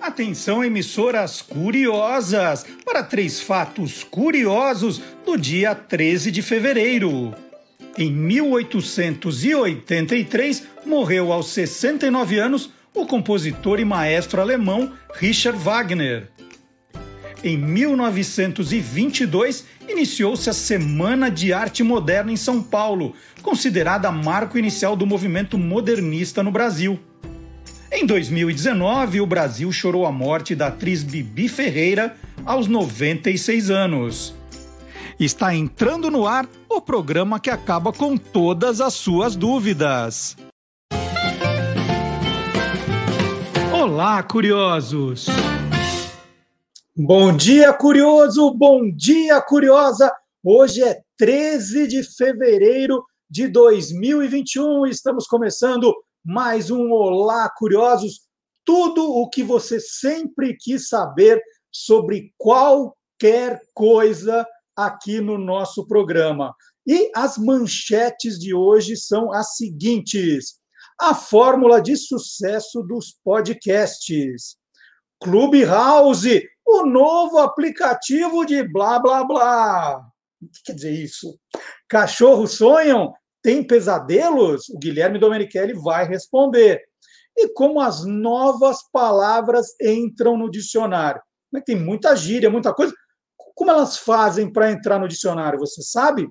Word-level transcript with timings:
Atenção, 0.00 0.64
emissoras 0.64 1.42
curiosas, 1.42 2.64
para 2.84 3.02
três 3.02 3.40
fatos 3.40 4.04
curiosos 4.04 5.02
do 5.26 5.36
dia 5.36 5.74
13 5.74 6.30
de 6.30 6.40
fevereiro. 6.40 7.34
Em 7.96 8.12
1883, 8.12 10.62
morreu 10.86 11.32
aos 11.32 11.48
69 11.48 12.38
anos 12.38 12.70
o 12.94 13.06
compositor 13.06 13.80
e 13.80 13.84
maestro 13.84 14.40
alemão 14.40 14.92
Richard 15.14 15.58
Wagner. 15.58 16.30
Em 17.42 17.56
1922, 17.56 19.64
iniciou-se 19.88 20.48
a 20.48 20.52
Semana 20.52 21.28
de 21.30 21.52
Arte 21.52 21.82
Moderna 21.82 22.30
em 22.32 22.36
São 22.36 22.62
Paulo, 22.62 23.14
considerada 23.42 24.12
marco 24.12 24.56
inicial 24.58 24.94
do 24.94 25.06
movimento 25.06 25.58
modernista 25.58 26.40
no 26.42 26.52
Brasil. 26.52 27.00
Em 27.90 28.04
2019, 28.04 29.22
o 29.22 29.26
Brasil 29.26 29.72
chorou 29.72 30.04
a 30.04 30.12
morte 30.12 30.54
da 30.54 30.66
atriz 30.66 31.02
Bibi 31.02 31.48
Ferreira 31.48 32.14
aos 32.44 32.66
96 32.66 33.70
anos. 33.70 34.34
Está 35.18 35.54
entrando 35.54 36.10
no 36.10 36.26
ar 36.26 36.46
o 36.68 36.82
programa 36.82 37.40
que 37.40 37.48
acaba 37.48 37.90
com 37.90 38.16
todas 38.16 38.82
as 38.82 38.92
suas 38.92 39.34
dúvidas. 39.34 40.36
Olá, 43.72 44.22
curiosos! 44.22 45.26
Bom 46.94 47.34
dia, 47.34 47.72
curioso! 47.72 48.52
Bom 48.52 48.82
dia, 48.94 49.40
curiosa! 49.40 50.12
Hoje 50.44 50.82
é 50.82 51.00
13 51.16 51.88
de 51.88 52.02
fevereiro 52.02 53.02
de 53.30 53.48
2021. 53.48 54.86
Estamos 54.86 55.26
começando 55.26 55.94
mais 56.24 56.70
um 56.70 56.90
Olá 56.90 57.48
Curiosos, 57.48 58.28
tudo 58.64 59.10
o 59.10 59.28
que 59.28 59.42
você 59.42 59.80
sempre 59.80 60.56
quis 60.56 60.88
saber 60.88 61.42
sobre 61.72 62.34
qualquer 62.36 63.60
coisa 63.74 64.46
aqui 64.76 65.20
no 65.20 65.38
nosso 65.38 65.86
programa. 65.86 66.54
E 66.86 67.10
as 67.14 67.38
manchetes 67.38 68.38
de 68.38 68.54
hoje 68.54 68.96
são 68.96 69.32
as 69.32 69.56
seguintes: 69.56 70.58
a 71.00 71.14
fórmula 71.14 71.80
de 71.80 71.96
sucesso 71.96 72.82
dos 72.82 73.16
podcasts. 73.24 74.56
Clubhouse, 75.20 76.46
o 76.66 76.86
novo 76.86 77.38
aplicativo 77.38 78.44
de 78.44 78.62
blá 78.62 78.98
blá 78.98 79.24
blá. 79.24 79.98
O 80.40 80.46
que 80.46 80.62
quer 80.66 80.74
dizer 80.74 80.92
isso? 80.92 81.38
Cachorros 81.88 82.52
sonham? 82.52 83.12
Tem 83.42 83.62
pesadelos? 83.62 84.68
O 84.68 84.78
Guilherme 84.78 85.18
Domenichelli 85.18 85.72
vai 85.74 86.06
responder. 86.06 86.82
E 87.36 87.48
como 87.52 87.80
as 87.80 88.04
novas 88.04 88.78
palavras 88.92 89.68
entram 89.80 90.36
no 90.36 90.50
dicionário? 90.50 91.22
É 91.54 91.60
tem 91.60 91.76
muita 91.76 92.14
gíria, 92.16 92.50
muita 92.50 92.74
coisa. 92.74 92.92
Como 93.54 93.70
elas 93.70 93.96
fazem 93.96 94.52
para 94.52 94.70
entrar 94.70 94.98
no 94.98 95.08
dicionário, 95.08 95.58
você 95.58 95.82
sabe? 95.82 96.28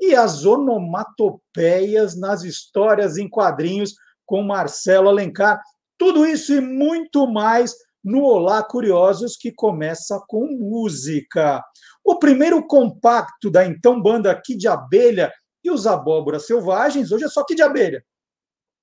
E 0.00 0.14
as 0.14 0.44
onomatopeias 0.44 2.18
nas 2.18 2.42
histórias 2.42 3.16
em 3.16 3.28
quadrinhos 3.28 3.94
com 4.26 4.42
Marcelo 4.42 5.08
Alencar. 5.08 5.60
Tudo 5.98 6.26
isso 6.26 6.52
e 6.54 6.60
muito 6.60 7.26
mais 7.26 7.74
no 8.02 8.22
Olá 8.22 8.62
Curiosos, 8.62 9.36
que 9.36 9.52
começa 9.52 10.20
com 10.26 10.46
música. 10.46 11.62
O 12.04 12.18
primeiro 12.18 12.66
compacto 12.66 13.50
da 13.50 13.64
então 13.64 14.00
banda 14.00 14.34
Kid 14.34 14.66
Abelha 14.66 15.32
e 15.62 15.70
os 15.70 15.86
Abóboras 15.86 16.46
Selvagens, 16.46 17.12
hoje 17.12 17.24
é 17.24 17.28
só 17.28 17.44
Kid 17.44 17.62
Abelha. 17.62 18.04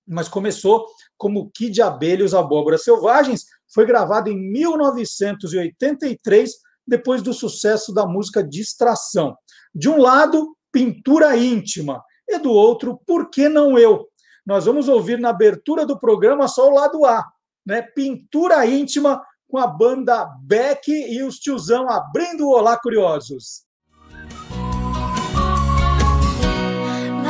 Mas 0.08 0.30
começou 0.30 0.86
como 1.18 1.52
Kid 1.52 1.82
Abelha 1.82 2.22
e 2.22 2.26
os 2.26 2.34
Abóboras 2.34 2.84
Selvagens, 2.84 3.46
foi 3.74 3.86
gravado 3.86 4.30
em 4.30 4.52
1983, 4.52 6.52
depois 6.86 7.22
do 7.22 7.34
sucesso 7.34 7.94
da 7.94 8.06
música 8.06 8.44
Distração. 8.44 9.36
De 9.74 9.90
um 9.90 10.00
lado, 10.00 10.56
Pintura 10.72 11.36
Íntima, 11.36 12.02
e 12.28 12.38
do 12.40 12.52
outro, 12.52 13.02
Por 13.06 13.30
que 13.30 13.50
não 13.50 13.78
eu? 13.78 14.08
Nós 14.46 14.66
vamos 14.66 14.88
ouvir 14.88 15.20
na 15.20 15.30
abertura 15.30 15.86
do 15.86 16.00
programa 16.00 16.48
só 16.48 16.70
o 16.70 16.74
lado 16.74 17.06
A, 17.06 17.26
né? 17.66 17.82
Pintura 17.82 18.66
Íntima 18.66 19.22
com 19.50 19.58
a 19.58 19.68
banda 19.68 20.26
Beck 20.42 20.90
e 20.90 21.22
os 21.24 21.38
tiozão 21.38 21.90
abrindo 21.90 22.48
o 22.48 22.54
Olá 22.54 22.80
Curiosos. 22.80 23.67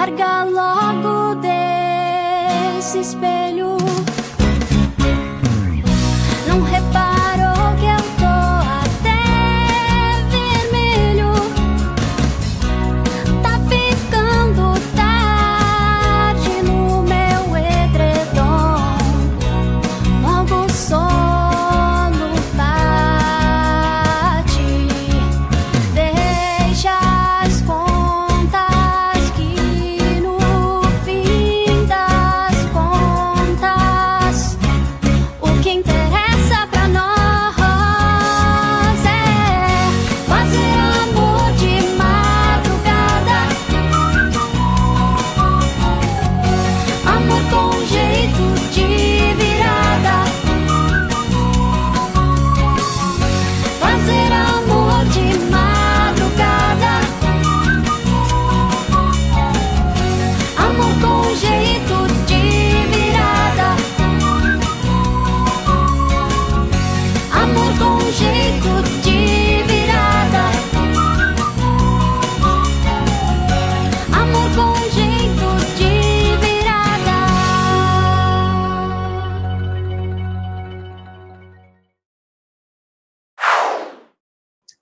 Sargā 0.07 0.45
logo 0.47 1.35
deses 1.43 3.11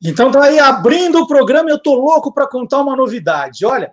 Então 0.08 0.32
tá 0.32 0.44
aí 0.44 0.60
abrindo 0.60 1.20
o 1.20 1.28
programa, 1.28 1.68
eu 1.68 1.82
tô 1.82 1.96
louco 1.96 2.32
para 2.32 2.48
contar 2.48 2.80
uma 2.80 2.96
novidade. 2.96 3.66
Olha, 3.66 3.92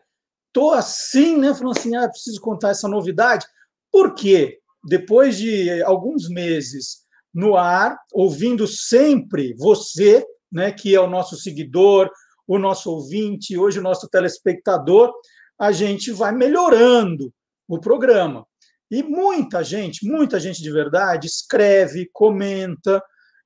tô 0.53 0.71
assim, 0.73 1.39
né, 1.39 1.55
falando 1.55 1.79
assim, 1.79 1.97
ah, 1.97 2.07
preciso 2.07 2.39
contar 2.39 2.69
essa 2.69 2.87
novidade. 2.87 3.47
Por 3.91 4.15
quê? 4.15 4.59
Depois 4.85 5.39
de 5.39 5.83
alguns 5.85 6.29
meses 6.29 7.03
no 7.33 7.57
ar, 7.57 7.97
ouvindo 8.13 8.67
sempre 8.67 9.55
você, 9.57 10.23
né, 10.53 10.71
que 10.71 10.95
é 10.95 11.01
o 11.01 11.09
nosso 11.09 11.35
seguidor, 11.35 12.11
o 12.47 12.59
nosso 12.59 12.91
ouvinte, 12.91 13.57
hoje 13.57 13.79
o 13.79 13.83
nosso 13.83 14.07
telespectador, 14.07 15.11
a 15.59 15.73
gente 15.73 16.13
vai 16.13 16.31
melhorando 16.31 17.33
o 17.67 17.81
programa. 17.81 18.47
E 18.91 19.03
muita 19.03 19.65
gente, 19.65 20.07
muita 20.07 20.39
gente 20.39 20.63
de 20.63 20.71
verdade, 20.71 21.27
escreve, 21.27 22.11
comenta 22.13 23.03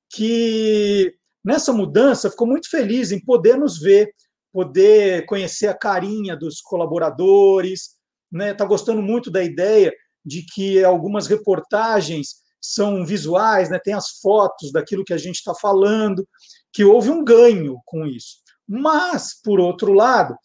que 0.09 1.15
nessa 1.47 1.71
mudança 1.71 2.29
ficou 2.29 2.45
muito 2.45 2.69
feliz 2.69 3.09
em 3.13 3.23
poder 3.23 3.57
nos 3.57 3.79
ver, 3.79 4.13
poder 4.51 5.25
conhecer 5.25 5.67
a 5.67 5.73
carinha 5.73 6.35
dos 6.35 6.59
colaboradores, 6.59 7.91
né? 8.29 8.53
Tá 8.53 8.65
gostando 8.65 9.01
muito 9.01 9.31
da 9.31 9.41
ideia 9.41 9.93
de 10.25 10.43
que 10.43 10.83
algumas 10.83 11.25
reportagens 11.25 12.35
são 12.61 13.05
visuais, 13.05 13.69
né? 13.69 13.79
Tem 13.81 13.93
as 13.93 14.19
fotos 14.21 14.73
daquilo 14.73 15.05
que 15.05 15.13
a 15.13 15.17
gente 15.17 15.35
está 15.35 15.55
falando, 15.55 16.27
que 16.73 16.83
houve 16.83 17.09
um 17.09 17.23
ganho 17.23 17.79
com 17.85 18.05
isso. 18.05 18.39
Mas, 18.67 19.33
por 19.41 19.57
outro 19.57 19.93
lado, 19.93 20.35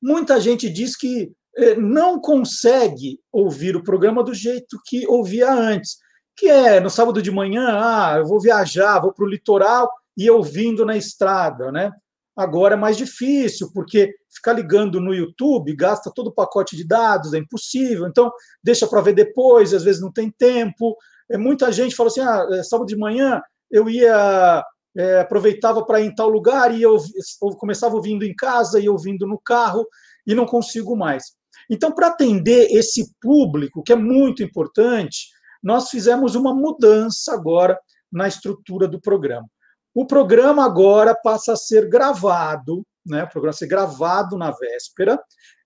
muita 0.00 0.40
gente 0.40 0.70
diz 0.70 0.96
que 0.96 1.32
eh, 1.56 1.74
não 1.74 2.20
consegue 2.20 3.18
ouvir 3.32 3.74
o 3.74 3.82
programa 3.82 4.22
do 4.22 4.32
jeito 4.32 4.78
que 4.86 5.04
ouvia 5.08 5.52
antes, 5.52 5.96
que 6.38 6.48
é 6.48 6.78
no 6.78 6.88
sábado 6.88 7.20
de 7.20 7.32
manhã, 7.32 7.80
ah, 7.82 8.14
eu 8.18 8.24
vou 8.24 8.40
viajar, 8.40 9.00
vou 9.00 9.12
para 9.12 9.24
o 9.24 9.28
litoral 9.28 9.90
e 10.16 10.30
ouvindo 10.30 10.86
na 10.86 10.96
estrada, 10.96 11.72
né? 11.72 11.90
Agora 12.36 12.74
é 12.74 12.76
mais 12.76 12.96
difícil, 12.96 13.72
porque 13.74 14.14
ficar 14.32 14.52
ligando 14.52 15.00
no 15.00 15.12
YouTube 15.12 15.74
gasta 15.74 16.12
todo 16.14 16.28
o 16.28 16.32
pacote 16.32 16.76
de 16.76 16.86
dados, 16.86 17.34
é 17.34 17.38
impossível. 17.38 18.06
Então, 18.06 18.30
deixa 18.62 18.86
para 18.86 19.00
ver 19.00 19.12
depois, 19.14 19.74
às 19.74 19.82
vezes 19.82 20.00
não 20.00 20.12
tem 20.12 20.30
tempo. 20.30 20.96
é, 21.28 21.36
muita 21.36 21.72
gente 21.72 21.96
fala 21.96 22.08
assim: 22.08 22.20
ah, 22.20 22.46
é, 22.52 22.62
sábado 22.62 22.86
de 22.86 22.96
manhã 22.96 23.42
eu 23.70 23.90
ia. 23.90 24.64
É, 24.96 25.20
aproveitava 25.20 25.84
para 25.84 26.00
ir 26.00 26.06
em 26.06 26.14
tal 26.14 26.28
lugar 26.28 26.74
e 26.74 26.82
eu, 26.82 26.96
eu 26.96 27.50
começava 27.56 27.94
ouvindo 27.94 28.24
em 28.24 28.34
casa 28.34 28.80
e 28.80 28.88
ouvindo 28.88 29.28
no 29.28 29.38
carro 29.38 29.86
e 30.26 30.34
não 30.34 30.46
consigo 30.46 30.96
mais. 30.96 31.24
Então, 31.70 31.92
para 31.92 32.08
atender 32.08 32.68
esse 32.70 33.12
público, 33.20 33.82
que 33.82 33.92
é 33.92 33.96
muito 33.96 34.42
importante, 34.42 35.28
nós 35.62 35.90
fizemos 35.90 36.34
uma 36.34 36.54
mudança 36.54 37.34
agora 37.34 37.78
na 38.10 38.28
estrutura 38.28 38.86
do 38.88 39.00
programa. 39.00 39.48
O 39.94 40.06
programa 40.06 40.64
agora 40.64 41.14
passa 41.14 41.52
a 41.52 41.56
ser 41.56 41.88
gravado, 41.88 42.86
né? 43.06 43.24
O 43.24 43.28
programa 43.28 43.50
a 43.50 43.56
ser 43.56 43.66
gravado 43.66 44.36
na 44.36 44.50
véspera, 44.50 45.20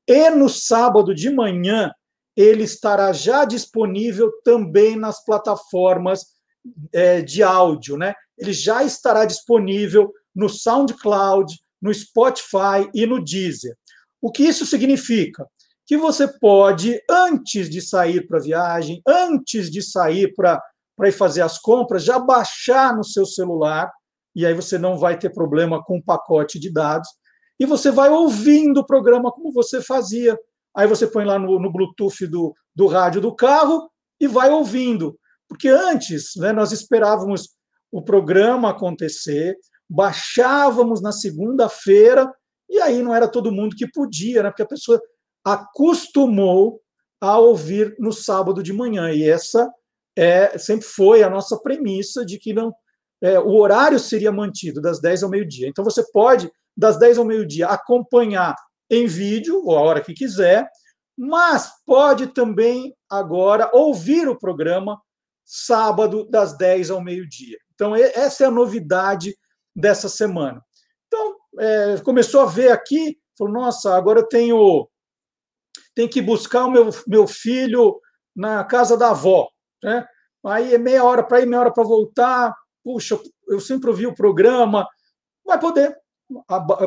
e 0.06 0.31
no 0.31 0.49
sábado 0.49 1.15
de 1.15 1.31
manhã 1.31 1.93
ele 2.37 2.65
estará 2.65 3.12
já 3.12 3.44
disponível 3.44 4.33
também 4.43 4.97
nas 4.97 5.23
plataformas 5.25 6.25
é, 6.93 7.21
de 7.21 7.43
áudio, 7.43 7.97
né? 7.97 8.15
Ele 8.39 8.53
já 8.53 8.83
estará 8.83 9.25
disponível 9.25 10.12
no 10.35 10.49
SoundCloud, 10.49 11.55
no 11.81 11.93
Spotify 11.93 12.89
e 12.94 13.05
no 13.05 13.23
Deezer. 13.23 13.77
O 14.21 14.31
que 14.31 14.44
isso 14.44 14.65
significa? 14.65 15.47
Que 15.93 15.97
você 15.99 16.27
pode, 16.27 16.99
antes 17.06 17.69
de 17.69 17.83
sair 17.83 18.27
para 18.27 18.39
a 18.39 18.43
viagem, 18.43 19.03
antes 19.06 19.71
de 19.71 19.83
sair 19.83 20.33
para 20.35 20.59
ir 21.03 21.12
fazer 21.12 21.43
as 21.43 21.59
compras, 21.59 22.03
já 22.03 22.19
baixar 22.19 22.97
no 22.97 23.05
seu 23.05 23.27
celular 23.27 23.93
e 24.35 24.47
aí 24.47 24.55
você 24.55 24.79
não 24.79 24.97
vai 24.97 25.19
ter 25.19 25.29
problema 25.29 25.85
com 25.85 25.99
o 25.99 26.03
pacote 26.03 26.59
de 26.59 26.73
dados. 26.73 27.06
E 27.61 27.67
você 27.67 27.91
vai 27.91 28.09
ouvindo 28.09 28.81
o 28.81 28.87
programa 28.87 29.31
como 29.31 29.53
você 29.53 29.83
fazia. 29.83 30.35
Aí 30.75 30.87
você 30.87 31.06
põe 31.06 31.27
lá 31.27 31.39
no, 31.39 31.61
no 31.61 31.71
Bluetooth 31.71 32.27
do, 32.27 32.55
do 32.75 32.87
rádio 32.87 33.21
do 33.21 33.37
carro 33.37 33.91
e 34.19 34.27
vai 34.27 34.49
ouvindo. 34.49 35.21
Porque 35.47 35.69
antes 35.69 36.37
né, 36.37 36.55
nós 36.55 36.73
esperávamos 36.73 37.50
o 37.93 38.00
programa 38.00 38.71
acontecer, 38.71 39.59
baixávamos 39.91 41.03
na 41.03 41.12
segunda-feira, 41.12 42.33
e 42.67 42.81
aí 42.81 43.03
não 43.03 43.15
era 43.15 43.29
todo 43.29 43.53
mundo 43.53 43.77
que 43.77 43.87
podia, 43.87 44.43
né, 44.43 44.49
porque 44.49 44.62
a 44.62 44.67
pessoa 44.67 44.99
acostumou 45.44 46.81
a 47.21 47.39
ouvir 47.39 47.94
no 47.99 48.12
sábado 48.12 48.62
de 48.62 48.73
manhã. 48.73 49.11
E 49.11 49.29
essa 49.29 49.71
é 50.17 50.59
sempre 50.59 50.87
foi 50.87 51.23
a 51.23 51.31
nossa 51.31 51.59
premissa 51.59 52.25
de 52.25 52.39
que 52.39 52.53
não 52.53 52.73
é, 53.23 53.39
o 53.39 53.55
horário 53.55 54.00
seria 54.00 54.33
mantido 54.33 54.81
das 54.81 55.00
10 55.00 55.23
ao 55.23 55.31
meio-dia. 55.31 55.69
Então 55.69 55.85
você 55.85 56.05
pode, 56.11 56.50
das 56.77 56.99
10 56.99 57.19
ao 57.19 57.25
meio-dia, 57.25 57.69
acompanhar 57.69 58.56
em 58.91 59.06
vídeo, 59.06 59.62
ou 59.65 59.79
a 59.79 59.81
hora 59.81 60.00
que 60.00 60.12
quiser, 60.12 60.69
mas 61.17 61.71
pode 61.87 62.29
também 62.29 62.94
agora 63.09 63.71
ouvir 63.73 64.29
o 64.29 64.39
programa 64.39 65.00
sábado, 65.44 66.29
das 66.29 66.56
10 66.56 66.91
ao 66.91 67.00
meio-dia. 67.00 67.59
Então, 67.75 67.94
essa 67.94 68.44
é 68.44 68.47
a 68.47 68.50
novidade 68.50 69.37
dessa 69.75 70.09
semana. 70.09 70.62
Então, 71.06 71.37
é, 71.59 72.00
começou 72.00 72.41
a 72.41 72.47
ver 72.47 72.71
aqui, 72.71 73.19
falou: 73.37 73.53
nossa, 73.53 73.94
agora 73.94 74.21
eu 74.21 74.29
tenho, 74.29 74.89
tenho 75.94 76.09
que 76.09 76.23
buscar 76.23 76.67
o 76.67 76.71
meu, 76.71 76.91
meu 77.06 77.27
filho 77.27 78.00
na 78.35 78.65
casa 78.65 78.97
da 78.97 79.11
avó. 79.11 79.49
Né? 79.83 80.06
Aí 80.47 80.75
é 80.75 80.79
meia 80.79 81.05
hora 81.05 81.23
para 81.23 81.41
ir, 81.41 81.47
meia 81.47 81.61
hora 81.61 81.73
para 81.73 81.85
voltar 81.85 82.55
puxa, 82.83 83.19
eu 83.49 83.61
sempre 83.61 83.91
ouvi 83.91 84.06
o 84.06 84.15
programa, 84.15 84.87
vai 85.44 85.59
poder. 85.59 85.97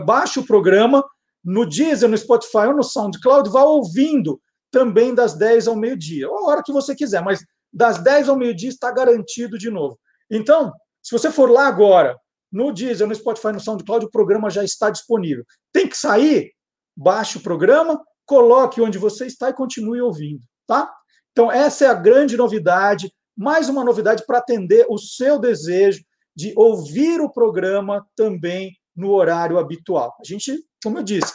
Baixe 0.06 0.40
o 0.40 0.46
programa 0.46 1.04
no 1.44 1.66
Deezer, 1.66 2.10
no 2.10 2.18
Spotify 2.18 2.68
ou 2.68 2.76
no 2.76 2.84
SoundCloud, 2.84 3.50
vá 3.50 3.64
ouvindo 3.64 4.42
também 4.72 5.14
das 5.14 5.34
10 5.34 5.68
ao 5.68 5.76
meio-dia, 5.76 6.30
ou 6.30 6.38
a 6.38 6.52
hora 6.52 6.64
que 6.64 6.74
você 6.74 6.96
quiser, 6.96 7.24
mas 7.24 7.40
das 7.72 8.00
10 8.00 8.30
ao 8.30 8.38
meio-dia 8.38 8.70
está 8.70 8.92
garantido 8.92 9.58
de 9.58 9.70
novo. 9.70 9.98
Então, 10.30 10.74
se 11.02 11.12
você 11.12 11.32
for 11.32 11.50
lá 11.50 11.68
agora, 11.68 12.18
no 12.52 12.74
Deezer, 12.74 13.08
no 13.08 13.16
Spotify, 13.16 13.52
no 13.52 13.60
SoundCloud, 13.60 14.06
o 14.06 14.12
programa 14.12 14.50
já 14.50 14.64
está 14.64 14.90
disponível. 14.90 15.46
Tem 15.72 15.88
que 15.88 15.98
sair? 15.98 16.52
Baixe 16.98 17.38
o 17.38 17.42
programa, 17.42 18.02
coloque 18.26 18.82
onde 18.82 18.98
você 18.98 19.26
está 19.26 19.50
e 19.50 19.54
continue 19.54 20.02
ouvindo, 20.02 20.42
tá? 20.68 20.92
Então, 21.32 21.52
essa 21.52 21.86
é 21.86 21.88
a 21.88 21.94
grande 21.94 22.38
novidade 22.38 23.12
mais 23.38 23.68
uma 23.68 23.84
novidade 23.84 24.26
para 24.26 24.38
atender 24.38 24.86
o 24.90 24.98
seu 24.98 25.38
desejo 25.38 26.02
de 26.36 26.54
ouvir 26.56 27.20
o 27.20 27.30
programa 27.30 28.06
também 28.16 28.72
no 28.96 29.12
horário 29.12 29.58
habitual. 29.58 30.16
A 30.20 30.24
gente, 30.24 30.64
como 30.84 31.00
eu 31.00 31.04
disse, 31.04 31.34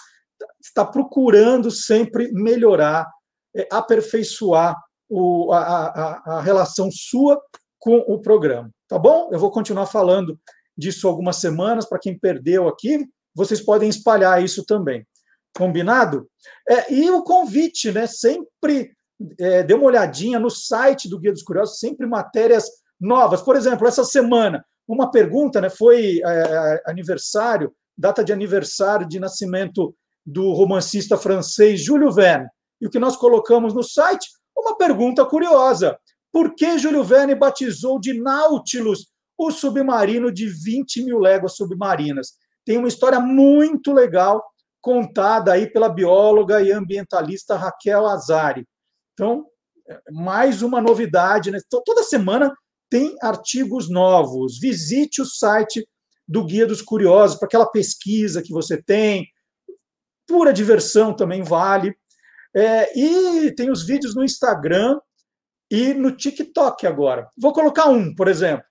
está 0.60 0.84
procurando 0.84 1.70
sempre 1.70 2.30
melhorar, 2.32 3.06
é, 3.54 3.68
aperfeiçoar 3.70 4.76
o, 5.08 5.52
a, 5.52 5.58
a, 5.58 6.36
a 6.36 6.40
relação 6.40 6.90
sua 6.90 7.40
com 7.78 7.98
o 7.98 8.20
programa. 8.20 8.70
Tá 8.88 8.98
bom? 8.98 9.28
Eu 9.32 9.38
vou 9.38 9.50
continuar 9.50 9.86
falando 9.86 10.38
disso 10.76 11.06
algumas 11.06 11.36
semanas. 11.36 11.86
Para 11.86 11.98
quem 11.98 12.18
perdeu 12.18 12.68
aqui, 12.68 13.06
vocês 13.34 13.60
podem 13.60 13.88
espalhar 13.88 14.42
isso 14.42 14.64
também. 14.64 15.06
Combinado? 15.56 16.28
É, 16.68 16.92
e 16.92 17.10
o 17.10 17.22
convite, 17.22 17.90
né? 17.92 18.06
Sempre 18.06 18.92
é, 19.38 19.62
dê 19.62 19.74
uma 19.74 19.84
olhadinha 19.84 20.38
no 20.38 20.50
site 20.50 21.08
do 21.08 21.18
Guia 21.18 21.32
dos 21.32 21.42
Curiosos, 21.42 21.78
sempre 21.78 22.06
matérias 22.06 22.68
novas. 22.98 23.42
Por 23.42 23.56
exemplo, 23.56 23.86
essa 23.86 24.04
semana, 24.04 24.64
uma 24.86 25.10
pergunta, 25.10 25.60
né, 25.60 25.68
foi 25.68 26.20
é, 26.20 26.24
é, 26.24 26.82
aniversário, 26.86 27.72
data 27.96 28.24
de 28.24 28.32
aniversário 28.32 29.06
de 29.06 29.20
nascimento 29.20 29.94
do 30.24 30.52
romancista 30.52 31.16
francês 31.16 31.80
Júlio 31.80 32.10
Verne. 32.10 32.48
E 32.80 32.86
o 32.86 32.90
que 32.90 32.98
nós 32.98 33.16
colocamos 33.16 33.74
no 33.74 33.82
site? 33.82 34.28
Uma 34.56 34.76
pergunta 34.76 35.24
curiosa. 35.24 35.98
Por 36.32 36.54
que 36.54 36.78
Júlio 36.78 37.02
Verne 37.02 37.34
batizou 37.34 38.00
de 38.00 38.14
Nautilus 38.14 39.08
o 39.36 39.50
submarino 39.50 40.30
de 40.30 40.46
20 40.48 41.04
mil 41.04 41.18
léguas 41.18 41.56
submarinas? 41.56 42.34
Tem 42.64 42.78
uma 42.78 42.88
história 42.88 43.18
muito 43.18 43.92
legal 43.92 44.42
contada 44.80 45.52
aí 45.52 45.70
pela 45.70 45.88
bióloga 45.88 46.62
e 46.62 46.72
ambientalista 46.72 47.56
Raquel 47.56 48.06
Azari. 48.06 48.66
Então, 49.12 49.46
mais 50.10 50.62
uma 50.62 50.80
novidade. 50.80 51.50
Né? 51.50 51.58
Então, 51.64 51.82
toda 51.84 52.02
semana 52.02 52.54
tem 52.88 53.16
artigos 53.22 53.88
novos. 53.88 54.58
Visite 54.58 55.22
o 55.22 55.26
site 55.26 55.86
do 56.26 56.44
Guia 56.44 56.66
dos 56.66 56.82
Curiosos 56.82 57.38
para 57.38 57.46
aquela 57.46 57.66
pesquisa 57.66 58.42
que 58.42 58.52
você 58.52 58.82
tem. 58.82 59.26
Pura 60.26 60.52
diversão 60.52 61.14
também 61.14 61.42
vale. 61.42 61.94
É, 62.54 62.98
e 62.98 63.54
tem 63.54 63.70
os 63.70 63.84
vídeos 63.84 64.14
no 64.14 64.24
Instagram 64.24 64.98
e 65.70 65.94
no 65.94 66.16
TikTok 66.16 66.86
agora. 66.86 67.28
Vou 67.36 67.52
colocar 67.52 67.88
um, 67.88 68.14
por 68.14 68.28
exemplo. 68.28 68.64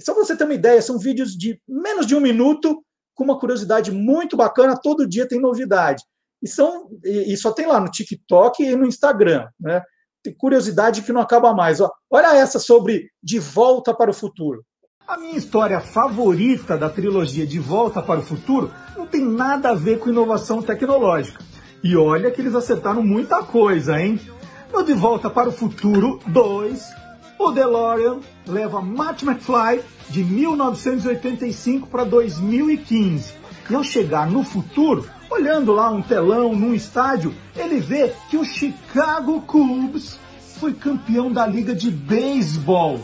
Só 0.00 0.12
para 0.12 0.24
você 0.24 0.36
ter 0.36 0.44
uma 0.44 0.54
ideia, 0.54 0.82
são 0.82 0.98
vídeos 0.98 1.36
de 1.36 1.60
menos 1.68 2.06
de 2.06 2.14
um 2.16 2.20
minuto, 2.20 2.84
com 3.14 3.24
uma 3.24 3.38
curiosidade 3.38 3.92
muito 3.92 4.36
bacana. 4.36 4.78
Todo 4.80 5.08
dia 5.08 5.28
tem 5.28 5.40
novidade. 5.40 6.02
E, 6.42 6.48
são, 6.48 6.88
e 7.02 7.36
só 7.36 7.52
tem 7.52 7.66
lá 7.66 7.80
no 7.80 7.90
TikTok 7.90 8.62
e 8.62 8.76
no 8.76 8.86
Instagram. 8.86 9.48
Né? 9.58 9.82
Tem 10.22 10.34
curiosidade 10.34 11.02
que 11.02 11.12
não 11.12 11.20
acaba 11.20 11.54
mais. 11.54 11.80
Ó, 11.80 11.90
olha 12.10 12.36
essa 12.36 12.58
sobre 12.58 13.10
De 13.22 13.38
Volta 13.38 13.94
para 13.94 14.10
o 14.10 14.14
Futuro. 14.14 14.64
A 15.06 15.18
minha 15.18 15.36
história 15.36 15.80
favorita 15.80 16.78
da 16.78 16.88
trilogia 16.88 17.46
De 17.46 17.58
Volta 17.58 18.02
para 18.02 18.20
o 18.20 18.22
Futuro 18.22 18.72
não 18.96 19.06
tem 19.06 19.22
nada 19.22 19.70
a 19.70 19.74
ver 19.74 19.98
com 19.98 20.08
inovação 20.08 20.62
tecnológica. 20.62 21.42
E 21.82 21.94
olha 21.94 22.30
que 22.30 22.40
eles 22.40 22.54
acertaram 22.54 23.02
muita 23.02 23.42
coisa, 23.42 24.00
hein? 24.00 24.18
No 24.72 24.82
De 24.82 24.94
Volta 24.94 25.28
para 25.28 25.50
o 25.50 25.52
Futuro 25.52 26.18
2, 26.26 26.88
o 27.38 27.50
DeLorean 27.50 28.20
leva 28.46 28.80
Marty 28.80 29.24
McFly 29.24 29.80
de 30.08 30.22
1985 30.24 31.88
para 31.88 32.04
2015. 32.04 33.34
E 33.70 33.74
ao 33.74 33.82
chegar 33.82 34.30
no 34.30 34.44
futuro, 34.44 35.08
Olhando 35.34 35.72
lá 35.72 35.90
um 35.90 36.00
telão 36.00 36.54
num 36.54 36.72
estádio, 36.72 37.34
ele 37.56 37.80
vê 37.80 38.12
que 38.30 38.36
o 38.36 38.44
Chicago 38.44 39.40
Cubs 39.40 40.16
foi 40.60 40.72
campeão 40.72 41.32
da 41.32 41.44
liga 41.44 41.74
de 41.74 41.90
beisebol. 41.90 43.00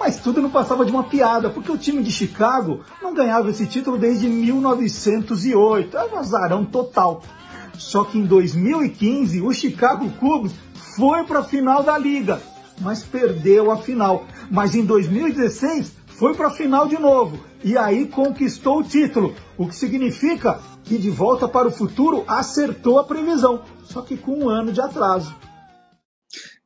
Mas 0.00 0.18
tudo 0.18 0.42
não 0.42 0.50
passava 0.50 0.84
de 0.84 0.90
uma 0.90 1.04
piada, 1.04 1.48
porque 1.48 1.70
o 1.70 1.78
time 1.78 2.02
de 2.02 2.10
Chicago 2.10 2.80
não 3.00 3.14
ganhava 3.14 3.50
esse 3.50 3.66
título 3.66 3.96
desde 3.96 4.28
1908. 4.28 5.96
Era 5.96 6.12
um 6.12 6.18
azarão 6.18 6.64
total. 6.64 7.22
Só 7.74 8.02
que 8.02 8.18
em 8.18 8.24
2015, 8.24 9.40
o 9.40 9.52
Chicago 9.52 10.10
Cubs 10.18 10.52
foi 10.96 11.22
para 11.22 11.38
a 11.38 11.44
final 11.44 11.84
da 11.84 11.96
liga, 11.96 12.42
mas 12.80 13.02
perdeu 13.02 13.70
a 13.70 13.76
final. 13.76 14.26
Mas 14.50 14.74
em 14.74 14.84
2016, 14.84 15.92
foi 16.08 16.34
para 16.34 16.48
a 16.48 16.50
final 16.50 16.88
de 16.88 16.98
novo 16.98 17.44
e 17.62 17.76
aí 17.76 18.06
conquistou 18.06 18.78
o 18.78 18.84
título, 18.84 19.34
o 19.56 19.68
que 19.68 19.74
significa 19.74 20.60
que 20.84 20.98
De 20.98 21.10
Volta 21.10 21.48
para 21.48 21.68
o 21.68 21.72
Futuro 21.72 22.24
acertou 22.26 22.98
a 22.98 23.04
previsão, 23.04 23.62
só 23.84 24.02
que 24.02 24.16
com 24.16 24.32
um 24.38 24.48
ano 24.48 24.72
de 24.72 24.80
atraso. 24.80 25.34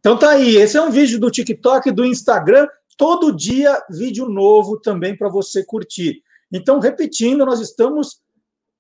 Então 0.01 0.19
tá 0.19 0.31
aí, 0.31 0.57
esse 0.57 0.77
é 0.77 0.83
um 0.83 0.91
vídeo 0.91 1.21
do 1.21 1.31
TikTok, 1.31 1.91
do 1.91 2.05
Instagram, 2.05 2.67
todo 2.97 3.35
dia 3.35 3.81
vídeo 3.91 4.29
novo 4.29 4.81
também 4.81 5.17
para 5.17 5.29
você 5.29 5.65
curtir. 5.65 6.23
Então, 6.53 6.79
repetindo, 6.79 7.47
nós 7.47 7.61
estamos, 7.61 8.21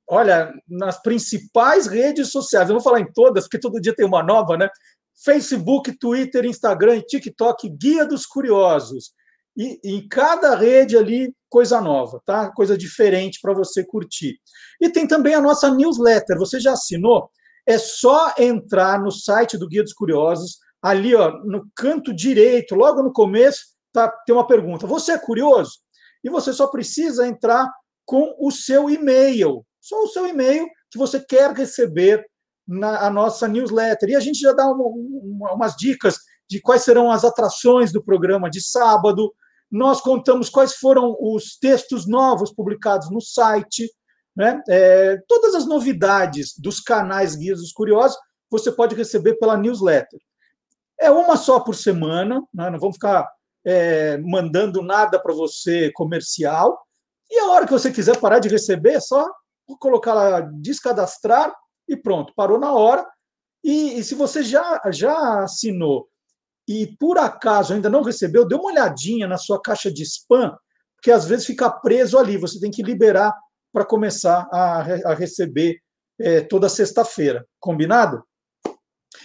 olha, 0.08 0.52
nas 0.68 1.00
principais 1.00 1.86
redes 1.86 2.30
sociais. 2.30 2.68
Eu 2.68 2.74
vou 2.74 2.82
falar 2.82 3.00
em 3.00 3.10
todas, 3.12 3.44
porque 3.44 3.58
todo 3.58 3.80
dia 3.80 3.94
tem 3.94 4.04
uma 4.06 4.22
nova, 4.22 4.56
né? 4.56 4.68
Facebook, 5.24 5.92
Twitter, 5.98 6.44
Instagram 6.44 6.96
e 6.96 7.02
TikTok, 7.02 7.68
Guia 7.68 8.04
dos 8.06 8.26
Curiosos. 8.26 9.12
E 9.56 9.78
em 9.84 10.08
cada 10.08 10.56
rede 10.56 10.96
ali, 10.96 11.34
coisa 11.48 11.80
nova, 11.80 12.20
tá? 12.24 12.50
Coisa 12.52 12.76
diferente 12.76 13.38
para 13.40 13.52
você 13.52 13.84
curtir. 13.84 14.38
E 14.80 14.88
tem 14.88 15.06
também 15.06 15.34
a 15.34 15.40
nossa 15.40 15.70
newsletter. 15.70 16.38
Você 16.38 16.58
já 16.58 16.72
assinou? 16.72 17.30
É 17.66 17.78
só 17.78 18.34
entrar 18.38 19.00
no 19.00 19.10
site 19.10 19.58
do 19.58 19.68
Guia 19.68 19.82
dos 19.82 19.92
Curiosos, 19.92 20.58
ali 20.82 21.14
ó, 21.14 21.30
no 21.44 21.64
canto 21.76 22.12
direito, 22.12 22.74
logo 22.74 23.02
no 23.02 23.12
começo, 23.12 23.60
tá, 23.92 24.08
tem 24.26 24.34
uma 24.34 24.46
pergunta. 24.46 24.86
Você 24.86 25.12
é 25.12 25.18
curioso? 25.18 25.78
E 26.24 26.30
você 26.30 26.52
só 26.52 26.66
precisa 26.66 27.26
entrar 27.26 27.70
com 28.04 28.34
o 28.38 28.50
seu 28.50 28.90
e-mail. 28.90 29.64
Só 29.80 30.02
o 30.02 30.08
seu 30.08 30.26
e-mail 30.26 30.66
que 30.90 30.98
você 30.98 31.20
quer 31.20 31.52
receber 31.52 32.24
na 32.66 33.10
nossa 33.10 33.48
newsletter. 33.48 34.10
E 34.10 34.16
a 34.16 34.20
gente 34.20 34.38
já 34.38 34.52
dá 34.52 34.66
uma, 34.66 34.84
uma, 34.84 35.52
umas 35.54 35.74
dicas 35.76 36.18
de 36.48 36.60
quais 36.60 36.82
serão 36.82 37.10
as 37.10 37.24
atrações 37.24 37.92
do 37.92 38.02
programa 38.02 38.50
de 38.50 38.60
sábado. 38.60 39.32
Nós 39.70 40.00
contamos 40.00 40.48
quais 40.48 40.74
foram 40.74 41.16
os 41.18 41.58
textos 41.58 42.06
novos 42.06 42.52
publicados 42.52 43.10
no 43.10 43.20
site. 43.20 43.90
Né? 44.36 44.62
É, 44.68 45.18
todas 45.28 45.54
as 45.54 45.66
novidades 45.66 46.54
dos 46.58 46.80
canais 46.80 47.34
Guias 47.34 47.60
dos 47.60 47.72
Curiosos 47.72 48.16
você 48.50 48.70
pode 48.70 48.94
receber 48.94 49.34
pela 49.36 49.56
newsletter. 49.56 50.20
É 51.00 51.10
uma 51.10 51.36
só 51.36 51.58
por 51.60 51.74
semana, 51.74 52.42
né? 52.52 52.68
não 52.70 52.78
vamos 52.78 52.96
ficar 52.96 53.26
é, 53.64 54.18
mandando 54.18 54.82
nada 54.82 55.18
para 55.18 55.34
você 55.34 55.90
comercial. 55.92 56.78
E 57.30 57.38
a 57.40 57.46
hora 57.46 57.64
que 57.64 57.72
você 57.72 57.90
quiser 57.90 58.18
parar 58.20 58.40
de 58.40 58.48
receber, 58.48 58.92
é 58.92 59.00
só 59.00 59.26
colocar 59.80 60.12
lá, 60.12 60.40
descadastrar 60.40 61.50
e 61.92 61.96
pronto, 61.96 62.32
parou 62.34 62.58
na 62.58 62.72
hora. 62.72 63.06
E, 63.62 63.98
e, 63.98 64.04
se 64.04 64.14
você 64.14 64.42
já, 64.42 64.80
já 64.90 65.44
assinou 65.44 66.08
e 66.66 66.86
por 66.98 67.18
acaso 67.18 67.74
ainda 67.74 67.90
não 67.90 68.02
recebeu, 68.02 68.46
dê 68.46 68.54
uma 68.54 68.70
olhadinha 68.70 69.28
na 69.28 69.36
sua 69.36 69.60
caixa 69.60 69.92
de 69.92 70.02
spam, 70.02 70.56
porque 70.96 71.10
às 71.10 71.26
vezes 71.26 71.46
fica 71.46 71.70
preso 71.70 72.18
ali, 72.18 72.36
você 72.36 72.58
tem 72.58 72.70
que 72.70 72.82
liberar 72.82 73.34
para 73.72 73.84
começar 73.84 74.48
a, 74.52 74.80
a 75.10 75.14
receber 75.14 75.80
é, 76.20 76.40
toda 76.40 76.68
sexta-feira. 76.68 77.46
Combinado? 77.60 78.24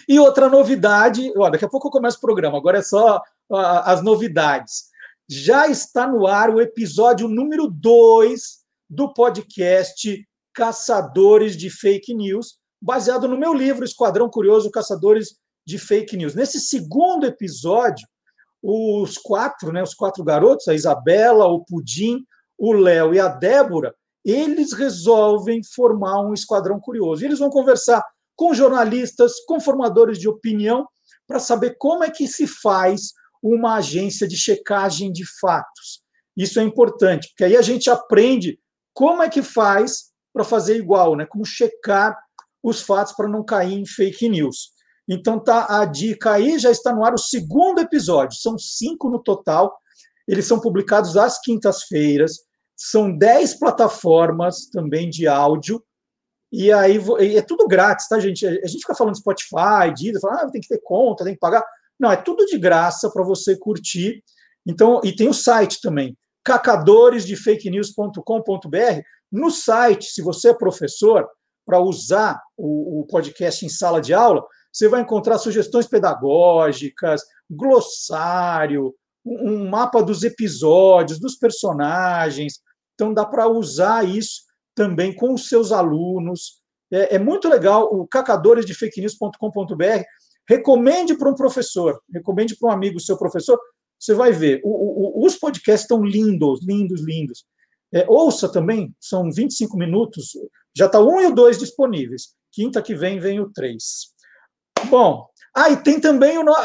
E 0.08 0.18
outra 0.18 0.48
novidade, 0.48 1.32
ó, 1.36 1.48
daqui 1.50 1.64
a 1.64 1.68
pouco 1.68 1.88
eu 1.88 1.92
começo 1.92 2.18
o 2.18 2.20
programa, 2.20 2.58
agora 2.58 2.78
é 2.78 2.82
só 2.82 3.22
as 3.50 4.02
novidades. 4.02 4.88
Já 5.28 5.68
está 5.68 6.06
no 6.06 6.26
ar 6.26 6.50
o 6.50 6.60
episódio 6.60 7.28
número 7.28 7.68
2 7.68 8.58
do 8.88 9.12
podcast 9.12 10.27
Caçadores 10.58 11.56
de 11.56 11.70
Fake 11.70 12.12
News, 12.12 12.58
baseado 12.82 13.28
no 13.28 13.38
meu 13.38 13.54
livro 13.54 13.84
Esquadrão 13.84 14.28
Curioso 14.28 14.72
Caçadores 14.72 15.36
de 15.64 15.78
Fake 15.78 16.16
News. 16.16 16.34
Nesse 16.34 16.58
segundo 16.58 17.24
episódio, 17.24 18.04
os 18.60 19.16
quatro, 19.16 19.70
né, 19.70 19.80
os 19.84 19.94
quatro 19.94 20.24
garotos, 20.24 20.66
a 20.66 20.74
Isabela, 20.74 21.46
o 21.46 21.64
Pudim, 21.64 22.24
o 22.58 22.72
Léo 22.72 23.14
e 23.14 23.20
a 23.20 23.28
Débora, 23.28 23.94
eles 24.24 24.72
resolvem 24.72 25.62
formar 25.62 26.22
um 26.22 26.34
esquadrão 26.34 26.80
curioso. 26.80 27.24
Eles 27.24 27.38
vão 27.38 27.50
conversar 27.50 28.02
com 28.34 28.52
jornalistas, 28.52 29.34
com 29.46 29.60
formadores 29.60 30.18
de 30.18 30.28
opinião, 30.28 30.88
para 31.28 31.38
saber 31.38 31.76
como 31.78 32.02
é 32.02 32.10
que 32.10 32.26
se 32.26 32.48
faz 32.48 33.12
uma 33.40 33.76
agência 33.76 34.26
de 34.26 34.36
checagem 34.36 35.12
de 35.12 35.24
fatos. 35.38 36.02
Isso 36.36 36.58
é 36.58 36.64
importante, 36.64 37.28
porque 37.28 37.44
aí 37.44 37.56
a 37.56 37.62
gente 37.62 37.88
aprende 37.88 38.58
como 38.92 39.22
é 39.22 39.28
que 39.28 39.40
faz 39.40 40.07
para 40.32 40.44
fazer 40.44 40.76
igual, 40.76 41.16
né? 41.16 41.26
Como 41.26 41.44
checar 41.44 42.16
os 42.62 42.82
fatos 42.82 43.12
para 43.12 43.28
não 43.28 43.44
cair 43.44 43.74
em 43.74 43.86
fake 43.86 44.28
news. 44.28 44.72
Então 45.08 45.38
tá 45.38 45.80
a 45.80 45.86
dica 45.86 46.32
aí, 46.32 46.58
já 46.58 46.70
está 46.70 46.92
no 46.92 47.02
ar 47.04 47.14
o 47.14 47.18
segundo 47.18 47.80
episódio. 47.80 48.38
São 48.38 48.58
cinco 48.58 49.08
no 49.08 49.18
total. 49.18 49.74
Eles 50.26 50.46
são 50.46 50.60
publicados 50.60 51.16
às 51.16 51.40
quintas-feiras. 51.40 52.40
São 52.76 53.16
dez 53.16 53.58
plataformas 53.58 54.68
também 54.70 55.08
de 55.08 55.26
áudio. 55.26 55.82
E 56.52 56.70
aí 56.72 56.98
é 57.36 57.42
tudo 57.42 57.66
grátis, 57.66 58.06
tá, 58.08 58.20
gente? 58.20 58.46
A 58.46 58.66
gente 58.66 58.80
fica 58.80 58.94
falando 58.94 59.16
Spotify, 59.16 59.92
Deezer, 59.96 60.20
fala, 60.20 60.42
ah, 60.42 60.50
tem 60.50 60.60
que 60.60 60.68
ter 60.68 60.80
conta, 60.82 61.24
tem 61.24 61.32
que 61.34 61.40
pagar. 61.40 61.64
Não, 61.98 62.12
é 62.12 62.16
tudo 62.16 62.46
de 62.46 62.58
graça 62.58 63.10
para 63.10 63.24
você 63.24 63.58
curtir. 63.58 64.22
Então, 64.66 65.00
e 65.02 65.14
tem 65.14 65.28
o 65.28 65.34
site 65.34 65.80
também, 65.80 66.16
cacadoresdefakenews.com.br. 66.44 69.02
No 69.30 69.50
site, 69.50 70.06
se 70.06 70.22
você 70.22 70.50
é 70.50 70.54
professor, 70.54 71.28
para 71.66 71.80
usar 71.80 72.40
o, 72.56 73.00
o 73.00 73.06
podcast 73.06 73.64
em 73.64 73.68
sala 73.68 74.00
de 74.00 74.14
aula, 74.14 74.42
você 74.72 74.88
vai 74.88 75.02
encontrar 75.02 75.36
sugestões 75.36 75.86
pedagógicas, 75.86 77.20
glossário, 77.50 78.94
um 79.24 79.68
mapa 79.68 80.02
dos 80.02 80.22
episódios, 80.22 81.20
dos 81.20 81.36
personagens. 81.36 82.60
Então, 82.94 83.12
dá 83.12 83.26
para 83.26 83.46
usar 83.48 84.08
isso 84.08 84.42
também 84.74 85.14
com 85.14 85.34
os 85.34 85.48
seus 85.48 85.70
alunos. 85.72 86.62
É, 86.90 87.16
é 87.16 87.18
muito 87.18 87.48
legal. 87.48 87.84
O 87.92 88.06
cacadoresdefakenews.com.br. 88.06 90.04
Recomende 90.48 91.14
para 91.14 91.28
um 91.28 91.34
professor, 91.34 92.00
recomende 92.10 92.56
para 92.56 92.70
um 92.70 92.72
amigo 92.72 92.98
seu 92.98 93.18
professor. 93.18 93.60
Você 93.98 94.14
vai 94.14 94.32
ver. 94.32 94.62
O, 94.64 95.20
o, 95.20 95.26
os 95.26 95.36
podcasts 95.36 95.82
estão 95.82 96.02
lindos, 96.02 96.64
lindos, 96.64 97.04
lindos. 97.04 97.44
É, 97.92 98.04
ouça 98.08 98.50
também, 98.50 98.94
são 99.00 99.30
25 99.30 99.76
minutos, 99.76 100.32
já 100.76 100.86
está 100.86 101.00
um 101.00 101.20
e 101.20 101.26
o 101.26 101.34
dois 101.34 101.58
disponíveis. 101.58 102.34
Quinta 102.52 102.82
que 102.82 102.94
vem 102.94 103.18
vem 103.18 103.40
o 103.40 103.50
três. 103.50 104.12
Bom, 104.90 105.26
ah, 105.54 105.74
tem 105.76 106.00
também 106.00 106.38
o 106.38 106.44
nosso. 106.44 106.62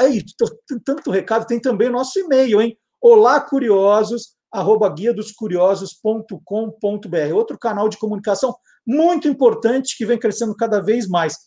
Tanto 0.86 1.12
recado, 1.12 1.48
tem 1.48 1.60
também 1.60 1.90
o 1.90 1.94
nosso 1.94 2.20
e-mail, 2.20 2.62
hein? 2.62 2.78
Olá, 3.02 3.42
curiosos, 3.42 4.36
arroba 4.52 4.90
guia 4.90 5.14
dos 5.14 5.32
curiosos.com.br. 5.32 7.34
Outro 7.34 7.58
canal 7.58 7.90
de 7.90 7.98
comunicação 7.98 8.56
muito 8.86 9.28
importante 9.28 9.98
que 9.98 10.06
vem 10.06 10.20
crescendo 10.20 10.56
cada 10.56 10.82
vez 10.82 11.08
mais. 11.08 11.38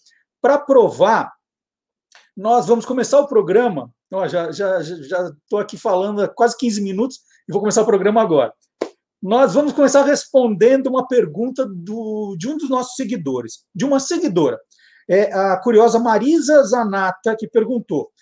Para 0.40 0.58
provar, 0.58 1.32
nós 2.36 2.66
vamos 2.66 2.84
começar 2.84 3.20
o 3.20 3.28
programa. 3.28 3.90
Ó, 4.12 4.26
já 4.26 4.50
estou 4.50 4.82
já, 4.82 4.82
já 4.82 5.60
aqui 5.60 5.76
falando 5.76 6.22
há 6.22 6.28
quase 6.28 6.56
15 6.56 6.82
minutos 6.82 7.18
e 7.48 7.52
vou 7.52 7.60
começar 7.60 7.82
o 7.82 7.86
programa 7.86 8.22
agora 8.22 8.52
nós 9.26 9.54
vamos 9.54 9.72
começar 9.72 10.04
respondendo 10.04 10.86
uma 10.86 11.04
pergunta 11.04 11.66
do, 11.66 12.36
de 12.38 12.48
um 12.48 12.56
dos 12.56 12.70
nossos 12.70 12.94
seguidores, 12.94 13.64
de 13.74 13.84
uma 13.84 13.98
seguidora. 13.98 14.56
É 15.10 15.32
a 15.32 15.60
curiosa 15.60 15.98
Marisa 15.98 16.62
Zanata, 16.62 17.34
que 17.36 17.48
perguntou: 17.48 18.12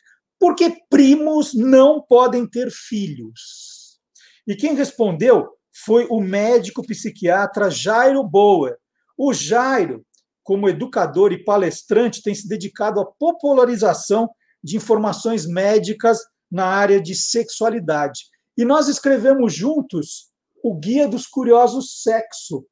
por 0.41 0.55
que 0.55 0.75
primos 0.89 1.53
não 1.53 2.01
podem 2.01 2.49
ter 2.49 2.71
filhos? 2.71 4.01
E 4.47 4.57
quem 4.57 4.75
respondeu 4.75 5.51
foi 5.85 6.07
o 6.09 6.23
médico 6.23 6.87
psiquiatra 6.87 7.71
Jairo 7.71 8.25
Boer. 8.25 8.79
O 9.15 9.35
Jairo, 9.35 10.07
como 10.43 10.71
educador 10.71 11.35
e 11.35 11.45
palestrante, 11.45 12.23
tem 12.23 12.35
se 12.35 12.49
dedicado 12.49 12.99
à 12.99 13.05
popularização 13.05 14.27
de 14.63 14.79
informações 14.79 15.47
médicas 15.47 16.19
na 16.51 16.65
área 16.65 16.99
de 16.99 17.15
sexualidade. 17.15 18.21
E 18.57 18.65
nós 18.65 18.89
escrevemos 18.89 19.53
juntos 19.53 20.33
o 20.65 20.75
Guia 20.75 21.07
dos 21.07 21.27
Curiosos 21.27 22.03
Sexo. 22.03 22.67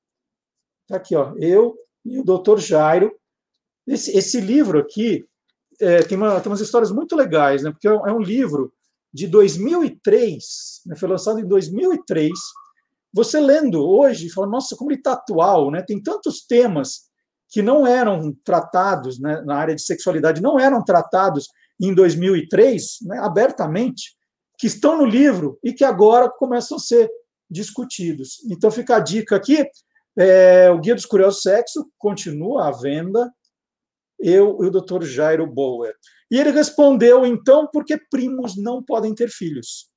Está 0.85 0.97
aqui, 0.97 1.15
ó, 1.15 1.35
eu 1.37 1.77
e 2.03 2.19
o 2.19 2.25
Dr. 2.25 2.59
Jairo. 2.59 3.15
Esse, 3.87 4.17
esse 4.17 4.41
livro 4.41 4.79
aqui 4.79 5.27
é, 5.79 6.03
tem, 6.03 6.17
uma, 6.17 6.41
tem 6.41 6.51
umas 6.51 6.63
histórias 6.63 6.91
muito 6.91 7.15
legais, 7.15 7.63
né? 7.63 7.71
porque 7.71 7.87
é 7.87 7.93
um, 7.93 8.07
é 8.07 8.13
um 8.13 8.21
livro 8.21 8.73
de 9.13 9.27
2003, 9.27 10.43
né? 10.87 10.97
foi 10.97 11.07
lançado 11.07 11.39
em 11.39 11.47
2003. 11.47 12.31
Você 13.13 13.39
lendo 13.39 13.87
hoje, 13.87 14.31
fala, 14.31 14.47
nossa, 14.47 14.75
como 14.75 14.91
ele 14.91 14.99
está 14.99 15.13
atual, 15.13 15.71
né? 15.71 15.83
Tem 15.83 16.03
tantos 16.03 16.47
temas 16.47 17.11
que 17.51 17.61
não 17.61 17.87
eram 17.87 18.35
tratados 18.43 19.21
né, 19.21 19.43
na 19.43 19.57
área 19.57 19.75
de 19.75 19.83
sexualidade, 19.83 20.41
não 20.41 20.59
eram 20.59 20.83
tratados 20.83 21.47
em 21.79 21.95
2003, 21.95 23.01
né, 23.03 23.19
abertamente, 23.19 24.17
que 24.57 24.67
estão 24.67 24.97
no 24.97 25.05
livro 25.05 25.59
e 25.63 25.75
que 25.75 25.85
agora 25.85 26.31
começam 26.31 26.79
a 26.79 26.81
ser 26.81 27.11
discutidos. 27.53 28.39
Então 28.51 28.71
fica 28.71 28.97
a 28.97 29.01
dica 29.01 29.37
aqui, 29.37 29.65
é, 30.17 30.71
o 30.71 30.79
Guia 30.79 30.95
dos 30.95 31.07
Curiosos 31.07 31.43
Sexo 31.43 31.91
continua 31.99 32.69
à 32.69 32.71
venda, 32.71 33.31
eu 34.19 34.59
e 34.63 34.67
o 34.67 34.71
Dr. 34.71 35.03
Jairo 35.05 35.47
Bower. 35.47 35.95
E 36.31 36.39
ele 36.39 36.51
respondeu, 36.51 37.27
então, 37.27 37.67
por 37.67 37.85
que 37.85 37.99
primos 38.11 38.57
não 38.57 38.83
podem 38.83 39.15
ter 39.15 39.29
filhos? 39.29 39.91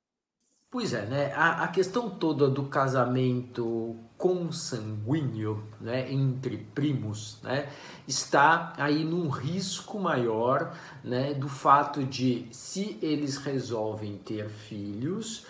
Pois 0.69 0.93
é, 0.93 1.05
né? 1.05 1.31
A, 1.33 1.63
a 1.63 1.67
questão 1.69 2.09
toda 2.09 2.49
do 2.49 2.63
casamento 2.65 3.95
consanguíneo 4.17 5.63
né, 5.79 6.11
entre 6.11 6.57
primos 6.57 7.39
né, 7.41 7.69
está 8.05 8.73
aí 8.77 9.05
num 9.05 9.29
risco 9.29 9.97
maior 9.99 10.75
né, 11.03 11.33
do 11.33 11.47
fato 11.47 12.03
de, 12.03 12.47
se 12.51 12.97
eles 13.01 13.37
resolvem 13.37 14.17
ter 14.17 14.49
filhos, 14.49 15.45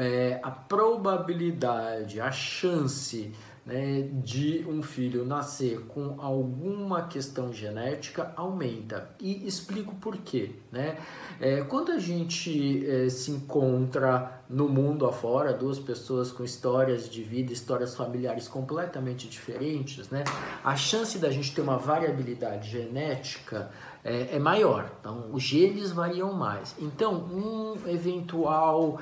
é, 0.00 0.40
a 0.42 0.50
probabilidade, 0.50 2.22
a 2.22 2.32
chance 2.32 3.34
né, 3.66 4.08
de 4.14 4.64
um 4.66 4.82
filho 4.82 5.26
nascer 5.26 5.80
com 5.88 6.16
alguma 6.18 7.06
questão 7.06 7.52
genética 7.52 8.32
aumenta. 8.34 9.10
E 9.20 9.46
explico 9.46 9.94
por 9.96 10.16
quê. 10.16 10.52
Né? 10.72 10.96
É, 11.38 11.60
quando 11.60 11.92
a 11.92 11.98
gente 11.98 12.82
é, 12.90 13.10
se 13.10 13.30
encontra 13.30 14.42
no 14.48 14.70
mundo 14.70 15.06
afora, 15.06 15.52
duas 15.52 15.78
pessoas 15.78 16.32
com 16.32 16.42
histórias 16.42 17.06
de 17.06 17.22
vida, 17.22 17.52
histórias 17.52 17.94
familiares 17.94 18.48
completamente 18.48 19.28
diferentes, 19.28 20.08
né, 20.08 20.24
a 20.64 20.74
chance 20.76 21.18
da 21.18 21.30
gente 21.30 21.54
ter 21.54 21.60
uma 21.60 21.76
variabilidade 21.76 22.70
genética 22.70 23.70
é, 24.04 24.36
é, 24.36 24.38
maior. 24.38 24.90
Então, 25.00 25.26
os 25.32 25.42
genes 25.42 25.92
variam 25.92 26.32
mais. 26.32 26.74
Então, 26.78 27.14
um 27.14 27.76
eventual 27.88 28.98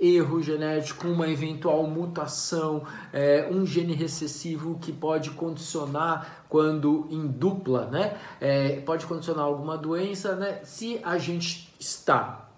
erro 0.00 0.42
genético, 0.42 1.06
uma 1.06 1.28
eventual 1.28 1.86
mutação, 1.86 2.82
é, 3.12 3.48
um 3.48 3.64
gene 3.64 3.94
recessivo 3.94 4.76
que 4.80 4.92
pode 4.92 5.30
condicionar 5.30 6.44
quando 6.48 7.06
em 7.08 7.26
dupla, 7.26 7.86
né? 7.86 8.18
É, 8.40 8.80
pode 8.80 9.06
condicionar 9.06 9.44
alguma 9.44 9.78
doença, 9.78 10.34
né? 10.34 10.60
Se 10.64 11.00
a 11.04 11.18
gente 11.18 11.72
está 11.78 12.48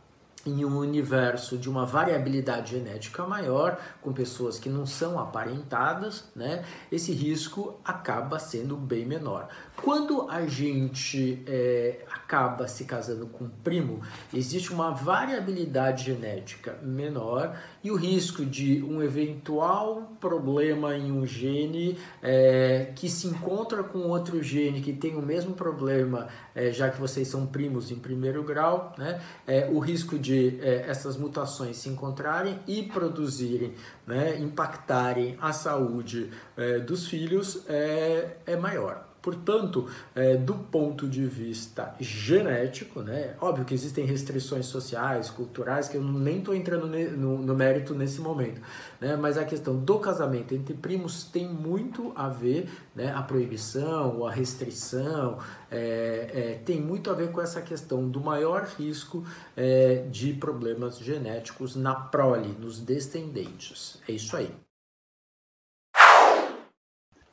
em 0.46 0.64
um 0.64 0.76
universo 0.76 1.56
de 1.56 1.68
uma 1.70 1.86
variabilidade 1.86 2.72
genética 2.72 3.24
maior, 3.26 3.78
com 4.02 4.12
pessoas 4.12 4.58
que 4.58 4.68
não 4.68 4.86
são 4.86 5.18
aparentadas, 5.18 6.24
né, 6.34 6.64
esse 6.92 7.12
risco 7.12 7.80
acaba 7.84 8.38
sendo 8.38 8.76
bem 8.76 9.06
menor. 9.06 9.48
Quando 9.76 10.30
a 10.30 10.46
gente 10.46 11.42
é, 11.46 12.04
acaba 12.10 12.66
se 12.66 12.84
casando 12.84 13.26
com 13.26 13.44
um 13.44 13.48
primo, 13.48 14.00
existe 14.32 14.72
uma 14.72 14.90
variabilidade 14.90 16.04
genética 16.04 16.78
menor 16.82 17.58
e 17.82 17.90
o 17.90 17.96
risco 17.96 18.46
de 18.46 18.82
um 18.82 19.02
eventual 19.02 20.16
problema 20.20 20.96
em 20.96 21.12
um 21.12 21.26
gene 21.26 21.98
é, 22.22 22.92
que 22.94 23.10
se 23.10 23.26
encontra 23.26 23.82
com 23.82 23.98
outro 24.08 24.42
gene 24.42 24.80
que 24.80 24.92
tem 24.92 25.16
o 25.16 25.22
mesmo 25.22 25.54
problema, 25.54 26.28
é, 26.54 26.72
já 26.72 26.88
que 26.88 26.98
vocês 26.98 27.28
são 27.28 27.44
primos 27.44 27.90
em 27.90 27.96
primeiro 27.96 28.42
grau, 28.42 28.94
né, 28.96 29.20
é, 29.46 29.68
o 29.70 29.80
risco 29.80 30.18
de 30.18 30.60
é, 30.62 30.88
essas 30.88 31.16
mutações 31.16 31.76
se 31.76 31.88
encontrarem 31.88 32.58
e 32.66 32.84
produzirem, 32.84 33.74
né, 34.06 34.38
impactarem 34.38 35.36
a 35.40 35.52
saúde 35.52 36.30
é, 36.56 36.78
dos 36.78 37.06
filhos 37.06 37.64
é, 37.68 38.36
é 38.46 38.56
maior. 38.56 39.13
Portanto, 39.24 39.88
é, 40.14 40.36
do 40.36 40.52
ponto 40.52 41.08
de 41.08 41.24
vista 41.24 41.94
genético, 41.98 43.00
né, 43.00 43.34
óbvio 43.40 43.64
que 43.64 43.72
existem 43.72 44.04
restrições 44.04 44.66
sociais, 44.66 45.30
culturais, 45.30 45.88
que 45.88 45.96
eu 45.96 46.04
nem 46.04 46.40
estou 46.40 46.54
entrando 46.54 46.86
no, 46.86 47.38
no, 47.38 47.54
mérito 47.54 47.94
nesse 47.94 48.20
momento, 48.20 48.60
né, 49.00 49.16
mas 49.16 49.38
a 49.38 49.44
questão 49.46 49.78
do 49.78 49.98
casamento 49.98 50.54
entre 50.54 50.74
primos 50.74 51.24
tem 51.24 51.48
muito 51.48 52.12
a 52.14 52.28
ver, 52.28 52.68
né, 52.94 53.14
a 53.16 53.22
proibição 53.22 54.26
a 54.26 54.30
restrição, 54.30 55.38
é, 55.70 56.30
é, 56.34 56.60
tem 56.62 56.78
muito 56.78 57.10
a 57.10 57.14
ver 57.14 57.30
com 57.30 57.40
essa 57.40 57.62
questão 57.62 58.06
do 58.06 58.20
maior 58.20 58.64
risco 58.78 59.24
é, 59.56 60.04
de 60.10 60.34
problemas 60.34 60.98
genéticos 60.98 61.76
na 61.76 61.94
prole, 61.94 62.54
nos 62.60 62.78
descendentes. 62.78 63.98
É 64.06 64.12
isso 64.12 64.36
aí. 64.36 64.63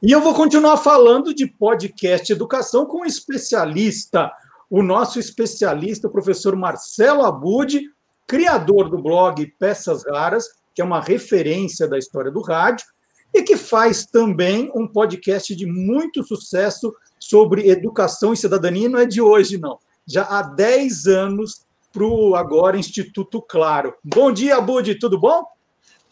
E 0.04 0.12
eu 0.12 0.20
vou 0.20 0.34
continuar 0.34 0.78
falando 0.78 1.32
de 1.32 1.46
podcast 1.46 2.32
educação 2.32 2.88
com 2.88 3.02
um 3.02 3.06
especialista, 3.06 4.32
o 4.68 4.82
nosso 4.82 5.20
especialista, 5.20 6.08
o 6.08 6.12
professor 6.12 6.56
Marcelo 6.56 7.24
Abud, 7.24 7.88
criador 8.26 8.90
do 8.90 9.00
blog 9.00 9.46
Peças 9.60 10.04
Raras, 10.04 10.46
que 10.74 10.82
é 10.82 10.84
uma 10.84 11.00
referência 11.00 11.88
da 11.88 12.00
história 12.00 12.32
do 12.32 12.42
rádio, 12.42 12.88
e 13.32 13.44
que 13.44 13.56
faz 13.56 14.04
também 14.04 14.72
um 14.74 14.88
podcast 14.88 15.56
de 15.56 15.68
muito 15.68 16.24
sucesso 16.24 16.92
sobre 17.20 17.70
educação 17.70 18.34
e 18.34 18.38
cidadania, 18.38 18.90
não 18.90 18.98
é 18.98 19.06
de 19.06 19.22
hoje, 19.22 19.60
não. 19.60 19.78
Já 20.08 20.24
há 20.24 20.42
10 20.42 21.06
anos 21.06 21.64
para 21.94 22.04
o 22.04 22.36
agora 22.36 22.76
Instituto 22.76 23.40
Claro. 23.40 23.94
Bom 24.04 24.32
dia, 24.32 24.58
Abud, 24.58 24.96
tudo 24.96 25.20
bom? 25.20 25.46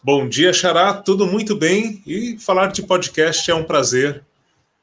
Bom 0.01 0.29
dia, 0.29 0.53
Xará, 0.53 0.93
tudo 0.93 1.27
muito 1.27 1.57
bem? 1.57 2.01
E 2.07 2.37
falar 2.39 2.67
de 2.67 2.81
podcast 2.81 3.51
é 3.51 3.53
um 3.53 3.65
prazer. 3.65 4.23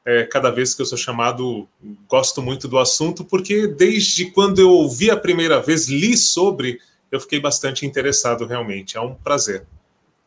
É, 0.05 0.25
cada 0.25 0.51
vez 0.51 0.75
que 0.75 0.83
eu 0.83 0.87
sou 0.87 0.99
chamado, 0.99 1.67
gosto 2.07 2.43
muito 2.43 2.69
do 2.69 2.79
assunto, 2.79 3.25
porque 3.25 3.67
desde 3.67 4.31
quando 4.31 4.59
eu 4.59 4.71
ouvi 4.71 5.11
a 5.11 5.17
primeira 5.17 5.59
vez, 5.59 5.89
li 5.89 6.19
sobre, 6.19 6.79
eu 7.11 7.19
fiquei 7.19 7.41
bastante 7.41 7.87
interessado 7.87 8.45
realmente. 8.45 8.99
É 8.99 9.01
um 9.01 9.15
prazer. 9.15 9.67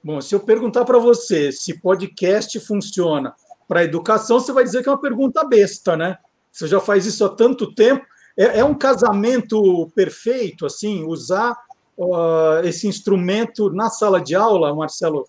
Bom, 0.04 0.20
se 0.22 0.34
eu 0.34 0.40
perguntar 0.40 0.84
para 0.86 0.98
você 0.98 1.52
se 1.52 1.80
podcast 1.80 2.60
funciona 2.60 3.36
para 3.68 3.84
educação, 3.84 4.40
você 4.40 4.52
vai 4.52 4.64
dizer 4.64 4.82
que 4.82 4.90
é 4.90 4.92
uma 4.92 5.00
pergunta 5.00 5.48
besta, 5.48 5.96
né? 5.96 6.18
Você 6.52 6.68
já 6.68 6.80
faz 6.80 7.06
isso 7.06 7.24
há 7.24 7.30
tanto 7.30 7.76
tempo. 7.76 8.04
É, 8.36 8.60
é 8.60 8.66
um 8.66 8.74
casamento 8.74 9.88
perfeito, 9.94 10.66
assim, 10.66 11.04
usar 11.04 11.56
uh, 12.00 12.66
esse 12.66 12.88
instrumento 12.88 13.70
na 13.70 13.90
sala 13.90 14.22
de 14.22 14.34
aula, 14.34 14.74
Marcelo? 14.74 15.28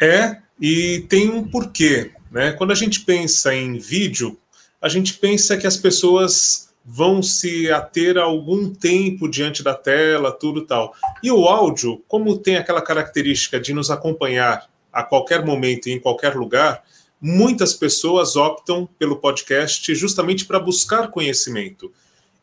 É, 0.00 0.38
e 0.60 1.06
tem 1.08 1.30
um 1.30 1.48
porquê. 1.48 2.10
Né? 2.30 2.52
Quando 2.52 2.72
a 2.72 2.74
gente 2.74 3.00
pensa 3.00 3.54
em 3.54 3.78
vídeo, 3.78 4.36
a 4.82 4.88
gente 4.88 5.14
pensa 5.14 5.56
que 5.56 5.66
as 5.66 5.76
pessoas 5.76 6.66
vão 6.84 7.22
se 7.22 7.70
ater 7.70 8.16
algum 8.16 8.72
tempo 8.72 9.28
diante 9.28 9.62
da 9.62 9.74
tela, 9.74 10.30
tudo 10.30 10.66
tal. 10.66 10.94
E 11.22 11.30
o 11.30 11.46
áudio, 11.46 12.02
como 12.06 12.38
tem 12.38 12.56
aquela 12.56 12.82
característica 12.82 13.58
de 13.58 13.72
nos 13.72 13.90
acompanhar 13.90 14.68
a 14.92 15.02
qualquer 15.02 15.44
momento 15.44 15.88
e 15.88 15.92
em 15.92 16.00
qualquer 16.00 16.36
lugar, 16.36 16.84
muitas 17.20 17.74
pessoas 17.74 18.36
optam 18.36 18.88
pelo 18.98 19.16
podcast 19.16 19.94
justamente 19.94 20.44
para 20.44 20.60
buscar 20.60 21.08
conhecimento. 21.08 21.92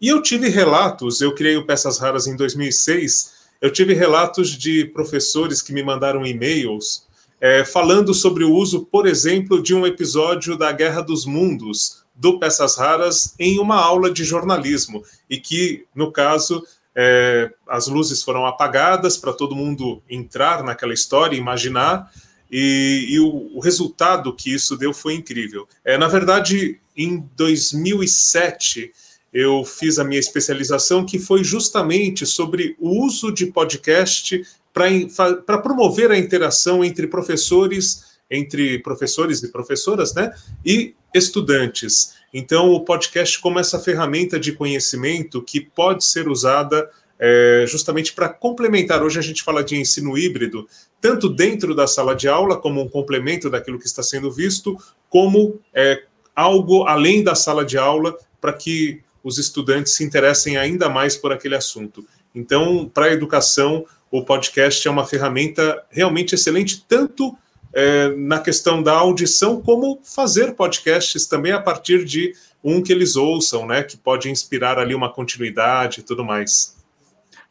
E 0.03 0.09
eu 0.09 0.21
tive 0.21 0.49
relatos, 0.49 1.21
eu 1.21 1.33
criei 1.33 1.55
o 1.55 1.65
Peças 1.65 1.97
Raras 1.97 2.27
em 2.27 2.35
2006, 2.35 3.35
eu 3.61 3.71
tive 3.71 3.93
relatos 3.93 4.49
de 4.49 4.83
professores 4.83 5.61
que 5.61 5.71
me 5.71 5.81
mandaram 5.81 6.25
e-mails 6.25 7.07
é, 7.39 7.63
falando 7.63 8.13
sobre 8.13 8.43
o 8.43 8.53
uso, 8.53 8.83
por 8.83 9.07
exemplo, 9.07 9.63
de 9.63 9.73
um 9.73 9.87
episódio 9.87 10.57
da 10.57 10.73
Guerra 10.73 10.99
dos 10.99 11.25
Mundos, 11.25 12.03
do 12.13 12.37
Peças 12.37 12.75
Raras, 12.75 13.33
em 13.39 13.59
uma 13.59 13.77
aula 13.77 14.11
de 14.11 14.25
jornalismo, 14.25 15.05
e 15.29 15.37
que, 15.37 15.85
no 15.95 16.11
caso, 16.11 16.61
é, 16.93 17.49
as 17.65 17.87
luzes 17.87 18.21
foram 18.21 18.45
apagadas 18.45 19.15
para 19.15 19.31
todo 19.31 19.55
mundo 19.55 20.03
entrar 20.09 20.65
naquela 20.65 20.93
história, 20.93 21.37
imaginar, 21.37 22.11
e, 22.51 23.05
e 23.07 23.19
o, 23.21 23.55
o, 23.55 23.61
resultado 23.61 24.35
que 24.35 24.53
isso 24.53 24.75
deu 24.75 24.93
foi 24.93 25.13
incrível. 25.13 25.65
É, 25.81 25.97
na 25.97 26.09
verdade, 26.09 26.81
em 26.93 27.25
2007, 27.37 28.91
eu 29.33 29.65
fiz 29.65 29.97
a 29.97 30.03
minha 30.03 30.19
especialização, 30.19 31.05
que 31.05 31.17
foi 31.17 31.43
justamente 31.43 32.25
sobre 32.25 32.75
o 32.79 33.03
uso 33.03 33.31
de 33.31 33.47
podcast 33.47 34.45
para 34.71 35.57
promover 35.57 36.11
a 36.11 36.17
interação 36.17 36.83
entre 36.83 37.07
professores, 37.07 38.19
entre 38.29 38.79
professores 38.79 39.41
e 39.41 39.51
professoras, 39.51 40.13
né, 40.13 40.31
e 40.65 40.95
estudantes. 41.13 42.13
Então, 42.33 42.71
o 42.71 42.81
podcast 42.81 43.39
como 43.39 43.59
essa 43.59 43.79
ferramenta 43.79 44.39
de 44.39 44.53
conhecimento 44.53 45.41
que 45.41 45.61
pode 45.61 46.03
ser 46.03 46.27
usada 46.27 46.89
é, 47.19 47.65
justamente 47.67 48.13
para 48.13 48.27
complementar. 48.27 49.03
Hoje 49.03 49.19
a 49.19 49.21
gente 49.21 49.43
fala 49.43 49.63
de 49.63 49.75
ensino 49.77 50.17
híbrido, 50.17 50.67
tanto 50.99 51.29
dentro 51.29 51.75
da 51.75 51.87
sala 51.87 52.15
de 52.15 52.27
aula, 52.27 52.57
como 52.57 52.81
um 52.81 52.89
complemento 52.89 53.49
daquilo 53.49 53.79
que 53.79 53.85
está 53.85 54.01
sendo 54.01 54.31
visto, 54.31 54.77
como 55.09 55.59
é, 55.73 56.03
algo 56.35 56.83
além 56.85 57.23
da 57.23 57.35
sala 57.35 57.63
de 57.63 57.77
aula, 57.77 58.17
para 58.41 58.51
que 58.51 59.01
os 59.23 59.37
estudantes 59.37 59.93
se 59.93 60.03
interessem 60.03 60.57
ainda 60.57 60.89
mais 60.89 61.15
por 61.15 61.31
aquele 61.31 61.55
assunto. 61.55 62.05
Então, 62.35 62.89
para 62.93 63.05
a 63.05 63.13
educação, 63.13 63.85
o 64.11 64.23
podcast 64.23 64.87
é 64.87 64.91
uma 64.91 65.05
ferramenta 65.05 65.83
realmente 65.89 66.35
excelente, 66.35 66.83
tanto 66.87 67.35
é, 67.73 68.09
na 68.09 68.39
questão 68.39 68.83
da 68.83 68.93
audição, 68.93 69.61
como 69.61 69.99
fazer 70.03 70.53
podcasts 70.53 71.25
também 71.25 71.51
a 71.51 71.61
partir 71.61 72.05
de 72.05 72.33
um 72.63 72.81
que 72.81 72.91
eles 72.91 73.15
ouçam, 73.15 73.65
né, 73.65 73.83
que 73.83 73.97
pode 73.97 74.29
inspirar 74.29 74.77
ali 74.77 74.93
uma 74.93 75.11
continuidade 75.11 75.99
e 75.99 76.03
tudo 76.03 76.23
mais. 76.23 76.77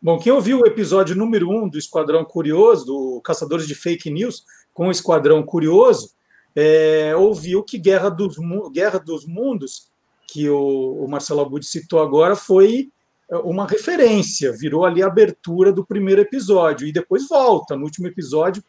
Bom, 0.00 0.18
quem 0.18 0.32
ouviu 0.32 0.60
o 0.60 0.66
episódio 0.66 1.14
número 1.14 1.48
um 1.48 1.68
do 1.68 1.78
Esquadrão 1.78 2.24
Curioso, 2.24 2.86
do 2.86 3.20
Caçadores 3.22 3.66
de 3.66 3.74
Fake 3.74 4.10
News, 4.10 4.44
com 4.72 4.88
o 4.88 4.90
Esquadrão 4.90 5.42
Curioso, 5.42 6.10
é, 6.56 7.14
ouviu 7.16 7.62
que 7.62 7.78
Guerra 7.78 8.08
dos, 8.08 8.36
Guerra 8.72 8.98
dos 8.98 9.26
Mundos 9.26 9.91
que 10.32 10.48
o, 10.48 11.04
o 11.04 11.08
Marcelo 11.08 11.42
Abud 11.42 11.64
citou 11.66 12.00
agora 12.00 12.34
foi 12.34 12.88
é, 13.30 13.36
uma 13.36 13.66
referência, 13.66 14.50
virou 14.50 14.86
ali 14.86 15.02
a 15.02 15.06
abertura 15.06 15.70
do 15.70 15.84
primeiro 15.84 16.22
episódio, 16.22 16.86
e 16.86 16.92
depois 16.92 17.28
volta. 17.28 17.76
No 17.76 17.84
último 17.84 18.06
episódio 18.06 18.64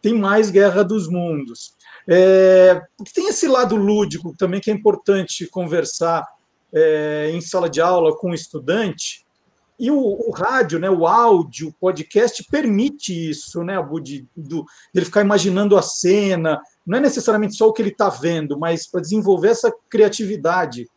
tem 0.00 0.14
mais 0.14 0.50
Guerra 0.50 0.82
dos 0.82 1.08
Mundos. 1.08 1.74
É, 2.08 2.80
tem 3.14 3.28
esse 3.28 3.46
lado 3.46 3.76
lúdico 3.76 4.34
também 4.36 4.58
que 4.58 4.70
é 4.70 4.74
importante 4.74 5.46
conversar 5.46 6.26
é, 6.72 7.30
em 7.30 7.40
sala 7.42 7.68
de 7.68 7.80
aula 7.80 8.16
com 8.16 8.30
o 8.30 8.34
estudante. 8.34 9.24
E 9.78 9.90
o, 9.90 9.98
o, 9.98 10.30
rádio, 10.30 10.78
né, 10.78 10.88
o 10.88 11.06
áudio, 11.06 11.68
o 11.68 11.72
podcast 11.72 12.42
permite 12.50 13.30
isso, 13.30 13.62
né, 13.62 13.76
Abud, 13.76 14.26
do, 14.34 14.64
ele 14.94 15.04
ficar 15.04 15.20
imaginando 15.20 15.76
a 15.76 15.82
cena, 15.82 16.60
não 16.86 16.98
é 16.98 17.00
necessariamente 17.00 17.54
só 17.54 17.68
o 17.68 17.72
que 17.72 17.82
ele 17.82 17.90
está 17.90 18.08
vendo, 18.08 18.58
mas 18.58 18.86
para 18.86 19.00
desenvolver 19.00 19.48
essa 19.48 19.72
criatividade. 19.90 20.88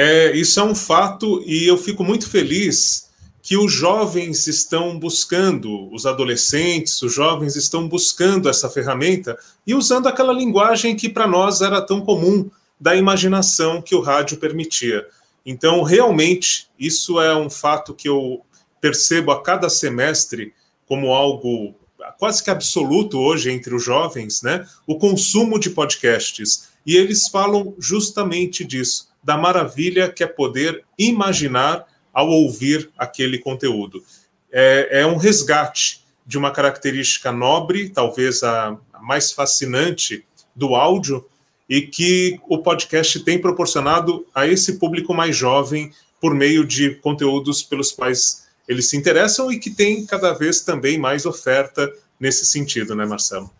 É, 0.00 0.30
isso 0.36 0.60
é 0.60 0.62
um 0.62 0.76
fato 0.76 1.42
e 1.44 1.66
eu 1.66 1.76
fico 1.76 2.04
muito 2.04 2.30
feliz 2.30 3.10
que 3.42 3.56
os 3.56 3.72
jovens 3.72 4.46
estão 4.46 4.96
buscando, 4.96 5.92
os 5.92 6.06
adolescentes, 6.06 7.02
os 7.02 7.12
jovens 7.12 7.56
estão 7.56 7.88
buscando 7.88 8.48
essa 8.48 8.70
ferramenta 8.70 9.36
e 9.66 9.74
usando 9.74 10.06
aquela 10.06 10.32
linguagem 10.32 10.94
que 10.94 11.08
para 11.08 11.26
nós 11.26 11.62
era 11.62 11.82
tão 11.82 12.00
comum 12.00 12.48
da 12.78 12.94
imaginação 12.94 13.82
que 13.82 13.92
o 13.92 14.00
rádio 14.00 14.36
permitia. 14.36 15.04
Então, 15.44 15.82
realmente, 15.82 16.68
isso 16.78 17.20
é 17.20 17.36
um 17.36 17.50
fato 17.50 17.92
que 17.92 18.08
eu 18.08 18.42
percebo 18.80 19.32
a 19.32 19.42
cada 19.42 19.68
semestre 19.68 20.54
como 20.86 21.12
algo 21.12 21.74
quase 22.20 22.40
que 22.44 22.50
absoluto 22.50 23.18
hoje 23.18 23.50
entre 23.50 23.74
os 23.74 23.82
jovens, 23.82 24.42
né? 24.42 24.64
O 24.86 24.96
consumo 24.96 25.58
de 25.58 25.70
podcasts. 25.70 26.68
E 26.86 26.96
eles 26.96 27.28
falam 27.28 27.74
justamente 27.80 28.64
disso, 28.64 29.07
da 29.22 29.36
maravilha 29.36 30.10
que 30.10 30.22
é 30.22 30.26
poder 30.26 30.84
imaginar 30.98 31.86
ao 32.12 32.28
ouvir 32.28 32.90
aquele 32.96 33.38
conteúdo. 33.38 34.02
É, 34.50 35.00
é 35.00 35.06
um 35.06 35.16
resgate 35.16 36.04
de 36.26 36.36
uma 36.36 36.50
característica 36.50 37.32
nobre, 37.32 37.88
talvez 37.88 38.42
a, 38.42 38.76
mais 39.00 39.32
fascinante 39.32 40.24
do 40.54 40.74
áudio, 40.74 41.24
e 41.68 41.82
que 41.82 42.40
o 42.48 42.58
podcast 42.58 43.20
tem 43.20 43.38
proporcionado 43.38 44.26
a 44.34 44.46
esse 44.46 44.78
público 44.78 45.14
mais 45.14 45.36
jovem 45.36 45.92
por 46.20 46.34
meio 46.34 46.66
de 46.66 46.94
conteúdos 46.96 47.62
pelos 47.62 47.92
quais 47.92 48.48
eles 48.66 48.88
se 48.88 48.96
interessam 48.96 49.52
e 49.52 49.58
que 49.58 49.70
tem 49.70 50.04
cada 50.04 50.32
vez 50.32 50.60
também 50.62 50.98
mais 50.98 51.24
oferta 51.24 51.90
nesse 52.18 52.44
sentido, 52.46 52.94
né, 52.94 53.06
Marcelo? 53.06 53.50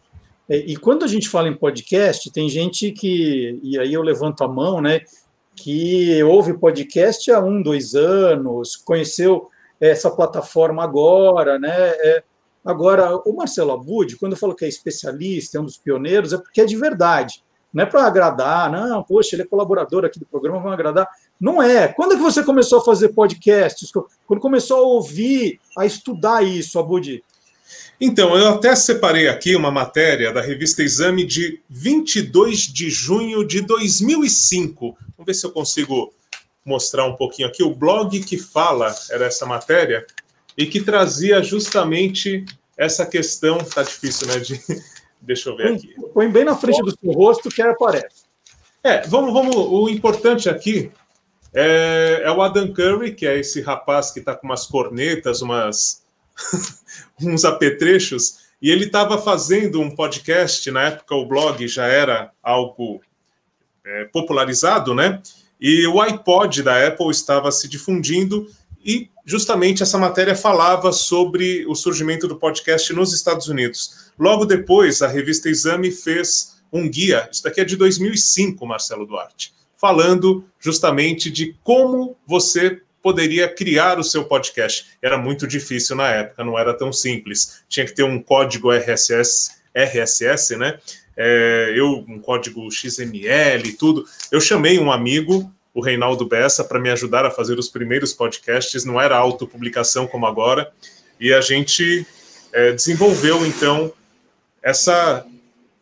É, 0.49 0.57
e 0.59 0.77
quando 0.77 1.05
a 1.05 1.09
gente 1.09 1.29
fala 1.29 1.49
em 1.49 1.55
podcast, 1.55 2.31
tem 2.31 2.49
gente 2.49 2.91
que, 2.93 3.59
e 3.63 3.79
aí 3.79 3.93
eu 3.93 4.03
levanto 4.03 4.43
a 4.43 4.49
mão, 4.49 4.81
né, 4.81 5.03
que 5.63 6.23
ouve 6.23 6.59
podcast 6.59 7.31
há 7.31 7.41
um, 7.41 7.63
dois 7.63 7.95
anos, 7.95 8.77
conheceu 8.77 9.49
essa 9.81 10.11
plataforma 10.11 10.83
agora, 10.83 11.59
né? 11.59 11.71
É, 11.71 12.23
agora, 12.65 13.17
o 13.17 13.37
Marcelo 13.37 13.73
Abud, 13.73 14.17
quando 14.17 14.33
eu 14.33 14.39
falo 14.39 14.55
que 14.55 14.65
é 14.65 14.69
especialista, 14.69 15.59
é 15.59 15.61
um 15.61 15.65
dos 15.65 15.77
pioneiros, 15.77 16.33
é 16.33 16.39
porque 16.39 16.61
é 16.61 16.65
de 16.65 16.77
verdade. 16.77 17.43
Não 17.73 17.83
é 17.83 17.87
para 17.87 18.07
agradar, 18.07 18.73
não, 18.73 19.03
poxa, 19.03 19.35
ele 19.37 19.43
é 19.43 19.47
colaborador 19.47 20.05
aqui 20.05 20.19
do 20.19 20.27
programa, 20.27 20.59
vão 20.59 20.73
agradar. 20.73 21.07
Não 21.39 21.63
é. 21.63 21.89
Quando 21.89 22.15
é 22.15 22.17
que 22.17 22.23
você 22.23 22.43
começou 22.43 22.81
a 22.81 22.85
fazer 22.85 23.11
podcasts? 23.11 23.91
Quando 24.27 24.41
começou 24.41 24.79
a 24.79 24.83
ouvir, 24.83 25.61
a 25.77 25.85
estudar 25.85 26.43
isso, 26.43 26.79
Abud? 26.79 27.23
Então, 28.01 28.37
eu 28.37 28.49
até 28.49 28.77
separei 28.77 29.29
aqui 29.29 29.57
uma 29.57 29.71
matéria 29.71 30.33
da 30.33 30.41
revista 30.41 30.83
Exame 30.83 31.25
de 31.25 31.61
22 31.69 32.61
de 32.61 32.89
junho 32.91 33.45
de 33.45 33.61
2005. 33.61 34.97
Vamos 35.17 35.27
ver 35.27 35.35
se 35.35 35.45
eu 35.45 35.51
consigo 35.51 36.13
mostrar 36.65 37.07
um 37.07 37.17
pouquinho 37.17 37.49
aqui. 37.49 37.63
O 37.63 37.75
blog 37.75 38.21
que 38.21 38.39
fala 38.39 38.95
era 39.11 39.27
essa 39.27 39.45
matéria 39.47 40.07
e 40.57 40.67
que 40.67 40.81
trazia 40.81 41.43
justamente 41.43 42.45
essa 42.77 43.05
questão. 43.05 43.59
Tá 43.59 43.83
difícil, 43.83 44.29
né? 44.29 44.39
De 44.39 44.61
Deixa 45.21 45.49
eu 45.51 45.57
ver 45.57 45.75
aqui. 45.75 45.95
Põe 46.15 46.31
bem 46.31 46.45
na 46.45 46.57
frente 46.57 46.81
do 46.83 46.91
seu 46.91 47.13
rosto 47.13 47.49
que 47.49 47.61
aparece. 47.61 48.29
É, 48.83 49.03
vamos, 49.07 49.33
vamos. 49.33 49.57
O 49.57 49.89
importante 49.89 50.49
aqui 50.49 50.91
é, 51.53 52.23
é 52.25 52.31
o 52.31 52.41
Adam 52.41 52.73
Curry, 52.73 53.15
que 53.15 53.27
é 53.27 53.39
esse 53.39 53.61
rapaz 53.61 54.11
que 54.11 54.21
está 54.21 54.35
com 54.35 54.47
umas 54.47 54.67
cornetas, 54.67 55.43
umas 55.43 56.05
uns 57.23 57.45
apetrechos, 57.45 58.49
e 58.61 58.71
ele 58.71 58.87
estava 58.87 59.19
fazendo 59.19 59.81
um 59.81 59.91
podcast, 59.91 60.71
na 60.71 60.85
época 60.85 61.15
o 61.15 61.27
blog 61.27 61.67
já 61.69 61.87
era 61.87 62.33
algo 62.43 63.01
é, 63.85 64.05
popularizado, 64.07 64.95
né? 64.95 65.21
E 65.61 65.87
o 65.87 66.01
iPod 66.01 66.63
da 66.63 66.87
Apple 66.87 67.11
estava 67.11 67.51
se 67.51 67.69
difundindo, 67.69 68.49
e 68.85 69.11
justamente 69.25 69.83
essa 69.83 69.99
matéria 69.99 70.35
falava 70.35 70.93
sobre 70.93 71.67
o 71.67 71.75
surgimento 71.75 72.27
do 72.27 72.37
podcast 72.37 72.93
nos 72.93 73.13
Estados 73.13 73.49
Unidos. 73.49 74.11
Logo 74.19 74.45
depois, 74.45 75.03
a 75.03 75.09
revista 75.09 75.49
Exame 75.49 75.91
fez 75.91 76.59
um 76.73 76.89
guia, 76.89 77.29
isso 77.31 77.43
daqui 77.43 77.61
é 77.61 77.65
de 77.65 77.77
2005, 77.77 78.65
Marcelo 78.67 79.07
Duarte, 79.07 79.53
falando 79.77 80.45
justamente 80.59 81.31
de 81.31 81.57
como 81.63 82.17
você 82.27 82.83
poderia 83.09 83.49
criar 83.49 83.99
o 83.99 84.05
seu 84.05 84.25
podcast. 84.25 84.85
Era 85.01 85.17
muito 85.17 85.47
difícil 85.47 85.97
na 85.97 86.11
época, 86.11 86.45
não 86.45 86.59
era 86.59 86.75
tão 86.75 86.93
simples. 86.93 87.65
Tinha 87.67 87.87
que 87.87 87.95
ter 87.95 88.03
um 88.03 88.23
código 88.23 88.71
RSS, 88.71 89.53
RSS, 89.75 90.55
né? 90.59 90.79
É, 91.17 91.73
eu 91.75 92.05
um 92.07 92.19
código 92.19 92.71
XML 92.71 93.67
e 93.67 93.73
tudo. 93.73 94.05
Eu 94.31 94.43
chamei 94.43 94.79
um 94.79 94.93
amigo, 94.93 95.51
o 95.73 95.81
Reinaldo 95.81 96.27
Bessa, 96.27 96.63
para 96.63 96.79
me 96.79 96.91
ajudar 96.91 97.25
a 97.25 97.31
fazer 97.31 97.59
os 97.59 97.71
primeiros 97.71 98.13
podcasts. 98.13 98.85
Não 98.85 99.01
era 99.01 99.17
autopublicação 99.17 100.07
como 100.07 100.27
agora. 100.27 100.71
E 101.19 101.33
a 101.33 101.41
gente 101.41 102.07
é, 102.53 102.73
desenvolveu 102.73 103.47
então 103.47 103.91
essa 104.63 105.25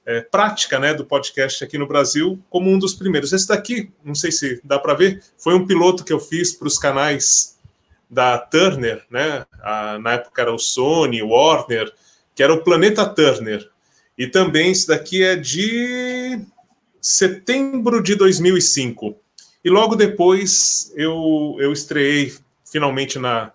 é, 0.07 0.21
prática 0.21 0.79
né, 0.79 0.95
do 0.95 1.05
podcast 1.05 1.65
aqui 1.65 1.77
no 1.77 1.87
Brasil 1.87 2.41
como 2.49 2.71
um 2.71 2.79
dos 2.79 2.95
primeiros. 2.95 3.33
Esse 3.33 3.49
daqui, 3.49 3.91
não 4.05 4.15
sei 4.15 4.31
se 4.31 4.61
dá 4.63 4.79
para 4.79 4.95
ver, 4.95 5.23
foi 5.37 5.55
um 5.55 5.67
piloto 5.67 6.05
que 6.05 6.13
eu 6.13 6.21
fiz 6.21 6.53
para 6.53 6.69
os 6.69 6.79
canais 6.79 7.59
da 8.09 8.39
Turner, 8.39 9.05
né? 9.11 9.45
A, 9.61 9.99
na 9.99 10.13
época 10.13 10.41
era 10.41 10.55
o 10.55 10.59
Sony, 10.59 11.21
o 11.23 11.31
Warner, 11.31 11.93
que 12.37 12.43
era 12.43 12.55
o 12.55 12.63
Planeta 12.63 13.05
Turner. 13.05 13.69
E 14.17 14.29
também 14.29 14.71
esse 14.71 14.87
daqui 14.87 15.25
é 15.25 15.35
de 15.35 16.41
setembro 17.01 18.01
de 18.01 18.15
2005. 18.15 19.17
E 19.65 19.69
logo 19.69 19.97
depois 19.97 20.93
eu, 20.95 21.57
eu 21.59 21.73
estreiei 21.73 22.33
finalmente 22.65 23.19
na, 23.19 23.53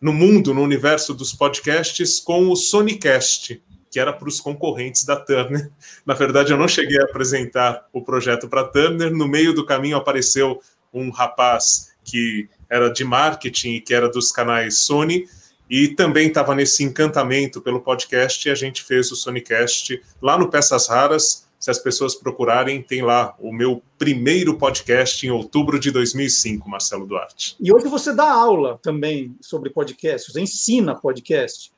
no 0.00 0.12
mundo, 0.12 0.52
no 0.52 0.62
universo 0.62 1.14
dos 1.14 1.32
podcasts, 1.32 2.18
com 2.18 2.48
o 2.48 2.56
Sonicast, 2.56 3.62
que 3.90 3.98
era 3.98 4.12
para 4.12 4.28
os 4.28 4.40
concorrentes 4.40 5.04
da 5.04 5.16
Turner. 5.16 5.70
Na 6.04 6.14
verdade, 6.14 6.52
eu 6.52 6.58
não 6.58 6.68
cheguei 6.68 7.00
a 7.00 7.04
apresentar 7.04 7.86
o 7.92 8.02
projeto 8.02 8.48
para 8.48 8.62
a 8.62 8.68
Turner. 8.68 9.10
No 9.10 9.28
meio 9.28 9.52
do 9.52 9.64
caminho 9.64 9.96
apareceu 9.96 10.60
um 10.92 11.10
rapaz 11.10 11.92
que 12.04 12.48
era 12.68 12.88
de 12.90 13.04
marketing 13.04 13.74
e 13.74 13.80
que 13.80 13.94
era 13.94 14.08
dos 14.08 14.32
canais 14.32 14.78
Sony 14.78 15.26
e 15.70 15.88
também 15.88 16.28
estava 16.28 16.54
nesse 16.54 16.82
encantamento 16.82 17.60
pelo 17.60 17.80
podcast 17.80 18.48
e 18.48 18.50
a 18.50 18.54
gente 18.54 18.82
fez 18.82 19.12
o 19.12 19.16
Sonicast 19.16 20.02
lá 20.20 20.38
no 20.38 20.48
Peças 20.48 20.88
Raras. 20.88 21.46
Se 21.60 21.70
as 21.70 21.78
pessoas 21.78 22.14
procurarem, 22.14 22.80
tem 22.80 23.02
lá 23.02 23.34
o 23.38 23.52
meu 23.52 23.82
primeiro 23.98 24.56
podcast 24.56 25.26
em 25.26 25.30
outubro 25.30 25.78
de 25.78 25.90
2005, 25.90 26.68
Marcelo 26.68 27.04
Duarte. 27.04 27.56
E 27.60 27.72
hoje 27.72 27.88
você 27.88 28.14
dá 28.14 28.30
aula 28.30 28.78
também 28.80 29.36
sobre 29.40 29.68
podcast, 29.68 30.32
você 30.32 30.40
ensina 30.40 30.94
podcast. 30.94 31.72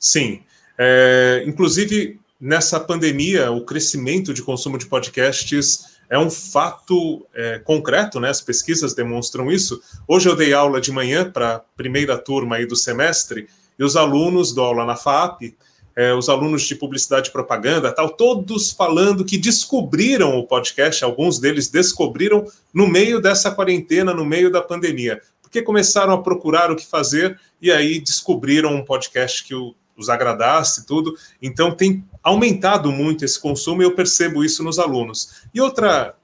Sim, 0.00 0.42
é, 0.78 1.44
inclusive, 1.46 2.20
nessa 2.40 2.80
pandemia, 2.80 3.50
o 3.50 3.64
crescimento 3.64 4.34
de 4.34 4.42
consumo 4.42 4.78
de 4.78 4.86
podcasts 4.86 5.92
é 6.10 6.18
um 6.18 6.28
fato 6.28 7.26
é, 7.34 7.58
concreto, 7.60 8.20
né? 8.20 8.28
As 8.28 8.40
pesquisas 8.40 8.94
demonstram 8.94 9.50
isso. 9.50 9.80
Hoje 10.06 10.28
eu 10.28 10.36
dei 10.36 10.52
aula 10.52 10.80
de 10.80 10.92
manhã 10.92 11.30
para 11.30 11.54
a 11.54 11.58
primeira 11.58 12.18
turma 12.18 12.56
aí 12.56 12.66
do 12.66 12.76
semestre 12.76 13.48
e 13.78 13.84
os 13.84 13.96
alunos 13.96 14.52
dou 14.52 14.66
aula 14.66 14.84
na 14.84 14.94
FAP, 14.94 15.54
é, 15.96 16.12
os 16.12 16.28
alunos 16.28 16.62
de 16.62 16.74
publicidade 16.74 17.28
e 17.28 17.32
propaganda, 17.32 17.92
tal, 17.92 18.10
todos 18.10 18.72
falando 18.72 19.24
que 19.24 19.38
descobriram 19.38 20.36
o 20.38 20.46
podcast. 20.46 21.04
Alguns 21.04 21.38
deles 21.38 21.68
descobriram 21.68 22.44
no 22.74 22.86
meio 22.86 23.20
dessa 23.20 23.50
quarentena, 23.50 24.12
no 24.12 24.24
meio 24.24 24.50
da 24.50 24.60
pandemia, 24.60 25.20
porque 25.40 25.62
começaram 25.62 26.12
a 26.12 26.22
procurar 26.22 26.70
o 26.70 26.76
que 26.76 26.86
fazer 26.86 27.38
e 27.60 27.70
aí 27.70 27.98
descobriram 27.98 28.74
um 28.74 28.84
podcast 28.84 29.44
que 29.44 29.54
o 29.54 29.74
os 29.96 30.08
agradasse 30.08 30.86
tudo. 30.86 31.16
Então 31.40 31.74
tem 31.74 32.04
aumentado 32.22 32.90
muito 32.90 33.24
esse 33.24 33.40
consumo 33.40 33.82
e 33.82 33.84
eu 33.84 33.94
percebo 33.94 34.44
isso 34.44 34.62
nos 34.62 34.78
alunos. 34.78 35.42
E 35.52 35.60
outra 35.60 36.14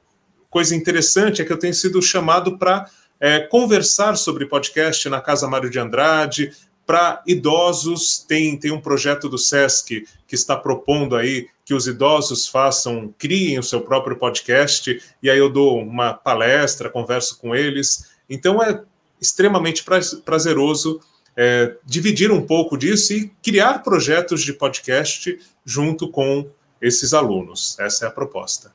coisa 0.51 0.75
interessante 0.75 1.43
é 1.43 1.45
que 1.45 1.53
eu 1.53 1.59
tenho 1.59 1.75
sido 1.75 2.01
chamado 2.01 2.59
para 2.59 2.89
é, 3.21 3.41
conversar 3.41 4.17
sobre 4.17 4.47
podcast 4.47 5.09
na 5.09 5.21
Casa 5.21 5.49
Mário 5.49 5.71
de 5.71 5.79
Andrade. 5.79 6.53
Para 6.87 7.23
idosos, 7.27 8.25
tem, 8.27 8.57
tem 8.57 8.71
um 8.71 8.81
projeto 8.81 9.29
do 9.29 9.37
SESC 9.37 10.07
que 10.27 10.35
está 10.35 10.57
propondo 10.57 11.17
aí 11.17 11.49
que 11.65 11.75
os 11.75 11.87
idosos 11.87 12.49
façam, 12.49 13.15
criem 13.19 13.59
o 13.59 13.63
seu 13.63 13.83
próprio 13.83 14.17
podcast, 14.17 15.03
e 15.23 15.29
aí 15.29 15.39
eu 15.39 15.51
dou 15.51 15.83
uma 15.83 16.15
palestra, 16.15 16.89
converso 16.89 17.39
com 17.39 17.55
eles. 17.55 18.09
Então 18.31 18.63
é 18.63 18.83
extremamente 19.21 19.85
prazeroso 20.25 20.99
é, 21.41 21.77
dividir 21.87 22.33
um 22.33 22.45
pouco 22.45 22.77
disso 22.77 23.13
e 23.13 23.29
criar 23.41 23.85
projetos 23.85 24.43
de 24.43 24.53
podcast 24.53 25.39
junto 25.65 26.11
com 26.11 26.51
esses 26.83 27.15
alunos. 27.15 27.79
Essa 27.79 28.07
é 28.07 28.09
a 28.09 28.11
proposta. 28.11 28.73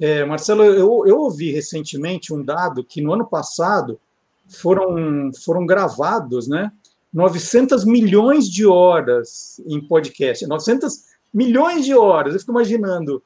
É, 0.00 0.24
Marcelo, 0.24 0.64
eu, 0.64 1.06
eu 1.06 1.18
ouvi 1.18 1.52
recentemente 1.52 2.32
um 2.32 2.42
dado 2.42 2.82
que 2.82 3.02
no 3.02 3.12
ano 3.12 3.26
passado 3.26 4.00
foram, 4.48 5.30
foram 5.44 5.66
gravados 5.66 6.48
né, 6.48 6.72
900 7.12 7.84
milhões 7.84 8.48
de 8.48 8.64
horas 8.64 9.60
em 9.66 9.78
podcast, 9.78 10.46
900 10.46 11.02
milhões 11.34 11.84
de 11.84 11.92
horas. 11.92 12.32
Eu 12.32 12.40
fico 12.40 12.52
imaginando, 12.52 13.22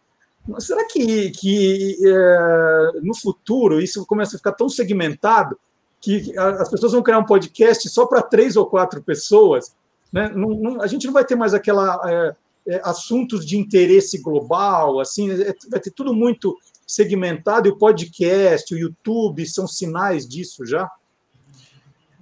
será 0.58 0.84
que, 0.88 1.30
que 1.30 1.98
é, 2.04 3.00
no 3.00 3.14
futuro 3.14 3.80
isso 3.80 4.04
começa 4.06 4.34
a 4.34 4.38
ficar 4.38 4.52
tão 4.52 4.68
segmentado 4.68 5.56
que 6.02 6.36
as 6.36 6.68
pessoas 6.68 6.92
vão 6.92 7.02
criar 7.02 7.20
um 7.20 7.24
podcast 7.24 7.88
só 7.88 8.04
para 8.04 8.20
três 8.20 8.56
ou 8.56 8.66
quatro 8.66 9.00
pessoas? 9.00 9.72
Né? 10.12 10.30
Não, 10.34 10.50
não, 10.50 10.82
a 10.82 10.86
gente 10.88 11.06
não 11.06 11.12
vai 11.12 11.24
ter 11.24 11.36
mais 11.36 11.54
aquela 11.54 12.00
é, 12.04 12.34
é, 12.74 12.80
assuntos 12.84 13.46
de 13.46 13.56
interesse 13.56 14.18
global, 14.18 14.98
assim, 14.98 15.30
é, 15.30 15.54
vai 15.70 15.78
ter 15.78 15.92
tudo 15.92 16.12
muito 16.12 16.58
segmentado, 16.84 17.68
e 17.68 17.70
o 17.70 17.78
podcast, 17.78 18.74
o 18.74 18.78
YouTube 18.78 19.46
são 19.46 19.66
sinais 19.66 20.28
disso 20.28 20.66
já? 20.66 20.90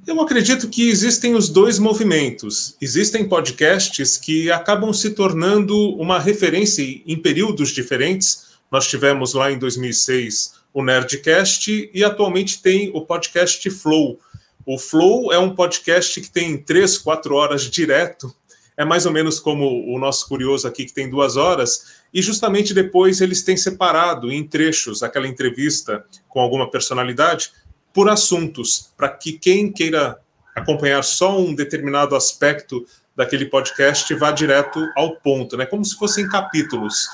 Eu 0.07 0.21
acredito 0.21 0.69
que 0.69 0.89
existem 0.89 1.35
os 1.35 1.49
dois 1.49 1.79
movimentos. 1.79 2.77
Existem 2.81 3.29
podcasts 3.29 4.17
que 4.17 4.51
acabam 4.51 4.93
se 4.93 5.11
tornando 5.11 5.77
uma 5.97 6.19
referência 6.19 6.83
em 6.83 7.17
períodos 7.17 7.71
diferentes. 7.71 8.59
Nós 8.71 8.87
tivemos 8.87 9.35
lá 9.35 9.53
em 9.53 9.59
2006 9.59 10.60
o 10.73 10.83
Nerdcast 10.85 11.91
e 11.93 12.05
atualmente 12.05 12.63
tem 12.63 12.91
o 12.95 13.05
podcast 13.05 13.69
Flow. 13.71 14.19
O 14.65 14.79
Flow 14.79 15.33
é 15.33 15.39
um 15.39 15.55
podcast 15.55 16.21
que 16.21 16.31
tem 16.31 16.57
três, 16.59 16.99
quatro 16.99 17.35
horas 17.35 17.63
direto. 17.63 18.35
É 18.77 18.85
mais 18.85 19.05
ou 19.05 19.13
menos 19.13 19.41
como 19.41 19.67
o 19.93 19.99
nosso 19.99 20.29
curioso 20.29 20.67
aqui, 20.67 20.85
que 20.85 20.93
tem 20.93 21.11
duas 21.11 21.37
horas. 21.37 22.01
E 22.13 22.23
justamente 22.23 22.73
depois 22.73 23.21
eles 23.21 23.43
têm 23.43 23.57
separado 23.57 24.31
em 24.31 24.47
trechos 24.47 25.03
aquela 25.03 25.27
entrevista 25.27 26.05
com 26.29 26.41
alguma 26.41 26.71
personalidade 26.71 27.53
por 27.93 28.09
assuntos, 28.09 28.93
para 28.97 29.09
que 29.09 29.33
quem 29.33 29.73
queira 29.73 30.19
acompanhar 30.55 31.03
só 31.03 31.39
um 31.39 31.55
determinado 31.55 32.15
aspecto 32.15 32.87
daquele 33.17 33.47
podcast 33.47 34.15
vá 34.15 34.31
direto 34.31 34.81
ao 34.97 35.17
ponto, 35.17 35.57
né? 35.57 35.67
Como 35.67 35.85
se 35.85 35.97
fossem 35.97 36.29
capítulos. 36.29 37.09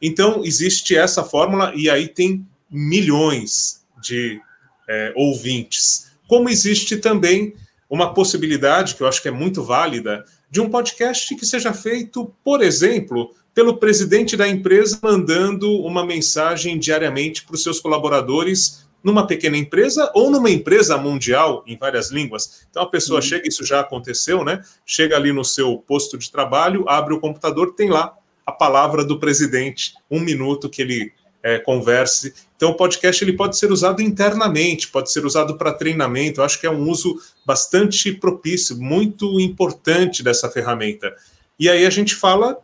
Então, 0.00 0.42
existe 0.44 0.96
essa 0.96 1.22
fórmula 1.22 1.72
e 1.74 1.90
aí 1.90 2.08
tem 2.08 2.46
milhões 2.70 3.84
de 4.00 4.40
é, 4.88 5.12
ouvintes. 5.16 6.10
Como 6.28 6.48
existe 6.48 6.96
também 6.96 7.54
uma 7.88 8.14
possibilidade, 8.14 8.94
que 8.94 9.02
eu 9.02 9.08
acho 9.08 9.20
que 9.20 9.28
é 9.28 9.32
muito 9.32 9.62
válida, 9.62 10.24
de 10.50 10.60
um 10.60 10.70
podcast 10.70 11.34
que 11.34 11.44
seja 11.44 11.72
feito, 11.72 12.32
por 12.44 12.62
exemplo, 12.62 13.34
pelo 13.52 13.78
presidente 13.78 14.36
da 14.36 14.48
empresa 14.48 14.98
mandando 15.02 15.72
uma 15.80 16.04
mensagem 16.04 16.78
diariamente 16.78 17.44
para 17.44 17.54
os 17.54 17.62
seus 17.62 17.80
colaboradores 17.80 18.88
numa 19.02 19.26
pequena 19.26 19.56
empresa 19.56 20.10
ou 20.14 20.30
numa 20.30 20.50
empresa 20.50 20.96
mundial 20.98 21.64
em 21.66 21.76
várias 21.76 22.10
línguas. 22.10 22.66
Então 22.70 22.82
a 22.82 22.86
pessoa 22.86 23.18
uhum. 23.18 23.22
chega, 23.22 23.48
isso 23.48 23.64
já 23.64 23.80
aconteceu, 23.80 24.44
né? 24.44 24.62
Chega 24.84 25.16
ali 25.16 25.32
no 25.32 25.44
seu 25.44 25.78
posto 25.78 26.18
de 26.18 26.30
trabalho, 26.30 26.84
abre 26.88 27.14
o 27.14 27.20
computador, 27.20 27.74
tem 27.74 27.88
lá 27.88 28.14
a 28.44 28.52
palavra 28.52 29.04
do 29.04 29.18
presidente, 29.18 29.94
um 30.10 30.20
minuto 30.20 30.68
que 30.68 30.82
ele 30.82 31.12
é, 31.42 31.58
converse. 31.58 32.34
Então 32.56 32.70
o 32.70 32.76
podcast 32.76 33.24
ele 33.24 33.32
pode 33.32 33.56
ser 33.56 33.72
usado 33.72 34.02
internamente, 34.02 34.88
pode 34.88 35.10
ser 35.10 35.24
usado 35.24 35.56
para 35.56 35.72
treinamento. 35.72 36.40
Eu 36.40 36.44
acho 36.44 36.60
que 36.60 36.66
é 36.66 36.70
um 36.70 36.88
uso 36.88 37.20
bastante 37.44 38.12
propício, 38.12 38.76
muito 38.76 39.40
importante 39.40 40.22
dessa 40.22 40.50
ferramenta. 40.50 41.14
E 41.58 41.68
aí 41.68 41.86
a 41.86 41.90
gente 41.90 42.14
fala 42.14 42.58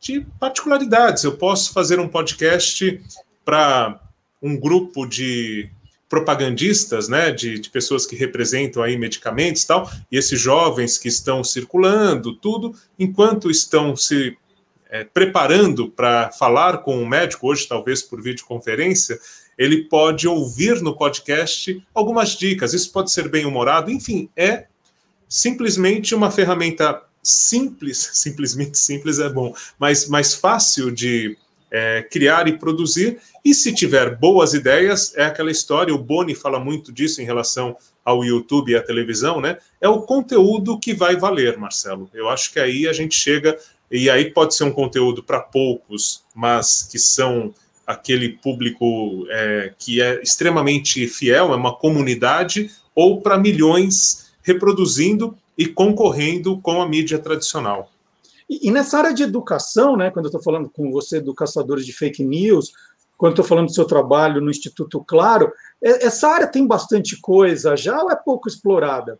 de 0.00 0.26
particularidades. 0.38 1.24
Eu 1.24 1.36
posso 1.36 1.72
fazer 1.72 1.98
um 1.98 2.08
podcast 2.08 3.00
para 3.44 4.00
um 4.42 4.58
grupo 4.58 5.06
de 5.06 5.70
propagandistas, 6.08 7.08
né, 7.08 7.32
de, 7.32 7.58
de, 7.58 7.68
pessoas 7.68 8.06
que 8.06 8.14
representam 8.14 8.82
aí 8.82 8.96
medicamentos 8.96 9.62
e 9.62 9.66
tal, 9.66 9.90
e 10.10 10.16
esses 10.16 10.40
jovens 10.40 10.98
que 10.98 11.08
estão 11.08 11.42
circulando, 11.42 12.36
tudo, 12.36 12.72
enquanto 12.96 13.50
estão 13.50 13.96
se 13.96 14.36
é, 14.96 15.04
preparando 15.04 15.90
para 15.90 16.30
falar 16.30 16.78
com 16.78 16.96
um 16.96 17.06
médico, 17.06 17.48
hoje 17.48 17.68
talvez 17.68 18.02
por 18.02 18.22
videoconferência, 18.22 19.18
ele 19.58 19.84
pode 19.84 20.26
ouvir 20.26 20.80
no 20.80 20.96
podcast 20.96 21.82
algumas 21.94 22.30
dicas, 22.30 22.72
isso 22.72 22.90
pode 22.92 23.12
ser 23.12 23.28
bem 23.28 23.44
humorado, 23.44 23.90
enfim, 23.90 24.28
é 24.36 24.66
simplesmente 25.28 26.14
uma 26.14 26.30
ferramenta 26.30 27.02
simples, 27.22 28.10
simplesmente 28.14 28.78
simples 28.78 29.18
é 29.18 29.28
bom, 29.28 29.54
mas 29.78 30.08
mais 30.08 30.34
fácil 30.34 30.90
de 30.90 31.36
é, 31.70 32.02
criar 32.02 32.48
e 32.48 32.58
produzir. 32.58 33.18
E 33.44 33.54
se 33.54 33.74
tiver 33.74 34.16
boas 34.16 34.54
ideias, 34.54 35.12
é 35.16 35.24
aquela 35.24 35.50
história, 35.50 35.94
o 35.94 35.98
Boni 35.98 36.34
fala 36.34 36.58
muito 36.58 36.92
disso 36.92 37.20
em 37.20 37.24
relação 37.24 37.76
ao 38.04 38.24
YouTube 38.24 38.70
e 38.70 38.76
à 38.76 38.82
televisão, 38.82 39.40
né? 39.40 39.58
É 39.80 39.88
o 39.88 40.02
conteúdo 40.02 40.78
que 40.78 40.94
vai 40.94 41.16
valer, 41.16 41.58
Marcelo. 41.58 42.08
Eu 42.14 42.28
acho 42.28 42.52
que 42.52 42.60
aí 42.60 42.86
a 42.86 42.92
gente 42.92 43.16
chega, 43.16 43.58
e 43.90 44.10
aí 44.10 44.30
pode 44.30 44.54
ser 44.54 44.64
um 44.64 44.72
conteúdo 44.72 45.22
para 45.22 45.40
poucos, 45.40 46.24
mas 46.34 46.82
que 46.82 46.98
são 46.98 47.54
aquele 47.86 48.30
público 48.30 49.26
é, 49.30 49.72
que 49.78 50.02
é 50.02 50.20
extremamente 50.20 51.06
fiel, 51.06 51.52
é 51.52 51.56
uma 51.56 51.76
comunidade, 51.76 52.70
ou 52.94 53.20
para 53.20 53.38
milhões 53.38 54.32
reproduzindo 54.42 55.36
e 55.56 55.66
concorrendo 55.66 56.60
com 56.60 56.82
a 56.82 56.88
mídia 56.88 57.18
tradicional. 57.18 57.90
E, 58.48 58.68
e 58.68 58.70
nessa 58.70 58.98
área 58.98 59.14
de 59.14 59.22
educação, 59.22 59.96
né, 59.96 60.10
quando 60.10 60.26
eu 60.26 60.30
estou 60.30 60.42
falando 60.42 60.68
com 60.68 60.90
você 60.90 61.20
do 61.20 61.34
caçadores 61.34 61.86
de 61.86 61.92
fake 61.92 62.24
news, 62.24 62.72
quando 63.16 63.32
estou 63.32 63.44
falando 63.44 63.66
do 63.66 63.74
seu 63.74 63.84
trabalho 63.84 64.40
no 64.40 64.50
Instituto 64.50 65.02
Claro, 65.04 65.52
é, 65.82 66.06
essa 66.06 66.28
área 66.28 66.46
tem 66.46 66.66
bastante 66.66 67.18
coisa 67.20 67.76
já 67.76 68.02
ou 68.02 68.10
é 68.10 68.16
pouco 68.16 68.48
explorada? 68.48 69.18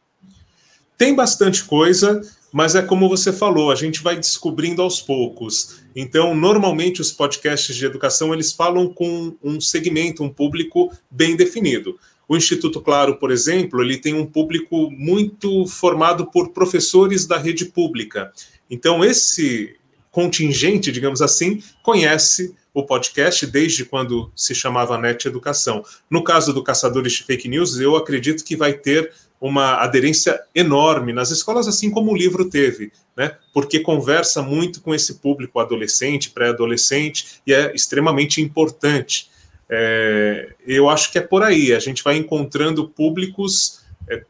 Tem 0.98 1.14
bastante 1.14 1.64
coisa, 1.64 2.20
mas 2.56 2.74
é 2.74 2.80
como 2.80 3.06
você 3.06 3.34
falou, 3.34 3.70
a 3.70 3.74
gente 3.74 4.02
vai 4.02 4.16
descobrindo 4.16 4.80
aos 4.80 4.98
poucos. 4.98 5.82
Então, 5.94 6.34
normalmente 6.34 7.02
os 7.02 7.12
podcasts 7.12 7.76
de 7.76 7.84
educação 7.84 8.32
eles 8.32 8.50
falam 8.50 8.88
com 8.88 9.36
um 9.44 9.60
segmento, 9.60 10.24
um 10.24 10.30
público 10.30 10.90
bem 11.10 11.36
definido. 11.36 11.98
O 12.26 12.34
Instituto 12.34 12.80
Claro, 12.80 13.18
por 13.18 13.30
exemplo, 13.30 13.82
ele 13.82 13.98
tem 13.98 14.14
um 14.14 14.24
público 14.24 14.90
muito 14.90 15.66
formado 15.66 16.30
por 16.30 16.54
professores 16.54 17.26
da 17.26 17.36
rede 17.36 17.66
pública. 17.66 18.32
Então, 18.70 19.04
esse 19.04 19.76
contingente, 20.10 20.90
digamos 20.90 21.20
assim, 21.20 21.62
conhece 21.82 22.54
o 22.72 22.82
podcast 22.82 23.46
desde 23.46 23.84
quando 23.84 24.32
se 24.34 24.54
chamava 24.54 24.96
Net 24.96 25.28
Educação. 25.28 25.82
No 26.08 26.24
caso 26.24 26.54
do 26.54 26.64
Caçadores 26.64 27.12
de 27.12 27.22
Fake 27.22 27.48
News, 27.48 27.78
eu 27.78 27.96
acredito 27.96 28.42
que 28.42 28.56
vai 28.56 28.72
ter 28.72 29.12
uma 29.40 29.76
aderência 29.76 30.40
enorme 30.54 31.12
nas 31.12 31.30
escolas, 31.30 31.68
assim 31.68 31.90
como 31.90 32.12
o 32.12 32.16
livro 32.16 32.48
teve, 32.48 32.92
né? 33.16 33.36
Porque 33.52 33.80
conversa 33.80 34.42
muito 34.42 34.80
com 34.80 34.94
esse 34.94 35.14
público 35.14 35.60
adolescente, 35.60 36.30
pré-adolescente, 36.30 37.40
e 37.46 37.52
é 37.52 37.74
extremamente 37.74 38.40
importante. 38.40 39.30
É, 39.68 40.54
eu 40.66 40.88
acho 40.88 41.10
que 41.10 41.18
é 41.18 41.20
por 41.20 41.42
aí, 41.42 41.72
a 41.72 41.78
gente 41.78 42.02
vai 42.02 42.16
encontrando 42.16 42.88
públicos 42.88 43.80
é, 44.08 44.22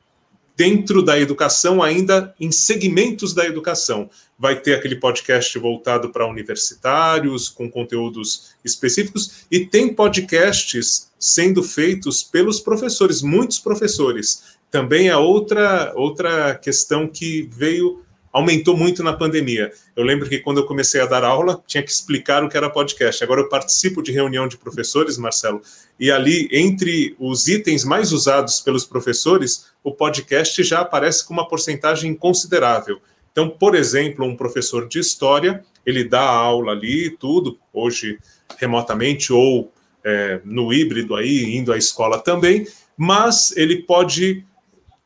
dentro 0.57 1.03
da 1.03 1.19
educação, 1.19 1.83
ainda 1.83 2.35
em 2.41 2.51
segmentos 2.51 3.35
da 3.35 3.45
educação. 3.45 4.09
Vai 4.39 4.59
ter 4.61 4.75
aquele 4.75 4.97
podcast 4.97 5.59
voltado 5.59 6.11
para 6.11 6.27
universitários, 6.27 7.49
com 7.49 7.71
conteúdos 7.71 8.55
específicos, 8.65 9.47
e 9.51 9.67
tem 9.67 9.95
podcasts 9.95 11.11
sendo 11.19 11.63
feitos 11.63 12.23
pelos 12.23 12.61
professores, 12.61 13.23
muitos 13.23 13.59
professores. 13.59 14.56
Também 14.71 15.09
é 15.09 15.17
outra, 15.17 15.93
outra 15.95 16.55
questão 16.55 17.07
que 17.07 17.49
veio 17.53 18.05
aumentou 18.37 18.77
muito 18.77 19.03
na 19.03 19.15
pandemia. 19.15 19.73
Eu 19.97 20.05
lembro 20.05 20.29
que 20.29 20.39
quando 20.39 20.59
eu 20.59 20.67
comecei 20.67 21.01
a 21.01 21.07
dar 21.07 21.25
aula, 21.25 21.63
tinha 21.67 21.83
que 21.83 21.91
explicar 21.91 22.45
o 22.45 22.51
que 22.51 22.57
era 22.57 22.69
podcast. 22.69 23.25
Agora 23.25 23.41
eu 23.41 23.49
participo 23.49 24.03
de 24.03 24.13
reunião 24.13 24.47
de 24.47 24.59
professores, 24.59 25.17
Marcelo, 25.17 25.63
e 25.99 26.11
ali, 26.11 26.47
entre 26.53 27.17
os 27.19 27.49
itens 27.49 27.83
mais 27.83 28.13
usados 28.13 28.61
pelos 28.61 28.85
professores, 28.85 29.69
o 29.83 29.91
podcast 29.91 30.63
já 30.63 30.81
aparece 30.81 31.27
com 31.27 31.33
uma 31.33 31.49
porcentagem 31.49 32.15
considerável. 32.15 33.01
Então, 33.33 33.49
por 33.49 33.75
exemplo, 33.75 34.27
um 34.27 34.37
professor 34.37 34.87
de 34.87 34.99
história, 34.99 35.65
ele 35.87 36.05
dá 36.05 36.21
aula 36.21 36.73
ali, 36.73 37.09
tudo, 37.09 37.59
hoje 37.73 38.19
remotamente 38.59 39.33
ou 39.33 39.73
é, 40.05 40.41
no 40.45 40.75
híbrido 40.75 41.15
aí, 41.15 41.57
indo 41.57 41.73
à 41.73 41.79
escola 41.79 42.19
também, 42.19 42.67
mas 42.99 43.57
ele 43.57 43.83
pode 43.83 44.45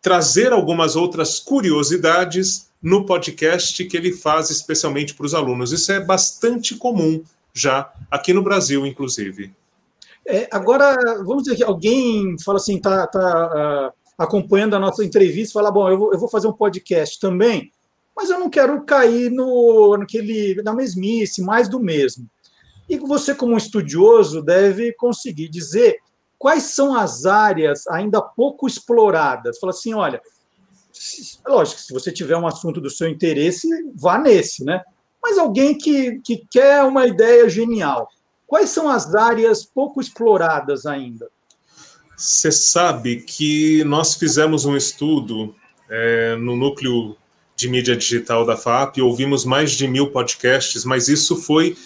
trazer 0.01 0.53
algumas 0.53 0.97
outras 0.97 1.39
curiosidades 1.39 2.71
no 2.83 3.05
podcast 3.05 3.85
que 3.85 3.97
ele 3.97 4.13
faz 4.13 4.51
especialmente 4.51 5.15
para 5.15 5.27
os 5.27 5.35
alunos. 5.35 5.73
Isso 5.73 5.93
é 5.93 6.01
bastante 6.01 6.75
comum 6.75 7.23
já 7.53 7.93
aqui 8.11 8.33
no 8.33 8.43
Brasil, 8.43 8.87
inclusive. 8.87 9.53
É, 10.27 10.49
agora, 10.51 11.23
vamos 11.25 11.45
dizer 11.45 11.57
que 11.57 11.65
alguém 11.65 12.37
fala 12.43 12.59
assim, 12.59 12.77
está 12.77 13.07
tá, 13.07 13.89
uh, 13.89 13.93
acompanhando 14.17 14.77
a 14.77 14.79
nossa 14.79 15.05
entrevista, 15.05 15.55
fala, 15.55 15.71
bom, 15.71 15.89
eu 15.89 15.99
vou, 15.99 16.13
eu 16.13 16.19
vou 16.19 16.29
fazer 16.29 16.47
um 16.47 16.53
podcast 16.53 17.19
também, 17.19 17.73
mas 18.17 18.31
eu 18.31 18.39
não 18.39 18.49
quero 18.49 18.83
cair 18.83 19.31
no, 19.31 19.97
naquele, 19.97 20.61
na 20.63 20.73
mesmice, 20.73 21.43
mais 21.43 21.69
do 21.69 21.81
mesmo. 21.81 22.29
E 22.89 22.99
você, 22.99 23.35
como 23.35 23.57
estudioso, 23.57 24.43
deve 24.43 24.93
conseguir 24.95 25.49
dizer 25.49 25.99
quais 26.40 26.62
são 26.62 26.96
as 26.96 27.26
áreas 27.26 27.87
ainda 27.87 28.22
pouco 28.22 28.66
exploradas. 28.66 29.59
Fala 29.59 29.72
assim, 29.72 29.92
olha, 29.92 30.22
lógico, 31.46 31.79
se 31.83 31.92
você 31.92 32.11
tiver 32.11 32.37
um 32.37 32.46
assunto 32.46 32.81
do 32.81 32.88
seu 32.88 33.07
interesse, 33.09 33.68
vá 33.94 34.18
nesse, 34.18 34.64
né? 34.64 34.83
mas 35.22 35.37
alguém 35.37 35.76
que, 35.76 36.18
que 36.20 36.46
quer 36.50 36.83
uma 36.83 37.07
ideia 37.07 37.46
genial. 37.46 38.09
Quais 38.46 38.70
são 38.70 38.88
as 38.88 39.14
áreas 39.14 39.64
pouco 39.64 40.00
exploradas 40.00 40.87
ainda? 40.87 41.29
Você 42.16 42.50
sabe 42.50 43.16
que 43.20 43.85
nós 43.85 44.14
fizemos 44.14 44.64
um 44.64 44.76
estudo 44.76 45.55
é, 45.90 46.37
no 46.37 46.57
núcleo 46.57 47.16
de 47.55 47.68
mídia 47.68 47.94
digital 47.94 48.46
da 48.46 48.57
FAP, 48.57 48.98
ouvimos 49.03 49.44
mais 49.44 49.72
de 49.72 49.87
mil 49.87 50.11
podcasts, 50.11 50.87
mas 50.87 51.07
isso 51.09 51.37
foi 51.37 51.76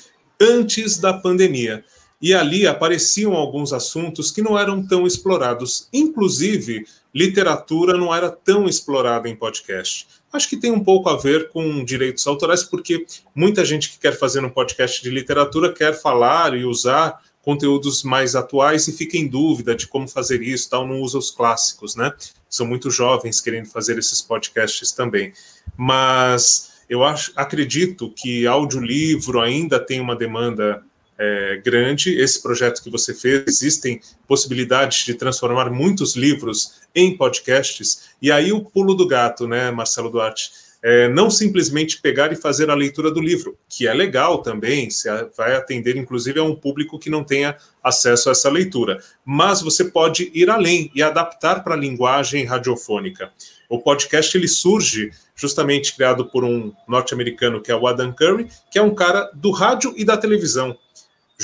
antes 0.41 0.97
da 0.97 1.13
pandemia. 1.13 1.85
E 2.25 2.33
ali 2.33 2.67
apareciam 2.67 3.35
alguns 3.35 3.71
assuntos 3.71 4.31
que 4.31 4.41
não 4.41 4.59
eram 4.59 4.83
tão 4.83 5.07
explorados. 5.07 5.91
Inclusive, 5.93 6.87
literatura 7.15 7.99
não 7.99 8.15
era 8.15 8.31
tão 8.31 8.67
explorada 8.67 9.29
em 9.29 9.37
podcast. 9.37 10.09
Acho 10.33 10.49
que 10.49 10.57
tem 10.57 10.71
um 10.71 10.83
pouco 10.83 11.11
a 11.11 11.19
ver 11.19 11.51
com 11.51 11.85
direitos 11.85 12.27
autorais, 12.27 12.63
porque 12.63 13.05
muita 13.35 13.63
gente 13.63 13.91
que 13.91 13.99
quer 13.99 14.19
fazer 14.19 14.43
um 14.43 14.49
podcast 14.49 15.03
de 15.03 15.11
literatura 15.11 15.71
quer 15.71 15.93
falar 16.01 16.57
e 16.57 16.65
usar 16.65 17.21
conteúdos 17.43 18.03
mais 18.03 18.35
atuais 18.35 18.89
e 18.89 18.97
fica 18.97 19.19
em 19.19 19.29
dúvida 19.29 19.75
de 19.75 19.87
como 19.87 20.09
fazer 20.09 20.41
isso, 20.41 20.71
tal, 20.71 20.89
não 20.89 21.03
usa 21.03 21.19
os 21.19 21.31
clássicos, 21.31 21.95
né? 21.95 22.11
São 22.49 22.67
muito 22.67 22.91
jovens 22.91 23.39
querendo 23.43 23.67
fazer 23.67 23.99
esses 23.99 24.23
podcasts 24.23 24.93
também. 24.93 25.35
Mas 25.77 26.73
eu 26.89 27.05
acho, 27.05 27.33
acredito 27.37 28.11
que 28.17 28.47
audiolivro 28.47 29.43
ainda 29.43 29.79
tem 29.79 30.01
uma 30.01 30.17
demanda 30.17 30.83
é, 31.19 31.61
grande. 31.65 32.19
Esse 32.19 32.43
projeto 32.43 32.83
que 32.83 32.91
você 32.91 33.15
fez, 33.15 33.45
existem 33.47 34.01
possibilidades 34.27 35.05
de 35.05 35.15
transformar 35.15 35.71
muitos 35.71 36.17
livros 36.17 36.81
em 36.95 37.17
podcasts. 37.17 38.11
E 38.21 38.31
aí 38.31 38.53
o 38.53 38.65
pulo 38.65 38.95
do 38.95 39.07
gato, 39.07 39.47
né, 39.47 39.71
Marcelo 39.71 40.11
Duarte? 40.11 40.65
é, 40.87 41.09
não 41.09 41.31
simplesmente 41.31 41.99
pegar 42.03 42.31
e 42.31 42.37
fazer 42.37 42.69
a 42.69 42.75
leitura 42.75 43.11
do 43.11 43.19
livro, 43.19 43.57
que 43.71 43.89
é 43.89 43.95
legal 43.95 44.43
também, 44.43 44.91
se 44.91 45.09
vai 45.35 45.57
atender 45.57 45.97
inclusive 45.97 46.39
a 46.39 46.45
um 46.45 46.55
público 46.55 46.99
que 46.99 47.09
não 47.09 47.25
tenha 47.25 47.57
acesso 47.83 48.29
a 48.29 48.33
essa 48.33 48.51
leitura, 48.51 48.99
mas 49.25 49.63
você 49.63 49.87
pode 49.87 50.31
ir 50.35 50.51
além 50.51 50.93
e 50.95 51.03
adaptar 51.03 51.65
para 51.65 51.75
a 51.75 51.79
linguagem 51.79 52.45
radiofônica. 52.45 53.33
O 53.67 53.79
podcast 53.79 54.37
ele 54.37 54.47
surge 54.47 55.11
justamente 55.35 55.97
criado 55.97 56.27
por 56.27 56.45
um 56.45 56.71
norte-americano 56.87 57.63
que 57.63 57.73
é 57.73 57.75
o 57.75 57.87
Adam 57.87 58.13
Curry, 58.13 58.49
que 58.71 58.79
é 58.79 58.83
um 58.83 58.95
cara 58.95 59.31
do 59.33 59.51
rádio 59.53 59.95
e 59.97 60.05
da 60.05 60.19
televisão, 60.19 60.77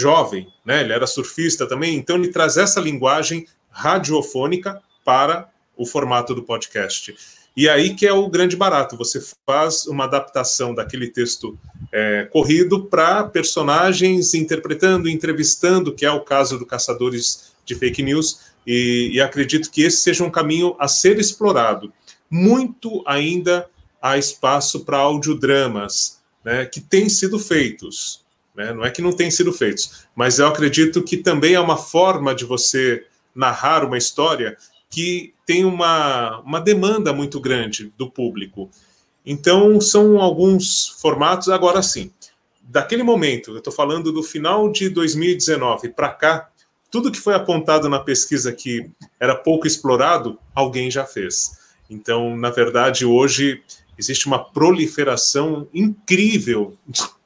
jovem, 0.00 0.48
né? 0.64 0.80
Ele 0.80 0.92
era 0.92 1.06
surfista 1.06 1.66
também, 1.66 1.96
então 1.96 2.16
ele 2.16 2.28
traz 2.28 2.56
essa 2.56 2.80
linguagem 2.80 3.46
radiofônica 3.70 4.80
para 5.04 5.48
o 5.76 5.86
formato 5.86 6.34
do 6.34 6.42
podcast. 6.42 7.14
E 7.56 7.68
aí 7.68 7.94
que 7.94 8.06
é 8.06 8.12
o 8.12 8.28
grande 8.28 8.56
barato, 8.56 8.96
você 8.96 9.20
faz 9.46 9.86
uma 9.86 10.04
adaptação 10.04 10.74
daquele 10.74 11.08
texto 11.08 11.58
é, 11.92 12.28
corrido 12.30 12.84
para 12.84 13.24
personagens 13.24 14.34
interpretando, 14.34 15.08
entrevistando, 15.08 15.94
que 15.94 16.06
é 16.06 16.10
o 16.10 16.20
caso 16.20 16.58
do 16.58 16.66
Caçadores 16.66 17.52
de 17.64 17.74
Fake 17.74 18.02
News, 18.02 18.40
e, 18.66 19.10
e 19.12 19.20
acredito 19.20 19.70
que 19.70 19.82
esse 19.82 19.98
seja 19.98 20.24
um 20.24 20.30
caminho 20.30 20.76
a 20.78 20.86
ser 20.86 21.18
explorado. 21.18 21.92
Muito 22.30 23.02
ainda 23.06 23.68
há 24.00 24.16
espaço 24.16 24.84
para 24.84 24.98
audiodramas, 24.98 26.20
né, 26.44 26.64
que 26.64 26.80
têm 26.80 27.08
sido 27.08 27.38
feitos. 27.38 28.24
Né? 28.60 28.74
Não 28.74 28.84
é 28.84 28.90
que 28.90 29.00
não 29.00 29.12
têm 29.12 29.30
sido 29.30 29.52
feitos, 29.54 30.06
mas 30.14 30.38
eu 30.38 30.46
acredito 30.46 31.02
que 31.02 31.16
também 31.16 31.54
é 31.54 31.60
uma 31.60 31.78
forma 31.78 32.34
de 32.34 32.44
você 32.44 33.06
narrar 33.34 33.84
uma 33.84 33.96
história 33.96 34.56
que 34.90 35.32
tem 35.46 35.64
uma, 35.64 36.40
uma 36.40 36.60
demanda 36.60 37.10
muito 37.12 37.40
grande 37.40 37.90
do 37.96 38.10
público. 38.10 38.68
Então, 39.24 39.80
são 39.80 40.20
alguns 40.20 40.88
formatos. 41.00 41.48
Agora 41.48 41.82
sim, 41.82 42.10
daquele 42.62 43.02
momento, 43.02 43.52
eu 43.52 43.58
estou 43.58 43.72
falando 43.72 44.12
do 44.12 44.22
final 44.22 44.70
de 44.70 44.90
2019 44.90 45.88
para 45.90 46.10
cá, 46.10 46.50
tudo 46.90 47.10
que 47.10 47.20
foi 47.20 47.34
apontado 47.34 47.88
na 47.88 48.00
pesquisa 48.00 48.52
que 48.52 48.90
era 49.18 49.34
pouco 49.34 49.66
explorado, 49.66 50.38
alguém 50.54 50.90
já 50.90 51.06
fez. 51.06 51.58
Então, 51.88 52.36
na 52.36 52.50
verdade, 52.50 53.06
hoje 53.06 53.62
existe 53.96 54.26
uma 54.26 54.42
proliferação 54.42 55.66
incrível 55.72 56.76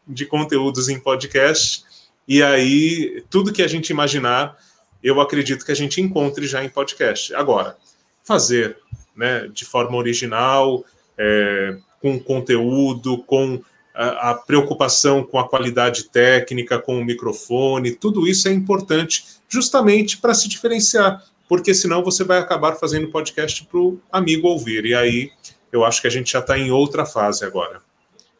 de 0.06 0.26
conteúdos 0.26 0.88
em 0.88 0.98
podcast, 0.98 1.84
e 2.26 2.42
aí 2.42 3.22
tudo 3.30 3.52
que 3.52 3.62
a 3.62 3.68
gente 3.68 3.90
imaginar 3.90 4.56
eu 5.04 5.20
acredito 5.20 5.66
que 5.66 5.70
a 5.70 5.76
gente 5.76 6.00
encontre 6.00 6.46
já 6.46 6.64
em 6.64 6.68
podcast. 6.70 7.34
Agora, 7.34 7.76
fazer 8.24 8.78
né, 9.14 9.46
de 9.52 9.66
forma 9.66 9.98
original, 9.98 10.82
é, 11.18 11.76
com 12.00 12.18
conteúdo, 12.18 13.18
com 13.18 13.60
a, 13.94 14.30
a, 14.30 14.34
preocupação 14.34 15.22
com 15.22 15.38
a 15.38 15.46
qualidade 15.46 16.04
técnica, 16.04 16.78
com 16.78 16.98
o 16.98 17.04
microfone, 17.04 17.94
tudo 17.94 18.26
isso 18.26 18.48
é 18.48 18.52
importante 18.52 19.26
justamente 19.46 20.16
para 20.16 20.32
se 20.32 20.48
diferenciar, 20.48 21.22
porque 21.46 21.74
senão 21.74 22.02
você 22.02 22.24
vai 22.24 22.38
acabar 22.38 22.74
fazendo 22.76 23.10
podcast 23.10 23.62
para 23.66 23.78
o 23.78 24.00
amigo 24.10 24.48
ouvir. 24.48 24.86
E 24.86 24.94
aí 24.94 25.30
eu 25.70 25.84
acho 25.84 26.00
que 26.00 26.06
a 26.06 26.10
gente 26.10 26.32
já 26.32 26.38
está 26.38 26.58
em 26.58 26.70
outra 26.70 27.04
fase 27.04 27.44
agora. 27.44 27.82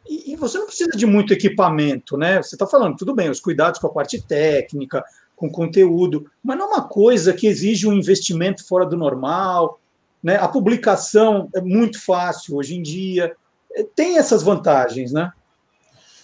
E, 0.09 0.33
e, 0.33 0.37
você 0.37 0.59
não 0.59 0.67
precisa 0.67 0.91
de 0.91 1.07
muito 1.07 1.33
equipamento, 1.33 2.17
né? 2.17 2.43
Você 2.43 2.55
está 2.55 2.67
falando, 2.67 2.97
tudo 2.97 3.15
bem, 3.15 3.31
os 3.31 3.41
cuidados 3.41 3.81
com 3.81 3.87
a 3.87 3.93
parte 3.93 4.21
técnica, 4.21 5.03
com 5.35 5.51
conteúdo, 5.51 6.31
mas 6.43 6.59
não 6.59 6.67
é 6.67 6.69
uma 6.77 6.89
coisa 6.89 7.33
que 7.33 7.47
exige 7.47 7.87
um 7.87 7.93
investimento 7.93 8.67
fora 8.67 8.87
do 8.87 8.97
normal. 8.97 9.81
Né? 10.23 10.37
A 10.37 10.49
publicação 10.49 11.49
é 11.55 11.61
muito 11.61 12.03
fácil 12.03 12.57
hoje 12.57 12.77
em 12.77 12.83
dia. 12.83 13.35
É, 13.75 13.83
tem 13.83 14.19
essas 14.19 14.43
vantagens, 14.43 15.13
né? 15.13 15.33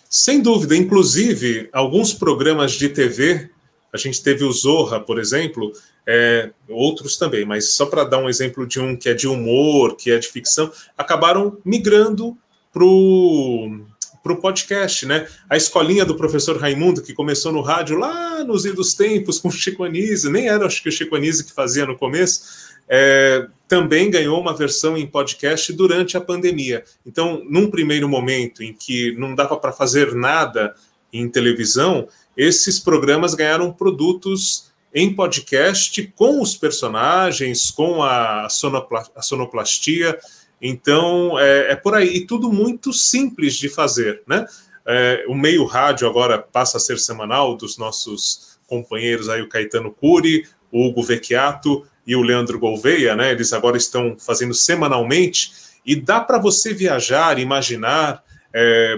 Sem 0.09 0.41
dúvida. 0.41 0.77
Inclusive, 0.77 1.69
alguns 1.73 2.13
programas 2.13 2.73
de 2.73 2.89
TV, 2.89 3.51
a 3.93 3.97
gente 3.97 4.23
teve 4.23 4.45
o 4.45 4.53
Zorra, 4.53 5.01
por 5.01 5.19
exemplo, 5.19 5.73
é, 6.07 6.51
outros 6.69 7.17
também, 7.17 7.45
mas 7.45 7.73
só 7.73 7.87
para 7.87 8.05
dar 8.05 8.19
um 8.19 8.29
exemplo 8.29 8.67
de 8.67 8.81
um 8.81 8.97
que 8.97 9.09
é 9.09 9.15
de 9.15 9.29
humor, 9.29 9.97
que 9.97 10.11
é 10.11 10.19
de 10.19 10.29
ficção, 10.29 10.73
acabaram 10.97 11.59
migrando 11.65 12.37
para 12.73 12.85
o 12.85 13.81
para 14.23 14.35
o 14.35 14.37
podcast, 14.37 15.07
né? 15.07 15.27
A 15.49 15.57
escolinha 15.57 16.05
do 16.05 16.15
professor 16.15 16.59
Raimundo, 16.59 17.03
que 17.03 17.15
começou 17.15 17.53
no 17.53 17.63
rádio 17.63 17.97
lá 17.97 18.45
nos 18.45 18.67
idos 18.67 18.93
tempos 18.93 19.39
com 19.39 19.49
o 19.49 19.53
Chico 19.53 19.83
Anísio, 19.83 20.31
nem 20.31 20.47
era 20.47 20.67
acho 20.67 20.83
que 20.83 20.91
o 20.91 20.93
Chico 20.93 21.17
Anísio 21.17 21.47
que 21.47 21.53
fazia 21.53 21.87
no 21.87 21.97
começo, 21.97 22.71
é, 22.87 23.47
também 23.67 24.11
ganhou 24.11 24.39
uma 24.41 24.55
versão 24.55 24.97
em 24.97 25.07
podcast 25.07 25.73
durante 25.73 26.17
a 26.17 26.21
pandemia. 26.21 26.85
Então, 27.07 27.43
num 27.49 27.71
primeiro 27.71 28.09
momento 28.09 28.63
em 28.63 28.75
que 28.75 29.13
não 29.13 29.35
dava 29.35 29.57
para 29.57 29.73
fazer 29.73 30.15
nada 30.15 30.75
em 31.13 31.29
televisão, 31.29 32.07
esses 32.37 32.79
programas 32.79 33.35
ganharam 33.35 33.73
produtos 33.73 34.71
em 34.93 35.15
podcast 35.15 36.03
com 36.17 36.43
os 36.43 36.57
personagens, 36.57 37.71
com 37.71 38.03
a, 38.03 38.49
sonoplastia, 38.49 39.13
a 39.15 39.23
sonoplastia 39.23 40.19
então, 40.61 41.39
é, 41.39 41.73
é, 41.73 41.77
por 41.77 41.95
aí. 41.95 42.17
E 42.17 42.27
tudo 42.27 42.53
muito 42.53 42.93
simples 42.93 43.55
de 43.55 43.69
fazer, 43.69 44.23
né? 44.27 44.47
É, 44.87 45.25
o 45.29 45.35
meio 45.35 45.65
rádio 45.65 46.09
agora 46.09 46.39
passa 46.39 46.77
a 46.77 46.81
ser 46.81 46.99
semanal 46.99 47.57
dos 47.57 47.79
nossos 47.79 48.59
companheiros 48.67 49.29
aí, 49.29 49.41
o 49.41 49.49
Caetano 49.49 49.91
Cury, 49.91 50.47
o 50.71 50.87
Hugo 50.87 51.03
Vecchiato 51.03 51.87
e 52.07 52.15
o 52.15 52.23
Leandro 52.23 52.59
Gouveia, 52.59 53.17
né? 53.17 53.31
Eles 53.31 53.53
agora 53.53 53.77
estão 53.77 54.17
fazendo 54.19 54.55
semanalmente 54.55 55.53
e 55.85 55.97
dá 55.97 56.21
para 56.21 56.39
você 56.39 56.75
viajar, 56.75 57.39
imaginar, 57.39 58.23
é, 58.53 58.97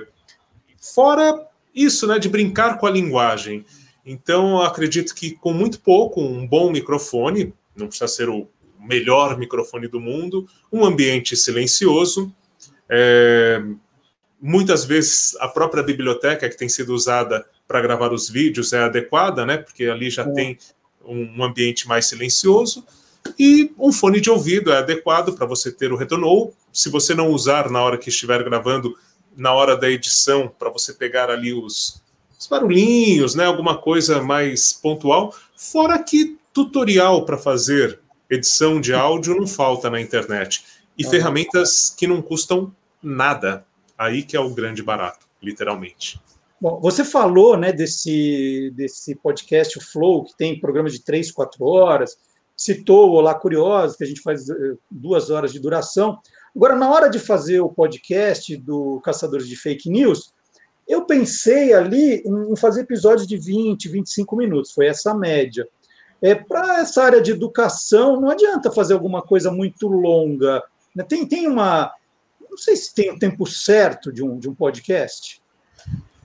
fora 0.80 1.46
isso, 1.74 2.06
né? 2.06 2.18
De 2.18 2.28
brincar 2.28 2.78
com 2.78 2.86
a 2.86 2.90
linguagem. 2.90 3.64
Então, 4.04 4.60
acredito 4.60 5.14
que 5.14 5.32
com 5.32 5.52
muito 5.52 5.80
pouco, 5.80 6.20
um 6.20 6.46
bom 6.46 6.70
microfone, 6.70 7.54
não 7.76 7.86
precisa 7.86 8.08
ser 8.08 8.28
o 8.28 8.48
melhor 8.82 9.38
microfone 9.38 9.86
do 9.88 10.00
mundo, 10.00 10.46
um 10.72 10.84
ambiente 10.84 11.36
silencioso. 11.36 12.34
É, 12.88 13.62
muitas 14.40 14.84
vezes 14.84 15.36
a 15.40 15.48
própria 15.48 15.82
biblioteca 15.82 16.48
que 16.48 16.56
tem 16.56 16.68
sido 16.68 16.92
usada 16.92 17.46
para 17.66 17.80
gravar 17.80 18.12
os 18.12 18.28
vídeos 18.28 18.72
é 18.72 18.82
adequada, 18.82 19.46
né? 19.46 19.56
Porque 19.56 19.84
ali 19.84 20.10
já 20.10 20.24
é. 20.24 20.30
tem 20.30 20.58
um 21.04 21.42
ambiente 21.42 21.86
mais 21.88 22.06
silencioso. 22.06 22.84
E 23.38 23.72
um 23.78 23.92
fone 23.92 24.20
de 24.20 24.30
ouvido 24.30 24.72
é 24.72 24.78
adequado 24.78 25.32
para 25.32 25.46
você 25.46 25.70
ter 25.70 25.92
o 25.92 25.96
retorno. 25.96 26.26
Ou, 26.26 26.54
se 26.72 26.90
você 26.90 27.14
não 27.14 27.30
usar 27.30 27.70
na 27.70 27.80
hora 27.80 27.96
que 27.96 28.08
estiver 28.08 28.42
gravando, 28.42 28.94
na 29.36 29.52
hora 29.52 29.76
da 29.76 29.88
edição, 29.88 30.52
para 30.58 30.70
você 30.70 30.92
pegar 30.92 31.30
ali 31.30 31.54
os, 31.54 32.02
os 32.38 32.46
barulhinhos, 32.46 33.34
né? 33.34 33.46
Alguma 33.46 33.78
coisa 33.78 34.20
mais 34.20 34.72
pontual. 34.72 35.34
Fora 35.56 35.98
que 36.02 36.36
tutorial 36.52 37.24
para 37.24 37.38
fazer 37.38 38.01
edição 38.34 38.80
de 38.80 38.94
áudio 38.94 39.36
não 39.36 39.46
falta 39.46 39.90
na 39.90 40.00
internet. 40.00 40.64
E 40.96 41.04
ferramentas 41.04 41.94
que 41.96 42.06
não 42.06 42.22
custam 42.22 42.74
nada. 43.02 43.64
Aí 43.96 44.22
que 44.22 44.36
é 44.36 44.40
o 44.40 44.50
grande 44.50 44.82
barato, 44.82 45.26
literalmente. 45.42 46.20
Bom, 46.60 46.80
você 46.80 47.04
falou 47.04 47.56
né, 47.56 47.72
desse, 47.72 48.72
desse 48.74 49.14
podcast, 49.16 49.78
o 49.78 49.82
Flow, 49.82 50.24
que 50.24 50.36
tem 50.36 50.60
programa 50.60 50.88
de 50.88 51.00
três, 51.00 51.30
quatro 51.30 51.64
horas, 51.64 52.16
citou 52.56 53.10
o 53.10 53.14
Olá 53.14 53.34
Curioso, 53.34 53.96
que 53.96 54.04
a 54.04 54.06
gente 54.06 54.20
faz 54.22 54.48
eh, 54.48 54.54
duas 54.90 55.30
horas 55.30 55.52
de 55.52 55.58
duração. 55.58 56.18
Agora, 56.54 56.76
na 56.76 56.88
hora 56.88 57.08
de 57.08 57.18
fazer 57.18 57.60
o 57.60 57.68
podcast 57.68 58.56
do 58.56 59.00
Caçadores 59.00 59.48
de 59.48 59.56
Fake 59.56 59.90
News, 59.90 60.32
Eu 60.86 61.06
pensei 61.06 61.72
ali 61.72 62.22
em 62.26 62.56
fazer 62.56 62.82
episódios 62.82 63.26
de 63.26 63.36
20, 63.36 63.88
25 63.88 64.36
minutos, 64.36 64.72
foi 64.72 64.86
essa 64.86 65.14
média. 65.14 65.66
É, 66.22 66.36
Para 66.36 66.80
essa 66.80 67.02
área 67.02 67.20
de 67.20 67.32
educação, 67.32 68.20
não 68.20 68.30
adianta 68.30 68.70
fazer 68.70 68.94
alguma 68.94 69.20
coisa 69.20 69.50
muito 69.50 69.88
longa. 69.88 70.62
Né? 70.94 71.04
Tem, 71.04 71.26
tem 71.26 71.48
uma. 71.48 71.92
Não 72.48 72.56
sei 72.56 72.76
se 72.76 72.94
tem 72.94 73.10
o 73.10 73.18
tempo 73.18 73.46
certo 73.46 74.12
de 74.12 74.22
um, 74.22 74.38
de 74.38 74.48
um 74.48 74.54
podcast. 74.54 75.42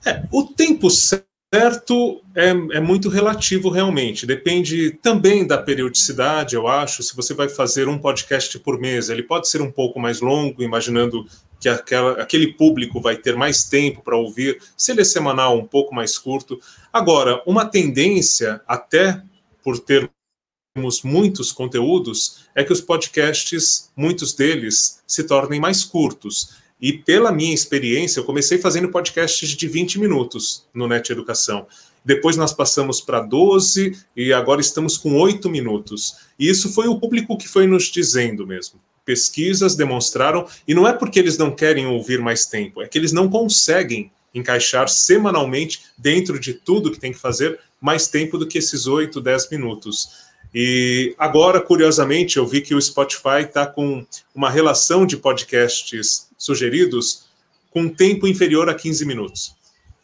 É, 0.06 0.22
o 0.30 0.44
tempo 0.44 0.88
certo 0.88 2.22
é, 2.34 2.50
é 2.50 2.80
muito 2.80 3.08
relativo, 3.08 3.70
realmente. 3.70 4.26
Depende 4.26 4.92
também 5.02 5.46
da 5.46 5.58
periodicidade, 5.58 6.54
eu 6.54 6.68
acho. 6.68 7.02
Se 7.02 7.16
você 7.16 7.34
vai 7.34 7.48
fazer 7.48 7.88
um 7.88 7.98
podcast 7.98 8.56
por 8.60 8.78
mês, 8.78 9.08
ele 9.08 9.22
pode 9.22 9.48
ser 9.48 9.60
um 9.60 9.72
pouco 9.72 9.98
mais 9.98 10.20
longo, 10.20 10.62
imaginando 10.62 11.26
que 11.58 11.68
aquela, 11.68 12.22
aquele 12.22 12.52
público 12.52 13.00
vai 13.00 13.16
ter 13.16 13.34
mais 13.34 13.64
tempo 13.64 14.02
para 14.02 14.16
ouvir. 14.16 14.60
Se 14.76 14.92
ele 14.92 15.00
é 15.00 15.04
semanal, 15.04 15.58
um 15.58 15.66
pouco 15.66 15.94
mais 15.94 16.16
curto. 16.18 16.60
Agora, 16.92 17.42
uma 17.46 17.64
tendência, 17.64 18.60
até 18.66 19.20
por 19.62 19.78
termos 19.78 21.02
muitos 21.02 21.52
conteúdos, 21.52 22.44
é 22.54 22.62
que 22.62 22.72
os 22.72 22.80
podcasts, 22.80 23.90
muitos 23.96 24.32
deles, 24.32 25.02
se 25.06 25.24
tornem 25.24 25.60
mais 25.60 25.84
curtos. 25.84 26.56
E 26.80 26.92
pela 26.92 27.32
minha 27.32 27.54
experiência, 27.54 28.20
eu 28.20 28.24
comecei 28.24 28.58
fazendo 28.58 28.88
podcasts 28.88 29.48
de 29.50 29.68
20 29.68 29.98
minutos 29.98 30.66
no 30.72 30.86
Net 30.86 31.10
Educação. 31.10 31.66
Depois 32.04 32.36
nós 32.36 32.52
passamos 32.52 33.00
para 33.00 33.20
12 33.20 33.98
e 34.16 34.32
agora 34.32 34.60
estamos 34.60 34.96
com 34.96 35.16
8 35.16 35.50
minutos. 35.50 36.16
E 36.38 36.48
isso 36.48 36.72
foi 36.72 36.86
o 36.86 36.98
público 36.98 37.36
que 37.36 37.48
foi 37.48 37.66
nos 37.66 37.84
dizendo 37.84 38.46
mesmo 38.46 38.80
pesquisas 39.08 39.74
demonstraram, 39.74 40.46
e 40.68 40.74
não 40.74 40.86
é 40.86 40.92
porque 40.92 41.18
eles 41.18 41.38
não 41.38 41.50
querem 41.50 41.86
ouvir 41.86 42.20
mais 42.20 42.44
tempo, 42.44 42.82
é 42.82 42.86
que 42.86 42.98
eles 42.98 43.10
não 43.10 43.26
conseguem 43.26 44.12
encaixar 44.38 44.88
semanalmente, 44.88 45.82
dentro 45.96 46.38
de 46.38 46.54
tudo 46.54 46.90
que 46.90 47.00
tem 47.00 47.12
que 47.12 47.18
fazer, 47.18 47.58
mais 47.80 48.08
tempo 48.08 48.38
do 48.38 48.46
que 48.46 48.58
esses 48.58 48.86
8, 48.86 49.20
10 49.20 49.50
minutos. 49.50 50.28
E 50.54 51.14
agora, 51.18 51.60
curiosamente, 51.60 52.38
eu 52.38 52.46
vi 52.46 52.60
que 52.60 52.74
o 52.74 52.80
Spotify 52.80 53.42
está 53.42 53.66
com 53.66 54.06
uma 54.34 54.50
relação 54.50 55.04
de 55.04 55.16
podcasts 55.16 56.28
sugeridos 56.38 57.26
com 57.70 57.88
tempo 57.88 58.26
inferior 58.26 58.68
a 58.68 58.74
15 58.74 59.04
minutos. 59.04 59.54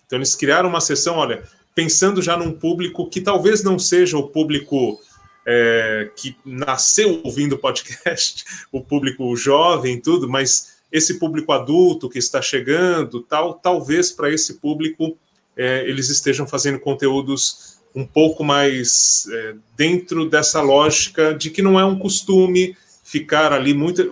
Então, 0.07 0.19
eles 0.19 0.35
criaram 0.37 0.69
uma 0.69 0.81
sessão, 0.81 1.17
olha, 1.17 1.43
pensando 1.75 2.21
já 2.21 2.37
num 2.37 2.53
público 2.53 3.09
que 3.09 3.21
talvez 3.21 3.65
não 3.65 3.79
seja 3.79 4.19
o 4.19 4.29
público 4.29 5.01
é, 5.47 6.11
que 6.17 6.37
nasceu 6.45 7.21
ouvindo 7.25 7.59
podcast, 7.59 8.45
o 8.71 8.81
público 8.81 9.35
jovem, 9.37 10.01
tudo, 10.01 10.29
mas 10.29 10.74
esse 10.95 11.19
público 11.19 11.51
adulto 11.51 12.09
que 12.09 12.21
está 12.21 12.41
chegando, 12.41 13.21
tal, 13.21 13.55
talvez 13.55 14.13
para 14.13 14.33
esse 14.33 14.55
público 14.55 15.19
é, 15.57 15.85
eles 15.89 16.09
estejam 16.09 16.47
fazendo 16.47 16.79
conteúdos 16.79 17.79
um 17.93 18.07
pouco 18.07 18.45
mais 18.45 19.27
é, 19.29 19.55
dentro 19.77 20.31
dessa 20.31 20.61
lógica 20.61 21.35
de 21.35 21.51
que 21.51 21.63
não 21.63 21.79
é 21.79 21.85
um 21.85 21.99
costume 21.99 22.77
ficar 23.03 23.53
ali 23.53 23.75
muito. 23.75 24.09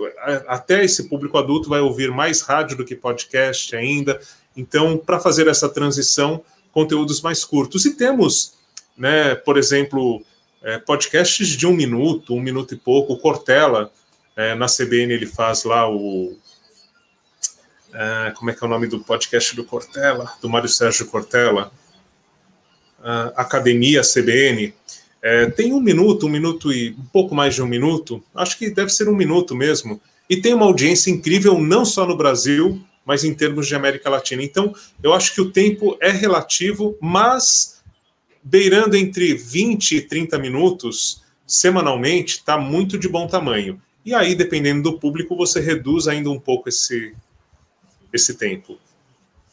Até 0.48 0.84
esse 0.84 1.08
público 1.08 1.38
adulto 1.38 1.68
vai 1.68 1.80
ouvir 1.80 2.10
mais 2.10 2.40
rádio 2.40 2.76
do 2.76 2.84
que 2.84 2.96
podcast 2.96 3.74
ainda. 3.76 4.20
Então, 4.56 4.98
para 4.98 5.20
fazer 5.20 5.46
essa 5.46 5.68
transição, 5.68 6.42
conteúdos 6.72 7.20
mais 7.20 7.44
curtos. 7.44 7.84
E 7.84 7.94
temos, 7.94 8.54
né, 8.96 9.36
por 9.36 9.56
exemplo, 9.56 10.20
é, 10.62 10.78
podcasts 10.78 11.48
de 11.48 11.66
um 11.66 11.72
minuto, 11.72 12.34
um 12.34 12.40
minuto 12.40 12.74
e 12.74 12.76
pouco. 12.76 13.12
O 13.12 13.18
Cortella, 13.18 13.90
é, 14.36 14.54
na 14.54 14.66
CBN, 14.66 15.12
ele 15.12 15.26
faz 15.26 15.62
lá 15.64 15.88
o. 15.88 16.36
É, 17.92 18.32
como 18.36 18.50
é 18.50 18.54
que 18.54 18.64
é 18.64 18.66
o 18.66 18.70
nome 18.70 18.86
do 18.86 19.00
podcast 19.00 19.54
do 19.54 19.64
Cortella? 19.64 20.32
Do 20.40 20.48
Mário 20.48 20.68
Sérgio 20.68 21.06
Cortella? 21.06 21.72
Academia 23.36 24.02
CBN. 24.02 24.72
É, 25.20 25.46
tem 25.46 25.72
um 25.72 25.80
minuto, 25.80 26.26
um 26.26 26.30
minuto 26.30 26.72
e 26.72 26.90
um 26.90 27.04
pouco 27.12 27.34
mais 27.34 27.54
de 27.54 27.62
um 27.62 27.66
minuto. 27.66 28.22
Acho 28.34 28.56
que 28.56 28.70
deve 28.70 28.90
ser 28.90 29.08
um 29.08 29.14
minuto 29.14 29.54
mesmo. 29.54 30.00
E 30.30 30.36
tem 30.36 30.54
uma 30.54 30.66
audiência 30.66 31.10
incrível, 31.10 31.60
não 31.60 31.84
só 31.84 32.06
no 32.06 32.16
Brasil, 32.16 32.80
mas 33.04 33.24
em 33.24 33.34
termos 33.34 33.66
de 33.66 33.74
América 33.74 34.08
Latina. 34.08 34.42
Então, 34.42 34.74
eu 35.02 35.12
acho 35.12 35.34
que 35.34 35.40
o 35.40 35.50
tempo 35.50 35.96
é 36.00 36.10
relativo, 36.10 36.96
mas 37.00 37.82
beirando 38.42 38.96
entre 38.96 39.34
20 39.34 39.96
e 39.96 40.00
30 40.00 40.38
minutos 40.38 41.22
semanalmente, 41.46 42.38
está 42.38 42.56
muito 42.56 42.96
de 42.96 43.08
bom 43.08 43.26
tamanho. 43.26 43.80
E 44.04 44.14
aí, 44.14 44.34
dependendo 44.34 44.82
do 44.82 44.98
público, 44.98 45.36
você 45.36 45.60
reduz 45.60 46.08
ainda 46.08 46.30
um 46.30 46.40
pouco 46.40 46.68
esse, 46.68 47.14
esse 48.12 48.34
tempo. 48.34 48.78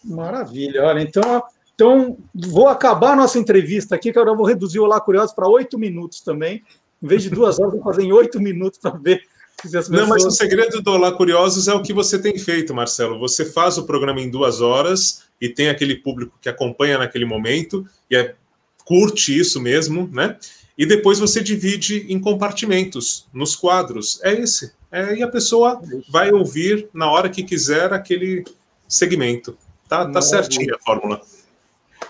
Maravilha. 0.04 0.84
Olha, 0.84 1.02
então, 1.02 1.44
então 1.76 2.18
vou 2.34 2.68
acabar 2.68 3.14
a 3.14 3.16
nossa 3.16 3.38
entrevista 3.38 3.96
aqui, 3.96 4.12
que 4.12 4.20
agora 4.20 4.34
eu 4.34 4.38
vou 4.38 4.46
reduzir 4.46 4.80
o 4.80 4.84
Olá 4.84 5.00
Curioso 5.00 5.36
para 5.36 5.48
oito 5.48 5.78
minutos 5.78 6.22
também. 6.22 6.64
Em 7.02 7.08
vez 7.08 7.24
de 7.24 7.30
duas 7.30 7.60
horas, 7.60 7.74
vou 7.74 7.84
fazer 7.84 8.04
em 8.04 8.12
oito 8.12 8.40
minutos 8.40 8.80
para 8.80 8.92
ver 8.98 9.24
pessoas... 9.62 9.90
Não, 9.90 10.08
mas 10.08 10.26
o 10.26 10.32
segredo 10.32 10.82
do 10.82 10.92
Olá 10.92 11.12
Curiosos 11.12 11.68
é 11.68 11.74
o 11.74 11.82
que 11.82 11.94
você 11.94 12.20
tem 12.20 12.38
feito, 12.38 12.74
Marcelo. 12.74 13.20
Você 13.20 13.46
faz 13.46 13.78
o 13.78 13.86
programa 13.86 14.22
em 14.22 14.30
duas 14.30 14.62
horas 14.62 15.24
e 15.40 15.48
tem 15.48 15.70
aquele 15.70 15.96
público 15.96 16.38
que 16.42 16.50
acompanha 16.50 16.98
naquele 16.98 17.26
momento, 17.26 17.86
e 18.10 18.16
é 18.16 18.36
curte 18.84 19.38
isso 19.38 19.62
mesmo, 19.62 20.10
né? 20.12 20.38
E 20.78 20.86
depois 20.86 21.20
você 21.20 21.42
divide 21.42 22.06
em 22.10 22.20
compartimentos, 22.20 23.28
nos 23.34 23.56
quadros. 23.56 24.20
É 24.24 24.34
esse. 24.34 24.74
É, 24.92 25.16
e 25.16 25.24
a 25.24 25.28
pessoa 25.28 25.82
vai 26.10 26.32
ouvir 26.32 26.90
na 26.94 27.12
hora 27.12 27.30
que 27.30 27.44
quiser 27.44 27.94
aquele 27.94 28.44
segmento. 28.88 29.58
Tá, 29.88 30.10
tá 30.10 30.22
certinha 30.22 30.76
a 30.76 30.80
fórmula. 30.84 31.22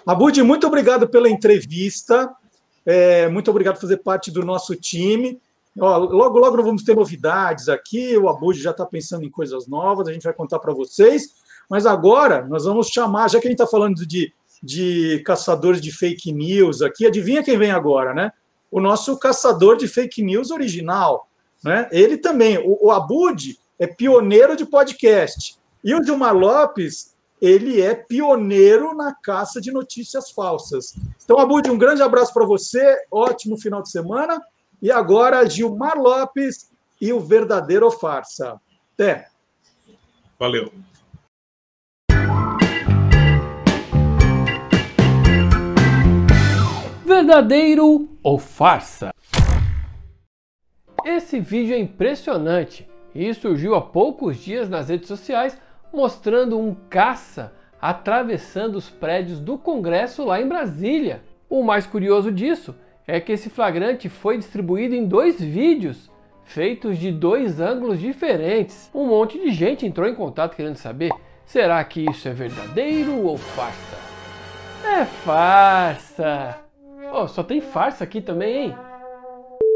Abud, 0.06 0.42
muito 0.44 0.66
obrigado 0.66 1.08
pela 1.08 1.30
entrevista. 1.30 2.30
É, 2.86 3.28
muito 3.28 3.52
obrigado 3.52 3.76
por 3.76 3.82
fazer 3.82 3.98
parte 3.98 4.32
do 4.32 4.44
nosso 4.44 4.76
time. 4.76 5.40
Ó, 5.80 5.98
logo, 5.98 6.40
logo 6.40 6.64
vamos 6.64 6.84
ter 6.84 6.96
novidades 6.96 7.70
aqui. 7.70 8.18
O 8.18 8.28
Abud 8.30 8.60
já 8.60 8.72
está 8.72 8.86
pensando 8.86 9.24
em 9.24 9.30
coisas 9.30 9.68
novas, 9.68 10.08
a 10.08 10.14
gente 10.14 10.24
vai 10.24 10.34
contar 10.34 10.60
para 10.60 10.74
vocês. 10.74 11.36
Mas 11.70 11.86
agora 11.86 12.46
nós 12.48 12.66
vamos 12.66 12.88
chamar, 12.88 13.30
já 13.30 13.40
que 13.40 13.48
a 13.48 13.50
gente 13.52 13.62
está 13.62 13.70
falando 13.70 14.06
de 14.06 14.34
de 14.62 15.22
caçadores 15.26 15.82
de 15.82 15.92
fake 15.92 16.32
news 16.32 16.82
aqui. 16.82 17.06
Adivinha 17.06 17.44
quem 17.44 17.58
vem 17.58 17.72
agora, 17.72 18.14
né? 18.14 18.32
O 18.70 18.80
nosso 18.80 19.18
caçador 19.18 19.78
de 19.78 19.88
fake 19.88 20.22
news 20.22 20.52
original. 20.52 21.29
Né? 21.64 21.88
Ele 21.91 22.18
também, 22.18 22.57
o, 22.57 22.88
o 22.88 22.91
Abud 22.91 23.60
é 23.78 23.88
pioneiro 23.88 24.55
de 24.55 24.66
podcast. 24.66 25.57
E 25.84 25.93
o 25.95 26.03
Gilmar 26.03 26.36
Lopes, 26.36 27.16
ele 27.41 27.82
é 27.82 27.95
pioneiro 27.95 28.93
na 28.95 29.14
caça 29.14 29.62
de 29.62 29.72
notícias 29.72 30.32
falsas. 30.32 30.95
Então, 31.24 31.39
Abud, 31.39 31.70
um 31.70 31.78
grande 31.78 32.01
abraço 32.01 32.34
para 32.34 32.45
você, 32.45 32.97
ótimo 33.12 33.57
final 33.57 33.82
de 33.82 33.89
semana. 33.89 34.41
E 34.82 34.91
agora, 34.91 35.47
Gilmar 35.49 35.97
Lopes 35.97 36.70
e 36.99 37.14
o 37.14 37.20
verdadeiro 37.20 37.89
farsa. 37.91 38.60
Até. 38.93 39.28
Valeu. 40.38 40.72
verdadeiro 47.10 48.07
ou 48.24 48.38
farsa? 48.38 49.12
Esse 51.06 51.39
vídeo 51.39 51.76
é 51.76 51.80
impressionante 51.80 52.88
e 53.14 53.34
surgiu 53.34 53.76
há 53.76 53.82
poucos 53.82 54.38
dias 54.38 54.70
nas 54.70 54.89
redes 54.89 55.08
sociais 55.08 55.58
mostrando 55.93 56.60
um 56.60 56.76
caça 56.89 57.54
atravessando 57.82 58.76
os 58.76 58.89
prédios 58.89 59.39
do 59.39 59.58
Congresso 59.58 60.26
lá 60.26 60.41
em 60.41 60.47
Brasília. 60.47 61.24
O 61.50 61.64
mais 61.64 61.86
curioso 61.86 62.32
disso 62.32 62.76
é 63.08 63.20
que 63.20 63.32
esse 63.32 63.50
flagrante 63.50 64.10
foi 64.10 64.38
distribuído 64.38 64.93
em 64.93 65.06
dois 65.06 65.41
vídeos 65.41 66.12
feitos 66.43 66.97
de 66.97 67.12
dois 67.12 67.60
ângulos 67.60 68.00
diferentes. 68.00 68.89
Um 68.93 69.06
monte 69.08 69.39
de 69.39 69.52
gente 69.52 69.86
entrou 69.86 70.08
em 70.08 70.16
contato 70.16 70.56
querendo 70.56 70.78
saber: 70.78 71.12
será 71.45 71.84
que 71.84 72.06
isso 72.10 72.28
é 72.28 72.34
verdadeiro 72.34 73.24
ou 73.24 73.38
farsa? 73.38 73.97
É 74.84 75.06
farsa! 75.06 76.58
Oh, 77.12 77.28
só 77.28 77.43
tem 77.43 77.62
farsa 77.62 78.04
aqui 78.04 78.22
também, 78.22 78.66
hein? 78.66 78.89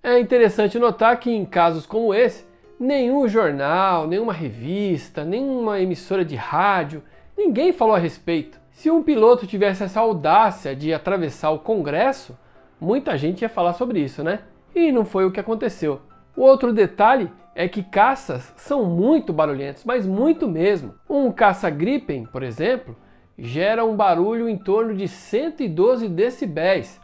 É 0.05 0.19
interessante 0.19 0.77
notar 0.77 1.17
que 1.17 1.31
em 1.31 1.45
casos 1.45 1.85
como 1.85 2.13
esse, 2.13 2.45
nenhum 2.77 3.25
jornal, 3.25 4.05
nenhuma 4.05 4.33
revista, 4.33 5.23
nenhuma 5.23 5.79
emissora 5.79 6.25
de 6.25 6.35
rádio, 6.35 7.01
ninguém 7.37 7.71
falou 7.71 7.95
a 7.95 7.99
respeito. 7.99 8.59
Se 8.69 8.91
um 8.91 9.01
piloto 9.01 9.47
tivesse 9.47 9.81
essa 9.81 10.01
audácia 10.01 10.75
de 10.75 10.93
atravessar 10.93 11.51
o 11.51 11.59
Congresso, 11.59 12.37
muita 12.81 13.17
gente 13.17 13.43
ia 13.43 13.49
falar 13.49 13.71
sobre 13.71 14.01
isso, 14.01 14.21
né? 14.25 14.39
E 14.75 14.91
não 14.91 15.05
foi 15.05 15.23
o 15.23 15.31
que 15.31 15.39
aconteceu. 15.39 16.01
O 16.35 16.41
outro 16.41 16.73
detalhe 16.73 17.31
é 17.55 17.69
que 17.69 17.81
caças 17.81 18.53
são 18.57 18.83
muito 18.83 19.31
barulhentos, 19.31 19.85
mas 19.85 20.05
muito 20.05 20.49
mesmo. 20.49 20.95
Um 21.09 21.31
caça 21.31 21.69
Gripen, 21.69 22.25
por 22.25 22.43
exemplo, 22.43 22.93
gera 23.37 23.85
um 23.85 23.95
barulho 23.95 24.49
em 24.49 24.57
torno 24.57 24.93
de 24.93 25.07
112 25.07 26.09
decibéis, 26.09 26.99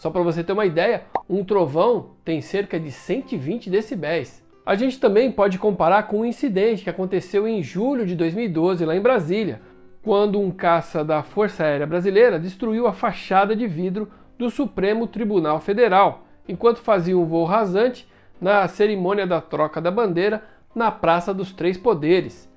só 0.00 0.08
para 0.08 0.22
você 0.22 0.42
ter 0.42 0.54
uma 0.54 0.64
ideia, 0.64 1.02
um 1.28 1.44
trovão 1.44 2.12
tem 2.24 2.40
cerca 2.40 2.80
de 2.80 2.90
120 2.90 3.68
decibéis. 3.68 4.42
A 4.64 4.74
gente 4.74 4.98
também 4.98 5.30
pode 5.30 5.58
comparar 5.58 6.04
com 6.04 6.20
um 6.20 6.24
incidente 6.24 6.82
que 6.82 6.88
aconteceu 6.88 7.46
em 7.46 7.62
julho 7.62 8.06
de 8.06 8.16
2012 8.16 8.82
lá 8.86 8.96
em 8.96 9.00
Brasília. 9.00 9.60
quando 10.02 10.40
um 10.40 10.50
caça 10.50 11.04
da 11.04 11.22
Força 11.22 11.64
Aérea 11.64 11.86
Brasileira 11.86 12.40
destruiu 12.40 12.86
a 12.86 12.94
fachada 12.94 13.54
de 13.54 13.66
vidro 13.66 14.10
do 14.38 14.48
Supremo 14.48 15.06
Tribunal 15.06 15.60
Federal, 15.60 16.24
enquanto 16.48 16.78
fazia 16.78 17.18
um 17.18 17.26
voo 17.26 17.44
rasante 17.44 18.08
na 18.40 18.66
cerimônia 18.68 19.26
da 19.26 19.42
troca 19.42 19.82
da 19.82 19.90
bandeira 19.90 20.42
na 20.74 20.90
Praça 20.90 21.34
dos 21.34 21.52
Três 21.52 21.76
Poderes. 21.76 22.50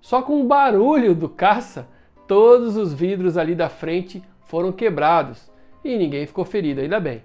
Só 0.00 0.20
com 0.20 0.40
o 0.40 0.48
barulho 0.48 1.14
do 1.14 1.28
caça, 1.28 1.86
todos 2.26 2.76
os 2.76 2.92
vidros 2.92 3.38
ali 3.38 3.54
da 3.54 3.68
frente 3.68 4.20
foram 4.46 4.72
quebrados 4.72 5.48
e 5.92 5.98
ninguém 5.98 6.26
ficou 6.26 6.44
ferido, 6.44 6.80
ainda 6.80 7.00
bem. 7.00 7.22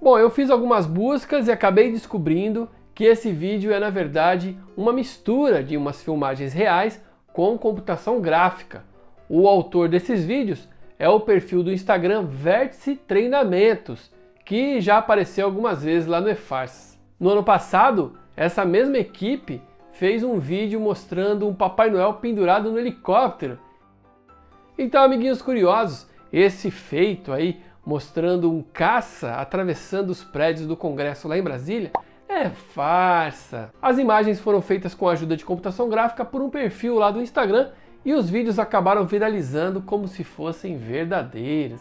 Bom, 0.00 0.18
eu 0.18 0.30
fiz 0.30 0.50
algumas 0.50 0.86
buscas 0.86 1.46
e 1.46 1.52
acabei 1.52 1.90
descobrindo 1.92 2.68
que 2.94 3.04
esse 3.04 3.30
vídeo 3.30 3.72
é 3.72 3.78
na 3.78 3.90
verdade 3.90 4.56
uma 4.76 4.92
mistura 4.92 5.62
de 5.62 5.76
umas 5.76 6.02
filmagens 6.02 6.52
reais 6.52 7.02
com 7.32 7.58
computação 7.58 8.20
gráfica. 8.20 8.84
O 9.28 9.46
autor 9.46 9.88
desses 9.88 10.24
vídeos 10.24 10.68
é 10.98 11.08
o 11.08 11.20
perfil 11.20 11.62
do 11.62 11.72
Instagram 11.72 12.24
Vértice 12.24 12.96
Treinamentos, 12.96 14.10
que 14.44 14.80
já 14.80 14.98
apareceu 14.98 15.46
algumas 15.46 15.84
vezes 15.84 16.08
lá 16.08 16.20
no 16.20 16.28
eFarsas. 16.28 16.98
No 17.18 17.30
ano 17.30 17.44
passado, 17.44 18.18
essa 18.36 18.64
mesma 18.64 18.98
equipe 18.98 19.62
fez 19.92 20.22
um 20.22 20.38
vídeo 20.38 20.80
mostrando 20.80 21.46
um 21.46 21.54
Papai 21.54 21.90
Noel 21.90 22.14
pendurado 22.14 22.70
no 22.70 22.78
helicóptero. 22.78 23.58
Então, 24.78 25.02
amiguinhos 25.02 25.42
curiosos, 25.42 26.08
esse 26.32 26.70
feito 26.70 27.32
aí 27.32 27.60
mostrando 27.84 28.50
um 28.50 28.62
caça 28.62 29.34
atravessando 29.34 30.10
os 30.10 30.22
prédios 30.22 30.66
do 30.66 30.76
Congresso 30.76 31.28
lá 31.28 31.38
em 31.38 31.42
Brasília 31.42 31.90
é 32.28 32.48
farsa. 32.48 33.72
As 33.82 33.98
imagens 33.98 34.38
foram 34.38 34.62
feitas 34.62 34.94
com 34.94 35.08
a 35.08 35.12
ajuda 35.12 35.36
de 35.36 35.44
computação 35.44 35.88
gráfica 35.88 36.24
por 36.24 36.40
um 36.40 36.48
perfil 36.48 36.96
lá 36.96 37.10
do 37.10 37.20
Instagram 37.20 37.70
e 38.04 38.14
os 38.14 38.30
vídeos 38.30 38.58
acabaram 38.58 39.06
viralizando 39.06 39.82
como 39.82 40.08
se 40.08 40.24
fossem 40.24 40.76
verdadeiros. 40.76 41.80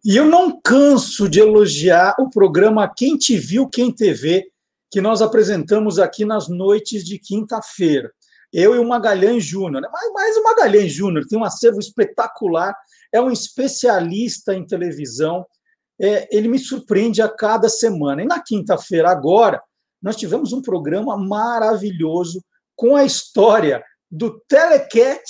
E 0.05 0.16
eu 0.16 0.26
não 0.26 0.61
canso 0.61 1.28
de 1.28 1.38
elogiar 1.40 2.16
o 2.18 2.28
programa 2.28 2.92
Quem 2.95 3.16
Te 3.16 3.38
Viu, 3.38 3.68
Quem 3.68 3.92
TV, 3.92 4.51
que 4.95 5.01
nós 5.01 5.20
apresentamos 5.20 5.99
aqui 5.99 6.24
nas 6.24 6.49
noites 6.49 7.05
de 7.05 7.18
quinta-feira 7.18 8.12
eu 8.53 8.76
e 8.76 8.78
o 8.78 8.86
Magalhães 8.86 9.45
Júnior. 9.45 9.82
Né? 9.82 9.88
Mas, 9.92 10.12
mas 10.12 10.36
o 10.36 10.45
Magalhães 10.45 10.92
Júnior 10.92 11.26
tem 11.26 11.36
um 11.36 11.42
acervo 11.42 11.80
espetacular, 11.80 12.72
é 13.12 13.20
um 13.20 13.32
especialista 13.32 14.55
em 14.55 14.64
televisão, 14.64 15.45
é, 16.01 16.28
ele 16.30 16.47
me 16.47 16.61
surpreende 16.61 17.20
a 17.20 17.28
cada 17.28 17.68
semana. 17.68 18.22
E 18.22 18.24
na 18.24 18.40
quinta-feira, 18.40 19.11
agora, 19.11 19.61
nós 20.01 20.14
tivemos 20.14 20.53
um 20.53 20.62
programa 20.62 21.16
maravilhoso 21.16 22.40
com 22.76 22.95
a 22.95 23.05
história 23.05 23.82
do 24.09 24.38
telecat 24.47 25.24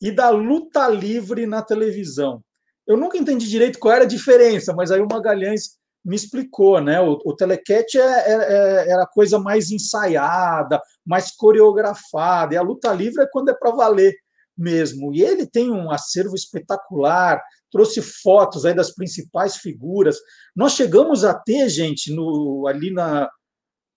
e 0.00 0.10
da 0.10 0.30
luta 0.30 0.88
livre 0.88 1.46
na 1.46 1.60
televisão. 1.60 2.42
Eu 2.86 2.96
nunca 2.96 3.18
entendi 3.18 3.46
direito 3.50 3.78
qual 3.78 3.92
era 3.92 4.04
a 4.04 4.08
diferença, 4.08 4.72
mas 4.72 4.90
aí 4.90 5.02
o 5.02 5.08
Magalhães 5.12 5.76
me 6.04 6.14
explicou, 6.14 6.80
né? 6.80 7.00
O, 7.00 7.18
o 7.24 7.34
telecat 7.34 7.96
é, 7.96 8.00
é, 8.00 8.32
é, 8.32 8.90
era 8.90 9.06
coisa 9.06 9.38
mais 9.38 9.70
ensaiada, 9.70 10.80
mais 11.04 11.30
coreografada, 11.30 12.54
e 12.54 12.56
a 12.56 12.62
luta 12.62 12.92
livre 12.92 13.22
é 13.22 13.28
quando 13.30 13.48
é 13.48 13.54
para 13.54 13.70
valer 13.70 14.14
mesmo. 14.56 15.14
E 15.14 15.22
ele 15.22 15.46
tem 15.46 15.70
um 15.70 15.90
acervo 15.90 16.34
espetacular, 16.34 17.42
trouxe 17.70 18.02
fotos 18.02 18.64
aí 18.64 18.74
das 18.74 18.94
principais 18.94 19.56
figuras. 19.56 20.16
Nós 20.54 20.72
chegamos 20.72 21.24
a 21.24 21.34
ter, 21.34 21.68
gente, 21.68 22.14
no, 22.14 22.66
ali 22.68 22.92
na, 22.92 23.28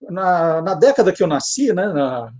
na, 0.02 0.62
na 0.62 0.74
década 0.74 1.12
que 1.12 1.22
eu 1.22 1.28
nasci, 1.28 1.72
né? 1.72 1.86
Na 1.92 2.32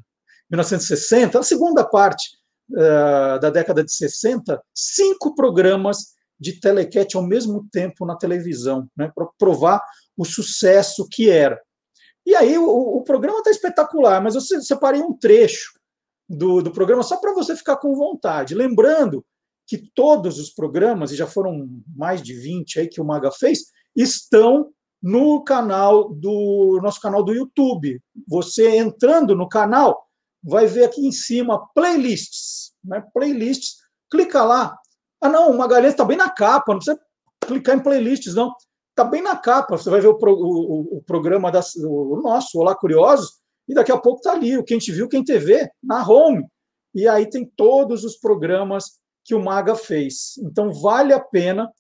1960, 0.50 1.38
a 1.38 1.42
segunda 1.42 1.84
parte 1.84 2.30
uh, 2.70 3.38
da 3.38 3.50
década 3.50 3.84
de 3.84 3.92
60, 3.92 4.60
cinco 4.74 5.34
programas 5.34 6.14
de 6.39 6.61
telequete 6.61 7.16
ao 7.16 7.22
mesmo 7.22 7.66
tempo 7.72 8.07
na 8.07 8.16
televisão, 8.16 8.89
né, 8.97 9.11
para 9.14 9.26
provar 9.39 9.82
o 10.16 10.24
sucesso 10.24 11.07
que 11.11 11.28
era. 11.28 11.61
E 12.24 12.34
aí 12.34 12.59
o, 12.59 12.68
o 12.68 13.03
programa 13.03 13.39
está 13.39 13.51
espetacular, 13.51 14.22
mas 14.22 14.34
eu 14.34 14.41
separei 14.41 15.01
um 15.01 15.12
trecho 15.12 15.72
do, 16.28 16.61
do 16.61 16.70
programa 16.70 17.03
só 17.03 17.16
para 17.16 17.32
você 17.32 17.57
ficar 17.57 17.76
com 17.76 17.95
vontade. 17.95 18.55
Lembrando 18.55 19.24
que 19.66 19.78
todos 19.95 20.39
os 20.39 20.51
programas, 20.51 21.11
e 21.11 21.16
já 21.16 21.26
foram 21.26 21.68
mais 21.95 22.22
de 22.22 22.34
20 22.34 22.80
aí 22.80 22.89
que 22.89 23.01
o 23.01 23.05
Maga 23.05 23.30
fez, 23.30 23.64
estão 23.95 24.70
no 25.03 25.43
canal 25.43 26.12
do 26.12 26.80
nosso 26.82 27.01
canal 27.01 27.22
do 27.22 27.32
YouTube. 27.32 28.01
Você 28.26 28.76
entrando 28.76 29.34
no 29.34 29.49
canal, 29.49 30.07
vai 30.43 30.66
ver 30.66 30.84
aqui 30.84 31.07
em 31.07 31.12
cima 31.12 31.66
playlists, 31.74 32.72
né? 32.84 33.05
Playlists, 33.12 33.76
clica 34.11 34.43
lá, 34.43 34.76
ah, 35.20 35.28
não, 35.28 35.50
o 35.50 35.58
Magalhães 35.58 35.92
está 35.92 36.04
bem 36.04 36.16
na 36.16 36.30
capa, 36.30 36.72
não 36.72 36.78
precisa 36.78 37.00
clicar 37.46 37.76
em 37.76 37.82
playlists, 37.82 38.34
não. 38.34 38.52
Está 38.90 39.04
bem 39.04 39.22
na 39.22 39.36
capa. 39.36 39.76
Você 39.76 39.88
vai 39.90 40.00
ver 40.00 40.08
o, 40.08 40.18
pro, 40.18 40.32
o, 40.32 40.98
o 40.98 41.02
programa 41.02 41.50
da, 41.50 41.60
o 41.84 42.20
nosso, 42.22 42.58
Olá 42.58 42.74
Curiosos, 42.74 43.38
e 43.68 43.74
daqui 43.74 43.92
a 43.92 43.98
pouco 43.98 44.18
está 44.18 44.32
ali, 44.32 44.56
o 44.56 44.64
Quem 44.64 44.78
Te 44.78 44.92
Viu, 44.92 45.08
Quem 45.08 45.22
TV, 45.22 45.70
na 45.82 46.06
home. 46.08 46.44
E 46.94 47.06
aí 47.06 47.28
tem 47.28 47.50
todos 47.56 48.02
os 48.04 48.16
programas 48.16 48.98
que 49.24 49.34
o 49.34 49.42
Maga 49.44 49.76
fez. 49.76 50.38
Então 50.38 50.72
vale 50.72 51.12
a 51.12 51.20
pena. 51.20 51.70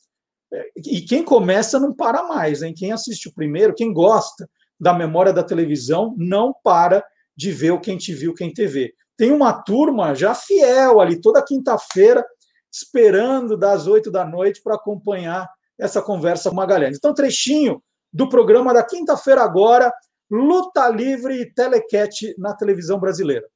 E 0.76 1.00
quem 1.00 1.24
começa 1.24 1.78
não 1.80 1.92
para 1.92 2.22
mais, 2.22 2.62
hein? 2.62 2.74
Quem 2.76 2.92
assiste 2.92 3.28
o 3.28 3.34
primeiro, 3.34 3.74
quem 3.74 3.92
gosta 3.92 4.48
da 4.78 4.94
memória 4.94 5.32
da 5.32 5.42
televisão, 5.42 6.14
não 6.16 6.54
para 6.62 7.04
de 7.36 7.50
ver 7.50 7.72
o 7.72 7.80
Quem 7.80 7.96
Te 7.96 8.14
Viu, 8.14 8.34
Quem 8.34 8.52
TV. 8.52 8.92
Tem 9.16 9.32
uma 9.32 9.52
turma 9.52 10.14
já 10.14 10.34
fiel 10.34 11.00
ali, 11.00 11.20
toda 11.20 11.44
quinta-feira, 11.44 12.24
esperando 12.72 13.56
das 13.56 13.86
oito 13.86 14.10
da 14.10 14.24
noite 14.24 14.62
para 14.62 14.74
acompanhar 14.74 15.48
essa 15.78 16.02
conversa 16.02 16.50
com 16.50 16.56
Magalhães. 16.56 16.96
Então, 16.96 17.14
trechinho 17.14 17.82
do 18.12 18.28
programa 18.28 18.74
da 18.74 18.82
quinta-feira 18.82 19.42
agora, 19.42 19.92
Luta 20.30 20.88
Livre 20.88 21.40
e 21.40 21.52
Telequete 21.52 22.34
na 22.38 22.54
televisão 22.54 22.98
brasileira. 22.98 23.46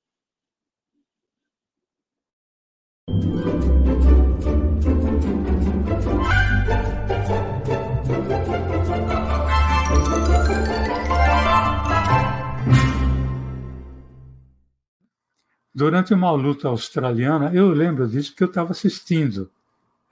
Durante 15.75 16.13
uma 16.13 16.31
luta 16.33 16.69
australiana, 16.69 17.51
eu 17.55 17.71
lembro 17.71 18.07
disso 18.07 18.31
porque 18.31 18.45
eu 18.45 18.49
estava 18.49 18.73
assistindo 18.73 19.51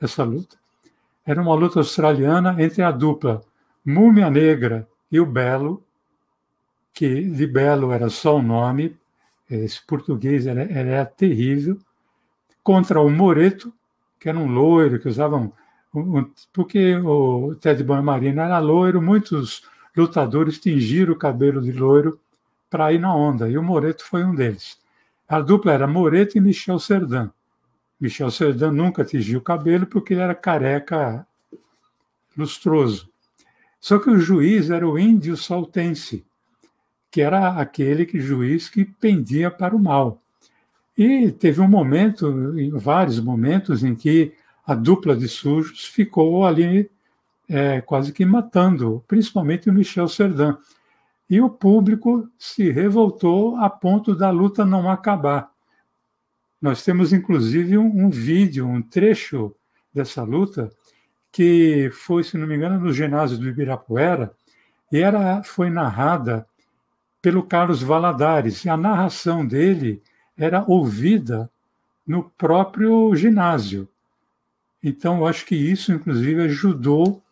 essa 0.00 0.24
luta. 0.24 0.56
Era 1.24 1.42
uma 1.42 1.54
luta 1.54 1.80
australiana 1.80 2.56
entre 2.62 2.82
a 2.82 2.90
dupla 2.90 3.42
Múmia 3.84 4.30
Negra 4.30 4.88
e 5.12 5.20
o 5.20 5.26
Belo, 5.26 5.82
que 6.94 7.22
de 7.22 7.46
Belo 7.46 7.92
era 7.92 8.08
só 8.08 8.36
o 8.36 8.42
nome, 8.42 8.96
esse 9.50 9.84
português 9.86 10.46
era, 10.46 10.62
era 10.62 11.04
terrível, 11.04 11.78
contra 12.62 13.00
o 13.00 13.10
Moreto, 13.10 13.72
que 14.18 14.28
era 14.28 14.38
um 14.38 14.50
loiro, 14.50 14.98
que 14.98 15.08
usavam. 15.08 15.52
Um, 15.94 16.30
porque 16.52 16.96
o 16.96 17.54
Ted 17.60 17.82
Boy 17.82 18.00
Marina 18.00 18.44
era 18.44 18.58
loiro, 18.60 19.02
muitos 19.02 19.62
lutadores 19.94 20.58
tingiram 20.58 21.12
o 21.12 21.18
cabelo 21.18 21.60
de 21.60 21.72
loiro 21.72 22.18
para 22.70 22.92
ir 22.92 22.98
na 23.00 23.14
onda, 23.14 23.48
e 23.48 23.58
o 23.58 23.62
Moreto 23.62 24.04
foi 24.04 24.24
um 24.24 24.34
deles. 24.34 24.79
A 25.30 25.40
dupla 25.40 25.72
era 25.72 25.86
Moreto 25.86 26.36
e 26.36 26.40
Michel 26.40 26.80
Serdan. 26.80 27.30
Michel 28.00 28.32
Serdan 28.32 28.72
nunca 28.72 29.04
tingiu 29.04 29.38
o 29.38 29.42
cabelo 29.42 29.86
porque 29.86 30.12
ele 30.12 30.22
era 30.22 30.34
careca 30.34 31.24
lustroso. 32.36 33.08
Só 33.80 34.00
que 34.00 34.10
o 34.10 34.18
juiz 34.18 34.70
era 34.70 34.88
o 34.88 34.98
índio 34.98 35.36
saltense, 35.36 36.26
que 37.12 37.20
era 37.20 37.60
aquele 37.60 38.04
que 38.06 38.18
juiz 38.18 38.68
que 38.68 38.84
pendia 38.84 39.52
para 39.52 39.76
o 39.76 39.78
mal. 39.78 40.20
E 40.98 41.30
teve 41.30 41.60
um 41.60 41.68
momento, 41.68 42.52
vários 42.72 43.20
momentos, 43.20 43.84
em 43.84 43.94
que 43.94 44.34
a 44.66 44.74
dupla 44.74 45.16
de 45.16 45.28
sujos 45.28 45.84
ficou 45.84 46.44
ali 46.44 46.90
é, 47.48 47.80
quase 47.80 48.12
que 48.12 48.26
matando, 48.26 49.04
principalmente 49.06 49.70
o 49.70 49.72
Michel 49.72 50.08
Serdan 50.08 50.58
e 51.30 51.40
o 51.40 51.48
público 51.48 52.28
se 52.36 52.72
revoltou 52.72 53.56
a 53.56 53.70
ponto 53.70 54.16
da 54.16 54.30
luta 54.30 54.66
não 54.66 54.90
acabar. 54.90 55.48
Nós 56.60 56.82
temos, 56.82 57.12
inclusive, 57.12 57.78
um, 57.78 58.06
um 58.06 58.10
vídeo, 58.10 58.66
um 58.66 58.82
trecho 58.82 59.54
dessa 59.94 60.24
luta, 60.24 60.68
que 61.30 61.88
foi, 61.92 62.24
se 62.24 62.36
não 62.36 62.48
me 62.48 62.56
engano, 62.56 62.80
no 62.80 62.92
ginásio 62.92 63.38
do 63.38 63.48
Ibirapuera, 63.48 64.34
e 64.90 64.98
era, 64.98 65.40
foi 65.44 65.70
narrada 65.70 66.44
pelo 67.22 67.44
Carlos 67.44 67.80
Valadares, 67.80 68.64
e 68.64 68.68
a 68.68 68.76
narração 68.76 69.46
dele 69.46 70.02
era 70.36 70.64
ouvida 70.66 71.48
no 72.04 72.28
próprio 72.30 73.14
ginásio. 73.14 73.88
Então, 74.82 75.18
eu 75.18 75.26
acho 75.28 75.46
que 75.46 75.54
isso, 75.54 75.92
inclusive, 75.92 76.42
ajudou 76.42 77.22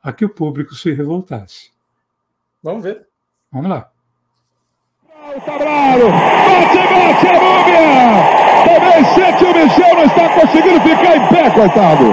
a 0.00 0.12
que 0.12 0.24
o 0.24 0.28
público 0.28 0.74
se 0.76 0.92
revoltasse. 0.92 1.72
Vamos 2.62 2.84
ver. 2.84 3.07
Vamos 3.50 3.70
lá. 3.70 3.86
Cabral, 5.46 5.98
bate, 6.00 6.78
bate, 6.92 7.26
a 7.28 7.32
Múmia! 7.40 7.88
Também 8.64 9.04
sente 9.14 9.44
o 9.44 9.54
Michel, 9.54 9.94
não 9.94 10.04
está 10.04 10.28
conseguindo 10.28 10.80
ficar 10.80 11.16
em 11.16 11.26
pé, 11.28 11.50
coitado. 11.50 12.04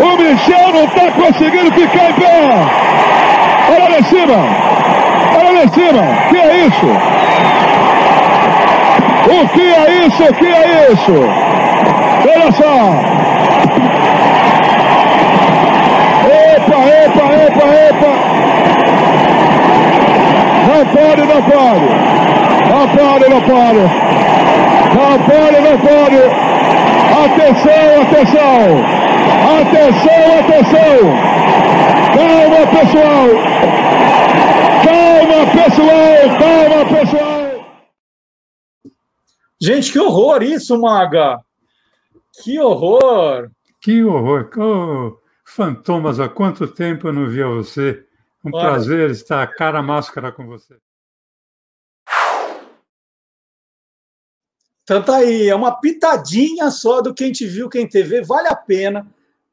O 0.00 0.16
Michel 0.16 0.72
não 0.72 0.84
está 0.84 1.10
conseguindo 1.12 1.72
ficar 1.72 2.10
em 2.10 2.14
pé. 2.14 2.48
Olha 3.68 3.88
lá 3.90 3.98
em 3.98 4.04
cima, 4.04 4.38
olha 5.38 5.50
lá 5.52 5.64
em 5.64 5.68
cima, 5.68 6.02
que 6.30 6.36
é 6.38 6.56
isso? 6.66 6.86
O 9.26 9.48
que 9.48 9.60
é 9.60 10.06
isso? 10.06 10.22
O 10.22 10.34
que 10.34 10.46
é 10.46 10.92
isso? 10.92 11.12
Olha 12.24 12.52
só. 12.52 12.74
Epa, 16.56 16.78
epa, 16.86 17.24
epa, 17.34 17.66
epa. 17.66 18.39
Não 20.70 20.86
pode, 20.86 21.20
não 21.22 21.42
pode. 21.42 21.86
Não 22.70 22.88
pode, 22.96 23.28
não 23.28 23.42
pode. 23.42 23.80
Não 24.94 25.18
pode, 25.26 25.60
não 25.60 25.76
pode. 25.80 26.20
Atenção, 27.24 28.02
atenção. 28.02 28.60
Atenção, 29.58 30.22
atenção. 30.38 30.98
Calma, 32.14 32.60
pessoal. 32.70 33.28
Calma, 34.86 35.40
pessoal. 35.52 36.20
Calma, 36.38 36.80
pessoal. 37.00 37.40
Gente, 39.60 39.90
que 39.90 39.98
horror 39.98 40.42
isso, 40.44 40.80
Maga! 40.80 41.40
Que 42.42 42.60
horror! 42.60 43.50
Que 43.82 44.04
horror! 44.04 44.48
Oh, 44.56 45.18
Fantomas, 45.44 46.20
há 46.20 46.28
quanto 46.28 46.68
tempo 46.68 47.08
eu 47.08 47.12
não 47.12 47.26
via 47.26 47.48
você? 47.48 48.06
Um 48.44 48.50
Olha. 48.54 48.70
prazer 48.70 49.10
estar 49.10 49.46
cara 49.54 49.80
a 49.80 49.82
máscara 49.82 50.32
com 50.32 50.46
você. 50.46 50.76
Então 54.82 55.04
tá 55.04 55.18
aí, 55.18 55.48
é 55.48 55.54
uma 55.54 55.78
pitadinha 55.78 56.70
só 56.70 57.00
do 57.00 57.14
Quem 57.14 57.30
Te 57.30 57.46
Viu, 57.46 57.68
Quem 57.68 57.88
TV, 57.88 58.22
vale 58.22 58.48
a 58.48 58.56
pena, 58.56 59.06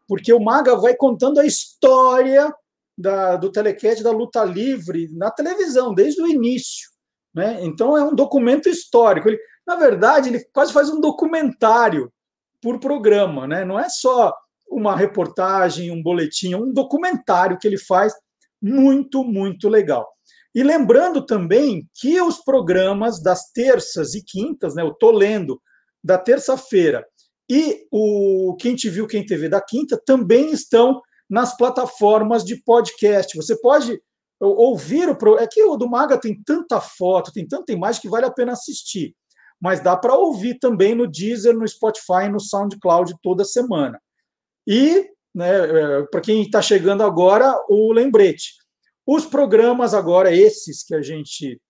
porque 0.08 0.34
o 0.34 0.40
Maga 0.40 0.76
vai 0.76 0.96
contando 0.96 1.40
a 1.40 1.46
história 1.46 2.52
da, 2.98 3.36
do 3.36 3.52
telecast 3.52 4.02
da 4.02 4.10
luta 4.10 4.44
livre 4.44 5.10
na 5.14 5.30
televisão, 5.30 5.94
desde 5.94 6.22
o 6.22 6.28
início. 6.28 6.90
Né? 7.36 7.60
Então 7.62 7.96
é 7.96 8.04
um 8.04 8.16
documento 8.16 8.68
histórico. 8.68 9.28
Ele, 9.28 9.40
na 9.68 9.76
verdade, 9.76 10.30
ele 10.30 10.44
quase 10.52 10.74
faz 10.74 10.90
um 10.90 11.00
documentário 11.00 12.12
por 12.60 12.80
programa, 12.80 13.46
né? 13.46 13.64
não 13.64 13.80
é 13.80 13.90
só 13.90 14.34
uma 14.68 14.96
reportagem, 14.96 15.92
um 15.92 16.02
boletim, 16.02 16.54
é 16.54 16.58
um 16.58 16.74
documentário 16.74 17.60
que 17.60 17.68
ele 17.68 17.78
faz 17.78 18.12
muito, 18.62 19.24
muito 19.24 19.70
legal. 19.70 20.08
E 20.54 20.64
lembrando 20.64 21.26
também 21.26 21.88
que 21.96 22.20
os 22.22 22.38
programas 22.44 23.22
das 23.22 23.52
terças 23.52 24.16
e 24.16 24.24
quintas, 24.24 24.76
né, 24.76 24.82
eu 24.82 24.90
estou 24.90 25.12
lendo, 25.12 25.62
da 26.04 26.18
terça-feira 26.18 27.06
e 27.50 27.86
o 27.92 28.56
Quem 28.60 28.76
Te 28.76 28.90
Viu, 28.90 29.08
Quem 29.08 29.26
TV 29.26 29.50
da 29.50 29.62
quinta, 29.62 30.02
também 30.06 30.52
estão 30.52 31.02
nas 31.30 31.56
plataformas 31.56 32.44
de 32.44 32.62
podcast. 32.64 33.36
Você 33.36 33.60
pode 33.60 34.00
ouvir 34.40 35.10
o 35.10 35.18
pro... 35.18 35.38
É 35.38 35.48
que 35.48 35.64
o 35.64 35.76
do 35.76 35.90
Maga 35.90 36.20
tem 36.20 36.42
tanta 36.44 36.80
foto, 36.80 37.32
tem 37.32 37.48
tanta 37.48 37.72
imagem 37.72 38.02
que 38.02 38.10
vale 38.10 38.26
a 38.26 38.32
pena 38.32 38.54
assistir. 38.54 39.16
Mas 39.60 39.82
dá 39.82 39.98
para 39.98 40.16
ouvir 40.16 40.60
também 40.60 40.94
no 40.94 41.08
Deezer, 41.08 41.58
no 41.58 41.68
Spotify, 41.68 42.30
no 42.32 42.40
SoundCloud 42.40 43.16
toda 43.24 43.44
semana. 43.44 44.00
E, 44.68 45.10
né, 45.38 46.02
para 46.10 46.20
quem 46.20 46.42
está 46.42 46.64
chegando 46.64 47.04
agora, 47.04 47.56
o 47.70 47.94
lembrete. 47.94 48.56
Os 49.06 49.24
programas 49.24 49.94
agora, 49.94 50.36
esses 50.36 50.84
que 50.84 50.96
a 50.96 51.02
gente 51.04 51.62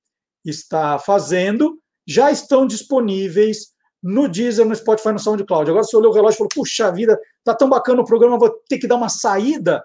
está 0.46 0.98
fazendo, 0.98 1.78
já 2.08 2.32
estão 2.32 2.66
disponíveis 2.66 3.74
no 4.02 4.30
Deezer, 4.30 4.66
no 4.66 4.74
Spotify, 4.74 5.10
no 5.10 5.20
SoundCloud. 5.20 5.70
Agora, 5.70 5.84
se 5.84 5.98
olhou 5.98 6.14
o 6.14 6.16
relógio 6.16 6.36
e 6.36 6.38
falou, 6.38 6.50
puxa 6.56 6.90
vida, 6.94 7.20
tá 7.44 7.54
tão 7.54 7.68
bacana 7.68 8.02
o 8.02 8.06
programa, 8.06 8.40
vou 8.40 8.50
ter 8.70 8.78
que 8.78 8.88
dar 8.88 8.96
uma 8.96 9.10
saída, 9.10 9.84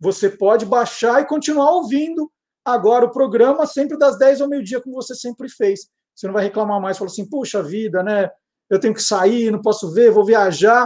você 0.00 0.28
pode 0.28 0.66
baixar 0.66 1.22
e 1.22 1.26
continuar 1.26 1.70
ouvindo 1.70 2.28
agora 2.64 3.04
o 3.04 3.12
programa, 3.12 3.64
sempre 3.64 3.96
das 3.96 4.18
10 4.18 4.40
ao 4.40 4.48
meio-dia, 4.48 4.80
como 4.80 4.96
você 4.96 5.14
sempre 5.14 5.48
fez. 5.48 5.88
Você 6.16 6.26
não 6.26 6.34
vai 6.34 6.42
reclamar 6.42 6.80
mais, 6.80 6.98
falou 6.98 7.12
assim, 7.12 7.28
puxa 7.28 7.62
vida, 7.62 8.02
né? 8.02 8.28
Eu 8.68 8.80
tenho 8.80 8.92
que 8.92 9.02
sair, 9.02 9.52
não 9.52 9.62
posso 9.62 9.92
ver, 9.92 10.10
vou 10.10 10.24
viajar. 10.24 10.84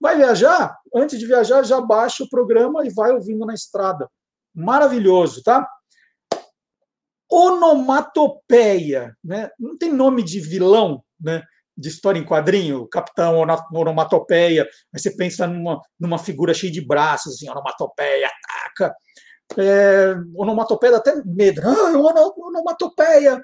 Vai 0.00 0.16
viajar? 0.16 0.78
Antes 0.94 1.18
de 1.18 1.26
viajar, 1.26 1.62
já 1.62 1.80
baixa 1.80 2.24
o 2.24 2.28
programa 2.28 2.86
e 2.86 2.90
vai 2.90 3.12
ouvindo 3.12 3.44
na 3.44 3.52
estrada. 3.52 4.08
Maravilhoso, 4.54 5.42
tá? 5.42 5.68
Onomatopeia, 7.30 9.14
né? 9.22 9.50
Não 9.58 9.76
tem 9.76 9.92
nome 9.92 10.22
de 10.22 10.40
vilão, 10.40 11.04
né? 11.20 11.42
De 11.76 11.88
história 11.88 12.18
em 12.18 12.24
quadrinho, 12.24 12.88
Capitão 12.88 13.38
Onomatopeia. 13.72 14.64
Aí 14.64 15.00
você 15.00 15.14
pensa 15.14 15.46
numa, 15.46 15.80
numa 15.98 16.18
figura 16.18 16.54
cheia 16.54 16.72
de 16.72 16.84
braços, 16.84 17.34
assim, 17.34 17.48
onomatopeia, 17.48 18.26
ataca. 18.26 18.94
É, 19.58 20.14
onomatopeia 20.34 20.92
dá 20.92 20.98
até 20.98 21.22
medo. 21.24 21.60
Ah, 21.64 21.92
onomatopeia. 22.36 23.40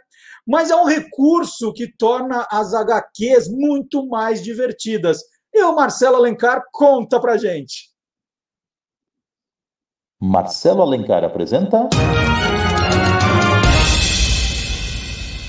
Mas 0.47 0.71
é 0.71 0.77
um 0.77 0.85
recurso 0.85 1.73
que 1.73 1.93
torna 1.97 2.47
as 2.51 2.73
HQs 2.73 3.49
muito 3.49 4.07
mais 4.07 4.43
divertidas. 4.43 5.21
E 5.57 5.63
o 5.63 5.75
Marcelo 5.75 6.17
Alencar 6.17 6.65
conta 6.71 7.19
pra 7.19 7.39
gente. 7.39 7.89
Marcelo 10.21 10.83
Alencar 10.83 11.25
apresenta. 11.25 11.89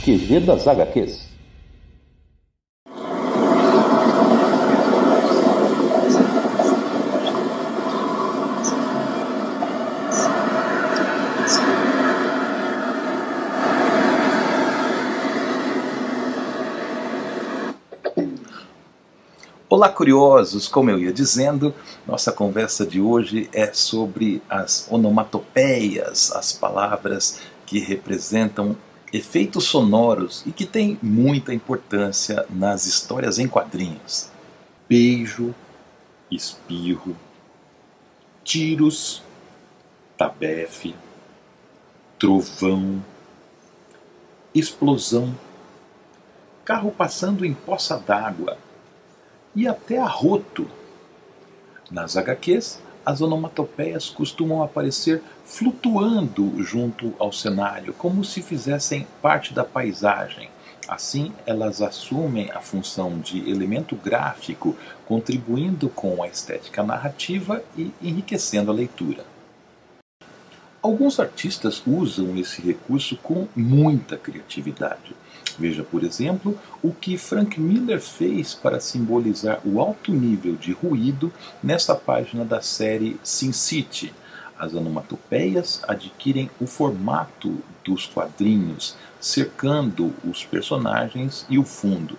QG 0.05 0.39
das 0.45 0.66
HQs. 0.66 1.26
Olá, 19.78 19.89
curiosos! 19.89 20.67
Como 20.67 20.89
eu 20.89 20.97
ia 20.97 21.13
dizendo, 21.13 21.71
nossa 22.07 22.32
conversa 22.32 22.84
de 22.84 22.99
hoje 22.99 23.47
é 23.53 23.71
sobre 23.71 24.41
as 24.49 24.88
onomatopeias, 24.89 26.32
as 26.32 26.51
palavras 26.51 27.41
que 27.63 27.78
representam 27.78 28.75
efeitos 29.13 29.65
sonoros 29.65 30.41
e 30.47 30.51
que 30.51 30.65
têm 30.65 30.97
muita 30.99 31.53
importância 31.53 32.43
nas 32.49 32.88
histórias 32.88 33.38
em 33.38 33.47
quadrinhos. 33.47 34.32
Beijo, 34.89 35.53
espirro, 36.32 37.15
tiros, 38.43 39.21
tabefe, 40.17 40.95
trovão, 42.17 43.05
explosão, 44.55 45.38
carro 46.65 46.89
passando 46.89 47.45
em 47.45 47.53
poça 47.53 47.95
d'água 47.99 48.57
e 49.56 49.68
até 49.68 49.98
arroto. 49.98 50.70
Nas 51.89 52.18
HQs, 52.18 52.80
as 53.06 53.22
onomatopeias 53.22 54.10
costumam 54.10 54.62
aparecer 54.62 55.24
flutuando 55.45 56.62
junto 56.62 57.14
ao 57.18 57.32
cenário, 57.32 57.93
como 57.93 58.26
se 58.26 58.41
fizessem 58.41 59.08
parte 59.22 59.54
da 59.54 59.64
paisagem. 59.64 60.50
Assim, 60.88 61.34
elas 61.45 61.82
assumem 61.82 62.52
a 62.52 62.60
função 62.60 63.20
de 63.20 63.50
elemento 63.50 63.95
gráfico, 63.95 64.76
contribuindo 65.06 65.89
com 65.89 66.22
a 66.22 66.28
estética 66.28 66.84
narrativa 66.84 67.64
e 67.78 67.91
enriquecendo 68.02 68.72
a 68.72 68.74
leitura. 68.74 69.26
Alguns 70.82 71.20
artistas 71.20 71.82
usam 71.86 72.38
esse 72.38 72.62
recurso 72.62 73.18
com 73.18 73.48
muita 73.56 74.18
criatividade. 74.18 75.16
Veja, 75.58 75.84
por 75.84 76.03
exemplo, 76.03 76.58
o 76.84 76.91
que 76.91 77.18
Frank 77.18 77.60
Miller 77.60 77.99
fez 77.99 78.53
para 78.53 78.80
simbolizar 78.80 79.60
o 79.66 79.82
alto 79.82 80.12
nível 80.12 80.55
de 80.55 80.72
ruído 80.72 81.34
nesta 81.64 81.95
página 81.95 82.45
da 82.45 82.62
série 82.62 83.20
Sin 83.24 83.51
City. 83.51 84.14
As 84.58 84.74
onomatopeias 84.74 85.82
adquirem 85.88 86.49
o 86.60 86.68
formato 86.68 87.58
dos 87.84 88.05
quadrinhos, 88.05 88.95
cercando 89.20 90.14
os 90.24 90.43
personagens 90.43 91.45
e 91.49 91.58
o 91.58 91.64
fundo. 91.64 92.18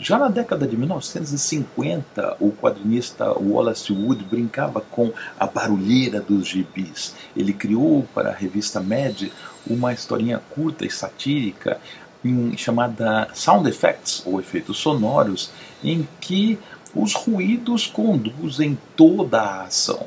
Já 0.00 0.16
na 0.16 0.28
década 0.28 0.64
de 0.64 0.76
1950, 0.76 2.36
o 2.38 2.52
quadrinista 2.52 3.32
Wallace 3.32 3.92
Wood 3.92 4.24
brincava 4.26 4.80
com 4.80 5.12
a 5.36 5.44
barulheira 5.44 6.20
dos 6.20 6.46
gibis. 6.46 7.16
Ele 7.36 7.52
criou 7.52 8.06
para 8.14 8.28
a 8.28 8.32
revista 8.32 8.80
Mad 8.80 9.24
uma 9.66 9.92
historinha 9.92 10.40
curta 10.50 10.84
e 10.84 10.90
satírica 10.90 11.80
em, 12.24 12.56
chamada 12.56 13.28
Sound 13.34 13.68
Effects, 13.68 14.22
ou 14.26 14.40
efeitos 14.40 14.78
sonoros, 14.78 15.50
em 15.82 16.06
que 16.20 16.58
os 16.94 17.14
ruídos 17.14 17.86
conduzem 17.86 18.78
toda 18.96 19.40
a 19.40 19.62
ação. 19.64 20.06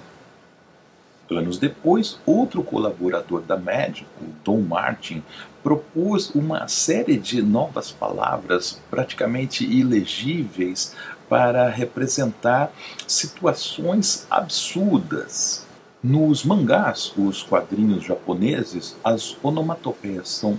Anos 1.30 1.58
depois, 1.58 2.20
outro 2.26 2.62
colaborador 2.62 3.42
da 3.42 3.56
MED, 3.56 4.06
o 4.22 4.34
Tom 4.44 4.60
Martin, 4.60 5.24
propôs 5.64 6.30
uma 6.32 6.68
série 6.68 7.18
de 7.18 7.42
novas 7.42 7.90
palavras 7.90 8.82
praticamente 8.90 9.64
ilegíveis 9.64 10.94
para 11.30 11.70
representar 11.70 12.70
situações 13.08 14.28
absurdas. 14.30 15.66
Nos 16.04 16.44
mangás, 16.44 17.14
os 17.16 17.44
quadrinhos 17.44 18.04
japoneses, 18.04 18.96
as 19.04 19.38
onomatopeias 19.44 20.30
são 20.30 20.58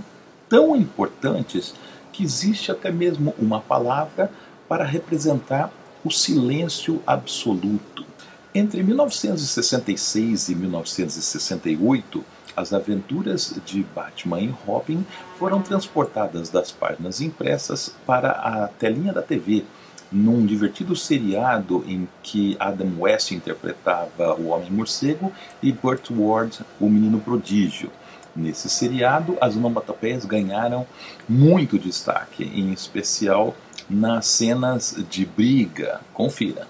tão 0.48 0.76
importantes 0.76 1.74
que 2.12 2.22
existe 2.22 2.70
até 2.70 2.92
mesmo 2.92 3.34
uma 3.36 3.60
palavra 3.60 4.30
para 4.68 4.84
representar 4.84 5.72
o 6.04 6.12
silêncio 6.12 7.02
absoluto. 7.04 8.06
Entre 8.54 8.84
1966 8.84 10.48
e 10.48 10.54
1968, 10.54 12.24
as 12.56 12.72
aventuras 12.72 13.52
de 13.66 13.82
Batman 13.82 14.40
e 14.42 14.54
Robin 14.64 15.04
foram 15.40 15.60
transportadas 15.60 16.50
das 16.50 16.70
páginas 16.70 17.20
impressas 17.20 17.92
para 18.06 18.30
a 18.30 18.68
telinha 18.68 19.12
da 19.12 19.22
TV, 19.22 19.64
num 20.12 20.44
divertido 20.44 20.94
seriado 20.94 21.84
em 21.86 22.08
que 22.22 22.56
Adam 22.60 22.92
West 22.98 23.32
interpretava 23.32 24.34
o 24.34 24.48
Homem-Morcego 24.48 25.32
e 25.62 25.72
Burt 25.72 26.10
Ward 26.10 26.60
o 26.80 26.88
Menino 26.88 27.20
Prodígio. 27.20 27.90
Nesse 28.34 28.70
seriado, 28.70 29.36
as 29.40 29.56
onomatopeias 29.56 30.24
ganharam 30.24 30.86
muito 31.28 31.78
destaque, 31.78 32.44
em 32.44 32.72
especial 32.72 33.54
nas 33.88 34.26
cenas 34.26 34.96
de 35.10 35.26
briga. 35.26 36.00
Confira. 36.14 36.66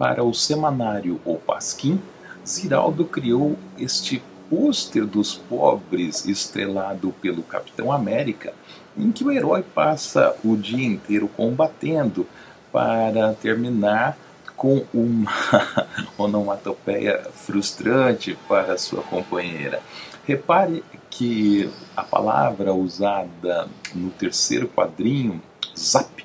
Para 0.00 0.24
o 0.24 0.32
semanário 0.32 1.20
O 1.26 1.36
Pasquim, 1.36 2.00
Ziraldo 2.48 3.04
criou 3.04 3.58
este 3.78 4.22
pôster 4.48 5.04
dos 5.04 5.34
pobres 5.34 6.24
estrelado 6.24 7.14
pelo 7.20 7.42
Capitão 7.42 7.92
América, 7.92 8.54
em 8.96 9.12
que 9.12 9.22
o 9.22 9.30
herói 9.30 9.62
passa 9.62 10.34
o 10.42 10.56
dia 10.56 10.86
inteiro 10.86 11.28
combatendo 11.28 12.26
para 12.72 13.34
terminar 13.34 14.16
com 14.56 14.86
uma 14.94 15.30
onomatopeia 16.16 17.20
frustrante 17.34 18.38
para 18.48 18.78
sua 18.78 19.02
companheira. 19.02 19.82
Repare 20.24 20.82
que 21.10 21.68
a 21.94 22.02
palavra 22.02 22.72
usada 22.72 23.68
no 23.94 24.08
terceiro 24.12 24.66
quadrinho, 24.66 25.42
zap, 25.76 26.24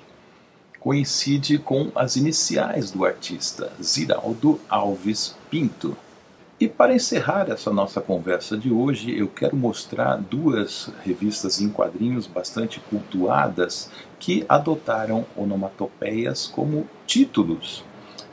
coincide 0.85 1.57
com 1.57 1.91
as 1.95 2.15
iniciais 2.15 2.91
do 2.91 3.03
artista, 3.03 3.71
Ziraldo 3.81 4.61
Alves 4.69 5.35
Pinto. 5.49 5.97
E 6.59 6.67
para 6.67 6.93
encerrar 6.93 7.49
essa 7.49 7.73
nossa 7.73 7.99
conversa 7.99 8.55
de 8.55 8.71
hoje, 8.71 9.17
eu 9.17 9.27
quero 9.27 9.57
mostrar 9.57 10.17
duas 10.17 10.91
revistas 11.03 11.59
em 11.59 11.69
quadrinhos 11.69 12.27
bastante 12.27 12.79
cultuadas 12.81 13.89
que 14.19 14.45
adotaram 14.47 15.25
onomatopeias 15.35 16.45
como 16.45 16.87
títulos 17.07 17.83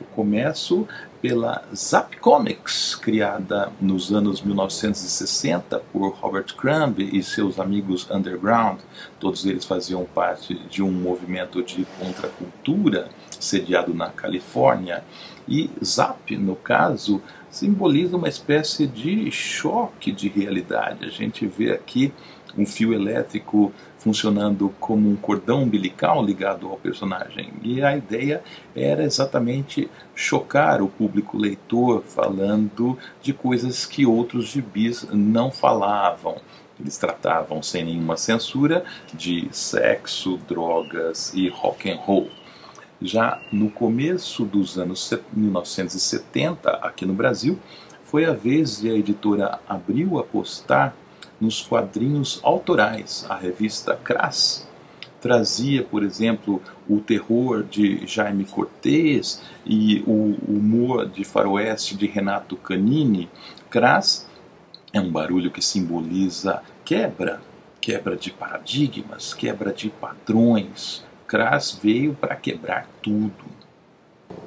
eu 0.03 0.07
começo 0.15 0.87
pela 1.23 1.63
Zap 1.73 2.17
Comics, 2.17 2.95
criada 2.95 3.71
nos 3.79 4.11
anos 4.11 4.41
1960 4.41 5.79
por 5.93 6.09
Robert 6.15 6.53
Crumb 6.53 6.99
e 6.99 7.23
seus 7.23 7.61
amigos 7.61 8.11
underground. 8.11 8.81
Todos 9.21 9.45
eles 9.45 9.63
faziam 9.63 10.03
parte 10.03 10.53
de 10.69 10.83
um 10.83 10.91
movimento 10.91 11.63
de 11.63 11.87
contracultura 11.97 13.07
sediado 13.39 13.93
na 13.93 14.09
Califórnia. 14.09 15.01
E 15.47 15.69
Zap, 15.81 16.35
no 16.35 16.57
caso, 16.57 17.21
simboliza 17.49 18.17
uma 18.17 18.27
espécie 18.27 18.85
de 18.85 19.31
choque 19.31 20.11
de 20.11 20.27
realidade. 20.27 21.05
A 21.05 21.09
gente 21.09 21.47
vê 21.47 21.71
aqui 21.71 22.13
um 22.57 22.65
fio 22.65 22.93
elétrico 22.93 23.71
funcionando 24.03 24.75
como 24.81 25.09
um 25.09 25.15
cordão 25.15 25.63
umbilical 25.63 26.23
ligado 26.23 26.67
ao 26.67 26.75
personagem. 26.75 27.53
E 27.63 27.81
a 27.81 27.95
ideia 27.95 28.43
era 28.75 29.01
exatamente 29.01 29.89
chocar 30.13 30.81
o 30.81 30.89
público 30.89 31.37
leitor 31.37 32.03
falando 32.03 32.97
de 33.21 33.31
coisas 33.31 33.85
que 33.85 34.05
outros 34.05 34.47
gibis 34.47 35.07
não 35.09 35.49
falavam. 35.49 36.35
Eles 36.77 36.97
tratavam 36.97 37.63
sem 37.63 37.85
nenhuma 37.85 38.17
censura 38.17 38.83
de 39.13 39.47
sexo, 39.51 40.37
drogas 40.49 41.33
e 41.33 41.47
rock 41.47 41.89
and 41.89 41.95
roll. 41.95 42.29
Já 43.01 43.39
no 43.53 43.69
começo 43.69 44.43
dos 44.43 44.77
anos 44.77 45.13
1970, 45.31 46.71
aqui 46.71 47.05
no 47.05 47.13
Brasil, 47.13 47.57
foi 48.03 48.25
a 48.25 48.33
vez 48.33 48.81
de 48.81 48.89
a 48.89 48.95
editora 48.95 49.59
Abril 49.67 50.19
apostar 50.19 50.93
nos 51.43 51.61
quadrinhos 51.61 52.39
autorais. 52.41 53.25
A 53.29 53.35
revista 53.35 53.95
Crass 53.95 54.65
trazia, 55.19 55.83
por 55.83 56.03
exemplo, 56.03 56.61
o 56.87 56.99
terror 56.99 57.63
de 57.63 58.07
Jaime 58.07 58.45
Cortez 58.45 59.41
e 59.65 60.01
o 60.07 60.35
humor 60.47 61.07
de 61.07 61.23
faroeste 61.23 61.95
de 61.97 62.07
Renato 62.07 62.55
Canini. 62.55 63.29
Crass 63.69 64.27
é 64.93 65.01
um 65.01 65.11
barulho 65.11 65.51
que 65.51 65.61
simboliza 65.61 66.61
quebra, 66.85 67.41
quebra 67.81 68.15
de 68.15 68.31
paradigmas, 68.31 69.33
quebra 69.33 69.73
de 69.73 69.89
padrões. 69.89 71.03
Crass 71.27 71.77
veio 71.81 72.13
para 72.13 72.35
quebrar 72.35 72.87
tudo. 73.01 73.51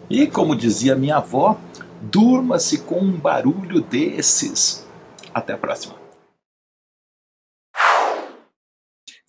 E 0.08 0.26
como 0.26 0.56
dizia 0.56 0.96
minha 0.96 1.16
avó, 1.16 1.58
durma-se 2.00 2.78
com 2.78 3.00
um 3.00 3.12
barulho 3.12 3.80
desses. 3.82 4.86
Até 5.34 5.52
a 5.52 5.58
próxima. 5.58 6.05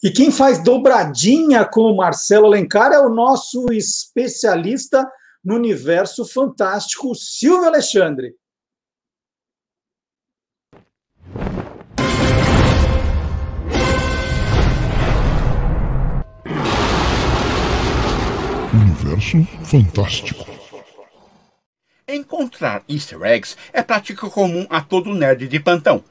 E 0.03 0.11
quem 0.11 0.29
faz 0.29 0.63
dobradinha 0.63 1.65
com 1.65 1.81
o 1.81 1.97
Marcelo 1.97 2.45
Alencar 2.45 2.91
é 2.91 2.99
o 2.99 3.09
nosso 3.09 3.65
especialista 3.71 5.03
no 5.43 5.55
universo 5.55 6.23
fantástico, 6.23 7.15
Silvio 7.15 7.65
Alexandre. 7.65 8.35
Universo 18.71 19.43
fantástico. 19.65 20.45
Encontrar 22.07 22.83
easter 22.87 23.23
eggs 23.23 23.57
é 23.73 23.81
prática 23.81 24.29
comum 24.29 24.67
a 24.69 24.79
todo 24.79 25.15
nerd 25.15 25.47
de 25.47 25.59
plantão. 25.59 26.03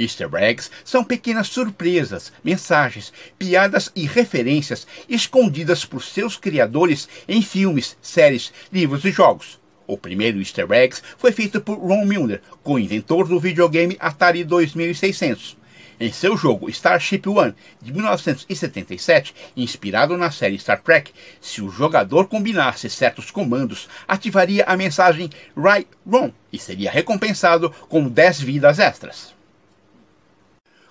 Easter 0.00 0.28
eggs 0.34 0.70
são 0.84 1.04
pequenas 1.04 1.48
surpresas, 1.48 2.32
mensagens, 2.42 3.12
piadas 3.38 3.92
e 3.94 4.06
referências 4.06 4.86
escondidas 5.08 5.84
por 5.84 6.02
seus 6.02 6.36
criadores 6.36 7.08
em 7.28 7.42
filmes, 7.42 7.96
séries, 8.00 8.52
livros 8.72 9.04
e 9.04 9.10
jogos. 9.10 9.60
O 9.86 9.98
primeiro 9.98 10.38
Easter 10.38 10.70
eggs 10.70 11.02
foi 11.18 11.32
feito 11.32 11.60
por 11.60 11.78
Ron 11.78 12.04
Milner, 12.04 12.40
co-inventor 12.62 13.28
do 13.28 13.40
videogame 13.40 13.96
Atari 14.00 14.44
2600. 14.44 15.58
Em 15.98 16.10
seu 16.10 16.34
jogo 16.34 16.70
Starship 16.70 17.28
One, 17.28 17.54
de 17.82 17.92
1977, 17.92 19.34
inspirado 19.54 20.16
na 20.16 20.30
série 20.30 20.58
Star 20.58 20.80
Trek, 20.80 21.12
se 21.42 21.60
o 21.60 21.68
jogador 21.68 22.26
combinasse 22.26 22.88
certos 22.88 23.30
comandos, 23.30 23.86
ativaria 24.08 24.64
a 24.64 24.78
mensagem 24.78 25.28
Right 25.54 25.88
Wrong 26.06 26.32
e 26.50 26.58
seria 26.58 26.90
recompensado 26.90 27.68
com 27.88 28.08
10 28.08 28.40
vidas 28.40 28.78
extras. 28.78 29.39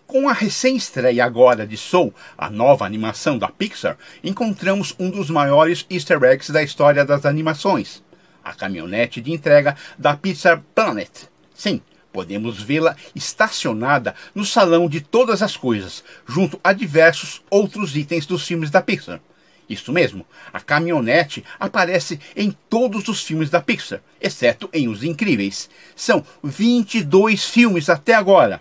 Com 0.10 0.28
a 0.28 0.34
recém-estreia 0.34 1.24
agora 1.24 1.68
de 1.68 1.78
Soul, 1.78 2.12
a 2.36 2.49
nova 2.49 2.84
animação 2.84 3.38
da 3.38 3.47
Pixar, 3.47 3.95
encontramos 4.24 4.95
um 4.97 5.07
dos 5.12 5.30
maiores 5.30 5.86
easter 5.88 6.24
eggs 6.24 6.51
da 6.51 6.64
história 6.64 7.05
das 7.05 7.28
animações. 7.28 8.01
A 8.43 8.51
caminhonete 8.51 9.22
de 9.22 9.32
entrega 9.32 9.76
da 9.99 10.18
Pizza 10.18 10.64
Planet. 10.74 11.12
Sim, 11.53 11.80
podemos 12.12 12.60
vê-la 12.60 12.95
estacionada 13.14 14.16
no 14.34 14.43
salão 14.43 14.89
de 14.89 14.99
todas 14.99 15.43
as 15.43 15.55
coisas, 15.55 16.03
junto 16.28 16.60
a 16.64 16.74
diversos 16.74 17.43
outros 17.47 17.95
itens 17.95 18.26
dos 18.26 18.47
filmes 18.47 18.72
da 18.72 18.82
Pixar. 18.82 19.22
Isso 19.70 19.93
mesmo, 19.93 20.26
a 20.51 20.60
caminhonete 20.60 21.45
aparece 21.60 22.20
em 22.36 22.49
todos 22.68 23.07
os 23.10 23.22
filmes 23.22 23.51
da 23.51 23.62
Pixar, 23.62 24.01
exceto 24.20 24.72
em 24.74 24.88
Os 24.88 25.03
Incríveis. 25.03 25.70
São 25.95 26.26
22 26.43 27.45
filmes 27.45 27.91
até 27.91 28.16
agora. 28.16 28.60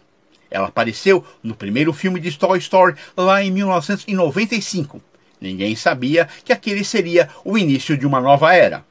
Ela 0.51 0.69
apareceu 0.69 1.25
no 1.43 1.55
primeiro 1.55 1.93
filme 1.93 2.21
de 2.21 2.37
Toy 2.37 2.59
Story 2.59 2.97
lá 3.17 3.43
em 3.43 3.51
1995. 3.51 5.03
Ninguém 5.41 5.77
sabia 5.77 6.29
que 6.45 6.53
aquele 6.53 6.85
seria 6.85 7.29
o 7.45 7.57
início 7.57 7.97
de 7.97 8.07
uma 8.07 8.21
nova 8.21 8.55
era. 8.55 8.85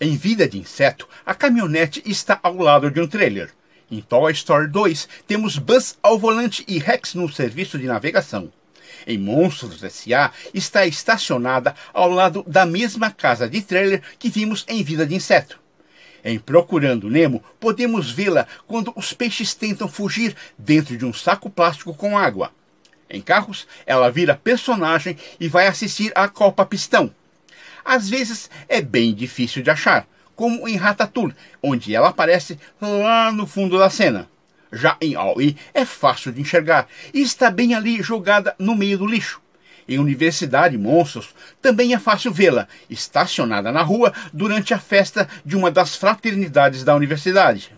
Em 0.00 0.16
Vida 0.16 0.48
de 0.48 0.58
Inseto, 0.58 1.08
a 1.26 1.34
caminhonete 1.34 2.02
está 2.06 2.38
ao 2.42 2.56
lado 2.56 2.90
de 2.90 3.00
um 3.00 3.06
trailer. 3.06 3.50
Em 3.90 4.00
Toy 4.00 4.32
Story 4.32 4.68
2, 4.68 5.08
temos 5.26 5.58
Buzz 5.58 5.98
ao 6.02 6.18
volante 6.18 6.64
e 6.68 6.78
Rex 6.78 7.14
no 7.14 7.30
serviço 7.30 7.78
de 7.78 7.86
navegação. 7.86 8.52
Em 9.06 9.18
Monstros 9.18 9.82
S.A. 9.82 10.30
está 10.54 10.86
estacionada 10.86 11.74
ao 11.92 12.10
lado 12.10 12.44
da 12.46 12.64
mesma 12.64 13.10
casa 13.10 13.48
de 13.48 13.60
trailer 13.62 14.02
que 14.18 14.30
vimos 14.30 14.64
em 14.68 14.82
Vida 14.82 15.06
de 15.06 15.14
Inseto. 15.14 15.58
Em 16.24 16.38
Procurando 16.38 17.08
Nemo, 17.08 17.42
podemos 17.58 18.10
vê-la 18.10 18.46
quando 18.66 18.92
os 18.94 19.12
peixes 19.12 19.54
tentam 19.54 19.88
fugir 19.88 20.36
dentro 20.58 20.96
de 20.96 21.04
um 21.04 21.12
saco 21.12 21.48
plástico 21.48 21.94
com 21.94 22.18
água. 22.18 22.52
Em 23.08 23.20
Carros, 23.20 23.66
ela 23.86 24.10
vira 24.10 24.36
personagem 24.36 25.16
e 25.38 25.48
vai 25.48 25.66
assistir 25.66 26.12
à 26.14 26.28
Copa 26.28 26.64
Pistão. 26.64 27.12
Às 27.84 28.08
vezes 28.08 28.50
é 28.68 28.80
bem 28.80 29.14
difícil 29.14 29.62
de 29.62 29.70
achar, 29.70 30.06
como 30.36 30.68
em 30.68 30.76
Ratatouille, 30.76 31.34
onde 31.62 31.94
ela 31.94 32.10
aparece 32.10 32.58
lá 32.80 33.32
no 33.32 33.46
fundo 33.46 33.78
da 33.78 33.90
cena. 33.90 34.28
Já 34.72 34.96
em 35.00 35.16
Aoi 35.16 35.56
é 35.74 35.84
fácil 35.84 36.32
de 36.32 36.40
enxergar 36.40 36.86
e 37.12 37.20
está 37.20 37.50
bem 37.50 37.74
ali 37.74 38.00
jogada 38.02 38.54
no 38.58 38.76
meio 38.76 38.98
do 38.98 39.06
lixo. 39.06 39.40
Em 39.90 39.98
Universidade 39.98 40.78
Monstros 40.78 41.34
também 41.60 41.94
é 41.94 41.98
fácil 41.98 42.32
vê-la, 42.32 42.68
estacionada 42.88 43.72
na 43.72 43.82
rua 43.82 44.14
durante 44.32 44.72
a 44.72 44.78
festa 44.78 45.28
de 45.44 45.56
uma 45.56 45.68
das 45.68 45.96
fraternidades 45.96 46.84
da 46.84 46.94
universidade. 46.94 47.74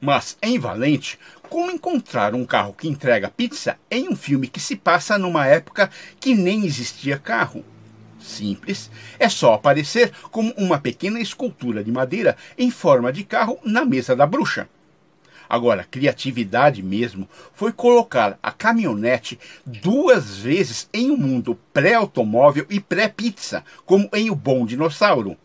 Mas 0.00 0.38
em 0.40 0.56
Valente, 0.56 1.18
como 1.50 1.72
encontrar 1.72 2.32
um 2.32 2.46
carro 2.46 2.72
que 2.72 2.86
entrega 2.86 3.28
pizza 3.28 3.76
em 3.90 4.08
um 4.08 4.14
filme 4.14 4.46
que 4.46 4.60
se 4.60 4.76
passa 4.76 5.18
numa 5.18 5.44
época 5.44 5.90
que 6.20 6.32
nem 6.32 6.64
existia 6.64 7.18
carro? 7.18 7.64
Simples, 8.20 8.88
é 9.18 9.28
só 9.28 9.54
aparecer 9.54 10.12
como 10.30 10.54
uma 10.56 10.78
pequena 10.78 11.18
escultura 11.18 11.82
de 11.82 11.90
madeira 11.90 12.36
em 12.56 12.70
forma 12.70 13.12
de 13.12 13.24
carro 13.24 13.58
na 13.64 13.84
mesa 13.84 14.14
da 14.14 14.26
bruxa. 14.26 14.68
Agora, 15.48 15.86
criatividade 15.88 16.82
mesmo 16.82 17.28
foi 17.52 17.72
colocar 17.72 18.38
a 18.42 18.50
caminhonete 18.50 19.38
duas 19.64 20.36
vezes 20.36 20.88
em 20.92 21.10
um 21.10 21.16
mundo 21.16 21.58
pré-automóvel 21.72 22.66
e 22.70 22.80
pré-pizza, 22.80 23.64
como 23.84 24.08
em 24.12 24.30
O 24.30 24.34
Bom 24.34 24.64
Dinossauro. 24.64 25.36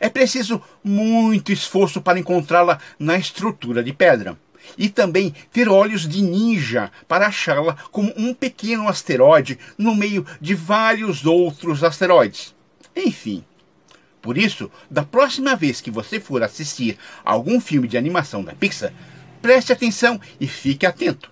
É 0.00 0.08
preciso 0.08 0.60
muito 0.82 1.52
esforço 1.52 2.00
para 2.00 2.18
encontrá-la 2.18 2.78
na 2.98 3.16
estrutura 3.16 3.82
de 3.82 3.92
pedra. 3.92 4.36
E 4.76 4.88
também 4.88 5.34
ter 5.52 5.68
olhos 5.68 6.06
de 6.06 6.20
ninja 6.20 6.90
para 7.06 7.28
achá-la 7.28 7.76
como 7.90 8.12
um 8.16 8.34
pequeno 8.34 8.88
asteroide 8.88 9.58
no 9.78 9.94
meio 9.94 10.26
de 10.40 10.54
vários 10.54 11.24
outros 11.24 11.82
asteroides. 11.82 12.54
Enfim, 12.94 13.44
por 14.20 14.36
isso, 14.36 14.70
da 14.90 15.04
próxima 15.04 15.54
vez 15.56 15.80
que 15.80 15.90
você 15.90 16.20
for 16.20 16.42
assistir 16.42 16.98
algum 17.24 17.60
filme 17.60 17.88
de 17.88 17.96
animação 17.96 18.42
da 18.42 18.52
Pixar, 18.52 18.92
Preste 19.40 19.72
atenção 19.72 20.20
e 20.40 20.46
fique 20.46 20.86
atento. 20.86 21.30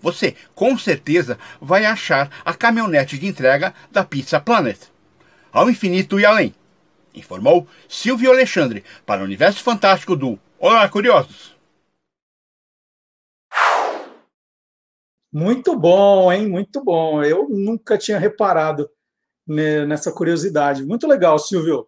Você, 0.00 0.36
com 0.54 0.78
certeza, 0.78 1.38
vai 1.60 1.84
achar 1.84 2.30
a 2.44 2.54
caminhonete 2.54 3.18
de 3.18 3.26
entrega 3.26 3.74
da 3.90 4.04
Pizza 4.04 4.38
Planet. 4.38 4.78
Ao 5.52 5.68
infinito 5.68 6.20
e 6.20 6.24
além. 6.24 6.54
Informou 7.14 7.66
Silvio 7.88 8.30
Alexandre 8.30 8.84
para 9.04 9.22
o 9.22 9.24
Universo 9.24 9.62
Fantástico 9.62 10.14
do 10.14 10.38
Olá, 10.58 10.88
Curiosos. 10.88 11.56
Muito 15.32 15.76
bom, 15.76 16.32
hein? 16.32 16.48
Muito 16.48 16.82
bom. 16.82 17.22
Eu 17.22 17.48
nunca 17.48 17.98
tinha 17.98 18.18
reparado 18.18 18.88
nessa 19.46 20.12
curiosidade. 20.12 20.84
Muito 20.84 21.06
legal, 21.06 21.38
Silvio. 21.38 21.86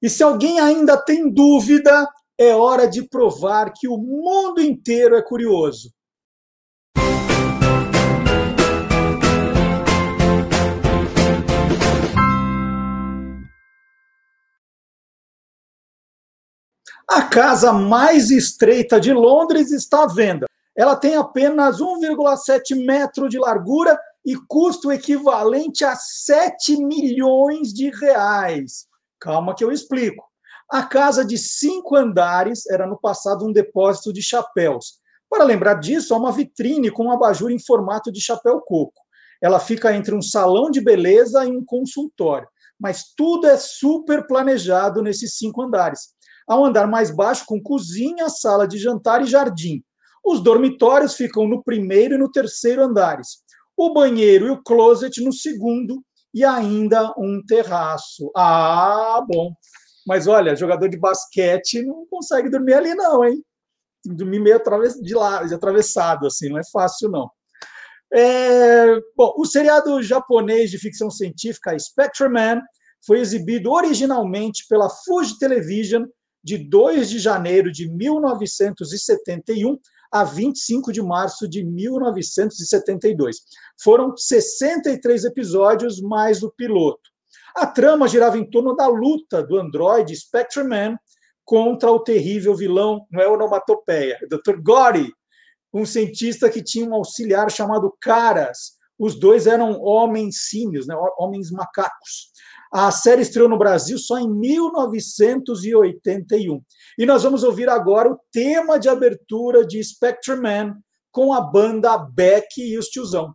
E 0.00 0.10
se 0.10 0.22
alguém 0.22 0.58
ainda 0.58 0.96
tem 0.96 1.30
dúvida, 1.30 2.06
é 2.42 2.56
hora 2.56 2.88
de 2.88 3.06
provar 3.08 3.72
que 3.72 3.86
o 3.86 3.96
mundo 3.96 4.60
inteiro 4.60 5.14
é 5.14 5.22
curioso. 5.22 5.92
A 17.08 17.22
casa 17.22 17.72
mais 17.72 18.30
estreita 18.30 18.98
de 18.98 19.12
Londres 19.12 19.70
está 19.70 20.04
à 20.04 20.06
venda. 20.06 20.46
Ela 20.74 20.96
tem 20.96 21.14
apenas 21.14 21.78
1,7 21.78 22.74
metro 22.86 23.28
de 23.28 23.38
largura 23.38 23.98
e 24.24 24.34
custo 24.48 24.90
equivalente 24.90 25.84
a 25.84 25.94
7 25.94 26.76
milhões 26.78 27.72
de 27.72 27.90
reais. 27.90 28.86
Calma 29.20 29.54
que 29.54 29.62
eu 29.62 29.70
explico. 29.70 30.31
A 30.72 30.82
casa 30.82 31.22
de 31.22 31.36
cinco 31.36 31.94
andares 31.94 32.64
era 32.70 32.86
no 32.86 32.98
passado 32.98 33.44
um 33.44 33.52
depósito 33.52 34.10
de 34.10 34.22
chapéus. 34.22 34.94
Para 35.28 35.44
lembrar 35.44 35.74
disso, 35.74 36.14
há 36.14 36.16
uma 36.16 36.32
vitrine 36.32 36.90
com 36.90 37.08
um 37.08 37.12
abajur 37.12 37.50
em 37.50 37.58
formato 37.58 38.10
de 38.10 38.22
chapéu 38.22 38.58
coco. 38.58 38.98
Ela 39.42 39.60
fica 39.60 39.94
entre 39.94 40.14
um 40.14 40.22
salão 40.22 40.70
de 40.70 40.80
beleza 40.80 41.44
e 41.44 41.54
um 41.54 41.62
consultório. 41.62 42.48
Mas 42.80 43.12
tudo 43.14 43.48
é 43.48 43.58
super 43.58 44.26
planejado 44.26 45.02
nesses 45.02 45.36
cinco 45.36 45.60
andares. 45.60 46.14
Há 46.48 46.58
um 46.58 46.64
andar 46.64 46.86
mais 46.86 47.14
baixo 47.14 47.44
com 47.44 47.60
cozinha, 47.60 48.30
sala 48.30 48.66
de 48.66 48.78
jantar 48.78 49.20
e 49.20 49.26
jardim. 49.26 49.84
Os 50.24 50.42
dormitórios 50.42 51.14
ficam 51.16 51.46
no 51.46 51.62
primeiro 51.62 52.14
e 52.14 52.18
no 52.18 52.32
terceiro 52.32 52.82
andares. 52.82 53.42
O 53.76 53.92
banheiro 53.92 54.46
e 54.46 54.50
o 54.50 54.62
closet 54.62 55.22
no 55.22 55.34
segundo 55.34 56.02
e 56.32 56.42
ainda 56.42 57.12
um 57.18 57.42
terraço. 57.46 58.30
Ah, 58.34 59.22
bom. 59.28 59.52
Mas 60.06 60.26
olha, 60.26 60.56
jogador 60.56 60.88
de 60.88 60.98
basquete 60.98 61.82
não 61.82 62.06
consegue 62.06 62.50
dormir 62.50 62.74
ali, 62.74 62.94
não, 62.94 63.24
hein? 63.24 63.42
Dormir 64.04 64.40
meio 64.40 64.60
de 65.02 65.14
lado, 65.14 65.54
atravessado, 65.54 66.26
assim, 66.26 66.48
não 66.48 66.58
é 66.58 66.62
fácil, 66.72 67.08
não. 67.08 67.30
É, 68.12 69.00
bom, 69.16 69.32
o 69.38 69.46
seriado 69.46 70.02
japonês 70.02 70.70
de 70.70 70.78
ficção 70.78 71.10
científica 71.10 71.78
Spectreman 71.78 72.60
foi 73.06 73.20
exibido 73.20 73.70
originalmente 73.70 74.66
pela 74.68 74.90
Fuji 74.90 75.38
Television 75.38 76.04
de 76.44 76.58
2 76.58 77.08
de 77.08 77.18
janeiro 77.18 77.72
de 77.72 77.88
1971 77.90 79.78
a 80.12 80.24
25 80.24 80.92
de 80.92 81.00
março 81.00 81.48
de 81.48 81.64
1972. 81.64 83.36
Foram 83.82 84.14
63 84.14 85.24
episódios 85.24 86.00
mais 86.02 86.42
o 86.42 86.50
piloto. 86.50 87.11
A 87.54 87.66
trama 87.66 88.08
girava 88.08 88.38
em 88.38 88.48
torno 88.48 88.74
da 88.74 88.86
luta 88.86 89.42
do 89.42 89.58
androide 89.58 90.16
Spectreman 90.16 90.96
contra 91.44 91.90
o 91.90 92.00
terrível 92.00 92.54
vilão, 92.54 93.06
não 93.10 93.20
é 93.20 93.28
onomatopeia, 93.28 94.18
é 94.22 94.26
Dr. 94.26 94.62
Gory, 94.62 95.12
um 95.72 95.84
cientista 95.84 96.48
que 96.50 96.62
tinha 96.62 96.88
um 96.88 96.94
auxiliar 96.94 97.50
chamado 97.50 97.92
Caras. 98.00 98.80
Os 98.98 99.18
dois 99.18 99.46
eram 99.46 99.80
homens 99.80 100.48
símios, 100.48 100.86
né, 100.86 100.94
homens 101.18 101.50
macacos. 101.50 102.30
A 102.72 102.90
série 102.90 103.22
estreou 103.22 103.48
no 103.48 103.58
Brasil 103.58 103.98
só 103.98 104.18
em 104.18 104.28
1981. 104.28 106.62
E 106.98 107.04
nós 107.04 107.22
vamos 107.22 107.42
ouvir 107.42 107.68
agora 107.68 108.10
o 108.10 108.18
tema 108.30 108.78
de 108.78 108.88
abertura 108.88 109.66
de 109.66 109.82
Spectreman 109.82 110.74
com 111.10 111.34
a 111.34 111.40
banda 111.40 111.98
Beck 111.98 112.58
e 112.58 112.78
os 112.78 112.86
Tiozão. 112.86 113.34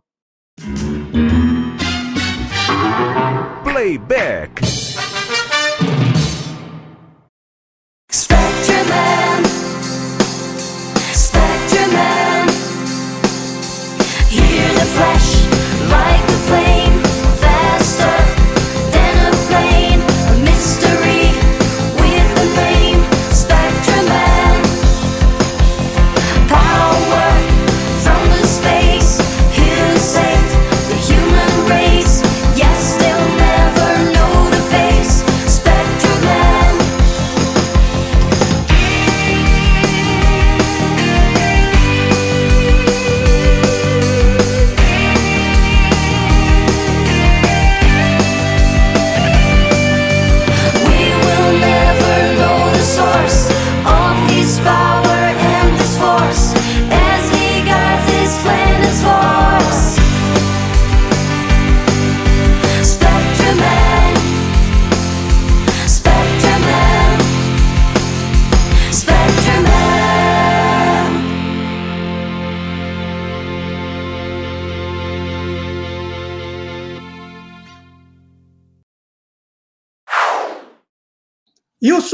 Playback. 3.78 4.77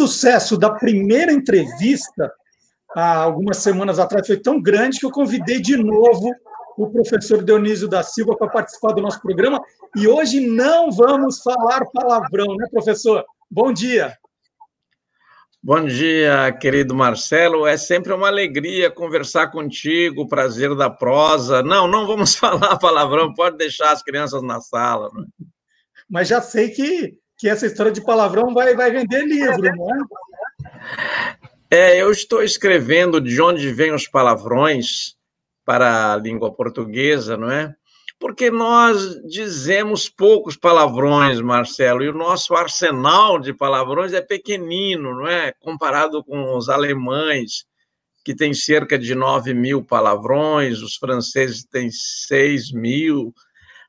Sucesso 0.07 0.57
da 0.59 0.71
primeira 0.71 1.33
entrevista, 1.33 2.33
há 2.95 3.17
algumas 3.19 3.59
semanas 3.59 3.99
atrás, 3.99 4.27
foi 4.27 4.39
tão 4.39 4.61
grande 4.61 4.99
que 4.99 5.07
eu 5.07 5.11
convidei 5.11 5.61
de 5.61 5.77
novo 5.77 6.31
o 6.77 6.91
professor 6.91 7.43
Dionísio 7.43 7.89
da 7.89 8.03
Silva 8.03 8.37
para 8.37 8.49
participar 8.49 8.93
do 8.93 9.03
nosso 9.03 9.21
programa. 9.21 9.63
E 9.97 10.09
hoje 10.09 10.41
não 10.41 10.91
vamos 10.91 11.41
falar 11.41 11.85
palavrão, 11.93 12.57
né, 12.57 12.67
professor? 12.71 13.25
Bom 13.51 13.73
dia. 13.73 14.17
Bom 15.63 15.83
dia, 15.87 16.53
querido 16.61 16.95
Marcelo. 16.95 17.67
É 17.67 17.77
sempre 17.77 18.13
uma 18.13 18.27
alegria 18.27 18.91
conversar 18.91 19.51
contigo, 19.51 20.29
prazer 20.29 20.75
da 20.75 20.91
prosa. 20.91 21.63
Não, 21.63 21.89
não 21.89 22.07
vamos 22.07 22.35
falar 22.37 22.77
palavrão, 22.77 23.33
pode 23.33 23.57
deixar 23.57 23.93
as 23.93 24.03
crianças 24.03 24.43
na 24.43 24.61
sala. 24.61 25.09
Né? 25.15 25.25
Mas 26.11 26.29
já 26.29 26.43
sei 26.43 26.71
que, 26.71 27.17
que 27.37 27.49
essa 27.49 27.67
história 27.67 27.93
de 27.93 28.05
palavrão 28.05 28.53
vai, 28.55 28.75
vai 28.75 28.91
vender 28.91 29.25
livro, 29.25 29.63
não 29.77 29.95
é? 29.95 29.99
É, 31.71 32.01
eu 32.01 32.11
estou 32.11 32.43
escrevendo 32.43 33.21
de 33.21 33.41
onde 33.41 33.73
vêm 33.73 33.93
os 33.93 34.07
palavrões 34.07 35.17
para 35.65 36.13
a 36.13 36.17
língua 36.17 36.55
portuguesa, 36.55 37.37
não 37.37 37.51
é? 37.51 37.75
Porque 38.21 38.51
nós 38.51 39.21
dizemos 39.27 40.09
poucos 40.09 40.57
palavrões, 40.57 41.41
Marcelo, 41.41 42.03
e 42.03 42.09
o 42.09 42.15
nosso 42.15 42.55
arsenal 42.55 43.41
de 43.41 43.53
palavrões 43.53 44.13
é 44.13 44.21
pequenino, 44.21 45.15
não 45.15 45.27
é? 45.27 45.53
Comparado 45.61 46.23
com 46.23 46.57
os 46.57 46.69
alemães, 46.69 47.67
que 48.25 48.35
têm 48.35 48.55
cerca 48.55 48.99
de 48.99 49.15
9 49.15 49.53
mil 49.53 49.85
palavrões, 49.85 50.81
os 50.81 50.97
franceses 50.97 51.65
têm 51.65 51.91
6 51.91 52.73
mil. 52.73 53.35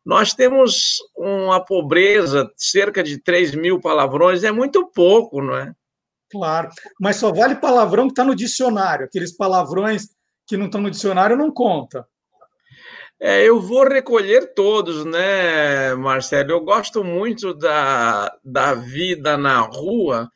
Nós 0.06 0.34
temos 0.34 0.98
uma 1.18 1.60
pobreza, 1.60 2.52
cerca 2.56 3.02
de 3.02 3.18
3 3.18 3.56
mil 3.56 3.80
palavrões, 3.80 4.44
é 4.44 4.52
muito 4.52 4.86
pouco, 4.94 5.42
não 5.42 5.58
é? 5.58 5.74
Claro, 6.32 6.70
mas 7.00 7.16
só 7.16 7.32
vale 7.32 7.56
palavrão 7.56 8.08
que 8.08 8.12
está 8.12 8.24
no 8.24 8.36
dicionário, 8.36 9.06
aqueles 9.06 9.36
palavrões 9.36 10.10
que 10.48 10.58
não 10.58 10.66
estão 10.66 10.82
no 10.82 10.92
dicionário 10.92 11.36
não 11.36 11.52
conta. 11.52 12.06
É, 13.20 13.44
eu 13.44 13.62
vou 13.62 13.88
recolher 13.88 14.54
todos, 14.54 15.06
né, 15.06 15.96
Marcelo? 15.96 16.52
Eu 16.52 16.62
gosto 16.62 17.04
muito 17.04 17.54
da, 17.54 18.32
da 18.44 18.74
vida 18.74 19.38
na 19.38 19.62
rua, 19.62 20.30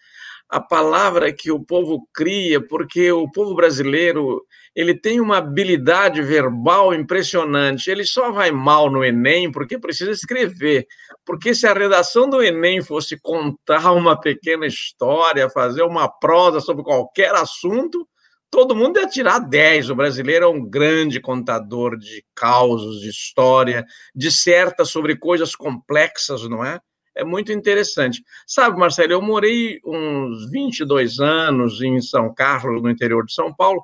a 0.49 0.59
palavra 0.59 1.33
que 1.33 1.51
o 1.51 1.63
povo 1.63 2.07
cria, 2.13 2.65
porque 2.65 3.11
o 3.11 3.29
povo 3.29 3.53
brasileiro 3.53 4.41
ele 4.79 4.97
tem 4.97 5.19
uma 5.19 5.39
habilidade 5.39 6.21
verbal 6.21 6.93
impressionante. 6.93 7.91
Ele 7.91 8.05
só 8.05 8.31
vai 8.31 8.49
mal 8.49 8.89
no 8.89 9.03
Enem 9.03 9.51
porque 9.51 9.77
precisa 9.77 10.09
escrever. 10.09 10.87
Porque 11.25 11.53
se 11.53 11.67
a 11.67 11.73
redação 11.73 12.29
do 12.29 12.41
Enem 12.41 12.81
fosse 12.81 13.19
contar 13.19 13.91
uma 13.91 14.17
pequena 14.17 14.65
história, 14.65 15.49
fazer 15.49 15.83
uma 15.83 16.07
prosa 16.07 16.61
sobre 16.61 16.81
qualquer 16.81 17.35
assunto, 17.35 18.07
todo 18.49 18.73
mundo 18.73 19.01
ia 19.01 19.05
tirar 19.05 19.39
10. 19.39 19.89
O 19.89 19.95
brasileiro 19.95 20.45
é 20.45 20.47
um 20.47 20.65
grande 20.65 21.19
contador 21.19 21.97
de 21.97 22.23
causos, 22.33 23.01
de 23.01 23.09
história, 23.09 23.85
disserta 24.15 24.85
sobre 24.85 25.17
coisas 25.17 25.57
complexas, 25.57 26.47
não 26.47 26.63
é? 26.63 26.79
É 27.17 27.25
muito 27.25 27.51
interessante. 27.51 28.23
Sabe, 28.47 28.79
Marcelo, 28.79 29.11
eu 29.11 29.21
morei 29.21 29.81
uns 29.85 30.49
22 30.49 31.19
anos 31.19 31.81
em 31.81 31.99
São 31.99 32.33
Carlos, 32.33 32.81
no 32.81 32.89
interior 32.89 33.25
de 33.25 33.33
São 33.33 33.53
Paulo, 33.53 33.83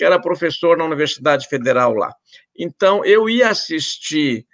porque 0.00 0.04
era 0.06 0.18
professor 0.18 0.78
na 0.78 0.84
Universidade 0.86 1.46
Federal 1.46 1.92
lá. 1.92 2.10
Então, 2.58 3.04
eu 3.04 3.28
ia 3.28 3.50
assistir 3.50 4.46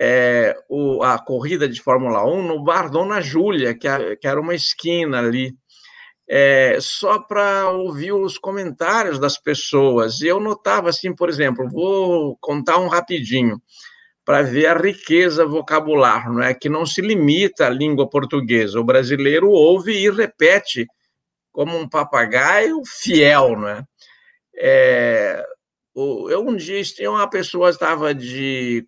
é, 0.00 0.56
o, 0.68 1.02
a 1.02 1.18
corrida 1.18 1.68
de 1.68 1.82
Fórmula 1.82 2.24
1 2.24 2.46
no 2.46 2.62
bar 2.62 2.88
Dona 2.88 3.20
Júlia, 3.20 3.74
que, 3.74 3.88
que 4.16 4.28
era 4.28 4.40
uma 4.40 4.54
esquina 4.54 5.18
ali 5.18 5.52
é, 6.30 6.78
só 6.80 7.18
para 7.18 7.70
ouvir 7.70 8.12
os 8.12 8.38
comentários 8.38 9.18
das 9.18 9.36
pessoas. 9.36 10.20
E 10.20 10.28
eu 10.28 10.38
notava 10.38 10.90
assim, 10.90 11.12
por 11.12 11.28
exemplo, 11.28 11.68
vou 11.68 12.38
contar 12.40 12.78
um 12.78 12.86
rapidinho 12.86 13.60
para 14.24 14.42
ver 14.42 14.66
a 14.66 14.78
riqueza 14.78 15.44
vocabular, 15.44 16.32
não 16.32 16.40
é 16.40 16.54
que 16.54 16.68
não 16.68 16.86
se 16.86 17.00
limita 17.02 17.66
à 17.66 17.68
língua 17.68 18.08
portuguesa. 18.08 18.78
O 18.78 18.84
brasileiro 18.84 19.50
ouve 19.50 19.92
e 19.92 20.08
repete 20.08 20.86
como 21.52 21.76
um 21.76 21.88
papagaio 21.88 22.80
fiel, 22.86 23.56
não 23.56 23.68
é? 23.68 23.84
É 24.56 25.44
eu 25.96 26.46
um 26.46 26.56
dia 26.56 26.82
tinha 26.82 27.10
uma 27.10 27.28
pessoa 27.28 27.70
estava 27.70 28.14
de 28.14 28.86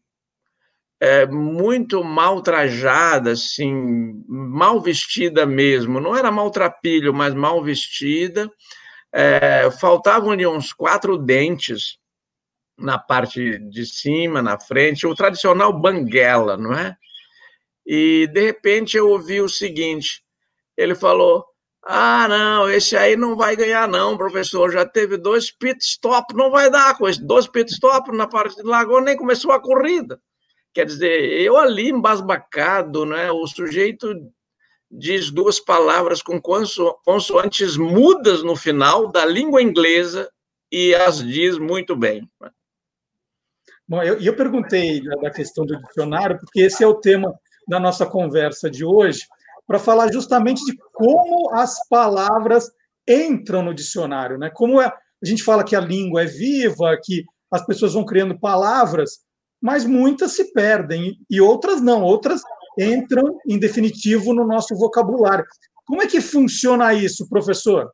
é, 1.00 1.26
muito 1.26 2.02
mal 2.02 2.42
trajada, 2.42 3.32
assim, 3.32 4.24
mal 4.26 4.80
vestida 4.80 5.44
mesmo. 5.46 6.00
Não 6.00 6.16
era 6.16 6.30
maltrapilho, 6.30 7.12
mas 7.12 7.34
mal 7.34 7.62
vestida. 7.62 8.50
É, 9.12 9.70
faltavam-lhe 9.70 10.46
uns 10.46 10.72
quatro 10.72 11.16
dentes 11.16 11.98
na 12.78 12.98
parte 12.98 13.58
de 13.70 13.86
cima, 13.86 14.42
na 14.42 14.58
frente, 14.58 15.06
o 15.06 15.14
tradicional 15.14 15.72
banguela, 15.72 16.56
não 16.56 16.72
é? 16.74 16.96
E, 17.86 18.26
de 18.32 18.40
repente, 18.40 18.96
eu 18.96 19.08
ouvi 19.08 19.40
o 19.40 19.48
seguinte: 19.48 20.22
ele 20.76 20.94
falou. 20.94 21.44
Ah, 21.88 22.26
não, 22.28 22.68
esse 22.68 22.96
aí 22.96 23.16
não 23.16 23.36
vai 23.36 23.54
ganhar, 23.54 23.86
não, 23.86 24.16
professor. 24.16 24.72
Já 24.72 24.84
teve 24.84 25.16
dois 25.16 25.52
pit 25.52 25.78
stop, 25.84 26.34
não 26.34 26.50
vai 26.50 26.68
dar 26.68 26.98
com 26.98 27.04
dois 27.22 27.46
pit 27.46 27.70
stop 27.72 28.10
na 28.10 28.26
parte 28.26 28.56
de 28.56 28.64
Lagoa, 28.64 29.00
nem 29.00 29.16
começou 29.16 29.52
a 29.52 29.60
corrida. 29.60 30.20
Quer 30.74 30.84
dizer, 30.84 31.40
eu 31.40 31.56
ali 31.56 31.88
embasbacado, 31.88 33.06
né? 33.06 33.30
o 33.30 33.46
sujeito 33.46 34.12
diz 34.90 35.30
duas 35.30 35.60
palavras 35.60 36.20
com 36.20 36.40
consoantes 36.40 37.76
mudas 37.76 38.42
no 38.42 38.56
final 38.56 39.06
da 39.06 39.24
língua 39.24 39.62
inglesa 39.62 40.28
e 40.70 40.92
as 40.92 41.24
diz 41.24 41.56
muito 41.56 41.94
bem. 41.94 42.28
Bom, 43.88 44.02
eu, 44.02 44.20
eu 44.20 44.34
perguntei 44.34 45.00
da 45.22 45.30
questão 45.30 45.64
do 45.64 45.80
dicionário, 45.80 46.36
porque 46.40 46.62
esse 46.62 46.82
é 46.82 46.86
o 46.86 46.94
tema 46.94 47.32
da 47.68 47.78
nossa 47.78 48.04
conversa 48.04 48.68
de 48.68 48.84
hoje, 48.84 49.20
para 49.66 49.78
falar 49.78 50.12
justamente 50.12 50.64
de 50.64 50.76
como 50.92 51.52
as 51.54 51.86
palavras 51.88 52.70
entram 53.08 53.62
no 53.62 53.74
dicionário, 53.74 54.38
né? 54.38 54.50
Como 54.52 54.80
é, 54.80 54.86
a 54.86 55.26
gente 55.26 55.42
fala 55.42 55.64
que 55.64 55.76
a 55.76 55.80
língua 55.80 56.22
é 56.22 56.26
viva, 56.26 56.96
que 57.02 57.24
as 57.50 57.64
pessoas 57.64 57.94
vão 57.94 58.04
criando 58.04 58.38
palavras, 58.38 59.20
mas 59.60 59.84
muitas 59.84 60.32
se 60.32 60.52
perdem 60.52 61.16
e 61.30 61.40
outras 61.40 61.80
não, 61.80 62.02
outras 62.02 62.42
entram 62.78 63.38
em 63.48 63.58
definitivo 63.58 64.34
no 64.34 64.46
nosso 64.46 64.74
vocabulário. 64.76 65.44
Como 65.86 66.02
é 66.02 66.06
que 66.06 66.20
funciona 66.20 66.92
isso, 66.92 67.28
professor? 67.28 67.90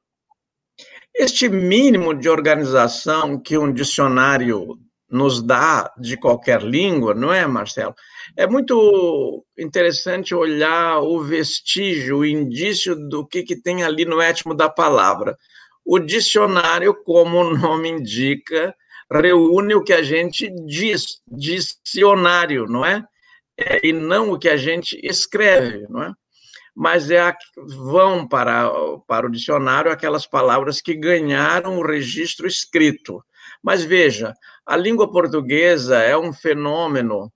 Este 1.15 1.49
mínimo 1.49 2.15
de 2.15 2.29
organização 2.29 3.39
que 3.39 3.57
um 3.59 3.73
dicionário 3.73 4.79
nos 5.13 5.43
dá 5.43 5.93
de 5.99 6.17
qualquer 6.17 6.63
língua, 6.63 7.15
não 7.15 7.33
é, 7.33 7.47
Marcelo? 7.47 7.95
É 8.35 8.47
muito 8.47 9.45
interessante 9.59 10.35
olhar 10.35 11.01
o 11.01 11.23
vestígio, 11.23 12.19
o 12.19 12.25
indício 12.25 12.97
do 12.97 13.27
que, 13.27 13.43
que 13.43 13.55
tem 13.55 13.85
ali 13.85 14.07
no 14.07 14.21
étimo 14.21 14.55
da 14.55 14.71
palavra. 14.71 15.37
O 15.85 15.99
dicionário, 15.99 16.95
como 17.05 17.39
o 17.39 17.57
nome 17.57 17.91
indica, 17.91 18.75
reúne 19.11 19.75
o 19.75 19.83
que 19.83 19.93
a 19.93 20.03
gente 20.03 20.51
diz, 20.67 21.21
dicionário, 21.31 22.67
não 22.67 22.85
é? 22.85 23.05
é? 23.59 23.87
E 23.87 23.93
não 23.93 24.31
o 24.31 24.39
que 24.39 24.49
a 24.49 24.57
gente 24.57 24.99
escreve, 25.03 25.87
não 25.91 26.03
é? 26.05 26.13
Mas 26.75 27.11
é 27.11 27.21
a, 27.21 27.37
vão 27.67 28.27
para, 28.27 28.71
para 29.07 29.27
o 29.27 29.31
dicionário 29.31 29.93
aquelas 29.93 30.27
palavras 30.27 30.81
que 30.81 30.95
ganharam 30.95 31.77
o 31.77 31.87
registro 31.87 32.47
escrito. 32.47 33.23
Mas 33.63 33.85
veja, 33.85 34.35
a 34.67 34.77
língua 34.77 35.11
portuguesa 35.11 35.99
é 35.99 36.17
um 36.17 36.33
fenômeno, 36.33 37.33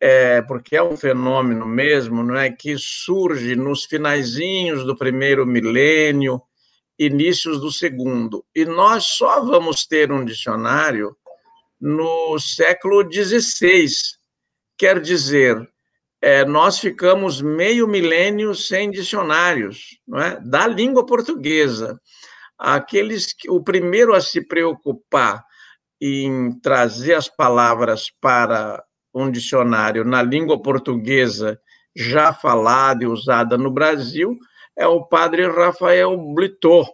é, 0.00 0.42
porque 0.42 0.76
é 0.76 0.82
um 0.82 0.96
fenômeno 0.96 1.66
mesmo, 1.66 2.22
não 2.22 2.36
é? 2.36 2.50
Que 2.50 2.76
surge 2.76 3.54
nos 3.56 3.84
finaizinhos 3.84 4.84
do 4.84 4.96
primeiro 4.96 5.46
milênio, 5.46 6.42
inícios 6.98 7.60
do 7.60 7.70
segundo. 7.70 8.44
E 8.54 8.64
nós 8.64 9.04
só 9.04 9.40
vamos 9.40 9.86
ter 9.86 10.12
um 10.12 10.24
dicionário 10.24 11.16
no 11.80 12.38
século 12.38 13.02
XVI. 13.10 13.86
Quer 14.76 15.00
dizer, 15.00 15.68
é, 16.20 16.44
nós 16.44 16.78
ficamos 16.78 17.40
meio 17.40 17.86
milênio 17.86 18.54
sem 18.54 18.90
dicionários 18.90 19.98
não 20.06 20.18
é? 20.18 20.40
da 20.40 20.66
língua 20.66 21.06
portuguesa. 21.06 22.00
Aqueles 22.58 23.32
que, 23.32 23.50
o 23.50 23.62
primeiro 23.62 24.14
a 24.14 24.20
se 24.20 24.40
preocupar 24.40 25.44
em 26.00 26.58
trazer 26.60 27.14
as 27.14 27.28
palavras 27.28 28.10
para 28.20 28.82
um 29.14 29.30
dicionário 29.30 30.04
na 30.04 30.22
língua 30.22 30.60
portuguesa 30.60 31.60
já 31.94 32.32
falada 32.32 33.04
e 33.04 33.06
usada 33.06 33.56
no 33.56 33.70
Brasil 33.70 34.36
é 34.76 34.86
o 34.86 35.04
padre 35.04 35.46
Rafael 35.46 36.16
Blitor. 36.34 36.88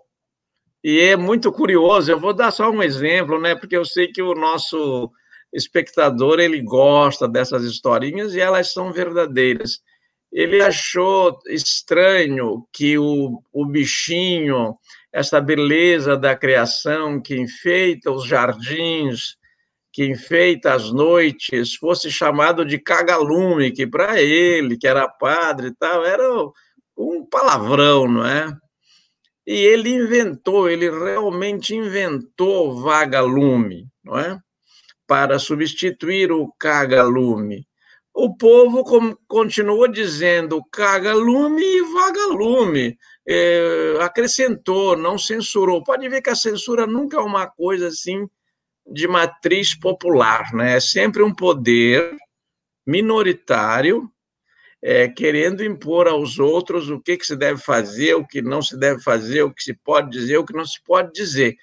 E 0.84 1.00
é 1.00 1.16
muito 1.16 1.52
curioso, 1.52 2.10
eu 2.10 2.18
vou 2.18 2.32
dar 2.32 2.50
só 2.50 2.70
um 2.70 2.82
exemplo, 2.82 3.40
né, 3.40 3.54
porque 3.54 3.76
eu 3.76 3.84
sei 3.84 4.08
que 4.08 4.22
o 4.22 4.34
nosso 4.34 5.10
espectador 5.52 6.40
ele 6.40 6.60
gosta 6.62 7.28
dessas 7.28 7.64
historinhas 7.64 8.34
e 8.34 8.40
elas 8.40 8.72
são 8.72 8.92
verdadeiras. 8.92 9.80
ele 10.32 10.62
achou 10.62 11.38
estranho 11.48 12.64
que 12.72 12.96
o, 12.96 13.42
o 13.52 13.66
bichinho, 13.66 14.76
essa 15.12 15.40
beleza 15.40 16.16
da 16.16 16.36
criação 16.36 17.20
que 17.20 17.36
enfeita 17.36 18.10
os 18.10 18.24
jardins, 18.24 19.36
que 19.92 20.04
enfeita 20.06 20.72
as 20.72 20.92
noites, 20.92 21.74
fosse 21.74 22.10
chamado 22.10 22.64
de 22.64 22.78
cagalume, 22.78 23.72
que 23.72 23.86
para 23.86 24.20
ele, 24.20 24.78
que 24.78 24.86
era 24.86 25.08
padre 25.08 25.68
e 25.68 25.74
tal, 25.74 26.04
era 26.04 26.22
um 26.96 27.24
palavrão, 27.24 28.06
não 28.06 28.24
é? 28.24 28.52
E 29.46 29.52
ele 29.52 29.90
inventou, 29.90 30.70
ele 30.70 30.88
realmente 30.88 31.74
inventou 31.74 32.80
vagalume, 32.80 33.88
não 34.04 34.18
é? 34.18 34.38
Para 35.06 35.40
substituir 35.40 36.30
o 36.30 36.52
cagalume. 36.56 37.66
O 38.14 38.36
povo 38.36 38.84
continuou 39.26 39.88
dizendo 39.88 40.62
cagalume 40.70 41.62
e 41.62 41.82
vagalume. 41.82 42.98
É, 43.32 44.02
acrescentou, 44.02 44.96
não 44.96 45.16
censurou. 45.16 45.84
Pode 45.84 46.08
ver 46.08 46.20
que 46.20 46.30
a 46.30 46.34
censura 46.34 46.84
nunca 46.84 47.16
é 47.16 47.20
uma 47.20 47.46
coisa 47.46 47.86
assim 47.86 48.28
de 48.84 49.06
matriz 49.06 49.72
popular, 49.72 50.52
né? 50.52 50.76
É 50.76 50.80
sempre 50.80 51.22
um 51.22 51.32
poder 51.32 52.16
minoritário 52.84 54.10
é, 54.82 55.08
querendo 55.08 55.64
impor 55.64 56.08
aos 56.08 56.38
outros 56.38 56.88
o 56.90 57.00
que, 57.00 57.16
que 57.16 57.26
se 57.26 57.36
deve 57.36 57.60
fazer, 57.60 58.14
o 58.14 58.26
que 58.26 58.40
não 58.40 58.62
se 58.62 58.78
deve 58.78 59.02
fazer, 59.02 59.42
o 59.42 59.52
que 59.52 59.62
se 59.62 59.74
pode 59.74 60.10
dizer, 60.10 60.38
o 60.38 60.44
que 60.44 60.54
não 60.54 60.64
se 60.64 60.82
pode 60.84 61.12
dizer. 61.12 61.54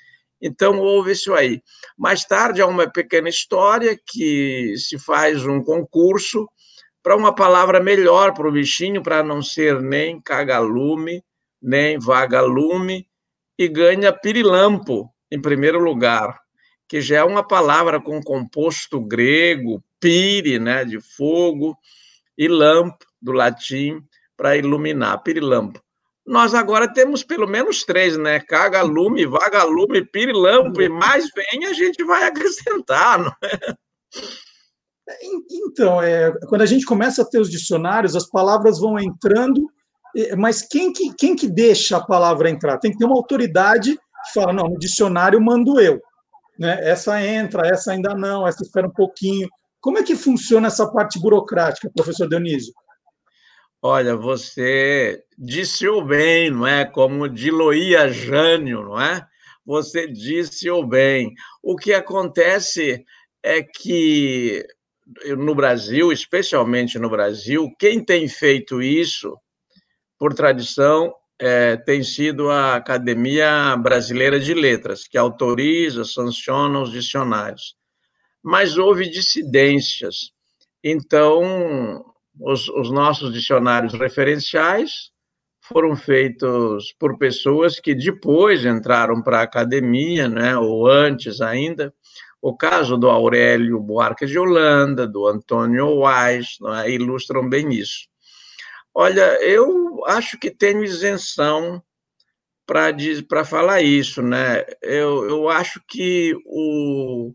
Então, 0.41 0.79
houve 0.79 1.11
isso 1.11 1.33
aí. 1.33 1.61
Mais 1.97 2.23
tarde, 2.23 2.61
há 2.61 2.67
uma 2.67 2.89
pequena 2.89 3.27
história 3.27 3.99
que 4.07 4.75
se 4.77 4.99
faz 4.99 5.45
um 5.45 5.63
concurso 5.63 6.47
para 7.01 7.15
uma 7.15 7.33
palavra 7.33 7.81
melhor 7.81 8.33
para 8.33 8.47
o 8.47 8.51
bichinho, 8.51 9.01
para 9.01 9.23
não 9.23 9.41
ser 9.41 9.81
nem 9.81 10.21
cagalume, 10.21 11.23
nem 11.61 11.97
vagalume, 11.99 13.07
e 13.57 13.67
ganha 13.67 14.13
pirilampo, 14.13 15.11
em 15.31 15.41
primeiro 15.41 15.79
lugar, 15.79 16.39
que 16.87 17.01
já 17.01 17.17
é 17.17 17.23
uma 17.23 17.45
palavra 17.45 17.99
com 17.99 18.21
composto 18.21 18.99
grego, 19.01 19.83
piri, 19.99 20.59
né, 20.59 20.85
de 20.85 21.01
fogo, 21.01 21.77
e 22.37 22.47
lampo, 22.47 23.05
do 23.21 23.31
latim, 23.31 24.01
para 24.37 24.55
iluminar, 24.55 25.23
pirilampo. 25.23 25.81
Nós 26.25 26.53
agora 26.53 26.91
temos 26.91 27.23
pelo 27.23 27.47
menos 27.47 27.83
três, 27.83 28.17
né? 28.17 28.41
Cagalume, 28.41 29.25
vagalume, 29.25 30.05
pirilampo, 30.05 30.81
e 30.81 30.89
mais 30.89 31.25
vem 31.33 31.65
a 31.65 31.73
gente 31.73 32.03
vai 32.03 32.25
acrescentar, 32.25 33.17
não 33.17 33.33
é? 33.43 33.75
Então, 35.49 36.01
é, 36.01 36.33
quando 36.47 36.63
a 36.63 36.65
gente 36.65 36.85
começa 36.85 37.21
a 37.21 37.25
ter 37.25 37.39
os 37.39 37.49
dicionários, 37.49 38.13
as 38.13 38.29
palavras 38.29 38.77
vão 38.77 38.99
entrando, 38.99 39.71
mas 40.37 40.61
quem 40.61 40.91
que, 40.91 41.13
quem 41.15 41.35
que 41.35 41.47
deixa 41.47 41.97
a 41.97 42.05
palavra 42.05 42.49
entrar? 42.49 42.77
Tem 42.77 42.91
que 42.91 42.97
ter 42.97 43.05
uma 43.05 43.17
autoridade 43.17 43.95
que 43.95 44.33
fala, 44.33 44.53
não, 44.53 44.69
no 44.69 44.79
dicionário 44.79 45.41
mando 45.41 45.79
eu. 45.79 46.01
Né? 46.57 46.79
Essa 46.89 47.23
entra, 47.23 47.67
essa 47.67 47.91
ainda 47.91 48.15
não, 48.15 48.47
essa 48.47 48.63
espera 48.63 48.87
um 48.87 48.93
pouquinho. 48.93 49.47
Como 49.79 49.99
é 49.99 50.03
que 50.03 50.15
funciona 50.15 50.67
essa 50.67 50.91
parte 50.91 51.19
burocrática, 51.19 51.91
professor 51.95 52.27
Dionísio? 52.27 52.73
Olha, 53.81 54.15
você 54.15 55.23
disse 55.37 55.87
o 55.87 56.03
bem, 56.03 56.49
não 56.49 56.65
é? 56.65 56.83
Como 56.83 57.29
Diloia 57.29 58.09
Jânio, 58.09 58.83
não 58.83 58.99
é? 58.99 59.25
Você 59.65 60.07
disse 60.07 60.69
o 60.69 60.83
bem. 60.83 61.33
O 61.61 61.75
que 61.75 61.93
acontece 61.93 63.05
é 63.43 63.61
que 63.61 64.65
no 65.37 65.53
Brasil, 65.53 66.11
especialmente 66.11 66.97
no 66.97 67.09
Brasil, 67.09 67.71
quem 67.79 68.03
tem 68.03 68.27
feito 68.27 68.81
isso, 68.81 69.37
por 70.19 70.33
tradição, 70.33 71.13
é, 71.39 71.77
tem 71.77 72.03
sido 72.03 72.49
a 72.49 72.75
Academia 72.75 73.75
Brasileira 73.77 74.39
de 74.39 74.53
Letras, 74.53 75.07
que 75.07 75.17
autoriza, 75.17 76.03
sanciona 76.03 76.79
os 76.79 76.91
dicionários. 76.91 77.75
Mas 78.43 78.77
houve 78.77 79.09
dissidências. 79.09 80.31
Então, 80.83 82.03
os, 82.39 82.67
os 82.69 82.91
nossos 82.91 83.33
dicionários 83.33 83.93
referenciais 83.93 85.11
foram 85.61 85.95
feitos 85.95 86.93
por 86.97 87.17
pessoas 87.17 87.79
que 87.79 87.93
depois 87.93 88.65
entraram 88.65 89.21
para 89.21 89.39
a 89.39 89.43
academia, 89.43 90.27
né, 90.29 90.57
ou 90.57 90.87
antes 90.87 91.41
ainda. 91.41 91.93
O 92.41 92.55
caso 92.55 92.97
do 92.97 93.09
Aurélio 93.09 93.79
Buarque 93.79 94.25
de 94.25 94.39
Holanda, 94.39 95.05
do 95.05 95.27
Antônio 95.27 95.99
Weiss, 95.99 96.57
né, 96.61 96.89
ilustram 96.89 97.49
bem 97.49 97.73
isso. 97.73 98.07
Olha, 98.99 99.39
eu 99.43 100.03
acho 100.07 100.39
que 100.39 100.49
tenho 100.49 100.83
isenção 100.83 101.83
para 102.65 103.45
falar 103.45 103.79
isso, 103.83 104.23
né? 104.23 104.65
Eu, 104.81 105.29
eu 105.29 105.49
acho 105.49 105.79
que 105.87 106.33
o, 106.47 107.31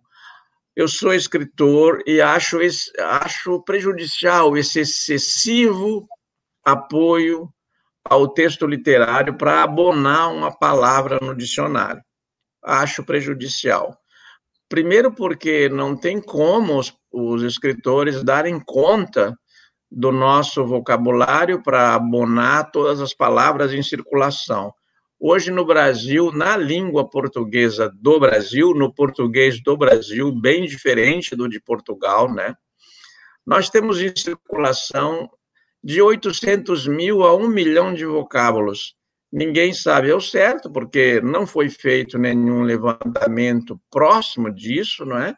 eu 0.75 0.89
sou 0.89 1.15
escritor 1.15 2.03
e 2.05 2.21
acho, 2.21 2.59
acho 2.99 3.63
prejudicial 3.63 4.57
esse 4.57 4.81
excessivo 4.81 6.09
apoio 6.65 7.49
ao 8.05 8.27
texto 8.27 8.67
literário 8.67 9.39
para 9.39 9.63
abonar 9.63 10.33
uma 10.33 10.51
palavra 10.51 11.21
no 11.23 11.33
dicionário. 11.33 12.03
Acho 12.61 13.05
prejudicial. 13.05 13.97
Primeiro, 14.69 15.15
porque 15.15 15.69
não 15.69 15.97
tem 15.97 16.21
como 16.21 16.77
os, 16.77 16.93
os 17.13 17.45
escritores 17.45 18.25
darem 18.25 18.59
conta 18.59 19.39
do 19.95 20.11
nosso 20.11 20.65
vocabulário 20.65 21.63
para 21.63 21.95
abonar 21.95 22.71
todas 22.71 23.01
as 23.01 23.13
palavras 23.13 23.75
em 23.75 23.83
circulação. 23.83 24.73
Hoje, 25.21 25.51
no 25.51 25.65
Brasil, 25.65 26.33
na 26.33 26.57
língua 26.57 27.09
portuguesa 27.09 27.93
do 28.01 28.19
Brasil, 28.19 28.75
no 28.75 28.93
português 28.93 29.63
do 29.63 29.77
Brasil, 29.77 30.33
bem 30.33 30.65
diferente 30.67 31.37
do 31.37 31.49
de 31.49 31.61
Portugal, 31.61 32.33
né? 32.33 32.57
Nós 33.47 33.69
temos 33.69 34.01
em 34.01 34.13
circulação 34.17 35.31
de 35.85 36.01
800 36.01 36.87
mil 36.87 37.23
a 37.23 37.37
1 37.37 37.49
milhão 37.49 37.93
de 37.93 38.07
vocábulos. 38.07 38.95
Ninguém 39.31 39.73
sabe 39.73 40.11
ao 40.11 40.21
certo, 40.21 40.71
porque 40.73 41.21
não 41.21 41.47
foi 41.47 41.69
feito 41.69 42.19
nenhum 42.19 42.63
levantamento 42.63 43.81
próximo 43.91 44.53
disso, 44.53 45.05
não 45.05 45.19
é? 45.19 45.37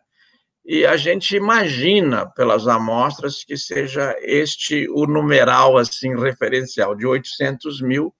E 0.64 0.86
a 0.86 0.96
gente 0.96 1.36
imagina, 1.36 2.26
pelas 2.26 2.66
amostras, 2.66 3.44
que 3.44 3.56
seja 3.56 4.16
este 4.22 4.88
o 4.88 5.06
numeral, 5.06 5.76
assim, 5.76 6.18
referencial, 6.18 6.94
de 6.94 7.06
800 7.06 7.82
mil 7.82 8.14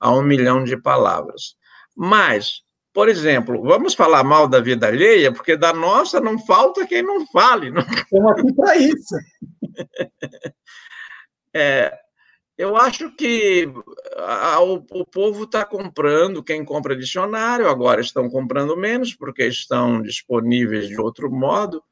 a 0.00 0.10
um 0.10 0.22
milhão 0.22 0.64
de 0.64 0.76
palavras. 0.76 1.56
Mas, 1.94 2.62
por 2.92 3.08
exemplo, 3.08 3.62
vamos 3.62 3.94
falar 3.94 4.24
mal 4.24 4.48
da 4.48 4.60
vida 4.60 4.86
alheia, 4.86 5.30
porque 5.30 5.56
da 5.56 5.74
nossa 5.74 6.20
não 6.20 6.38
falta 6.38 6.86
quem 6.86 7.02
não 7.02 7.26
fale. 7.26 7.70
Não... 7.70 7.82
Estamos 7.82 8.32
aqui 8.32 8.54
para 8.54 8.76
isso. 8.76 9.14
É, 11.56 11.96
eu 12.56 12.76
acho 12.76 13.10
que 13.16 13.68
a, 14.16 14.60
o, 14.62 14.74
o, 14.90 15.04
povo 15.04 15.44
está 15.44 15.64
comprando, 15.64 16.42
quem 16.42 16.64
compra 16.64 16.96
dicionário, 16.96 17.68
agora 17.68 18.00
estão 18.00 18.28
comprando 18.28 18.76
menos, 18.76 19.14
porque 19.14 19.44
estão 19.46 20.00
disponíveis 20.00 20.86
de 20.86 21.00
outro 21.00 21.30
modo, 21.30 21.82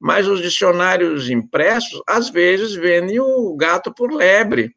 mas 0.00 0.26
os 0.26 0.40
dicionários 0.40 1.30
impressos, 1.30 2.02
às 2.08 2.28
vezes, 2.28 2.74
vendem 2.74 3.20
o 3.20 3.54
gato 3.56 3.92
por 3.94 4.12
lebre. 4.12 4.74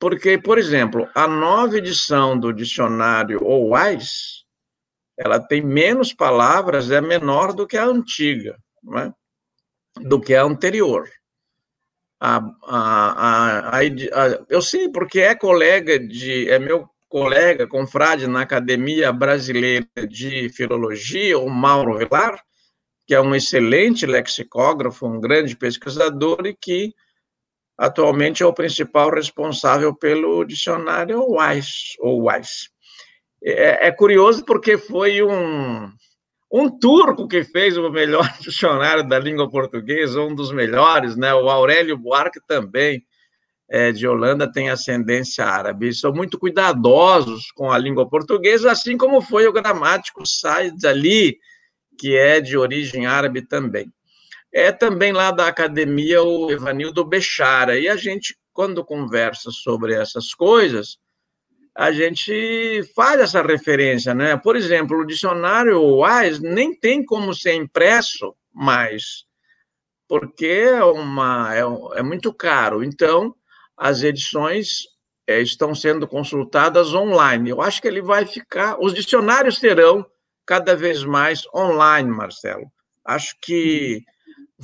Porque, 0.00 0.38
por 0.38 0.58
exemplo, 0.58 1.08
a 1.14 1.28
nova 1.28 1.76
edição 1.76 2.38
do 2.38 2.52
dicionário 2.52 3.44
OWISE, 3.44 4.44
ela 5.16 5.38
tem 5.38 5.60
menos 5.60 6.12
palavras, 6.12 6.90
é 6.90 7.00
menor 7.00 7.52
do 7.52 7.66
que 7.66 7.76
a 7.76 7.84
antiga, 7.84 8.56
é? 8.96 9.12
do 10.00 10.20
que 10.20 10.34
a 10.34 10.42
anterior. 10.42 11.08
A, 12.20 12.38
a, 12.64 13.78
a, 13.78 13.84
eu 14.48 14.60
sei, 14.60 14.88
porque 14.88 15.20
é 15.20 15.34
colega 15.34 15.98
de. 15.98 16.48
É 16.50 16.58
meu 16.58 16.88
colega, 17.08 17.66
confrade 17.66 18.26
na 18.26 18.42
Academia 18.42 19.12
Brasileira 19.12 19.86
de 20.08 20.48
Filologia, 20.50 21.38
o 21.38 21.48
Mauro 21.48 21.96
Vilar, 21.96 22.42
que 23.06 23.14
é 23.14 23.20
um 23.20 23.34
excelente 23.34 24.04
lexicógrafo, 24.04 25.06
um 25.06 25.20
grande 25.20 25.56
pesquisador 25.56 26.46
e 26.46 26.54
que 26.54 26.92
atualmente 27.78 28.42
é 28.42 28.46
o 28.46 28.52
principal 28.52 29.10
responsável 29.10 29.94
pelo 29.94 30.44
dicionário 30.44 31.24
Wise, 31.24 31.96
ou 32.00 32.28
Wise. 32.28 32.68
É, 33.42 33.86
é, 33.86 33.92
curioso 33.92 34.44
porque 34.44 34.76
foi 34.76 35.22
um, 35.22 35.90
um 36.50 36.70
turco 36.78 37.28
que 37.28 37.44
fez 37.44 37.76
o 37.76 37.90
melhor 37.90 38.26
dicionário 38.40 39.06
da 39.06 39.18
língua 39.18 39.50
portuguesa, 39.50 40.20
um 40.20 40.34
dos 40.34 40.52
melhores, 40.52 41.16
né? 41.16 41.34
O 41.34 41.48
Aurélio 41.48 41.96
Buarque 41.96 42.40
também, 42.46 43.04
é, 43.68 43.92
de 43.92 44.06
Holanda, 44.06 44.50
tem 44.50 44.70
ascendência 44.70 45.44
árabe. 45.44 45.94
São 45.94 46.12
muito 46.12 46.38
cuidadosos 46.38 47.50
com 47.52 47.70
a 47.70 47.78
língua 47.78 48.08
portuguesa, 48.08 48.72
assim 48.72 48.96
como 48.96 49.20
foi 49.20 49.46
o 49.46 49.52
gramático 49.52 50.26
Said 50.26 50.84
Ali, 50.86 51.38
que 51.98 52.16
é 52.16 52.40
de 52.40 52.56
origem 52.56 53.06
árabe 53.06 53.42
também 53.42 53.92
é 54.52 54.72
também 54.72 55.12
lá 55.12 55.30
da 55.30 55.46
academia 55.46 56.22
o 56.22 56.50
Evanildo 56.50 57.04
Bechara, 57.04 57.78
e 57.78 57.88
a 57.88 57.96
gente 57.96 58.36
quando 58.52 58.84
conversa 58.84 59.50
sobre 59.52 59.94
essas 59.94 60.34
coisas, 60.34 60.98
a 61.74 61.92
gente 61.92 62.82
faz 62.94 63.20
essa 63.20 63.42
referência, 63.42 64.14
né? 64.14 64.36
Por 64.36 64.56
exemplo, 64.56 64.98
o 64.98 65.06
dicionário 65.06 65.80
Wise 65.80 66.42
nem 66.42 66.74
tem 66.74 67.04
como 67.04 67.34
ser 67.34 67.54
impresso 67.54 68.34
mais, 68.52 69.24
porque 70.08 70.46
é, 70.46 70.82
uma, 70.84 71.54
é, 71.54 71.62
é 71.98 72.02
muito 72.02 72.32
caro. 72.32 72.82
Então, 72.82 73.34
as 73.76 74.02
edições 74.02 74.88
é, 75.26 75.40
estão 75.40 75.74
sendo 75.74 76.08
consultadas 76.08 76.94
online. 76.94 77.50
Eu 77.50 77.60
acho 77.60 77.80
que 77.80 77.86
ele 77.86 78.02
vai 78.02 78.26
ficar. 78.26 78.76
Os 78.80 78.94
dicionários 78.94 79.58
serão 79.58 80.04
cada 80.46 80.74
vez 80.74 81.04
mais 81.04 81.46
online, 81.54 82.10
Marcelo. 82.10 82.72
Acho 83.04 83.36
que. 83.40 84.02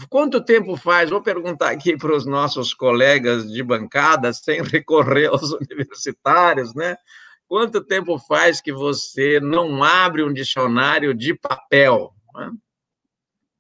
Quanto 0.09 0.45
tempo 0.45 0.77
faz? 0.77 1.11
Vou 1.11 1.23
perguntar 1.23 1.71
aqui 1.71 1.97
para 1.97 2.15
os 2.15 2.27
nossos 2.27 2.75
colegas 2.75 3.51
de 3.51 3.63
bancada, 3.63 4.33
sem 4.33 4.61
recorrer 4.63 5.27
aos 5.27 5.53
universitários, 5.53 6.75
né? 6.75 6.97
Quanto 7.47 7.85
tempo 7.85 8.19
faz 8.19 8.61
que 8.61 8.73
você 8.73 9.39
não 9.39 9.85
abre 9.85 10.25
um 10.25 10.33
dicionário 10.33 11.15
de 11.15 11.35
papel? 11.35 12.13
né? 12.35 12.51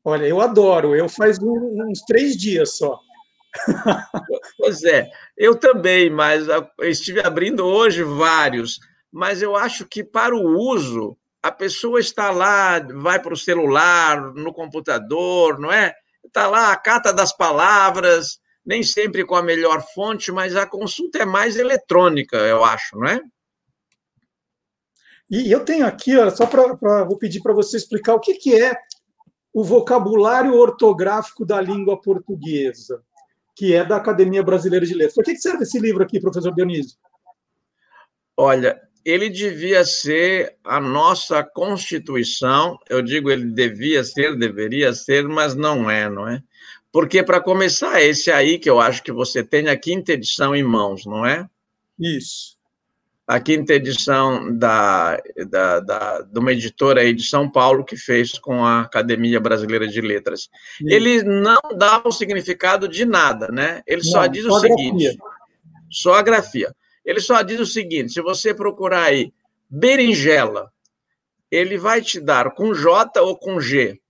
Olha, 0.05 0.27
eu 0.27 0.40
adoro. 0.40 0.94
Eu 0.94 1.09
faz 1.09 1.39
uns 1.40 2.01
três 2.06 2.36
dias 2.36 2.77
só. 2.77 2.98
Pois 4.56 4.82
é, 4.82 5.09
eu 5.36 5.56
também, 5.56 6.11
mas 6.11 6.47
estive 6.81 7.20
abrindo 7.20 7.65
hoje 7.65 8.02
vários, 8.02 8.81
mas 9.12 9.43
eu 9.43 9.55
acho 9.55 9.86
que 9.86 10.02
para 10.02 10.35
o 10.35 10.59
uso, 10.59 11.16
a 11.43 11.52
pessoa 11.52 12.01
está 12.01 12.31
lá, 12.31 12.81
vai 12.81 13.20
para 13.20 13.35
o 13.35 13.36
celular, 13.36 14.32
no 14.32 14.52
computador, 14.52 15.59
não 15.59 15.70
é? 15.70 15.94
Está 16.24 16.48
lá 16.48 16.72
a 16.72 16.76
cata 16.76 17.12
das 17.12 17.36
palavras, 17.36 18.40
nem 18.64 18.82
sempre 18.82 19.24
com 19.24 19.36
a 19.36 19.42
melhor 19.42 19.84
fonte, 19.94 20.32
mas 20.32 20.56
a 20.56 20.66
consulta 20.66 21.18
é 21.18 21.24
mais 21.24 21.56
eletrônica, 21.56 22.36
eu 22.36 22.64
acho, 22.64 22.98
não 22.98 23.09
é? 23.09 23.20
E 25.30 25.51
eu 25.51 25.64
tenho 25.64 25.86
aqui, 25.86 26.16
olha, 26.16 26.30
só 26.30 26.46
para 26.46 27.05
vou 27.05 27.18
pedir 27.18 27.40
para 27.40 27.52
você 27.52 27.76
explicar 27.76 28.14
o 28.14 28.20
que, 28.20 28.34
que 28.34 28.60
é 28.60 28.76
o 29.52 29.62
vocabulário 29.62 30.55
ortográfico 30.55 31.44
da 31.44 31.60
língua 31.60 32.01
portuguesa, 32.01 33.02
que 33.55 33.74
é 33.74 33.84
da 33.84 33.96
Academia 33.96 34.42
Brasileira 34.42 34.84
de 34.84 34.94
Letras. 34.94 35.14
Para 35.14 35.24
que, 35.24 35.34
que 35.34 35.40
serve 35.40 35.62
esse 35.62 35.78
livro 35.78 36.02
aqui, 36.02 36.20
professor 36.20 36.52
Dionísio? 36.52 36.98
Olha, 38.36 38.80
ele 39.05 39.28
devia 39.28 39.85
ser 39.85 40.56
a 40.64 40.81
nossa 40.81 41.43
Constituição. 41.43 42.78
Eu 42.89 43.02
digo 43.02 43.31
ele 43.31 43.44
devia 43.44 44.02
ser, 44.02 44.36
deveria 44.36 44.93
ser, 44.94 45.28
mas 45.28 45.55
não 45.55 45.90
é, 45.90 46.09
não 46.09 46.26
é? 46.26 46.43
Porque, 46.90 47.22
para 47.22 47.40
começar, 47.40 48.01
esse 48.01 48.31
aí 48.31 48.56
que 48.56 48.70
eu 48.70 48.81
acho 48.81 49.02
que 49.02 49.10
você 49.10 49.43
tem 49.43 49.68
a 49.68 49.76
quinta 49.76 50.12
edição 50.12 50.55
em 50.55 50.62
mãos, 50.62 51.05
não 51.05 51.26
é? 51.26 51.44
Isso. 51.98 52.55
A 53.26 53.40
quinta 53.40 53.74
edição 53.74 54.56
da, 54.56 55.20
da, 55.48 55.81
da, 55.81 56.20
de 56.20 56.39
uma 56.39 56.52
editora 56.52 57.01
aí 57.01 57.12
de 57.12 57.24
São 57.24 57.51
Paulo 57.51 57.85
que 57.85 57.97
fez 57.97 58.39
com 58.39 58.64
a 58.64 58.82
Academia 58.82 59.40
Brasileira 59.40 59.89
de 59.89 60.01
Letras. 60.01 60.48
Ele 60.81 61.22
não 61.22 61.59
dá 61.76 62.01
o 62.05 62.12
significado 62.12 62.86
de 62.86 63.05
nada, 63.05 63.48
né? 63.48 63.82
Ele 63.86 64.05
só 64.05 64.22
Não, 64.22 64.28
diz 64.28 64.44
só 64.44 64.52
o 64.52 64.56
a 64.56 64.60
seguinte: 64.60 65.05
grafia. 65.05 65.18
só 65.90 66.14
a 66.14 66.22
grafia. 66.22 66.76
Ele 67.05 67.20
só 67.20 67.43
diz 67.43 67.60
o 67.60 67.66
seguinte: 67.66 68.12
se 68.12 68.20
você 68.20 68.55
procurar 68.55 69.05
aí 69.05 69.32
berinjela, 69.68 70.72
ele 71.51 71.78
vai 71.78 72.01
te 72.01 72.20
dar 72.20 72.52
com 72.52 72.74
J 72.74 73.20
ou 73.20 73.36
com 73.36 73.60
G. 73.60 74.01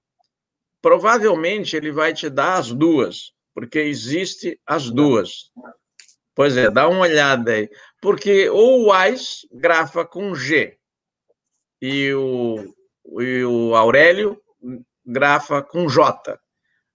Provavelmente 0.81 1.77
ele 1.77 1.91
vai 1.91 2.13
te 2.13 2.29
dar 2.29 2.59
as 2.59 2.71
duas, 2.71 3.33
porque 3.55 3.79
existe 3.79 4.61
as 4.67 4.91
duas. 4.91 5.51
Pois 6.35 6.57
é, 6.57 6.71
dá 6.71 6.89
uma 6.89 7.01
olhada 7.01 7.53
aí. 7.53 7.71
Porque 8.01 8.49
o 8.51 8.91
Wise 8.91 9.49
grafa 9.53 10.05
com 10.05 10.35
G 10.35 10.77
e 11.81 12.13
o, 12.13 12.75
e 13.21 13.45
o 13.45 13.75
Aurélio 13.75 14.41
grafa 15.05 15.63
com 15.63 15.89
J. 15.89 16.39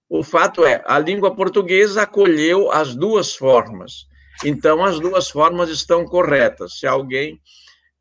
O 0.08 0.22
fato 0.24 0.64
é, 0.64 0.82
a 0.84 0.98
língua 0.98 1.34
portuguesa 1.34 2.02
acolheu 2.02 2.70
as 2.70 2.94
duas 2.94 3.34
formas. 3.34 4.08
Então, 4.44 4.82
as 4.84 4.98
duas 4.98 5.28
formas 5.30 5.68
estão 5.70 6.04
corretas. 6.04 6.78
Se 6.78 6.86
alguém. 6.86 7.40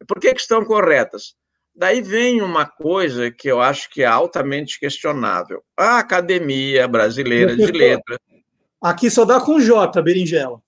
Por 0.08 0.20
que, 0.20 0.34
que 0.34 0.42
estão 0.42 0.64
corretas? 0.64 1.36
Daí 1.76 2.02
vem 2.02 2.42
uma 2.42 2.66
coisa 2.66 3.30
que 3.32 3.48
eu 3.50 3.62
acho 3.62 3.90
que 3.90 4.02
é 4.02 4.06
altamente 4.06 4.80
questionável. 4.80 5.64
A 5.78 6.00
Academia 6.00 6.88
Brasileira 6.88 7.56
de 7.56 7.66
Letras 7.72 8.18
Aqui 8.82 9.10
só 9.10 9.26
dá 9.26 9.42
com 9.42 9.60
J, 9.60 10.02
berinjela. 10.02 10.62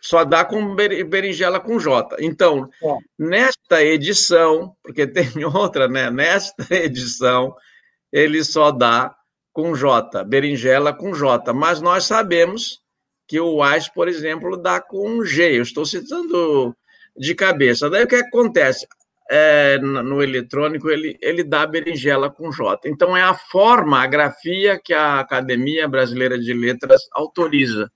só 0.00 0.24
dá 0.24 0.42
com 0.44 0.74
ber- 0.74 1.04
berinjela 1.04 1.60
com 1.60 1.78
J. 1.78 2.16
Então, 2.20 2.68
Ó. 2.82 2.98
nesta 3.18 3.82
edição, 3.84 4.74
porque 4.82 5.06
tem 5.06 5.28
outra, 5.44 5.86
né? 5.88 6.10
Nesta 6.10 6.66
edição, 6.74 7.54
ele 8.10 8.42
só 8.42 8.70
dá 8.70 9.14
com 9.52 9.74
J, 9.74 10.24
berinjela 10.24 10.92
com 10.94 11.12
J. 11.14 11.52
Mas 11.52 11.80
nós 11.82 12.04
sabemos 12.04 12.80
que 13.26 13.40
o 13.40 13.62
Wise, 13.62 13.92
por 13.92 14.08
exemplo, 14.08 14.56
dá 14.56 14.80
com 14.80 15.24
G. 15.24 15.58
Eu 15.58 15.62
estou 15.62 15.84
citando 15.84 16.74
de 17.16 17.34
cabeça. 17.34 17.90
Daí 17.90 18.04
o 18.04 18.08
que 18.08 18.16
acontece? 18.16 18.86
É, 19.28 19.78
no 19.78 20.22
eletrônico, 20.22 20.88
ele, 20.88 21.18
ele 21.20 21.42
dá 21.42 21.66
berinjela 21.66 22.30
com 22.30 22.52
J. 22.52 22.88
Então, 22.88 23.16
é 23.16 23.22
a 23.22 23.34
forma, 23.34 24.00
a 24.00 24.06
grafia 24.06 24.80
que 24.82 24.94
a 24.94 25.18
Academia 25.18 25.88
Brasileira 25.88 26.38
de 26.38 26.52
Letras 26.52 27.02
autoriza. 27.12 27.90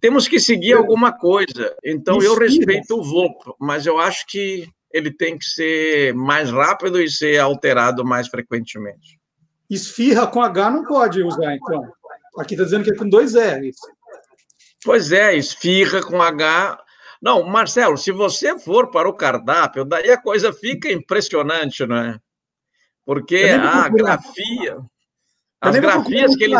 Temos 0.00 0.28
que 0.28 0.38
seguir 0.38 0.74
alguma 0.74 1.12
coisa. 1.12 1.74
Então, 1.82 2.22
eu 2.22 2.38
respeito 2.38 2.98
o 2.98 3.02
VOP, 3.02 3.54
mas 3.58 3.86
eu 3.86 3.98
acho 3.98 4.26
que 4.26 4.68
ele 4.92 5.10
tem 5.10 5.38
que 5.38 5.44
ser 5.44 6.14
mais 6.14 6.50
rápido 6.50 7.00
e 7.00 7.08
ser 7.10 7.38
alterado 7.38 8.04
mais 8.04 8.28
frequentemente. 8.28 9.18
Esfirra 9.68 10.26
com 10.26 10.42
H 10.42 10.70
não 10.70 10.84
pode 10.84 11.22
usar, 11.22 11.54
então. 11.54 11.90
Aqui 12.38 12.54
está 12.54 12.64
dizendo 12.64 12.84
que 12.84 12.92
é 12.92 12.96
com 12.96 13.08
dois 13.08 13.34
R's. 13.34 13.76
Pois 14.84 15.12
é, 15.12 15.36
esfirra 15.36 16.02
com 16.02 16.22
H. 16.22 16.82
Não, 17.20 17.42
Marcelo, 17.44 17.98
se 17.98 18.10
você 18.10 18.58
for 18.58 18.90
para 18.90 19.08
o 19.08 19.14
cardápio, 19.14 19.84
daí 19.84 20.10
a 20.10 20.20
coisa 20.20 20.52
fica 20.52 20.90
impressionante, 20.90 21.84
não 21.86 21.96
é? 21.96 22.18
Porque 23.04 23.44
a 23.50 23.88
grafia, 23.88 24.78
as 25.60 25.76
grafias 25.76 26.36
que 26.36 26.44
eles. 26.44 26.58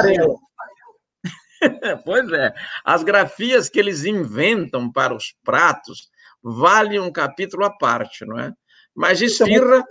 Pois 2.06 2.32
é, 2.32 2.54
as 2.84 3.02
grafias 3.02 3.68
que 3.68 3.78
eles 3.78 4.04
inventam 4.06 4.90
para 4.90 5.14
os 5.14 5.34
pratos 5.44 6.08
valem 6.42 6.98
um 6.98 7.12
capítulo 7.12 7.66
à 7.66 7.70
parte, 7.70 8.24
não 8.24 8.38
é? 8.38 8.52
Mas 8.94 9.20
esfirra, 9.20 9.84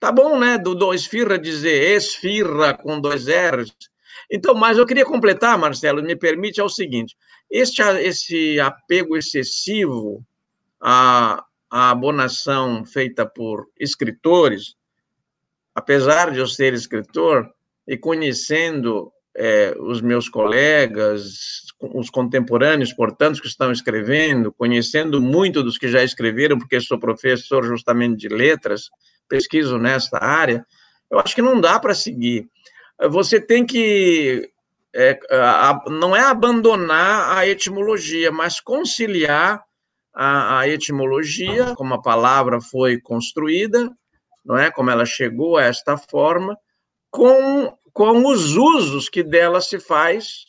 tá 0.00 0.10
bom, 0.10 0.38
né? 0.38 0.58
Do, 0.58 0.74
do 0.74 0.92
esfirra 0.92 1.38
dizer 1.38 1.96
esfirra 1.96 2.74
com 2.74 3.00
dois 3.00 3.26
R's. 3.26 3.72
Então, 4.30 4.54
mas 4.54 4.78
eu 4.78 4.86
queria 4.86 5.04
completar, 5.04 5.58
Marcelo, 5.58 6.02
me 6.02 6.16
permite, 6.16 6.60
é 6.60 6.64
o 6.64 6.68
seguinte: 6.68 7.16
este, 7.50 7.82
esse 7.82 8.58
apego 8.60 9.16
excessivo 9.16 10.24
à, 10.80 11.44
à 11.70 11.90
abonação 11.90 12.84
feita 12.84 13.26
por 13.26 13.68
escritores, 13.78 14.76
apesar 15.74 16.30
de 16.30 16.38
eu 16.38 16.46
ser 16.46 16.72
escritor 16.72 17.50
e 17.86 17.96
conhecendo 17.96 19.12
eh, 19.36 19.74
os 19.80 20.00
meus 20.00 20.28
colegas, 20.28 21.64
os 21.80 22.08
contemporâneos, 22.08 22.92
portanto, 22.92 23.40
que 23.40 23.48
estão 23.48 23.72
escrevendo, 23.72 24.52
conhecendo 24.52 25.20
muito 25.20 25.62
dos 25.62 25.76
que 25.76 25.88
já 25.88 26.02
escreveram, 26.02 26.58
porque 26.58 26.80
sou 26.80 26.98
professor 26.98 27.64
justamente 27.64 28.16
de 28.16 28.28
letras, 28.28 28.88
pesquiso 29.28 29.78
nesta 29.78 30.22
área, 30.22 30.64
eu 31.10 31.18
acho 31.18 31.34
que 31.34 31.42
não 31.42 31.60
dá 31.60 31.78
para 31.78 31.94
seguir. 31.94 32.48
Você 33.10 33.40
tem 33.40 33.64
que. 33.66 34.50
é, 34.94 35.18
a- 35.32 35.82
não 35.90 36.14
é 36.14 36.20
abandonar 36.20 37.36
a 37.36 37.46
etimologia, 37.46 38.30
mas 38.30 38.60
conciliar 38.60 39.62
a, 40.14 40.60
a 40.60 40.68
etimologia, 40.68 41.74
como 41.74 41.94
a 41.94 42.02
palavra 42.02 42.60
foi 42.60 43.00
construída, 43.00 43.90
não 44.44 44.56
é? 44.56 44.70
Como 44.70 44.90
ela 44.90 45.04
chegou 45.04 45.56
a 45.56 45.64
esta 45.64 45.96
forma, 45.96 46.56
com, 47.10 47.76
com 47.92 48.26
os 48.28 48.56
usos 48.56 49.08
que 49.08 49.22
dela 49.22 49.60
se 49.60 49.80
faz. 49.80 50.44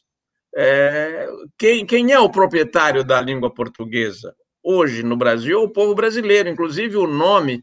É, 0.56 1.28
quem, 1.58 1.86
quem 1.86 2.12
é 2.12 2.20
o 2.20 2.30
proprietário 2.30 3.04
da 3.04 3.20
língua 3.20 3.54
portuguesa 3.54 4.34
hoje 4.64 5.04
no 5.04 5.18
Brasil? 5.18 5.62
O 5.64 5.70
povo 5.72 5.96
brasileiro. 5.96 6.48
Inclusive, 6.50 6.96
o 6.98 7.08
nome 7.08 7.62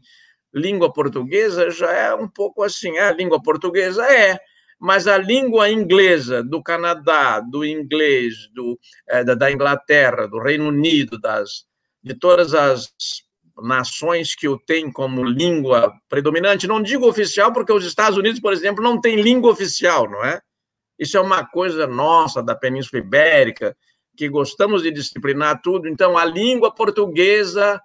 língua 0.53 0.91
portuguesa 0.91 1.71
já 1.71 1.91
é 1.91 2.13
um 2.13 2.27
pouco 2.27 2.61
assim. 2.63 2.97
A 2.97 3.11
língua 3.11 3.41
portuguesa 3.41 4.05
é, 4.05 4.37
mas 4.83 5.07
a 5.07 5.17
língua 5.17 5.69
inglesa 5.69 6.43
do 6.43 6.61
Canadá, 6.61 7.39
do 7.39 7.63
inglês, 7.63 8.49
do, 8.53 8.77
é, 9.07 9.23
da, 9.23 9.49
Inglaterra, 9.49 10.27
do 10.27 10.37
Reino 10.39 10.67
Unido, 10.67 11.17
das, 11.17 11.63
de 12.03 12.13
todas 12.13 12.53
as 12.53 12.91
nações 13.61 14.35
que 14.35 14.45
o 14.45 14.59
têm 14.59 14.91
como 14.91 15.23
língua 15.23 15.93
predominante, 16.09 16.67
não 16.67 16.83
digo 16.83 17.07
oficial, 17.07 17.53
porque 17.53 17.71
os 17.71 17.85
Estados 17.85 18.17
Unidos, 18.17 18.41
por 18.41 18.51
exemplo, 18.51 18.83
não 18.83 18.99
têm 18.99 19.21
língua 19.21 19.53
oficial, 19.53 20.09
não 20.09 20.21
é? 20.25 20.41
Isso 20.99 21.15
é 21.15 21.21
uma 21.21 21.45
coisa 21.45 21.87
nossa, 21.87 22.43
da 22.43 22.53
Península 22.53 23.01
Ibérica, 23.01 23.77
que 24.17 24.27
gostamos 24.27 24.83
de 24.83 24.91
disciplinar 24.91 25.61
tudo. 25.61 25.87
Então, 25.87 26.17
a 26.17 26.25
língua 26.25 26.75
portuguesa 26.75 27.81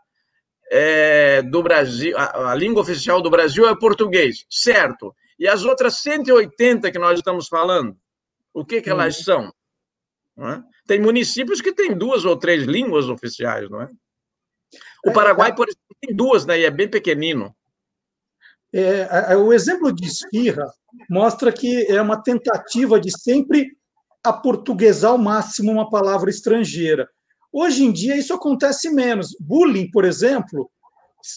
é, 0.69 1.43
do 1.43 1.63
Brasil, 1.63 2.19
a, 2.19 2.51
a 2.51 2.55
língua 2.57 2.83
oficial 2.83 3.23
do 3.23 3.31
Brasil 3.31 3.69
é 3.69 3.79
português, 3.79 4.45
certo? 4.51 5.15
E 5.39 5.47
as 5.47 5.65
outras 5.65 5.99
180 6.01 6.91
que 6.91 6.99
nós 6.99 7.19
estamos 7.19 7.47
falando, 7.49 7.97
o 8.53 8.65
que, 8.65 8.81
que 8.83 8.91
elas 8.91 9.19
são? 9.19 9.53
Não 10.37 10.49
é? 10.49 10.63
Tem 10.87 11.01
municípios 11.01 11.61
que 11.61 11.73
têm 11.73 11.97
duas 11.97 12.25
ou 12.25 12.37
três 12.37 12.65
línguas 12.65 13.09
oficiais, 13.09 13.69
não 13.71 13.83
é? 13.83 13.89
O 15.07 15.13
Paraguai, 15.13 15.55
por 15.55 15.69
exemplo, 15.69 15.97
tem 16.01 16.15
duas, 16.15 16.45
né? 16.45 16.59
E 16.61 16.65
é 16.65 16.71
bem 16.71 16.89
pequenino. 16.89 17.55
É, 18.73 19.05
a- 19.33 19.39
o 19.39 19.53
exemplo 19.53 19.93
de 19.93 20.07
esfirra 20.07 20.67
mostra 21.09 21.53
que 21.53 21.87
é 21.87 22.01
uma 22.03 22.23
tentativa 22.23 23.01
de 23.01 23.11
sempre 23.17 23.77
aportuguesar 24.23 25.13
ao 25.13 25.19
máximo 25.19 25.71
uma 25.73 25.89
palavra 25.89 26.29
estrangeira. 26.29 27.09
Hoje 27.53 27.85
em 27.85 27.93
dia, 27.93 28.17
isso 28.17 28.35
acontece 28.35 28.91
menos. 28.91 29.35
Bullying, 29.41 29.91
por 29.91 30.05
exemplo, 30.05 30.71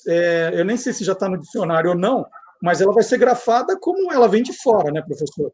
é, 0.07 0.52
eu 0.56 0.65
nem 0.65 0.76
sei 0.76 0.91
se 0.91 1.03
já 1.03 1.14
está 1.14 1.30
no 1.30 1.40
dicionário 1.40 1.91
ou 1.91 1.95
não, 1.98 2.26
mas 2.61 2.79
ela 2.79 2.93
vai 2.93 3.03
ser 3.03 3.17
grafada 3.17 3.77
como 3.79 4.11
ela 4.11 4.27
vem 4.27 4.43
de 4.43 4.53
fora, 4.53 4.91
né, 4.91 5.01
professor? 5.01 5.51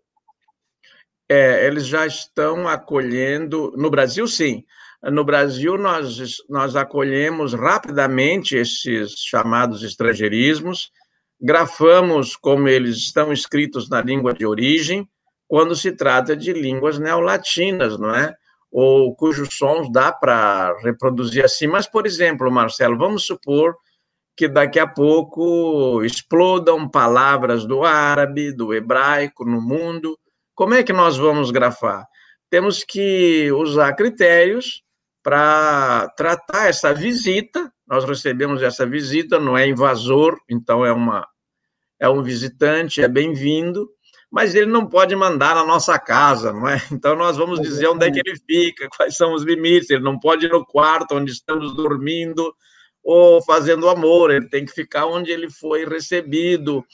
É, 1.29 1.65
eles 1.65 1.85
já 1.85 2.05
estão 2.05 2.67
acolhendo. 2.67 3.73
No 3.75 3.89
Brasil, 3.89 4.27
sim. 4.27 4.63
No 5.03 5.23
Brasil, 5.23 5.77
nós, 5.77 6.37
nós 6.49 6.75
acolhemos 6.75 7.53
rapidamente 7.53 8.55
esses 8.55 9.13
chamados 9.13 9.83
estrangeirismos, 9.83 10.91
grafamos 11.39 12.35
como 12.35 12.67
eles 12.67 12.97
estão 12.97 13.31
escritos 13.31 13.89
na 13.89 14.01
língua 14.01 14.33
de 14.33 14.45
origem, 14.45 15.07
quando 15.47 15.75
se 15.75 15.91
trata 15.91 16.35
de 16.35 16.51
línguas 16.51 16.97
neolatinas, 16.97 17.97
não 17.97 18.13
é? 18.13 18.35
Ou 18.71 19.15
cujos 19.15 19.49
sons 19.55 19.89
dá 19.91 20.11
para 20.11 20.75
reproduzir 20.81 21.45
assim. 21.45 21.67
Mas, 21.67 21.87
por 21.87 22.05
exemplo, 22.05 22.51
Marcelo, 22.51 22.97
vamos 22.97 23.25
supor 23.25 23.77
que 24.37 24.47
daqui 24.47 24.79
a 24.79 24.85
pouco 24.85 26.03
explodam 26.03 26.87
palavras 26.87 27.65
do 27.65 27.83
árabe, 27.83 28.53
do 28.53 28.71
hebraico 28.71 29.43
no 29.43 29.59
mundo. 29.59 30.15
Como 30.53 30.75
é 30.75 30.83
que 30.83 30.93
nós 30.93 31.17
vamos 31.17 31.49
grafar? 31.49 32.05
Temos 32.47 32.83
que 32.83 33.51
usar 33.51 33.93
critérios 33.93 34.83
para 35.23 36.07
tratar 36.15 36.69
essa 36.69 36.93
visita. 36.93 37.73
Nós 37.87 38.05
recebemos 38.05 38.61
essa 38.61 38.85
visita, 38.85 39.39
não 39.39 39.57
é 39.57 39.67
invasor, 39.67 40.37
então 40.47 40.85
é 40.85 40.93
uma 40.93 41.27
é 41.99 42.07
um 42.07 42.21
visitante, 42.21 43.01
é 43.01 43.07
bem-vindo, 43.07 43.89
mas 44.31 44.53
ele 44.53 44.67
não 44.67 44.85
pode 44.85 45.15
mandar 45.15 45.55
na 45.55 45.65
nossa 45.65 45.97
casa, 45.97 46.53
não 46.53 46.69
é? 46.69 46.77
Então 46.93 47.15
nós 47.15 47.37
vamos 47.37 47.59
dizer 47.59 47.87
onde 47.87 48.05
é 48.05 48.11
que 48.11 48.19
ele 48.19 48.37
fica, 48.45 48.87
quais 48.95 49.17
são 49.17 49.33
os 49.33 49.41
limites. 49.41 49.89
Ele 49.89 50.03
não 50.03 50.19
pode 50.19 50.45
ir 50.45 50.51
no 50.51 50.63
quarto 50.63 51.15
onde 51.15 51.31
estamos 51.31 51.75
dormindo 51.75 52.53
ou 53.07 53.41
fazendo 53.41 53.87
amor. 53.87 54.31
Ele 54.31 54.49
tem 54.49 54.65
que 54.65 54.73
ficar 54.73 55.05
onde 55.05 55.31
ele 55.31 55.49
foi 55.49 55.85
recebido 55.85 56.85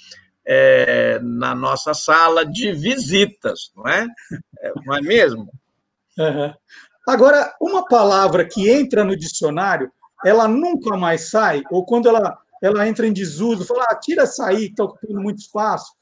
é, 0.46 1.20
na 1.24 1.56
nossa 1.56 1.96
sala 1.96 2.46
de 2.46 2.72
visitas, 2.72 3.72
não 3.76 3.88
é? 3.88 4.06
É, 4.60 4.72
não 4.86 4.96
é 4.96 5.02
mesmo? 5.02 5.50
Aham. 6.20 6.54
Agora, 7.08 7.54
uma 7.60 7.86
palavra 7.86 8.46
que 8.46 8.70
entra 8.70 9.04
no 9.04 9.18
dicionário, 9.18 9.92
ela 10.24 10.48
nunca 10.48 10.96
mais 10.96 11.32
sai, 11.32 11.64
ou 11.72 11.84
quando 11.84 12.08
ela, 12.08 12.38
ela 12.62 12.88
entra 12.88 13.08
em 13.08 13.12
desuso, 13.12 13.66
fala, 13.66 13.88
ah, 13.90 13.96
tira 13.96 14.24
essa 14.24 14.46
aí, 14.46 14.66
está 14.66 14.84
ocupando 14.84 15.20
muito 15.20 15.40
espaço. 15.40 15.94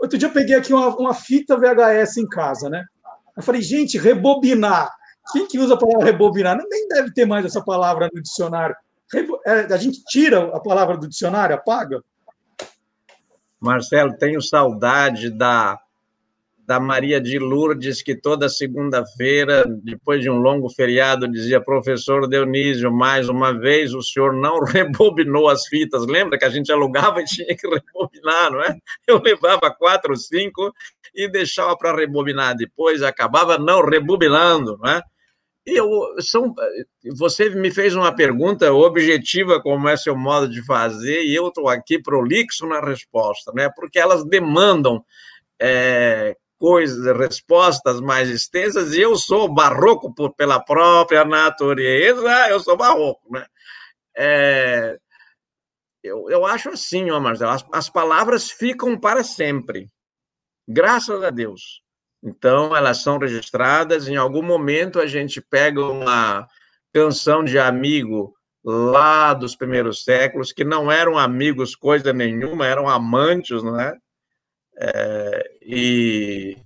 Outro 0.00 0.18
dia 0.18 0.28
eu 0.28 0.32
peguei 0.32 0.56
aqui 0.56 0.72
uma, 0.72 0.96
uma 0.96 1.14
fita 1.14 1.56
VHS 1.56 2.16
em 2.16 2.26
casa, 2.26 2.70
né? 2.70 2.84
Eu 3.36 3.42
falei, 3.42 3.60
gente, 3.60 3.98
rebobinar. 3.98 4.90
Quem 5.30 5.46
que 5.46 5.58
usa 5.58 5.74
a 5.74 5.78
palavra 5.78 6.06
rebobinar? 6.06 6.56
Nem 6.56 6.88
deve 6.88 7.12
ter 7.12 7.26
mais 7.26 7.44
essa 7.44 7.62
palavra 7.62 8.08
no 8.12 8.22
dicionário. 8.22 8.74
É, 9.46 9.72
a 9.72 9.76
gente 9.76 10.04
tira 10.04 10.54
a 10.54 10.60
palavra 10.60 10.96
do 10.96 11.08
dicionário, 11.08 11.54
apaga? 11.54 12.02
Marcelo, 13.60 14.16
tenho 14.16 14.40
saudade 14.40 15.30
da, 15.30 15.78
da 16.68 16.78
Maria 16.78 17.18
de 17.18 17.38
Lourdes, 17.38 18.02
que 18.02 18.14
toda 18.14 18.48
segunda-feira, 18.48 19.64
depois 19.82 20.20
de 20.20 20.28
um 20.28 20.36
longo 20.36 20.68
feriado, 20.68 21.26
dizia: 21.26 21.60
Professor 21.60 22.28
Dionísio, 22.28 22.92
mais 22.92 23.28
uma 23.28 23.58
vez 23.58 23.94
o 23.94 24.02
senhor 24.02 24.34
não 24.34 24.60
rebobinou 24.62 25.48
as 25.48 25.66
fitas. 25.66 26.06
Lembra 26.06 26.38
que 26.38 26.44
a 26.44 26.50
gente 26.50 26.70
alugava 26.70 27.22
e 27.22 27.24
tinha 27.24 27.56
que 27.56 27.66
rebobinar, 27.66 28.52
não 28.52 28.62
é? 28.62 28.76
Eu 29.06 29.20
levava 29.20 29.70
quatro, 29.70 30.14
cinco 30.14 30.72
e 31.14 31.26
deixava 31.26 31.76
para 31.76 31.96
rebobinar 31.96 32.54
depois, 32.54 33.02
acabava 33.02 33.56
não 33.56 33.82
rebobinando, 33.82 34.78
não 34.78 34.90
é? 34.90 35.02
Eu, 35.70 36.14
são, 36.20 36.54
você 37.16 37.50
me 37.50 37.70
fez 37.70 37.94
uma 37.94 38.14
pergunta 38.14 38.72
objetiva, 38.72 39.60
como 39.60 39.88
é 39.88 39.96
seu 39.96 40.16
modo 40.16 40.48
de 40.48 40.64
fazer, 40.64 41.24
e 41.24 41.34
eu 41.34 41.48
estou 41.48 41.68
aqui 41.68 42.00
prolixo 42.00 42.66
na 42.66 42.80
resposta, 42.80 43.52
né? 43.54 43.70
porque 43.74 43.98
elas 43.98 44.24
demandam 44.24 45.04
é, 45.60 46.36
coisas, 46.58 47.16
respostas 47.16 48.00
mais 48.00 48.30
extensas, 48.30 48.94
e 48.94 49.00
eu 49.00 49.16
sou 49.16 49.52
barroco 49.52 50.14
por, 50.14 50.34
pela 50.34 50.58
própria 50.58 51.24
natureza, 51.24 52.48
eu 52.48 52.60
sou 52.60 52.76
barroco. 52.76 53.32
Né? 53.32 53.46
É, 54.16 54.98
eu, 56.02 56.30
eu 56.30 56.46
acho 56.46 56.70
assim, 56.70 57.10
ó, 57.10 57.20
Marcelo, 57.20 57.52
as, 57.52 57.64
as 57.72 57.90
palavras 57.90 58.50
ficam 58.50 58.98
para 58.98 59.22
sempre, 59.22 59.90
graças 60.66 61.22
a 61.22 61.30
Deus. 61.30 61.82
Então, 62.22 62.76
elas 62.76 63.02
são 63.02 63.18
registradas. 63.18 64.08
Em 64.08 64.16
algum 64.16 64.42
momento, 64.42 65.00
a 65.00 65.06
gente 65.06 65.40
pega 65.40 65.84
uma 65.84 66.46
canção 66.92 67.44
de 67.44 67.58
amigo 67.58 68.34
lá 68.64 69.34
dos 69.34 69.54
primeiros 69.54 70.04
séculos, 70.04 70.52
que 70.52 70.64
não 70.64 70.90
eram 70.90 71.16
amigos 71.16 71.74
coisa 71.74 72.12
nenhuma, 72.12 72.66
eram 72.66 72.88
amantes, 72.88 73.62
não 73.62 73.80
é? 73.80 73.96
É, 74.80 75.50
e 75.62 76.56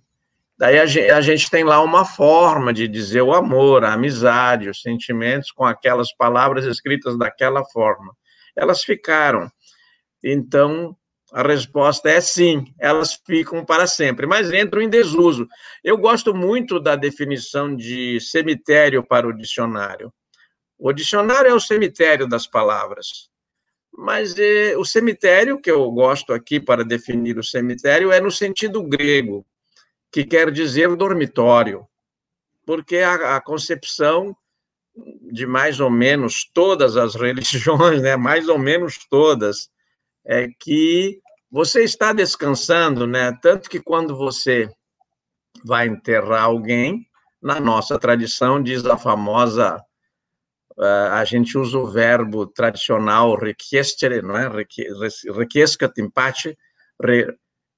daí 0.59 0.79
a 0.79 0.87
gente, 0.87 1.11
a 1.11 1.21
gente 1.21 1.51
tem 1.51 1.65
lá 1.65 1.81
uma 1.81 2.05
forma 2.05 2.73
de 2.73 2.87
dizer 2.87 3.23
o 3.23 3.33
amor, 3.33 3.85
a 3.85 3.93
amizade, 3.95 4.69
os 4.69 4.83
sentimentos 4.83 5.51
com 5.51 5.65
aquelas 5.65 6.15
palavras 6.15 6.65
escritas 6.65 7.17
daquela 7.17 7.65
forma. 7.65 8.15
Elas 8.57 8.83
ficaram. 8.83 9.51
Então, 10.23 10.97
a 11.33 11.43
resposta 11.43 12.11
é 12.11 12.21
sim, 12.21 12.65
elas 12.79 13.15
ficam 13.27 13.65
para 13.65 13.87
sempre, 13.87 14.27
mas 14.27 14.53
entram 14.53 14.83
em 14.83 14.89
desuso. 14.89 15.49
Eu 15.83 15.97
gosto 15.97 16.35
muito 16.35 16.79
da 16.79 16.95
definição 16.95 17.75
de 17.75 18.21
cemitério 18.21 19.03
para 19.03 19.27
o 19.27 19.33
dicionário. 19.33 20.13
O 20.79 20.93
dicionário 20.93 21.51
é 21.51 21.55
o 21.55 21.61
cemitério 21.61 22.29
das 22.29 22.47
palavras, 22.47 23.31
mas 23.93 24.35
eh, 24.39 24.77
o 24.77 24.85
cemitério, 24.85 25.61
que 25.61 25.71
eu 25.71 25.91
gosto 25.91 26.35
aqui 26.35 26.61
para 26.61 26.85
definir 26.85 27.39
o 27.39 27.45
cemitério, 27.45 28.13
é 28.13 28.21
no 28.21 28.31
sentido 28.31 28.83
grego, 28.83 29.47
que 30.13 30.25
quer 30.25 30.51
dizer 30.51 30.95
dormitório, 30.97 31.87
porque 32.67 32.99
a, 32.99 33.37
a 33.37 33.41
concepção 33.41 34.37
de 35.33 35.47
mais 35.47 35.81
ou 35.81 35.91
menos 35.91 36.45
todas 36.53 36.97
as 36.97 37.15
religiões, 37.17 38.03
né, 38.03 38.17
mais 38.17 38.49
ou 38.49 38.59
menos 38.59 38.99
todas, 39.09 39.71
é 40.25 40.49
que 40.61 41.21
você 41.51 41.83
está 41.83 42.13
descansando, 42.13 43.07
né? 43.07 43.37
Tanto 43.43 43.69
que 43.69 43.81
quando 43.81 44.17
você 44.17 44.71
vai 45.65 45.87
enterrar 45.87 46.45
alguém, 46.45 47.07
na 47.43 47.61
nossa 47.61 47.99
tradição 47.99 48.63
diz 48.63 48.85
a 48.87 48.97
famosa, 48.97 49.77
uh, 50.79 51.13
a 51.13 51.25
gente 51.25 51.59
usa 51.59 51.79
o 51.79 51.91
verbo 51.91 52.47
tradicional 52.47 53.37
requiescere, 53.37 54.23
não 54.23 54.37
é? 54.37 54.49
Requiescat 55.37 56.01
in 56.01 56.09
pace, 56.09 56.57
re, 57.03 57.27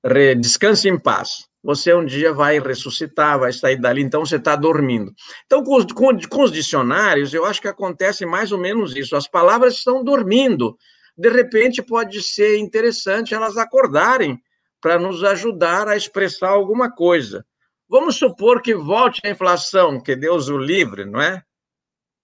re, 0.04 0.34
descanse 0.34 0.88
em 0.88 0.98
paz. 0.98 1.46
Você 1.64 1.94
um 1.94 2.04
dia 2.04 2.30
vai 2.32 2.60
ressuscitar, 2.60 3.38
vai 3.38 3.50
sair 3.50 3.80
dali, 3.80 4.02
então 4.02 4.24
você 4.24 4.36
está 4.36 4.54
dormindo. 4.54 5.10
Então, 5.46 5.64
com 5.64 5.76
os, 5.76 5.86
com, 5.86 6.18
com 6.28 6.42
os 6.42 6.52
dicionários, 6.52 7.32
eu 7.32 7.46
acho 7.46 7.60
que 7.60 7.68
acontece 7.68 8.26
mais 8.26 8.52
ou 8.52 8.58
menos 8.58 8.94
isso. 8.94 9.16
As 9.16 9.26
palavras 9.26 9.74
estão 9.74 10.04
dormindo 10.04 10.76
de 11.16 11.28
repente 11.28 11.82
pode 11.82 12.22
ser 12.22 12.58
interessante 12.58 13.34
elas 13.34 13.56
acordarem 13.56 14.40
para 14.80 14.98
nos 14.98 15.22
ajudar 15.24 15.88
a 15.88 15.96
expressar 15.96 16.50
alguma 16.50 16.90
coisa. 16.90 17.46
Vamos 17.88 18.16
supor 18.16 18.60
que 18.60 18.74
volte 18.74 19.20
a 19.24 19.30
inflação, 19.30 20.00
que 20.00 20.16
Deus 20.16 20.48
o 20.48 20.58
livre, 20.58 21.04
não 21.04 21.20
é? 21.20 21.42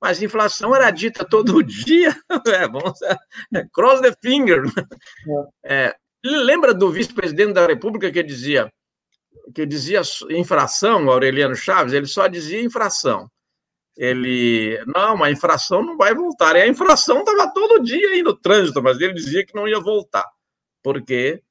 Mas 0.00 0.22
inflação 0.22 0.74
era 0.74 0.90
dita 0.90 1.24
todo 1.24 1.62
dia, 1.62 2.16
é, 2.46 2.66
vamos, 2.66 3.00
é, 3.54 3.66
cross 3.72 4.00
the 4.00 4.12
finger. 4.22 4.62
É, 5.64 5.94
lembra 6.24 6.74
do 6.74 6.90
vice-presidente 6.90 7.52
da 7.52 7.66
República 7.66 8.10
que 8.10 8.22
dizia 8.22 8.72
que 9.54 9.66
dizia 9.66 10.02
infração, 10.30 11.10
Aureliano 11.10 11.56
Chaves, 11.56 11.92
ele 11.92 12.06
só 12.06 12.28
dizia 12.28 12.62
infração 12.62 13.28
ele, 14.00 14.82
não, 14.86 15.22
a 15.22 15.30
infração 15.30 15.82
não 15.82 15.94
vai 15.94 16.14
voltar. 16.14 16.56
E 16.56 16.62
a 16.62 16.66
infração 16.66 17.18
estava 17.18 17.52
todo 17.52 17.84
dia 17.84 18.08
aí 18.08 18.22
no 18.22 18.34
trânsito, 18.34 18.82
mas 18.82 18.98
ele 18.98 19.12
dizia 19.12 19.44
que 19.44 19.54
não 19.54 19.68
ia 19.68 19.78
voltar, 19.78 20.24
porque 20.82 21.42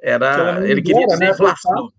era, 0.00 0.66
ele 0.66 0.80
queria 0.80 1.06
dizer 1.06 1.26
né, 1.26 1.30
inflação. 1.32 1.92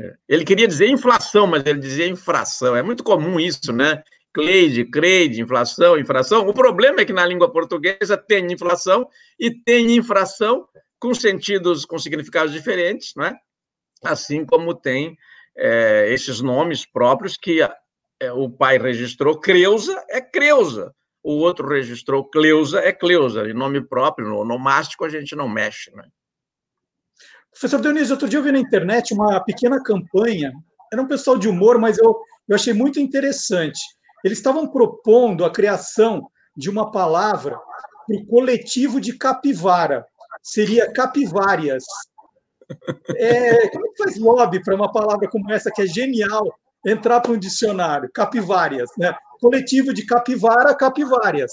É. 0.00 0.16
Ele 0.28 0.44
queria 0.44 0.66
dizer 0.66 0.88
inflação, 0.88 1.46
mas 1.46 1.64
ele 1.64 1.78
dizia 1.78 2.08
infração. 2.08 2.74
É 2.74 2.82
muito 2.82 3.04
comum 3.04 3.38
isso, 3.38 3.72
né? 3.72 4.02
Cleide, 4.34 4.84
creide, 4.86 5.40
inflação, 5.40 5.96
infração. 5.96 6.48
O 6.48 6.52
problema 6.52 7.00
é 7.00 7.04
que 7.04 7.12
na 7.12 7.24
língua 7.24 7.52
portuguesa 7.52 8.16
tem 8.16 8.52
inflação 8.52 9.08
e 9.38 9.52
tem 9.52 9.94
infração 9.94 10.66
com 10.98 11.14
sentidos, 11.14 11.84
com 11.84 11.96
significados 11.96 12.52
diferentes, 12.52 13.12
não 13.14 13.26
é? 13.26 13.38
Assim 14.04 14.44
como 14.44 14.74
tem 14.74 15.16
é, 15.56 16.12
esses 16.12 16.40
nomes 16.40 16.84
próprios 16.84 17.36
que 17.36 17.62
é, 18.20 18.32
o 18.32 18.50
pai 18.50 18.78
registrou 18.78 19.38
Creusa, 19.38 20.04
é 20.08 20.20
Creusa. 20.20 20.94
O 21.22 21.32
outro 21.32 21.68
registrou 21.68 22.24
Cleusa, 22.24 22.80
é 22.80 22.92
Cleusa. 22.92 23.48
E 23.48 23.52
nome 23.52 23.80
próprio, 23.80 24.28
no 24.28 24.38
onomástico, 24.38 25.04
a 25.04 25.08
gente 25.08 25.36
não 25.36 25.48
mexe, 25.48 25.94
né? 25.94 26.04
Professor 27.50 27.80
Dionísio, 27.80 28.12
outro 28.12 28.28
dia 28.28 28.38
eu 28.38 28.42
vi 28.42 28.52
na 28.52 28.58
internet 28.58 29.12
uma 29.12 29.40
pequena 29.40 29.82
campanha, 29.82 30.52
era 30.92 31.02
um 31.02 31.08
pessoal 31.08 31.36
de 31.36 31.48
humor, 31.48 31.78
mas 31.78 31.98
eu, 31.98 32.16
eu 32.48 32.54
achei 32.54 32.72
muito 32.72 33.00
interessante. 33.00 33.80
Eles 34.24 34.38
estavam 34.38 34.68
propondo 34.68 35.44
a 35.44 35.50
criação 35.50 36.30
de 36.56 36.70
uma 36.70 36.90
palavra 36.90 37.58
para 38.06 38.16
o 38.16 38.26
coletivo 38.26 39.00
de 39.00 39.12
capivara. 39.16 40.06
Seria 40.42 40.92
capivárias. 40.92 41.84
É, 43.16 43.68
como 43.68 43.86
é 43.86 43.90
que 43.90 44.02
faz 44.02 44.18
lobby 44.18 44.62
para 44.62 44.74
uma 44.74 44.92
palavra 44.92 45.28
como 45.28 45.50
essa, 45.50 45.70
que 45.70 45.82
é 45.82 45.86
genial, 45.86 46.44
entrar 46.86 47.20
para 47.20 47.32
um 47.32 47.38
dicionário? 47.38 48.10
Capivárias, 48.12 48.90
né? 48.98 49.14
Coletivo 49.40 49.92
de 49.92 50.04
capivara, 50.04 50.74
capivárias. 50.74 51.52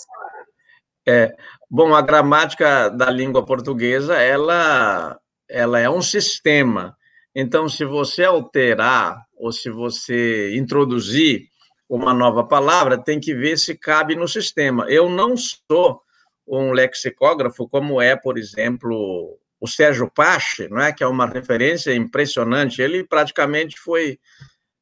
É, 1.07 1.35
bom, 1.69 1.93
a 1.93 2.01
gramática 2.01 2.89
da 2.89 3.09
língua 3.11 3.45
portuguesa, 3.45 4.15
ela, 4.15 5.19
ela 5.47 5.79
é 5.79 5.89
um 5.89 6.01
sistema. 6.01 6.97
Então, 7.35 7.69
se 7.69 7.85
você 7.85 8.23
alterar 8.23 9.23
ou 9.37 9.51
se 9.51 9.69
você 9.69 10.55
introduzir 10.55 11.47
uma 11.87 12.13
nova 12.13 12.43
palavra, 12.43 12.97
tem 12.97 13.19
que 13.19 13.35
ver 13.35 13.57
se 13.57 13.75
cabe 13.75 14.15
no 14.15 14.27
sistema. 14.27 14.89
Eu 14.89 15.09
não 15.09 15.35
sou 15.37 16.01
um 16.47 16.71
lexicógrafo 16.71 17.67
como 17.67 18.01
é, 18.01 18.15
por 18.15 18.37
exemplo, 18.37 19.37
o 19.59 19.67
Sérgio 19.67 20.09
Pache, 20.09 20.67
não 20.69 20.81
é 20.81 20.91
que 20.91 21.03
é 21.03 21.07
uma 21.07 21.27
referência 21.27 21.93
impressionante. 21.93 22.81
Ele 22.81 23.03
praticamente 23.03 23.79
foi 23.79 24.19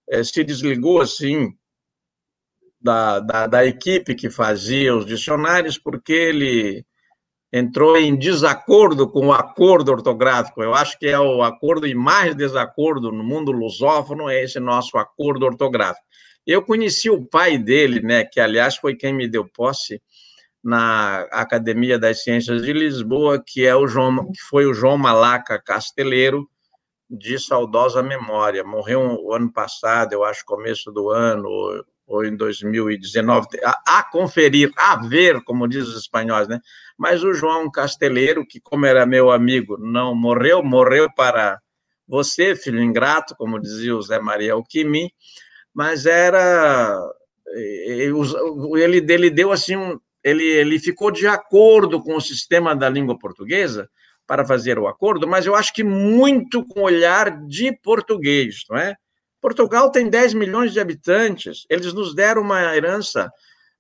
eh, 0.09 0.23
se 0.23 0.43
desligou 0.43 1.01
assim 1.01 1.53
da, 2.81 3.19
da, 3.19 3.47
da 3.47 3.65
equipe 3.65 4.13
que 4.13 4.29
fazia 4.29 4.95
os 4.95 5.05
dicionários 5.05 5.77
porque 5.77 6.11
ele 6.11 6.85
entrou 7.51 7.95
em 7.95 8.17
desacordo 8.17 9.07
com 9.07 9.27
o 9.27 9.33
acordo 9.33 9.91
ortográfico. 9.91 10.63
Eu 10.63 10.73
acho 10.73 10.97
que 10.97 11.05
é 11.05 11.19
o 11.19 11.43
acordo 11.43 11.85
e 11.85 11.93
mais 11.93 12.35
desacordo 12.35 13.11
no 13.11 13.23
mundo 13.23 13.51
lusófono 13.51 14.27
é 14.27 14.43
esse 14.43 14.59
nosso 14.59 14.97
acordo 14.97 15.45
ortográfico. 15.45 16.05
Eu 16.45 16.63
conheci 16.63 17.09
o 17.09 17.23
pai 17.23 17.57
dele, 17.57 18.01
né, 18.01 18.25
que 18.25 18.39
aliás 18.39 18.75
foi 18.75 18.95
quem 18.95 19.13
me 19.13 19.27
deu 19.27 19.47
posse 19.47 20.01
na 20.63 21.21
Academia 21.31 21.99
das 21.99 22.23
Ciências 22.23 22.63
de 22.63 22.73
Lisboa, 22.73 23.41
que 23.45 23.65
é 23.65 23.75
o 23.75 23.85
João, 23.85 24.31
que 24.31 24.41
foi 24.41 24.65
o 24.65 24.73
João 24.73 24.97
Malaca 24.97 25.61
Casteleiro, 25.61 26.49
de 27.09 27.39
saudosa 27.39 28.01
memória. 28.01 28.63
Morreu 28.63 29.01
o 29.01 29.33
ano 29.33 29.51
passado, 29.51 30.13
eu 30.13 30.23
acho 30.23 30.45
começo 30.45 30.91
do 30.91 31.09
ano 31.09 31.47
ou, 31.47 31.85
ou 32.07 32.25
em 32.25 32.35
2019. 32.35 33.47
A, 33.63 33.99
a, 33.99 34.03
conferir, 34.03 34.71
a 34.77 34.95
ver, 35.07 35.43
como 35.43 35.67
diz 35.67 35.87
os 35.87 35.97
espanhóis, 35.97 36.47
né? 36.47 36.59
Mas 36.97 37.23
o 37.23 37.33
João 37.33 37.69
Casteleiro, 37.69 38.45
que 38.45 38.59
como 38.59 38.85
era 38.85 39.05
meu 39.05 39.31
amigo, 39.31 39.77
não 39.77 40.15
morreu, 40.15 40.63
morreu 40.63 41.07
para 41.15 41.59
você, 42.07 42.55
filho 42.55 42.81
ingrato, 42.81 43.35
como 43.35 43.59
dizia 43.59 43.95
o 43.95 44.01
Zé 44.01 44.19
Maria 44.19 44.53
Alquimi, 44.53 45.11
mas 45.73 46.05
era 46.05 46.99
ele, 47.55 49.03
ele 49.11 49.29
deu 49.29 49.51
assim 49.51 49.75
um, 49.75 49.99
ele, 50.23 50.43
ele 50.43 50.79
ficou 50.79 51.11
de 51.11 51.27
acordo 51.27 52.01
com 52.01 52.15
o 52.15 52.21
sistema 52.21 52.75
da 52.75 52.89
língua 52.89 53.17
portuguesa 53.17 53.89
para 54.25 54.45
fazer 54.45 54.79
o 54.79 54.87
acordo, 54.87 55.27
mas 55.27 55.45
eu 55.45 55.55
acho 55.55 55.73
que 55.73 55.83
muito 55.83 56.65
com 56.65 56.81
olhar 56.81 57.45
de 57.45 57.77
português, 57.81 58.63
não 58.69 58.77
é? 58.77 58.95
Portugal 59.41 59.91
tem 59.91 60.09
10 60.09 60.33
milhões 60.33 60.71
de 60.71 60.79
habitantes, 60.79 61.65
eles 61.69 61.93
nos 61.93 62.15
deram 62.15 62.41
uma 62.41 62.75
herança 62.75 63.29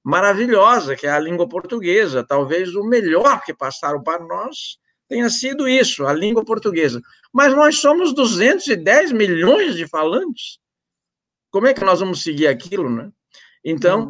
maravilhosa, 0.03 0.95
que 0.95 1.07
é 1.07 1.11
a 1.11 1.19
língua 1.19 1.47
portuguesa. 1.47 2.25
Talvez 2.27 2.75
o 2.75 2.83
melhor 2.83 3.41
que 3.43 3.53
passaram 3.53 4.03
para 4.03 4.23
nós 4.23 4.77
tenha 5.07 5.29
sido 5.29 5.67
isso, 5.67 6.05
a 6.05 6.13
língua 6.13 6.43
portuguesa. 6.43 7.01
Mas 7.31 7.55
nós 7.55 7.79
somos 7.79 8.13
210 8.13 9.11
milhões 9.13 9.75
de 9.75 9.87
falantes. 9.87 10.59
Como 11.49 11.67
é 11.67 11.73
que 11.73 11.83
nós 11.83 11.99
vamos 11.99 12.21
seguir 12.21 12.47
aquilo, 12.47 12.89
né? 12.89 13.09
Então, 13.63 14.09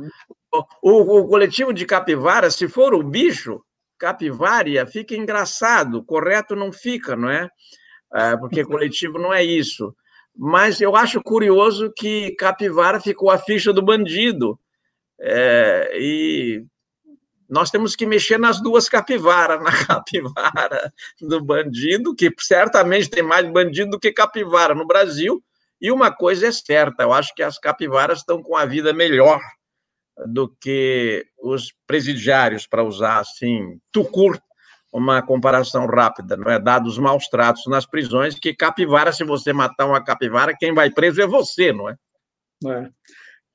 uhum. 0.52 0.64
o, 0.82 1.20
o, 1.20 1.28
coletivo 1.28 1.72
de 1.72 1.86
capivara, 1.86 2.50
se 2.50 2.68
for 2.68 2.94
o 2.96 3.04
bicho, 3.04 3.64
capivária, 4.04 4.86
fica 4.86 5.16
engraçado, 5.16 6.04
correto 6.04 6.58
não 6.58 6.74
fica, 6.74 7.16
não 7.16 7.30
é? 7.30 7.50
é 8.14 8.36
porque 8.36 8.66
coletivo 8.66 9.18
não 9.18 9.34
é 9.34 9.42
isso. 9.42 9.96
Mas 10.36 10.82
eu 10.82 10.94
acho 10.94 11.24
curioso 11.24 11.90
que 11.96 12.36
capivara 12.36 13.00
ficou 13.00 13.32
a 13.32 13.38
ficha 13.38 13.72
do 13.72 13.82
bandido. 13.82 14.60
É, 15.22 15.90
e 15.94 16.66
nós 17.50 17.72
temos 17.72 17.96
que 17.96 18.06
mexer 18.06 18.38
nas 18.38 18.62
duas 18.62 18.90
capivaras, 18.90 19.64
na 19.64 19.72
capivara 19.88 20.92
do 21.22 21.42
bandido, 21.42 22.14
que 22.14 22.30
certamente 22.40 23.10
tem 23.10 23.24
mais 23.24 23.50
bandido 23.50 23.92
do 23.92 24.00
que 24.00 24.12
capivara 24.12 24.76
no 24.76 24.86
Brasil, 24.86 25.42
e 25.80 25.90
uma 25.90 26.12
coisa 26.12 26.48
é 26.48 26.52
certa, 26.52 27.04
eu 27.04 27.14
acho 27.14 27.34
que 27.34 27.44
as 27.44 27.58
capivaras 27.58 28.20
estão 28.20 28.44
com 28.44 28.58
a 28.58 28.66
vida 28.66 28.92
melhor 28.92 29.40
do 30.28 30.48
que 30.62 31.26
os 31.42 31.74
presidiários, 31.88 32.68
para 32.68 32.84
usar 32.84 33.20
assim, 33.20 33.80
tucur, 33.92 34.40
uma 34.92 35.24
comparação 35.24 35.88
rápida, 35.88 36.38
não 36.38 36.52
é? 36.52 36.60
Dados 36.60 37.00
maus 37.00 37.28
tratos 37.28 37.64
nas 37.68 37.86
prisões, 37.86 38.38
que 38.38 38.54
capivara, 38.54 39.12
se 39.12 39.24
você 39.24 39.52
matar 39.52 39.88
uma 39.88 40.04
capivara, 40.04 40.56
quem 40.58 40.74
vai 40.74 40.92
preso 40.92 41.20
é 41.22 41.26
você, 41.26 41.74
não 41.74 41.90
é? 41.90 41.96
é. 42.68 42.90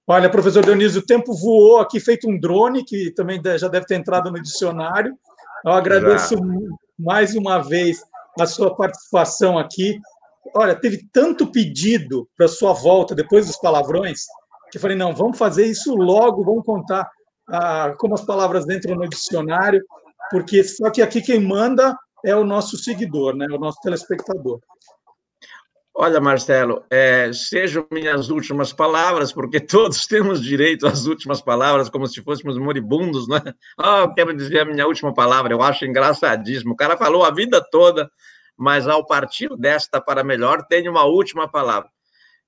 Olha, 0.05 0.29
professor 0.29 0.65
Dionísio, 0.65 1.01
o 1.01 1.07
tempo 1.07 1.33
voou 1.35 1.79
aqui, 1.79 2.01
feito 2.01 2.29
um 2.29 2.41
drone, 2.41 2.85
que 2.85 3.13
também 3.13 3.41
já 3.57 3.69
deve 3.69 3.87
ter 3.87 3.95
entrado 3.95 4.33
no 4.33 4.43
dicionário. 4.43 5.17
Eu 5.65 5.73
agradeço 5.73 6.35
já. 6.35 6.43
mais 6.99 7.37
uma 7.37 7.59
vez 7.59 8.01
a 8.41 8.47
sua 8.47 8.75
participação 8.75 9.59
aqui. 9.59 10.01
Olha, 10.57 10.75
teve 10.75 11.07
tanto 11.13 11.53
pedido 11.53 12.29
para 12.37 12.49
sua 12.49 12.73
volta 12.73 13.15
depois 13.15 13.47
dos 13.47 13.57
palavrões 13.59 14.23
que 14.71 14.79
falei, 14.79 14.97
não, 14.97 15.15
vamos 15.15 15.39
fazer 15.39 15.67
isso 15.67 15.95
logo, 15.95 16.45
vamos 16.45 16.65
contar 16.65 17.09
ah, 17.49 17.95
como 17.99 18.15
as 18.15 18.25
palavras 18.25 18.69
entram 18.69 18.97
no 18.97 19.09
dicionário, 19.09 19.83
porque 20.31 20.63
só 20.65 20.91
que 20.91 21.03
aqui 21.03 21.23
quem 21.23 21.41
manda 21.41 21.97
é 22.25 22.35
o 22.35 22.45
nosso 22.45 22.77
seguidor, 22.77 23.35
né, 23.35 23.47
o 23.51 23.59
nosso 23.59 23.81
telespectador. 23.81 24.61
Olha, 25.95 26.21
Marcelo, 26.21 26.85
é, 26.89 27.33
sejam 27.33 27.85
minhas 27.91 28.29
últimas 28.29 28.73
palavras, 28.73 29.33
porque 29.33 29.59
todos 29.61 30.07
temos 30.07 30.43
direito 30.43 30.87
às 30.87 31.07
últimas 31.07 31.41
palavras, 31.41 31.89
como 31.89 32.07
se 32.07 32.23
fôssemos 32.23 32.57
moribundos, 32.57 33.27
né? 33.27 33.41
Ah, 33.77 34.05
oh, 34.05 34.15
quero 34.15 34.33
dizer 34.37 34.61
a 34.61 34.65
minha 34.65 34.87
última 34.87 35.13
palavra, 35.13 35.53
eu 35.53 35.61
acho 35.61 35.85
engraçadíssimo. 35.85 36.75
O 36.75 36.77
cara 36.77 36.97
falou 36.97 37.25
a 37.25 37.31
vida 37.31 37.61
toda 37.71 38.09
mas 38.59 38.89
ao 38.89 39.07
partir 39.07 39.49
desta 39.57 40.01
para 40.01 40.25
melhor, 40.25 40.67
tenho 40.67 40.91
uma 40.91 41.05
última 41.05 41.47
palavra. 41.47 41.89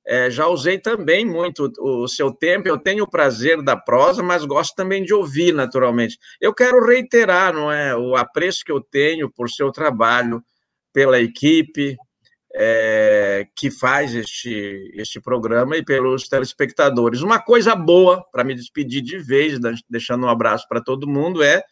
É, 0.06 0.30
já 0.30 0.46
usei 0.46 0.78
também 0.78 1.24
muito 1.24 1.70
o 1.78 2.08
seu 2.08 2.32
tempo, 2.32 2.66
eu 2.66 2.78
tenho 2.78 3.04
o 3.04 3.10
prazer 3.10 3.62
da 3.62 3.76
prosa, 3.76 4.22
mas 4.22 4.44
gosto 4.44 4.74
também 4.74 5.04
de 5.04 5.12
ouvir, 5.12 5.52
naturalmente. 5.52 6.18
Eu 6.40 6.54
quero 6.54 6.84
reiterar, 6.84 7.52
não 7.52 7.70
é, 7.70 7.94
o 7.94 8.16
apreço 8.16 8.64
que 8.64 8.72
eu 8.72 8.80
tenho 8.80 9.30
por 9.30 9.50
seu 9.50 9.70
trabalho, 9.70 10.42
pela 10.92 11.20
equipe 11.20 11.96
é, 12.54 13.46
que 13.54 13.70
faz 13.70 14.14
este, 14.14 14.90
este 14.94 15.20
programa 15.20 15.76
e 15.76 15.84
pelos 15.84 16.28
telespectadores. 16.28 17.22
Uma 17.22 17.40
coisa 17.40 17.74
boa, 17.74 18.24
para 18.32 18.42
me 18.42 18.54
despedir 18.54 19.02
de 19.02 19.18
vez, 19.18 19.58
deixando 19.88 20.24
um 20.24 20.28
abraço 20.28 20.66
para 20.68 20.82
todo 20.82 21.08
mundo, 21.08 21.42
é 21.42 21.62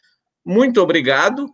muito 0.44 0.80
obrigado 0.80 1.48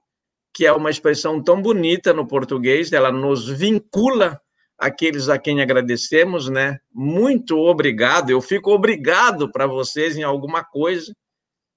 que 0.55 0.65
é 0.65 0.73
uma 0.73 0.91
expressão 0.91 1.43
tão 1.43 1.61
bonita 1.61 2.13
no 2.13 2.29
português, 2.29 2.93
ela 2.93 3.11
nos 3.11 3.49
vincula 3.49 4.41
aqueles 4.79 5.29
a 5.29 5.39
quem 5.39 5.63
agradecemos, 5.63 6.49
né? 6.49 6.79
Muito 6.93 7.57
obrigado, 7.59 8.31
eu 8.31 8.41
fico 8.41 8.73
obrigado 8.73 9.51
para 9.51 9.67
vocês 9.67 10.17
em 10.17 10.23
alguma 10.23 10.65
coisa 10.65 11.15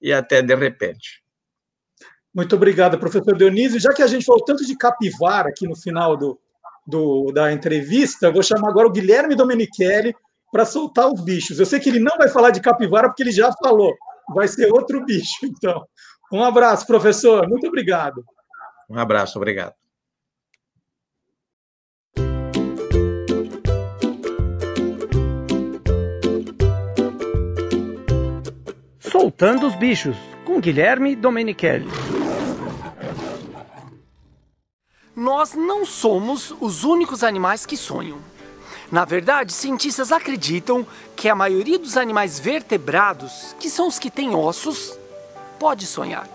e 0.00 0.12
até 0.12 0.42
de 0.42 0.54
repente. 0.54 1.22
Muito 2.34 2.54
obrigado, 2.54 2.98
professor 2.98 3.36
Dionísio. 3.36 3.80
Já 3.80 3.92
que 3.92 4.02
a 4.02 4.06
gente 4.06 4.24
falou 4.24 4.44
tanto 4.44 4.64
de 4.64 4.76
capivara 4.76 5.48
aqui 5.48 5.66
no 5.66 5.74
final 5.74 6.16
do, 6.16 6.38
do 6.86 7.32
da 7.32 7.52
entrevista, 7.52 8.30
vou 8.30 8.42
chamar 8.42 8.68
agora 8.68 8.86
o 8.86 8.92
Guilherme 8.92 9.34
Domenichelli 9.34 10.14
para 10.52 10.64
soltar 10.64 11.12
os 11.12 11.20
bichos. 11.20 11.58
Eu 11.58 11.66
sei 11.66 11.80
que 11.80 11.88
ele 11.88 12.00
não 12.00 12.16
vai 12.16 12.28
falar 12.28 12.50
de 12.50 12.60
capivara 12.60 13.08
porque 13.08 13.22
ele 13.22 13.32
já 13.32 13.50
falou, 13.62 13.92
vai 14.34 14.46
ser 14.48 14.70
outro 14.72 15.04
bicho. 15.04 15.44
Então, 15.44 15.84
um 16.32 16.44
abraço, 16.44 16.86
professor. 16.86 17.48
Muito 17.48 17.66
obrigado. 17.66 18.24
Um 18.88 18.98
abraço, 18.98 19.38
obrigado. 19.38 19.74
Soltando 29.20 29.66
os 29.66 29.74
Bichos, 29.74 30.16
com 30.44 30.60
Guilherme 30.60 31.16
Domenichelli. 31.16 31.90
Nós 35.16 35.54
não 35.54 35.84
somos 35.84 36.54
os 36.60 36.84
únicos 36.84 37.24
animais 37.24 37.66
que 37.66 37.76
sonham. 37.76 38.18
Na 38.92 39.04
verdade, 39.04 39.52
cientistas 39.52 40.12
acreditam 40.12 40.86
que 41.16 41.28
a 41.28 41.34
maioria 41.34 41.80
dos 41.80 41.96
animais 41.96 42.38
vertebrados, 42.38 43.56
que 43.58 43.68
são 43.68 43.88
os 43.88 43.98
que 43.98 44.08
têm 44.08 44.36
ossos, 44.36 44.96
pode 45.58 45.84
sonhar. 45.84 46.28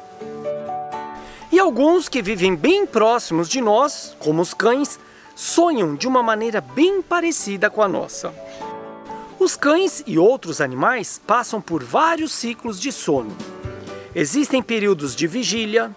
E 1.54 1.58
alguns 1.58 2.10
que 2.10 2.22
vivem 2.22 2.54
bem 2.54 2.86
próximos 2.86 3.48
de 3.48 3.62
nós, 3.62 4.14
como 4.20 4.42
os 4.42 4.54
cães, 4.54 5.00
sonham 5.34 5.96
de 5.96 6.06
uma 6.06 6.22
maneira 6.22 6.60
bem 6.60 7.02
parecida 7.02 7.70
com 7.70 7.82
a 7.82 7.88
nossa. 7.88 8.34
Os 9.44 9.58
cães 9.58 10.02
e 10.08 10.18
outros 10.18 10.62
animais 10.62 11.22
passam 11.28 11.60
por 11.60 11.84
vários 11.84 12.32
ciclos 12.32 12.80
de 12.80 12.94
sono. 12.94 13.36
Existem 14.16 14.64
períodos 14.64 15.14
de 15.14 15.28
vigília, 15.28 15.94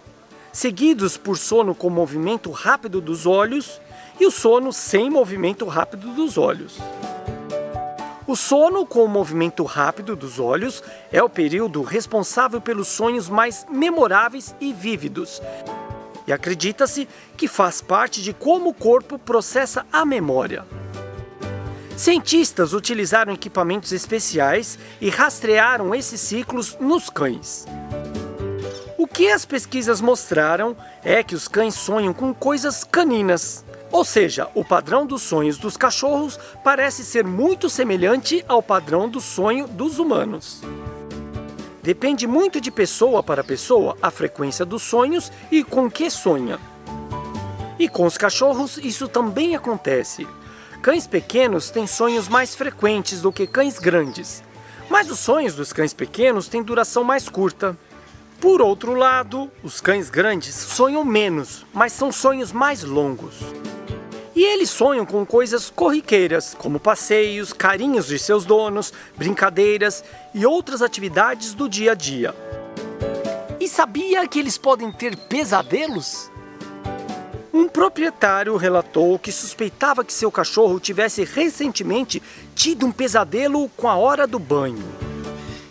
seguidos 0.52 1.16
por 1.16 1.38
sono 1.38 1.72
com 1.72 1.88
movimento 1.88 2.50
rápido 2.50 3.00
dos 3.00 3.24
olhos 3.24 3.80
e 4.18 4.26
o 4.26 4.32
sono 4.32 4.72
sem 4.72 5.08
movimento 5.08 5.64
rápido 5.64 6.12
dos 6.12 6.36
olhos. 6.36 6.76
O 8.26 8.34
sono 8.34 8.84
com 8.84 9.04
o 9.04 9.08
movimento 9.08 9.62
rápido 9.62 10.16
dos 10.16 10.40
olhos 10.40 10.82
é 11.12 11.22
o 11.22 11.30
período 11.30 11.82
responsável 11.82 12.60
pelos 12.60 12.88
sonhos 12.88 13.28
mais 13.28 13.64
memoráveis 13.70 14.56
e 14.60 14.72
vívidos. 14.72 15.40
E 16.26 16.32
acredita-se 16.32 17.06
que 17.36 17.46
faz 17.46 17.80
parte 17.80 18.20
de 18.20 18.32
como 18.32 18.70
o 18.70 18.74
corpo 18.74 19.20
processa 19.20 19.86
a 19.92 20.04
memória. 20.04 20.64
Cientistas 21.96 22.74
utilizaram 22.74 23.32
equipamentos 23.32 23.90
especiais 23.90 24.78
e 25.00 25.08
rastrearam 25.08 25.94
esses 25.94 26.20
ciclos 26.20 26.76
nos 26.78 27.08
cães. 27.08 27.64
O 28.98 29.06
que 29.06 29.30
as 29.30 29.46
pesquisas 29.46 30.02
mostraram 30.02 30.76
é 31.02 31.22
que 31.22 31.34
os 31.34 31.48
cães 31.48 31.74
sonham 31.74 32.12
com 32.12 32.34
coisas 32.34 32.84
caninas, 32.84 33.64
ou 33.90 34.04
seja, 34.04 34.46
o 34.54 34.62
padrão 34.62 35.06
dos 35.06 35.22
sonhos 35.22 35.56
dos 35.56 35.74
cachorros 35.74 36.38
parece 36.62 37.02
ser 37.02 37.24
muito 37.24 37.70
semelhante 37.70 38.44
ao 38.46 38.62
padrão 38.62 39.08
do 39.08 39.20
sonho 39.20 39.66
dos 39.66 39.98
humanos. 39.98 40.60
Depende 41.82 42.26
muito 42.26 42.60
de 42.60 42.70
pessoa 42.70 43.22
para 43.22 43.42
pessoa 43.42 43.96
a 44.02 44.10
frequência 44.10 44.66
dos 44.66 44.82
sonhos 44.82 45.32
e 45.50 45.64
com 45.64 45.90
que 45.90 46.10
sonha. 46.10 46.58
E 47.78 47.88
com 47.88 48.04
os 48.04 48.18
cachorros 48.18 48.76
isso 48.76 49.08
também 49.08 49.56
acontece. 49.56 50.26
Cães 50.86 51.04
pequenos 51.04 51.68
têm 51.68 51.84
sonhos 51.84 52.28
mais 52.28 52.54
frequentes 52.54 53.20
do 53.20 53.32
que 53.32 53.44
cães 53.44 53.76
grandes, 53.76 54.40
mas 54.88 55.10
os 55.10 55.18
sonhos 55.18 55.56
dos 55.56 55.72
cães 55.72 55.92
pequenos 55.92 56.46
têm 56.46 56.62
duração 56.62 57.02
mais 57.02 57.28
curta. 57.28 57.76
Por 58.40 58.62
outro 58.62 58.94
lado, 58.94 59.50
os 59.64 59.80
cães 59.80 60.08
grandes 60.08 60.54
sonham 60.54 61.04
menos, 61.04 61.66
mas 61.74 61.92
são 61.92 62.12
sonhos 62.12 62.52
mais 62.52 62.84
longos. 62.84 63.34
E 64.32 64.44
eles 64.44 64.70
sonham 64.70 65.04
com 65.04 65.26
coisas 65.26 65.68
corriqueiras, 65.68 66.54
como 66.54 66.78
passeios, 66.78 67.52
carinhos 67.52 68.06
de 68.06 68.16
seus 68.16 68.44
donos, 68.44 68.92
brincadeiras 69.16 70.04
e 70.32 70.46
outras 70.46 70.82
atividades 70.82 71.52
do 71.52 71.68
dia 71.68 71.90
a 71.90 71.94
dia. 71.96 72.32
E 73.58 73.66
sabia 73.66 74.24
que 74.28 74.38
eles 74.38 74.56
podem 74.56 74.92
ter 74.92 75.16
pesadelos? 75.16 76.30
Um 77.56 77.68
proprietário 77.68 78.54
relatou 78.58 79.18
que 79.18 79.32
suspeitava 79.32 80.04
que 80.04 80.12
seu 80.12 80.30
cachorro 80.30 80.78
tivesse 80.78 81.24
recentemente 81.24 82.22
tido 82.54 82.84
um 82.84 82.92
pesadelo 82.92 83.70
com 83.70 83.88
a 83.88 83.96
hora 83.96 84.26
do 84.26 84.38
banho. 84.38 84.84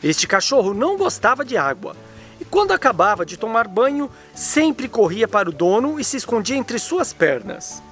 Este 0.04 0.26
cachorro 0.26 0.74
não 0.74 0.98
gostava 0.98 1.46
de 1.46 1.56
água 1.56 1.96
e, 2.42 2.44
quando 2.44 2.72
acabava 2.72 3.24
de 3.24 3.38
tomar 3.38 3.68
banho, 3.68 4.10
sempre 4.34 4.90
corria 4.90 5.28
para 5.28 5.48
o 5.48 5.54
dono 5.54 6.00
e 6.00 6.04
se 6.04 6.18
escondia 6.18 6.58
entre 6.58 6.80
suas 6.80 7.14
pernas. 7.14 7.84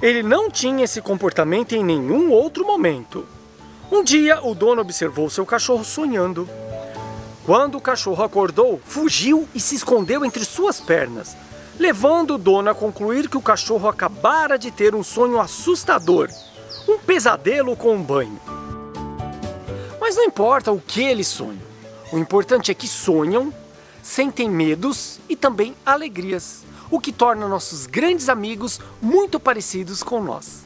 Ele 0.00 0.22
não 0.22 0.48
tinha 0.48 0.84
esse 0.84 1.02
comportamento 1.02 1.72
em 1.72 1.82
nenhum 1.82 2.30
outro 2.30 2.64
momento. 2.64 3.26
Um 3.90 4.04
dia, 4.04 4.40
o 4.40 4.54
dono 4.54 4.82
observou 4.82 5.28
seu 5.28 5.44
cachorro 5.44 5.82
sonhando. 5.82 6.48
Quando 7.44 7.76
o 7.76 7.80
cachorro 7.80 8.22
acordou, 8.22 8.80
fugiu 8.84 9.48
e 9.52 9.58
se 9.58 9.74
escondeu 9.74 10.24
entre 10.24 10.44
suas 10.44 10.80
pernas, 10.80 11.36
levando 11.78 12.34
o 12.34 12.38
dono 12.38 12.70
a 12.70 12.74
concluir 12.74 13.28
que 13.28 13.36
o 13.36 13.42
cachorro 13.42 13.88
acabara 13.88 14.58
de 14.58 14.70
ter 14.70 14.94
um 14.94 15.02
sonho 15.02 15.40
assustador, 15.40 16.28
um 16.88 16.98
pesadelo 16.98 17.76
com 17.76 17.94
um 17.94 18.02
banho. 18.02 18.40
Mas 20.00 20.16
não 20.16 20.24
importa 20.24 20.72
o 20.72 20.80
que 20.80 21.02
eles 21.02 21.28
sonham, 21.28 21.62
o 22.12 22.18
importante 22.18 22.70
é 22.70 22.74
que 22.74 22.88
sonham, 22.88 23.52
sentem 24.02 24.50
medos 24.50 25.20
e 25.28 25.36
também 25.36 25.74
alegrias, 25.86 26.64
o 26.90 27.00
que 27.00 27.12
torna 27.12 27.48
nossos 27.48 27.86
grandes 27.86 28.28
amigos 28.28 28.80
muito 29.00 29.40
parecidos 29.40 30.02
com 30.02 30.22
nós. 30.22 30.64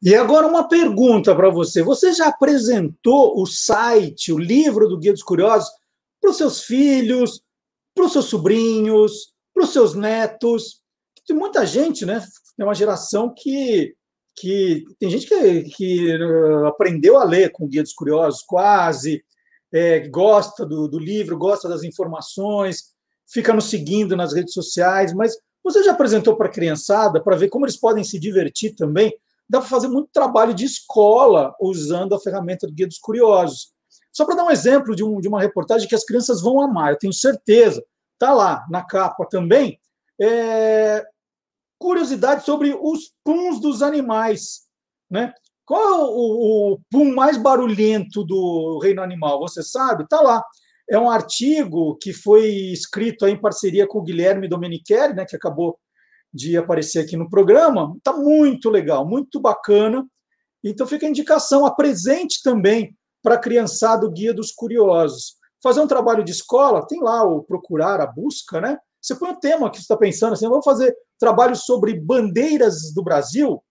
E 0.00 0.14
agora 0.14 0.46
uma 0.46 0.68
pergunta 0.68 1.34
para 1.34 1.50
você. 1.50 1.82
Você 1.82 2.12
já 2.12 2.28
apresentou 2.28 3.40
o 3.40 3.46
site, 3.46 4.32
o 4.32 4.38
livro 4.38 4.88
do 4.88 4.98
Guia 4.98 5.12
dos 5.12 5.22
Curiosos, 5.22 5.68
para 6.20 6.30
os 6.30 6.36
seus 6.36 6.62
filhos, 6.62 7.42
para 7.94 8.04
os 8.04 8.12
seus 8.12 8.26
sobrinhos, 8.26 9.32
para 9.52 9.64
os 9.64 9.72
seus 9.72 9.94
netos? 9.94 10.80
Tem 11.26 11.36
muita 11.36 11.66
gente, 11.66 12.06
né? 12.06 12.24
Tem 12.56 12.64
uma 12.64 12.74
geração 12.74 13.32
que, 13.36 13.94
que 14.36 14.84
tem 15.00 15.10
gente 15.10 15.26
que, 15.26 15.62
que 15.64 16.16
uh, 16.16 16.66
aprendeu 16.66 17.16
a 17.16 17.24
ler 17.24 17.50
com 17.50 17.64
o 17.64 17.68
Guia 17.68 17.82
dos 17.82 17.92
Curiosos, 17.92 18.42
quase, 18.42 19.22
é, 19.72 20.08
gosta 20.08 20.64
do, 20.64 20.88
do 20.88 20.98
livro, 20.98 21.36
gosta 21.36 21.68
das 21.68 21.82
informações, 21.82 22.92
fica 23.30 23.52
nos 23.52 23.68
seguindo 23.68 24.16
nas 24.16 24.32
redes 24.32 24.54
sociais, 24.54 25.12
mas 25.12 25.36
você 25.62 25.82
já 25.82 25.92
apresentou 25.92 26.36
para 26.36 26.46
a 26.46 26.52
criançada 26.52 27.22
para 27.22 27.36
ver 27.36 27.48
como 27.48 27.66
eles 27.66 27.76
podem 27.76 28.02
se 28.02 28.18
divertir 28.18 28.74
também? 28.74 29.12
Dá 29.48 29.60
para 29.60 29.68
fazer 29.68 29.88
muito 29.88 30.10
trabalho 30.12 30.52
de 30.52 30.64
escola 30.64 31.54
usando 31.60 32.14
a 32.14 32.20
ferramenta 32.20 32.66
do 32.66 32.72
Guia 32.72 32.86
dos 32.86 32.98
Curiosos. 32.98 33.72
Só 34.12 34.24
para 34.24 34.36
dar 34.36 34.44
um 34.44 34.50
exemplo 34.50 34.94
de, 34.94 35.04
um, 35.04 35.20
de, 35.20 35.28
uma 35.28 35.40
reportagem 35.40 35.88
que 35.88 35.94
as 35.94 36.04
crianças 36.04 36.42
vão 36.42 36.60
amar, 36.60 36.92
eu 36.92 36.98
tenho 36.98 37.12
certeza, 37.12 37.82
está 38.14 38.32
lá 38.34 38.66
na 38.70 38.82
capa 38.82 39.26
também. 39.30 39.78
É, 40.20 41.06
curiosidade 41.78 42.44
sobre 42.44 42.76
os 42.80 43.12
puns 43.24 43.60
dos 43.60 43.82
animais. 43.82 44.66
Né? 45.10 45.32
Qual 45.64 45.80
é 45.80 45.98
o, 45.98 46.72
o 46.72 46.80
pum 46.90 47.14
mais 47.14 47.36
barulhento 47.36 48.24
do 48.24 48.78
reino 48.82 49.02
animal? 49.02 49.38
Você 49.40 49.62
sabe? 49.62 50.04
Está 50.04 50.20
lá. 50.20 50.42
É 50.90 50.98
um 50.98 51.10
artigo 51.10 51.96
que 52.00 52.12
foi 52.12 52.48
escrito 52.72 53.26
em 53.26 53.40
parceria 53.40 53.86
com 53.86 53.98
o 53.98 54.02
Guilherme 54.02 54.48
Domenichelli, 54.48 55.14
né, 55.14 55.26
que 55.26 55.36
acabou 55.36 55.78
de 56.32 56.56
aparecer 56.56 57.00
aqui 57.00 57.16
no 57.16 57.28
programa. 57.28 57.94
Está 57.96 58.12
muito 58.12 58.70
legal, 58.70 59.06
muito 59.06 59.40
bacana. 59.40 60.06
Então 60.62 60.86
fica 60.86 61.06
a 61.06 61.10
indicação, 61.10 61.64
apresente 61.64 62.42
também 62.42 62.96
para 63.22 63.34
a 63.34 63.38
criançada 63.38 64.06
o 64.06 64.10
Guia 64.10 64.34
dos 64.34 64.52
Curiosos. 64.52 65.36
Fazer 65.62 65.80
um 65.80 65.86
trabalho 65.86 66.22
de 66.22 66.32
escola, 66.32 66.86
tem 66.86 67.02
lá 67.02 67.24
o 67.24 67.42
procurar, 67.42 68.00
a 68.00 68.06
busca, 68.06 68.60
né? 68.60 68.78
Você 69.00 69.14
põe 69.14 69.30
o 69.30 69.38
tema 69.38 69.70
que 69.70 69.76
você 69.76 69.82
está 69.82 69.96
pensando, 69.96 70.32
assim, 70.32 70.48
vamos 70.48 70.64
fazer 70.64 70.94
trabalho 71.18 71.56
sobre 71.56 71.98
bandeiras 71.98 72.92
do 72.92 73.02
Brasil, 73.02 73.62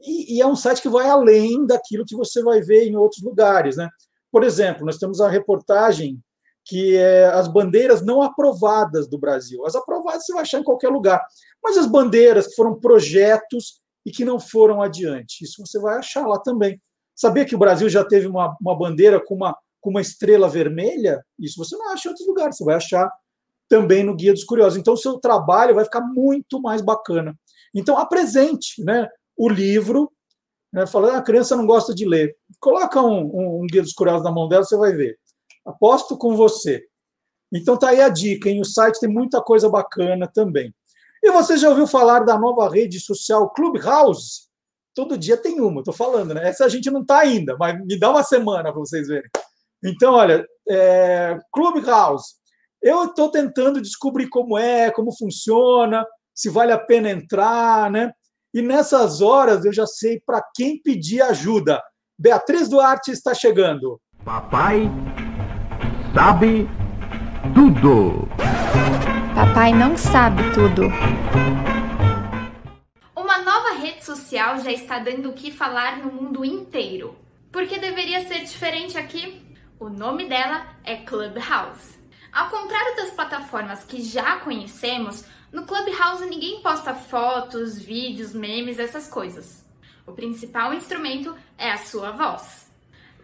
e, 0.00 0.36
e, 0.36 0.40
é 0.40 0.46
um 0.46 0.56
site 0.56 0.82
que 0.82 0.88
vai 0.88 1.08
além 1.08 1.64
daquilo 1.66 2.04
que 2.04 2.16
você 2.16 2.42
vai 2.42 2.60
ver 2.60 2.88
em 2.88 2.96
outros 2.96 3.22
lugares, 3.22 3.76
né? 3.76 3.88
Por 4.32 4.42
exemplo, 4.42 4.84
nós 4.84 4.98
temos 4.98 5.20
a 5.20 5.28
reportagem 5.28 6.20
que 6.64 6.96
é 6.96 7.26
as 7.26 7.46
bandeiras 7.46 8.02
não 8.02 8.20
aprovadas 8.20 9.08
do 9.08 9.16
Brasil. 9.16 9.64
As 9.64 9.76
aprovadas 9.76 10.26
você 10.26 10.32
vai 10.32 10.42
achar 10.42 10.58
em 10.58 10.64
qualquer 10.64 10.88
lugar, 10.88 11.24
mas 11.66 11.76
as 11.76 11.86
bandeiras 11.86 12.46
que 12.46 12.54
foram 12.54 12.78
projetos 12.78 13.80
e 14.04 14.12
que 14.12 14.24
não 14.24 14.38
foram 14.38 14.80
adiante, 14.80 15.44
isso 15.44 15.64
você 15.66 15.80
vai 15.80 15.98
achar 15.98 16.24
lá 16.26 16.38
também. 16.38 16.80
Sabia 17.14 17.44
que 17.44 17.56
o 17.56 17.58
Brasil 17.58 17.88
já 17.88 18.04
teve 18.04 18.28
uma, 18.28 18.56
uma 18.60 18.78
bandeira 18.78 19.20
com 19.20 19.34
uma, 19.34 19.56
com 19.80 19.90
uma 19.90 20.00
estrela 20.00 20.48
vermelha? 20.48 21.20
Isso 21.38 21.58
você 21.58 21.76
não 21.76 21.90
acha 21.90 22.06
em 22.06 22.10
outros 22.10 22.28
lugares, 22.28 22.56
você 22.56 22.64
vai 22.64 22.76
achar 22.76 23.10
também 23.68 24.04
no 24.04 24.14
Guia 24.14 24.32
dos 24.32 24.44
Curiosos. 24.44 24.78
Então, 24.78 24.94
o 24.94 24.98
seu 24.98 25.18
trabalho 25.18 25.74
vai 25.74 25.84
ficar 25.84 26.02
muito 26.02 26.60
mais 26.60 26.80
bacana. 26.80 27.34
Então, 27.74 27.98
apresente 27.98 28.84
né, 28.84 29.08
o 29.36 29.48
livro, 29.48 30.12
né, 30.72 30.86
falando, 30.86 31.14
ah, 31.14 31.18
a 31.18 31.22
criança 31.22 31.56
não 31.56 31.66
gosta 31.66 31.92
de 31.92 32.06
ler. 32.06 32.36
Coloca 32.60 33.02
um, 33.02 33.24
um, 33.24 33.62
um 33.62 33.66
Guia 33.66 33.82
dos 33.82 33.92
Curiosos 33.92 34.22
na 34.22 34.30
mão 34.30 34.48
dela, 34.48 34.62
você 34.62 34.76
vai 34.76 34.92
ver 34.92 35.18
Aposto 35.66 36.16
com 36.16 36.36
você. 36.36 36.84
Então 37.52 37.76
tá 37.76 37.88
aí 37.88 38.00
a 38.00 38.08
dica, 38.08 38.48
hein? 38.48 38.60
O 38.60 38.64
site 38.64 39.00
tem 39.00 39.10
muita 39.10 39.42
coisa 39.42 39.68
bacana 39.68 40.30
também. 40.32 40.72
E 41.26 41.30
você 41.32 41.56
já 41.56 41.68
ouviu 41.68 41.88
falar 41.88 42.20
da 42.20 42.38
nova 42.38 42.70
rede 42.70 43.00
social 43.00 43.50
Clubhouse? 43.50 44.42
Todo 44.94 45.18
dia 45.18 45.36
tem 45.36 45.60
uma, 45.60 45.82
tô 45.82 45.92
falando, 45.92 46.32
né? 46.32 46.48
Essa 46.48 46.64
a 46.64 46.68
gente 46.68 46.88
não 46.88 47.04
tá 47.04 47.18
ainda, 47.18 47.56
mas 47.58 47.76
me 47.84 47.98
dá 47.98 48.10
uma 48.10 48.22
semana 48.22 48.70
para 48.70 48.78
vocês 48.78 49.08
verem. 49.08 49.28
Então, 49.84 50.14
olha, 50.14 50.46
é, 50.68 51.36
Clubhouse. 51.52 52.34
Eu 52.80 53.06
estou 53.06 53.28
tentando 53.28 53.82
descobrir 53.82 54.28
como 54.28 54.56
é, 54.56 54.88
como 54.92 55.10
funciona, 55.16 56.06
se 56.32 56.48
vale 56.48 56.70
a 56.70 56.78
pena 56.78 57.10
entrar, 57.10 57.90
né? 57.90 58.12
E 58.54 58.62
nessas 58.62 59.20
horas 59.20 59.64
eu 59.64 59.72
já 59.72 59.84
sei 59.84 60.22
para 60.24 60.40
quem 60.54 60.80
pedir 60.80 61.22
ajuda. 61.22 61.82
Beatriz 62.16 62.68
Duarte 62.68 63.10
está 63.10 63.34
chegando. 63.34 64.00
Papai 64.24 64.88
sabe 66.14 66.68
tudo. 67.52 68.28
Papai 69.36 69.70
não 69.70 69.98
sabe 69.98 70.42
tudo. 70.54 70.84
Uma 73.14 73.36
nova 73.42 73.72
rede 73.74 74.02
social 74.02 74.58
já 74.60 74.72
está 74.72 74.98
dando 74.98 75.28
o 75.28 75.34
que 75.34 75.50
falar 75.50 75.98
no 75.98 76.10
mundo 76.10 76.42
inteiro. 76.42 77.14
Por 77.52 77.66
que 77.66 77.78
deveria 77.78 78.26
ser 78.26 78.44
diferente 78.44 78.96
aqui? 78.96 79.42
O 79.78 79.90
nome 79.90 80.26
dela 80.26 80.66
é 80.82 80.96
Clubhouse. 80.96 81.98
Ao 82.32 82.48
contrário 82.48 82.96
das 82.96 83.10
plataformas 83.10 83.84
que 83.84 84.00
já 84.00 84.36
conhecemos, 84.36 85.22
no 85.52 85.66
Clubhouse 85.66 86.24
ninguém 86.24 86.62
posta 86.62 86.94
fotos, 86.94 87.78
vídeos, 87.78 88.32
memes, 88.32 88.78
essas 88.78 89.06
coisas. 89.06 89.62
O 90.06 90.12
principal 90.12 90.72
instrumento 90.72 91.36
é 91.58 91.70
a 91.72 91.76
sua 91.76 92.10
voz. 92.12 92.74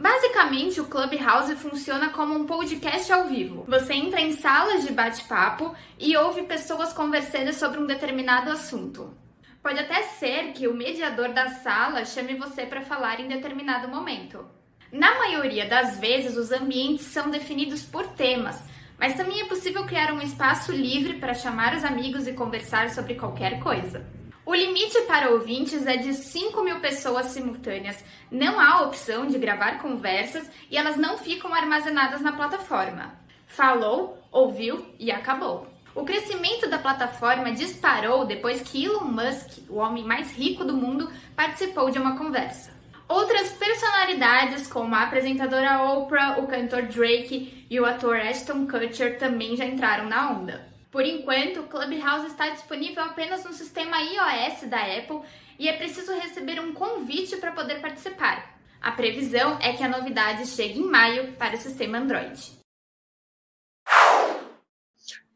Basicamente, 0.02 0.80
o 0.80 0.86
Clubhouse 0.86 1.54
funciona 1.54 2.08
como 2.08 2.34
um 2.34 2.44
podcast 2.44 3.12
ao 3.12 3.28
vivo. 3.28 3.64
Você 3.68 3.94
entra 3.94 4.20
em 4.20 4.32
salas 4.32 4.84
de 4.84 4.92
bate-papo 4.92 5.76
e 5.96 6.16
ouve 6.16 6.42
pessoas 6.42 6.92
conversando 6.92 7.52
sobre 7.52 7.78
um 7.78 7.86
determinado 7.86 8.50
assunto. 8.50 9.16
Pode 9.62 9.78
até 9.78 10.02
ser 10.02 10.54
que 10.54 10.66
o 10.66 10.74
mediador 10.74 11.28
da 11.28 11.50
sala 11.50 12.04
chame 12.04 12.34
você 12.34 12.66
para 12.66 12.82
falar 12.82 13.20
em 13.20 13.28
determinado 13.28 13.86
momento. 13.86 14.44
Na 14.90 15.20
maioria 15.20 15.68
das 15.68 16.00
vezes, 16.00 16.36
os 16.36 16.50
ambientes 16.50 17.06
são 17.06 17.30
definidos 17.30 17.84
por 17.84 18.04
temas, 18.08 18.60
mas 18.98 19.14
também 19.14 19.40
é 19.40 19.44
possível 19.44 19.86
criar 19.86 20.12
um 20.12 20.20
espaço 20.20 20.72
livre 20.72 21.20
para 21.20 21.32
chamar 21.32 21.76
os 21.76 21.84
amigos 21.84 22.26
e 22.26 22.32
conversar 22.32 22.90
sobre 22.90 23.14
qualquer 23.14 23.60
coisa. 23.60 24.04
O 24.44 24.52
limite 24.52 25.00
para 25.02 25.30
ouvintes 25.30 25.86
é 25.86 25.96
de 25.96 26.12
5 26.12 26.64
mil 26.64 26.80
pessoas 26.80 27.26
simultâneas. 27.26 28.04
Não 28.28 28.58
há 28.58 28.82
opção 28.82 29.26
de 29.26 29.38
gravar 29.38 29.78
conversas 29.78 30.50
e 30.68 30.76
elas 30.76 30.96
não 30.96 31.16
ficam 31.16 31.54
armazenadas 31.54 32.20
na 32.20 32.32
plataforma. 32.32 33.14
Falou, 33.46 34.20
ouviu 34.32 34.84
e 34.98 35.12
acabou. 35.12 35.68
O 35.94 36.04
crescimento 36.04 36.68
da 36.68 36.78
plataforma 36.78 37.52
disparou 37.52 38.24
depois 38.24 38.62
que 38.62 38.84
Elon 38.84 39.04
Musk, 39.04 39.58
o 39.68 39.76
homem 39.76 40.02
mais 40.02 40.32
rico 40.32 40.64
do 40.64 40.76
mundo, 40.76 41.08
participou 41.36 41.90
de 41.90 41.98
uma 41.98 42.18
conversa. 42.18 42.72
Outras 43.06 43.52
personalidades, 43.52 44.66
como 44.66 44.94
a 44.94 45.02
apresentadora 45.02 45.82
Oprah, 45.82 46.40
o 46.40 46.48
cantor 46.48 46.82
Drake 46.84 47.66
e 47.70 47.78
o 47.78 47.84
ator 47.84 48.16
Ashton 48.16 48.66
Kutcher, 48.66 49.18
também 49.18 49.54
já 49.54 49.66
entraram 49.66 50.08
na 50.08 50.30
onda. 50.32 50.71
Por 50.92 51.06
enquanto, 51.06 51.60
o 51.60 51.66
Clubhouse 51.68 52.26
está 52.26 52.50
disponível 52.50 53.02
apenas 53.02 53.42
no 53.46 53.52
sistema 53.54 53.96
iOS 54.02 54.68
da 54.68 54.82
Apple 54.98 55.22
e 55.58 55.66
é 55.66 55.74
preciso 55.74 56.12
receber 56.12 56.60
um 56.60 56.74
convite 56.74 57.38
para 57.38 57.50
poder 57.50 57.80
participar. 57.80 58.60
A 58.78 58.92
previsão 58.92 59.58
é 59.58 59.72
que 59.72 59.82
a 59.82 59.88
novidade 59.88 60.46
chegue 60.46 60.80
em 60.80 60.84
maio 60.84 61.32
para 61.38 61.56
o 61.56 61.58
sistema 61.58 61.96
Android. 61.96 62.58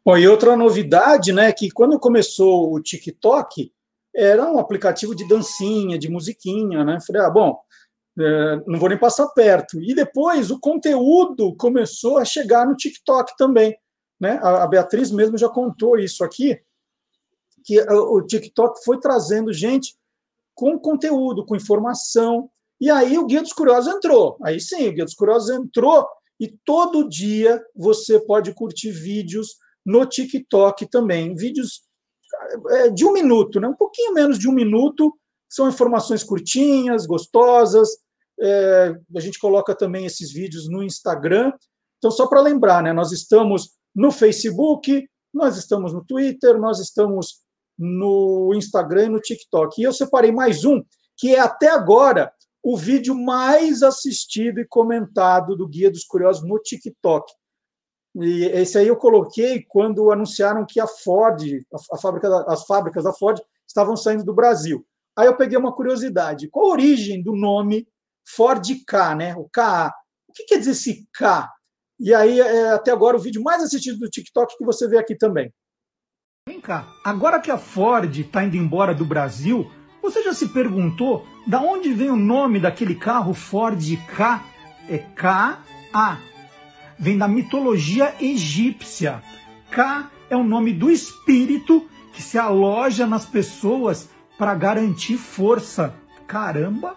Bom, 0.04 0.18
e 0.18 0.28
outra 0.28 0.54
novidade, 0.58 1.32
né, 1.32 1.50
que 1.52 1.70
quando 1.70 1.98
começou 1.98 2.74
o 2.74 2.82
TikTok, 2.82 3.72
era 4.14 4.44
um 4.44 4.58
aplicativo 4.58 5.14
de 5.14 5.26
dancinha, 5.26 5.98
de 5.98 6.10
musiquinha, 6.10 6.84
né? 6.84 6.98
Falei, 7.00 7.22
ah, 7.22 7.30
bom, 7.30 7.58
é, 8.18 8.56
não 8.66 8.78
vou 8.78 8.90
nem 8.90 8.98
passar 8.98 9.26
perto. 9.28 9.80
E 9.80 9.94
depois 9.94 10.50
o 10.50 10.60
conteúdo 10.60 11.56
começou 11.56 12.18
a 12.18 12.26
chegar 12.26 12.66
no 12.66 12.76
TikTok 12.76 13.34
também, 13.38 13.74
né? 14.20 14.38
A, 14.42 14.66
Beatriz 14.66 15.10
mesmo 15.10 15.36
já 15.36 15.48
contou 15.48 15.98
isso 15.98 16.24
aqui, 16.24 16.60
que 17.64 17.80
o 17.80 18.22
TikTok 18.22 18.84
foi 18.84 18.98
trazendo 19.00 19.52
gente 19.52 19.96
com 20.54 20.78
conteúdo, 20.78 21.44
com 21.44 21.56
informação. 21.56 22.48
E 22.80 22.90
aí 22.90 23.18
o 23.18 23.26
Guia 23.26 23.42
dos 23.42 23.52
Curiosos 23.52 23.92
entrou. 23.92 24.38
Aí 24.42 24.60
sim, 24.60 24.88
o 24.88 24.92
Guia 24.92 25.04
dos 25.04 25.14
Curiosos 25.14 25.50
entrou 25.50 26.06
e 26.38 26.48
todo 26.64 27.08
dia 27.08 27.62
você 27.74 28.20
pode 28.20 28.52
curtir 28.54 28.90
vídeos 28.90 29.56
no 29.84 30.06
TikTok 30.06 30.86
também. 30.86 31.34
Vídeos 31.34 31.82
é, 32.70 32.90
de 32.90 33.04
um 33.04 33.12
minuto, 33.12 33.60
né? 33.60 33.68
um 33.68 33.74
pouquinho 33.74 34.14
menos 34.14 34.38
de 34.38 34.48
um 34.48 34.52
minuto. 34.52 35.16
São 35.48 35.68
informações 35.68 36.24
curtinhas, 36.24 37.06
gostosas. 37.06 37.88
É, 38.40 38.94
a 39.14 39.20
gente 39.20 39.38
coloca 39.38 39.74
também 39.74 40.04
esses 40.06 40.32
vídeos 40.32 40.68
no 40.68 40.82
Instagram. 40.82 41.52
Então, 41.98 42.10
só 42.10 42.26
para 42.26 42.40
lembrar, 42.40 42.82
né? 42.82 42.92
nós 42.92 43.12
estamos 43.12 43.75
no 43.96 44.12
Facebook, 44.12 45.08
nós 45.32 45.56
estamos 45.56 45.94
no 45.94 46.04
Twitter, 46.04 46.58
nós 46.58 46.78
estamos 46.78 47.40
no 47.78 48.52
Instagram 48.54 49.06
e 49.06 49.08
no 49.08 49.20
TikTok. 49.20 49.80
E 49.80 49.84
eu 49.84 49.92
separei 49.92 50.30
mais 50.30 50.66
um, 50.66 50.84
que 51.16 51.34
é 51.34 51.40
até 51.40 51.70
agora 51.70 52.30
o 52.62 52.76
vídeo 52.76 53.14
mais 53.14 53.82
assistido 53.82 54.60
e 54.60 54.66
comentado 54.66 55.56
do 55.56 55.66
Guia 55.66 55.90
dos 55.90 56.04
Curiosos 56.04 56.46
no 56.46 56.58
TikTok. 56.58 57.32
E 58.16 58.44
esse 58.46 58.76
aí 58.76 58.88
eu 58.88 58.96
coloquei 58.96 59.64
quando 59.66 60.10
anunciaram 60.10 60.66
que 60.66 60.78
a 60.78 60.86
Ford, 60.86 61.42
a, 61.92 61.98
fábrica, 61.98 62.44
as 62.48 62.66
fábricas 62.66 63.04
da 63.04 63.12
Ford 63.12 63.40
estavam 63.66 63.96
saindo 63.96 64.24
do 64.24 64.34
Brasil. 64.34 64.86
Aí 65.16 65.26
eu 65.26 65.36
peguei 65.36 65.58
uma 65.58 65.74
curiosidade: 65.74 66.48
qual 66.48 66.66
a 66.66 66.72
origem 66.72 67.22
do 67.22 67.34
nome 67.34 67.86
Ford 68.26 68.66
K, 68.86 69.14
né? 69.14 69.34
O 69.36 69.48
KA? 69.48 69.94
O 70.28 70.32
que 70.32 70.44
quer 70.44 70.58
dizer 70.58 70.72
esse 70.72 71.06
K? 71.14 71.50
E 71.98 72.14
aí, 72.14 72.40
é, 72.40 72.70
até 72.72 72.90
agora, 72.90 73.16
o 73.16 73.20
vídeo 73.20 73.42
mais 73.42 73.62
assistido 73.62 73.98
do 73.98 74.10
TikTok 74.10 74.56
que 74.56 74.64
você 74.64 74.88
vê 74.88 74.98
aqui 74.98 75.16
também. 75.16 75.52
Vem 76.48 76.60
cá, 76.60 76.86
agora 77.04 77.40
que 77.40 77.50
a 77.50 77.58
Ford 77.58 78.16
está 78.16 78.44
indo 78.44 78.56
embora 78.56 78.94
do 78.94 79.04
Brasil, 79.04 79.70
você 80.00 80.22
já 80.22 80.32
se 80.32 80.48
perguntou 80.48 81.26
da 81.46 81.60
onde 81.60 81.92
vem 81.92 82.10
o 82.10 82.16
nome 82.16 82.60
daquele 82.60 82.94
carro 82.94 83.34
Ford 83.34 83.80
K? 84.16 84.44
É 84.88 84.98
K-A 84.98 86.18
vem 86.98 87.18
da 87.18 87.28
mitologia 87.28 88.14
egípcia. 88.20 89.22
Ka 89.70 90.10
é 90.30 90.36
o 90.36 90.44
nome 90.44 90.72
do 90.72 90.90
espírito 90.90 91.88
que 92.12 92.22
se 92.22 92.38
aloja 92.38 93.06
nas 93.06 93.26
pessoas 93.26 94.08
para 94.38 94.54
garantir 94.54 95.16
força. 95.16 95.94
Caramba! 96.26 96.96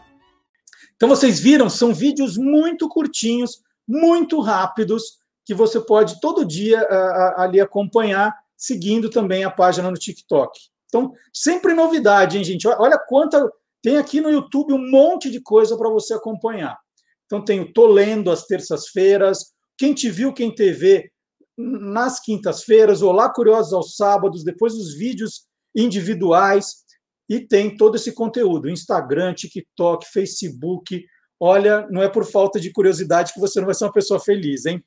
Então 0.96 1.10
vocês 1.10 1.40
viram, 1.40 1.70
são 1.70 1.94
vídeos 1.94 2.38
muito 2.38 2.88
curtinhos, 2.90 3.62
muito 3.90 4.40
rápidos, 4.40 5.18
que 5.44 5.56
você 5.56 5.80
pode 5.80 6.22
todo 6.22 6.46
dia 6.46 6.88
ali 7.36 7.60
acompanhar, 7.60 8.32
seguindo 8.56 9.10
também 9.10 9.44
a 9.44 9.50
página 9.50 9.90
no 9.90 9.98
TikTok. 9.98 10.60
Então, 10.86 11.12
sempre 11.34 11.74
novidade, 11.74 12.38
hein, 12.38 12.44
gente? 12.44 12.68
Olha 12.68 13.00
quanta. 13.00 13.52
Tem 13.82 13.98
aqui 13.98 14.22
no 14.22 14.30
YouTube 14.30 14.74
um 14.74 14.92
monte 14.92 15.32
de 15.32 15.42
coisa 15.42 15.76
para 15.76 15.90
você 15.90 16.14
acompanhar. 16.14 16.78
Então, 17.26 17.44
tem 17.44 17.62
o 17.62 17.74
Tô 17.74 17.88
Lendo 17.88 18.30
às 18.30 18.46
terças-feiras, 18.46 19.54
quem 19.78 19.94
te 19.94 20.10
viu, 20.10 20.34
quem 20.34 20.54
TV, 20.54 21.10
nas 21.58 22.20
quintas-feiras, 22.20 23.02
ou 23.02 23.12
lá 23.12 23.32
Curiosos 23.32 23.74
aos 23.74 23.96
sábados, 23.96 24.44
depois 24.44 24.74
os 24.76 24.94
vídeos 24.96 25.48
individuais, 25.76 26.84
e 27.28 27.40
tem 27.40 27.76
todo 27.76 27.96
esse 27.96 28.12
conteúdo: 28.12 28.70
Instagram, 28.70 29.34
TikTok, 29.34 30.08
Facebook. 30.12 31.04
Olha, 31.40 31.88
não 31.90 32.04
é 32.04 32.10
por 32.10 32.26
falta 32.26 32.60
de 32.60 32.72
curiosidade 32.72 33.34
que 33.34 33.40
você 33.40 33.60
não 33.60 33.66
vai 33.66 33.76
ser 33.76 33.86
uma 33.86 33.94
pessoa 33.94 34.20
feliz, 34.20 34.66
hein? 34.66 34.84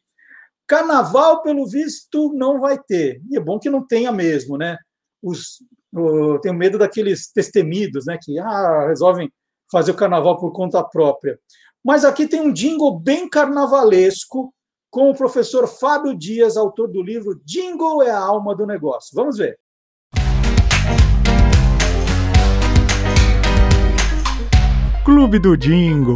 Carnaval, 0.66 1.42
pelo 1.42 1.66
visto, 1.66 2.32
não 2.34 2.60
vai 2.60 2.78
ter. 2.78 3.20
E 3.30 3.36
é 3.36 3.40
bom 3.40 3.58
que 3.58 3.70
não 3.70 3.86
tenha 3.86 4.12
mesmo, 4.12 4.58
né? 4.58 4.76
Os, 5.22 5.62
eu 5.94 6.38
tenho 6.40 6.54
medo 6.54 6.78
daqueles 6.78 7.30
destemidos, 7.34 8.06
né? 8.06 8.18
Que 8.20 8.38
ah, 8.38 8.86
resolvem 8.88 9.30
fazer 9.70 9.92
o 9.92 9.96
carnaval 9.96 10.38
por 10.38 10.52
conta 10.52 10.82
própria. 10.84 11.38
Mas 11.84 12.04
aqui 12.04 12.28
tem 12.28 12.40
um 12.40 12.52
jingle 12.52 12.98
bem 12.98 13.28
carnavalesco 13.28 14.54
com 14.90 15.10
o 15.10 15.16
professor 15.16 15.66
Fábio 15.66 16.16
Dias, 16.16 16.56
autor 16.56 16.86
do 16.86 17.02
livro 17.02 17.40
Jingle 17.46 18.02
é 18.02 18.10
a 18.10 18.18
alma 18.18 18.54
do 18.54 18.66
negócio. 18.66 19.10
Vamos 19.14 19.38
ver. 19.38 19.58
Clube 25.04 25.40
do 25.40 25.56
Jingle. 25.56 26.14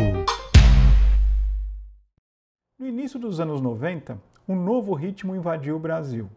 No 2.79 2.87
início 2.87 3.19
dos 3.19 3.41
anos 3.41 3.61
90, 3.61 4.17
um 4.49 4.55
novo 4.55 4.95
ritmo 4.95 5.35
invadiu 5.35 5.75
o 5.75 5.81
Brasil. 5.81 6.31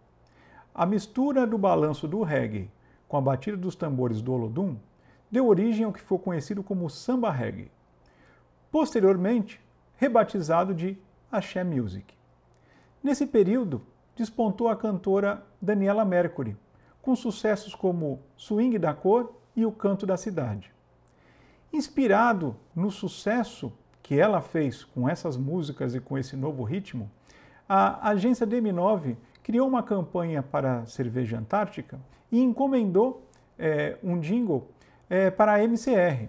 A 0.73 0.83
mistura 0.83 1.45
do 1.45 1.59
balanço 1.59 2.07
do 2.07 2.23
reggae 2.23 2.71
com 3.07 3.17
a 3.17 3.21
batida 3.21 3.55
dos 3.55 3.75
tambores 3.75 4.19
do 4.19 4.33
Olodum 4.33 4.77
deu 5.29 5.47
origem 5.47 5.85
ao 5.85 5.93
que 5.93 6.01
foi 6.01 6.17
conhecido 6.17 6.63
como 6.63 6.89
samba 6.89 7.29
reggae. 7.29 7.69
Posteriormente, 8.71 9.61
rebatizado 9.95 10.73
de 10.73 10.97
Axé 11.31 11.63
Music. 11.63 12.15
Nesse 13.03 13.27
período, 13.27 13.79
despontou 14.15 14.69
a 14.69 14.75
cantora 14.75 15.45
Daniela 15.61 16.03
Mercury, 16.03 16.57
com 16.99 17.15
sucessos 17.15 17.75
como 17.75 18.19
Swing 18.35 18.79
da 18.79 18.91
Cor 18.91 19.35
e 19.55 19.67
O 19.67 19.71
Canto 19.71 20.07
da 20.07 20.17
Cidade. 20.17 20.78
Inspirado 21.71 22.55
no 22.75 22.89
sucesso 22.89 23.71
que 24.01 24.19
ela 24.19 24.41
fez 24.41 24.83
com 24.83 25.07
essas 25.07 25.37
músicas 25.37 25.93
e 25.93 25.99
com 25.99 26.17
esse 26.17 26.35
novo 26.35 26.63
ritmo, 26.63 27.11
a 27.67 28.09
agência 28.09 28.47
DM9 28.47 29.15
criou 29.43 29.67
uma 29.67 29.83
campanha 29.83 30.41
para 30.41 30.79
a 30.79 30.87
cerveja 30.87 31.37
antártica 31.37 31.99
e 32.31 32.41
encomendou 32.41 33.23
é, 33.57 33.97
um 34.03 34.19
jingle 34.19 34.67
é, 35.09 35.29
para 35.29 35.53
a 35.53 35.63
MCR. 35.63 36.27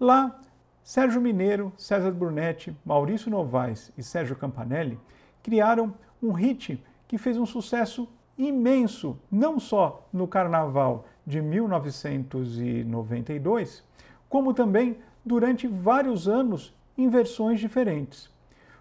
Lá, 0.00 0.40
Sérgio 0.82 1.20
Mineiro, 1.20 1.72
César 1.76 2.10
Brunetti, 2.10 2.76
Maurício 2.84 3.30
Novaes 3.30 3.92
e 3.96 4.02
Sérgio 4.02 4.34
Campanelli 4.34 4.98
criaram 5.42 5.94
um 6.22 6.32
hit 6.32 6.82
que 7.06 7.18
fez 7.18 7.38
um 7.38 7.46
sucesso 7.46 8.08
imenso, 8.36 9.16
não 9.30 9.60
só 9.60 10.08
no 10.12 10.26
Carnaval 10.26 11.06
de 11.24 11.40
1992, 11.40 13.86
como 14.28 14.52
também 14.52 14.96
durante 15.24 15.66
vários 15.66 16.28
anos 16.28 16.72
em 16.96 17.08
versões 17.08 17.60
diferentes. 17.60 18.30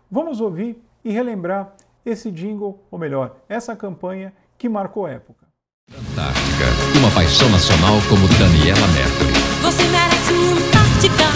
Vamos 0.10 0.40
ouvir 0.40 0.82
e 1.04 1.12
relembrar 1.12 1.76
esse 2.06 2.32
jingle, 2.32 2.80
ou 2.92 3.00
melhor, 3.00 3.38
essa 3.50 3.76
campanha 3.76 4.32
que 4.58 4.70
marcou 4.70 5.08
época. 5.08 5.46
Antártica, 5.92 6.66
uma 7.00 7.12
paixão 7.12 7.50
nacional 7.50 7.96
como 8.10 8.28
Daniela 8.40 8.88
Mercury. 8.88 9.34
Você 9.62 9.84
merece 9.84 10.34
uma 10.34 10.52
Antártica, 10.58 11.30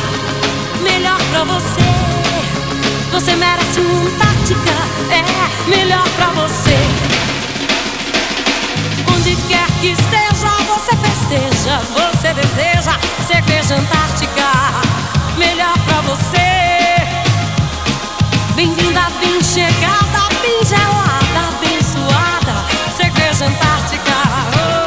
melhor 0.83 1.19
pra 1.31 1.43
você. 1.43 1.81
Você 3.11 3.35
merece 3.35 3.79
uma 3.79 4.09
Antártica, 4.09 4.75
é 5.13 5.69
melhor 5.69 6.07
pra 6.15 6.29
você. 6.29 6.77
Onde 9.15 9.35
quer 9.47 9.67
que 9.81 9.87
esteja, 9.91 10.28
você 10.47 10.95
festeja, 10.95 11.79
você 11.93 12.33
deseja 12.33 12.97
cerveja 13.27 13.75
Antártica, 13.75 14.51
melhor 15.37 15.77
pra 15.85 16.01
você. 16.01 16.39
Bem-vinda, 18.55 19.07
bem 19.19 19.41
chegada, 19.43 20.29
bem 20.41 20.63
gelada, 20.65 21.57
bem 21.59 21.81
suada, 21.81 22.65
cerveja 22.95 23.45
Antártica, 23.45 24.13
oh, 24.55 24.78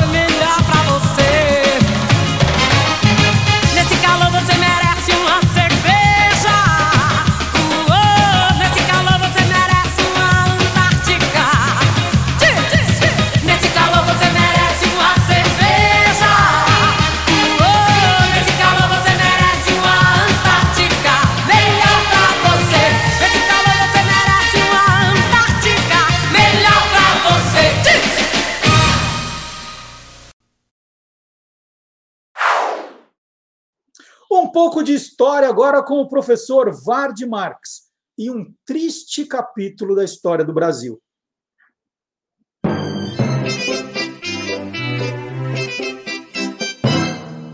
pouco 34.52 34.82
de 34.82 34.92
história 34.92 35.48
agora 35.48 35.82
com 35.82 35.94
o 35.94 36.08
professor 36.08 36.70
Vard 36.84 37.18
Marx 37.26 37.90
e 38.18 38.30
um 38.30 38.54
triste 38.66 39.24
capítulo 39.24 39.96
da 39.96 40.04
história 40.04 40.44
do 40.44 40.52
Brasil. 40.52 41.00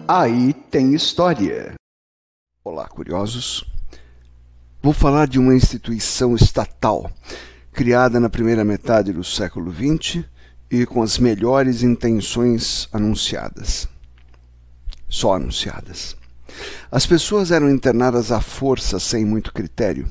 Aí 0.08 0.52
tem 0.70 0.94
história. 0.94 1.74
Olá, 2.64 2.88
curiosos. 2.88 3.64
Vou 4.82 4.92
falar 4.92 5.28
de 5.28 5.38
uma 5.38 5.54
instituição 5.54 6.34
estatal 6.34 7.10
criada 7.72 8.18
na 8.18 8.28
primeira 8.28 8.64
metade 8.64 9.12
do 9.12 9.22
século 9.22 9.72
XX 9.72 10.24
e 10.70 10.84
com 10.84 11.02
as 11.02 11.18
melhores 11.18 11.82
intenções 11.82 12.88
anunciadas. 12.92 13.88
Só 15.08 15.34
anunciadas. 15.34 16.16
As 16.90 17.06
pessoas 17.06 17.50
eram 17.50 17.70
internadas 17.70 18.32
à 18.32 18.40
força 18.40 18.98
sem 18.98 19.24
muito 19.24 19.52
critério. 19.52 20.08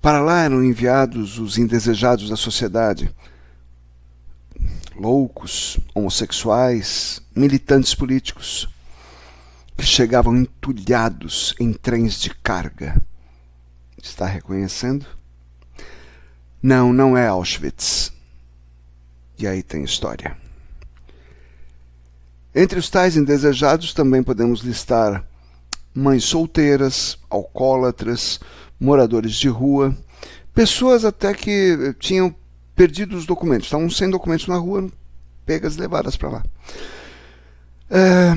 Para 0.00 0.20
lá 0.20 0.42
eram 0.42 0.62
enviados 0.62 1.38
os 1.38 1.58
indesejados 1.58 2.28
da 2.28 2.36
sociedade, 2.36 3.12
loucos, 4.94 5.78
homossexuais, 5.94 7.20
militantes 7.34 7.94
políticos, 7.94 8.68
que 9.76 9.84
chegavam 9.84 10.36
entulhados 10.36 11.54
em 11.60 11.72
trens 11.72 12.20
de 12.20 12.30
carga. 12.30 13.00
Está 14.00 14.26
reconhecendo? 14.26 15.06
Não, 16.62 16.92
não 16.92 17.16
é 17.16 17.26
Auschwitz. 17.26 18.12
E 19.38 19.46
aí 19.46 19.62
tem 19.62 19.84
história. 19.84 20.36
Entre 22.58 22.78
os 22.78 22.88
tais 22.88 23.18
indesejados 23.18 23.92
também 23.92 24.22
podemos 24.22 24.60
listar 24.62 25.22
mães 25.94 26.24
solteiras, 26.24 27.18
alcoólatras, 27.28 28.40
moradores 28.80 29.34
de 29.34 29.46
rua, 29.46 29.94
pessoas 30.54 31.04
até 31.04 31.34
que 31.34 31.94
tinham 31.98 32.34
perdido 32.74 33.14
os 33.14 33.26
documentos, 33.26 33.66
estavam 33.66 33.90
sem 33.90 34.08
documentos 34.08 34.46
na 34.46 34.56
rua, 34.56 34.90
pegas 35.44 35.76
e 35.76 35.80
levadas 35.80 36.16
para 36.16 36.30
lá. 36.30 36.44
É, 37.90 38.34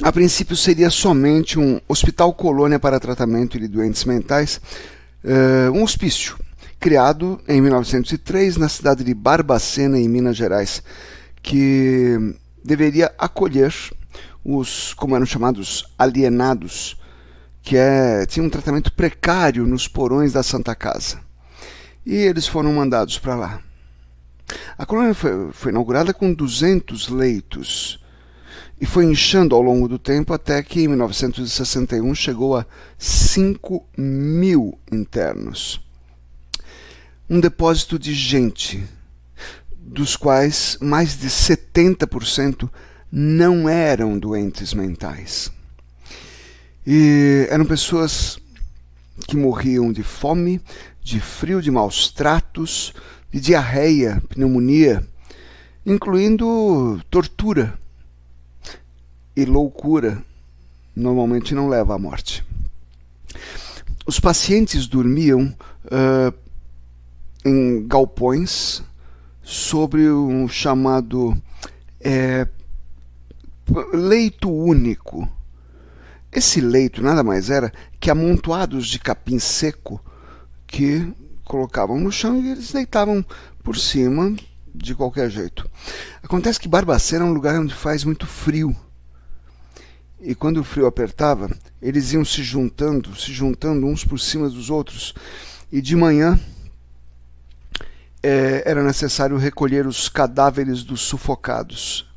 a 0.00 0.12
princípio 0.12 0.56
seria 0.56 0.88
somente 0.88 1.58
um 1.58 1.80
hospital 1.88 2.32
colônia 2.32 2.78
para 2.78 3.00
tratamento 3.00 3.58
de 3.58 3.66
doentes 3.66 4.04
mentais, 4.04 4.60
é, 5.24 5.68
um 5.70 5.82
hospício, 5.82 6.38
criado 6.78 7.40
em 7.48 7.60
1903 7.60 8.58
na 8.58 8.68
cidade 8.68 9.02
de 9.02 9.12
Barbacena, 9.12 9.98
em 9.98 10.08
Minas 10.08 10.36
Gerais, 10.36 10.84
que 11.42 12.36
deveria 12.64 13.12
acolher 13.18 13.74
os, 14.44 14.94
como 14.94 15.14
eram 15.16 15.26
chamados, 15.26 15.84
alienados, 15.98 16.96
que 17.62 17.76
é, 17.76 18.26
tinham 18.26 18.46
um 18.46 18.50
tratamento 18.50 18.92
precário 18.92 19.66
nos 19.66 19.86
porões 19.86 20.32
da 20.32 20.42
Santa 20.42 20.74
Casa. 20.74 21.20
E 22.04 22.14
eles 22.14 22.46
foram 22.46 22.72
mandados 22.72 23.18
para 23.18 23.36
lá. 23.36 23.62
A 24.76 24.84
colônia 24.84 25.14
foi, 25.14 25.52
foi 25.52 25.70
inaugurada 25.70 26.12
com 26.12 26.34
200 26.34 27.08
leitos 27.08 28.02
e 28.80 28.84
foi 28.84 29.04
inchando 29.04 29.54
ao 29.54 29.62
longo 29.62 29.86
do 29.86 29.98
tempo 29.98 30.34
até 30.34 30.60
que 30.60 30.80
em 30.80 30.88
1961 30.88 32.14
chegou 32.16 32.56
a 32.56 32.66
5 32.98 33.86
mil 33.96 34.76
internos. 34.90 35.80
Um 37.30 37.38
depósito 37.38 37.96
de 37.98 38.12
gente, 38.12 38.84
dos 39.84 40.16
quais 40.16 40.78
mais 40.80 41.18
de 41.18 41.28
70% 41.28 42.68
não 43.10 43.68
eram 43.68 44.18
doentes 44.18 44.72
mentais. 44.72 45.50
E 46.86 47.46
eram 47.50 47.64
pessoas 47.64 48.38
que 49.28 49.36
morriam 49.36 49.92
de 49.92 50.02
fome, 50.02 50.60
de 51.02 51.20
frio, 51.20 51.60
de 51.60 51.70
maus 51.70 52.10
tratos, 52.10 52.94
de 53.30 53.40
diarreia, 53.40 54.22
pneumonia, 54.28 55.06
incluindo 55.84 57.00
tortura. 57.10 57.78
E 59.36 59.44
loucura 59.44 60.22
normalmente 60.94 61.54
não 61.54 61.68
leva 61.68 61.94
à 61.94 61.98
morte. 61.98 62.44
Os 64.06 64.18
pacientes 64.20 64.86
dormiam 64.86 65.54
uh, 65.86 66.34
em 67.44 67.86
galpões 67.86 68.82
sobre 69.42 70.08
um 70.10 70.48
chamado 70.48 71.36
é, 72.00 72.46
leito 73.92 74.50
único. 74.50 75.28
Esse 76.30 76.60
leito 76.60 77.02
nada 77.02 77.22
mais 77.22 77.50
era 77.50 77.72
que 78.00 78.10
amontoados 78.10 78.88
de 78.88 78.98
capim 78.98 79.38
seco 79.38 80.02
que 80.66 81.12
colocavam 81.44 82.00
no 82.00 82.10
chão 82.10 82.40
e 82.42 82.50
eles 82.50 82.72
deitavam 82.72 83.24
por 83.62 83.76
cima 83.76 84.34
de 84.74 84.94
qualquer 84.94 85.30
jeito. 85.30 85.68
Acontece 86.22 86.58
que 86.58 86.68
Barbacena 86.68 87.24
é 87.24 87.28
um 87.28 87.34
lugar 87.34 87.58
onde 87.60 87.74
faz 87.74 88.04
muito 88.04 88.26
frio. 88.26 88.74
E 90.20 90.34
quando 90.34 90.58
o 90.58 90.64
frio 90.64 90.86
apertava, 90.86 91.50
eles 91.80 92.12
iam 92.12 92.24
se 92.24 92.42
juntando, 92.42 93.14
se 93.16 93.32
juntando 93.32 93.86
uns 93.86 94.04
por 94.04 94.18
cima 94.18 94.48
dos 94.48 94.70
outros. 94.70 95.14
E 95.70 95.82
de 95.82 95.96
manhã 95.96 96.38
é, 98.22 98.62
era 98.64 98.82
necessário 98.82 99.36
recolher 99.36 99.86
os 99.86 100.08
cadáveres 100.08 100.84
dos 100.84 101.00
sufocados. 101.00 102.08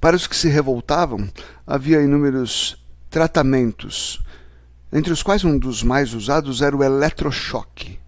Para 0.00 0.14
os 0.14 0.26
que 0.26 0.36
se 0.36 0.48
revoltavam, 0.48 1.28
havia 1.66 2.00
inúmeros 2.00 2.80
tratamentos, 3.10 4.22
entre 4.92 5.12
os 5.12 5.22
quais 5.22 5.44
um 5.44 5.58
dos 5.58 5.82
mais 5.82 6.14
usados 6.14 6.62
era 6.62 6.76
o 6.76 6.84
eletrochoque. 6.84 7.98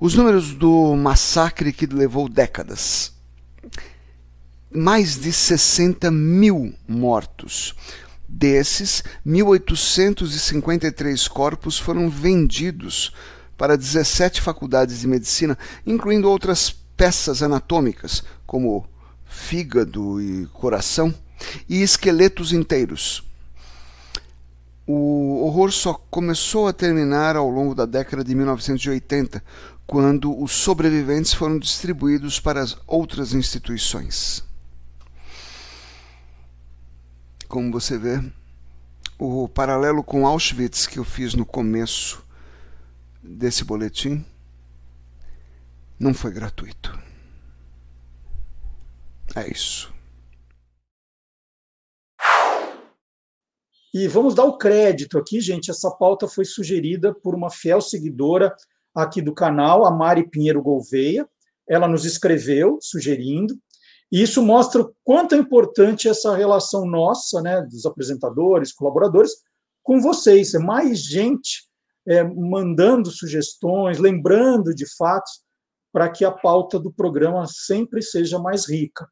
Os 0.00 0.14
números 0.14 0.54
do 0.54 0.96
massacre 0.96 1.72
que 1.72 1.86
levou 1.86 2.28
décadas. 2.28 3.12
Mais 4.70 5.16
de 5.16 5.32
60 5.32 6.10
mil 6.10 6.74
mortos. 6.86 7.74
Desses, 8.28 9.02
1.853 9.26 11.26
corpos 11.28 11.78
foram 11.78 12.10
vendidos 12.10 13.14
para 13.56 13.76
17 13.76 14.40
faculdades 14.40 15.00
de 15.00 15.06
medicina, 15.06 15.58
incluindo 15.86 16.28
outras 16.28 16.70
peças 16.96 17.42
anatômicas, 17.42 18.22
como 18.46 18.86
fígado 19.24 20.20
e 20.20 20.46
coração, 20.46 21.14
e 21.68 21.82
esqueletos 21.82 22.52
inteiros. 22.52 23.24
O 24.86 25.42
horror 25.44 25.72
só 25.72 25.94
começou 25.94 26.68
a 26.68 26.72
terminar 26.72 27.36
ao 27.36 27.50
longo 27.50 27.74
da 27.74 27.86
década 27.86 28.22
de 28.22 28.34
1980, 28.34 29.42
quando 29.86 30.40
os 30.42 30.52
sobreviventes 30.52 31.32
foram 31.32 31.58
distribuídos 31.58 32.40
para 32.40 32.60
as 32.60 32.76
outras 32.86 33.32
instituições. 33.32 34.44
Como 37.48 37.70
você 37.70 37.96
vê, 37.96 38.20
o 39.18 39.48
paralelo 39.48 40.02
com 40.02 40.26
Auschwitz 40.26 40.86
que 40.86 40.98
eu 40.98 41.04
fiz 41.04 41.34
no 41.34 41.46
começo 41.46 42.25
desse 43.26 43.64
boletim 43.64 44.24
não 45.98 46.14
foi 46.14 46.30
gratuito. 46.30 46.96
É 49.34 49.50
isso. 49.50 49.92
E 53.92 54.06
vamos 54.06 54.34
dar 54.34 54.44
o 54.44 54.58
crédito 54.58 55.18
aqui, 55.18 55.40
gente. 55.40 55.70
Essa 55.70 55.90
pauta 55.90 56.28
foi 56.28 56.44
sugerida 56.44 57.14
por 57.14 57.34
uma 57.34 57.50
fiel 57.50 57.80
seguidora 57.80 58.54
aqui 58.94 59.22
do 59.22 59.34
canal, 59.34 59.86
a 59.86 59.90
Mari 59.90 60.28
Pinheiro 60.28 60.62
Gouveia. 60.62 61.26
Ela 61.68 61.88
nos 61.88 62.04
escreveu 62.04 62.78
sugerindo. 62.80 63.58
E 64.12 64.22
isso 64.22 64.42
mostra 64.42 64.82
o 64.82 64.94
quanto 65.02 65.34
é 65.34 65.38
importante 65.38 66.08
essa 66.08 66.36
relação 66.36 66.86
nossa, 66.86 67.42
né, 67.42 67.62
dos 67.62 67.84
apresentadores, 67.86 68.72
colaboradores, 68.72 69.32
com 69.82 70.00
vocês. 70.00 70.54
É 70.54 70.58
mais 70.58 71.00
gente 71.00 71.65
é, 72.06 72.22
mandando 72.22 73.10
sugestões, 73.10 73.98
lembrando 73.98 74.74
de 74.74 74.86
fatos, 74.96 75.44
para 75.92 76.08
que 76.10 76.24
a 76.24 76.30
pauta 76.30 76.78
do 76.78 76.92
programa 76.92 77.44
sempre 77.46 78.02
seja 78.02 78.38
mais 78.38 78.68
rica. 78.68 79.08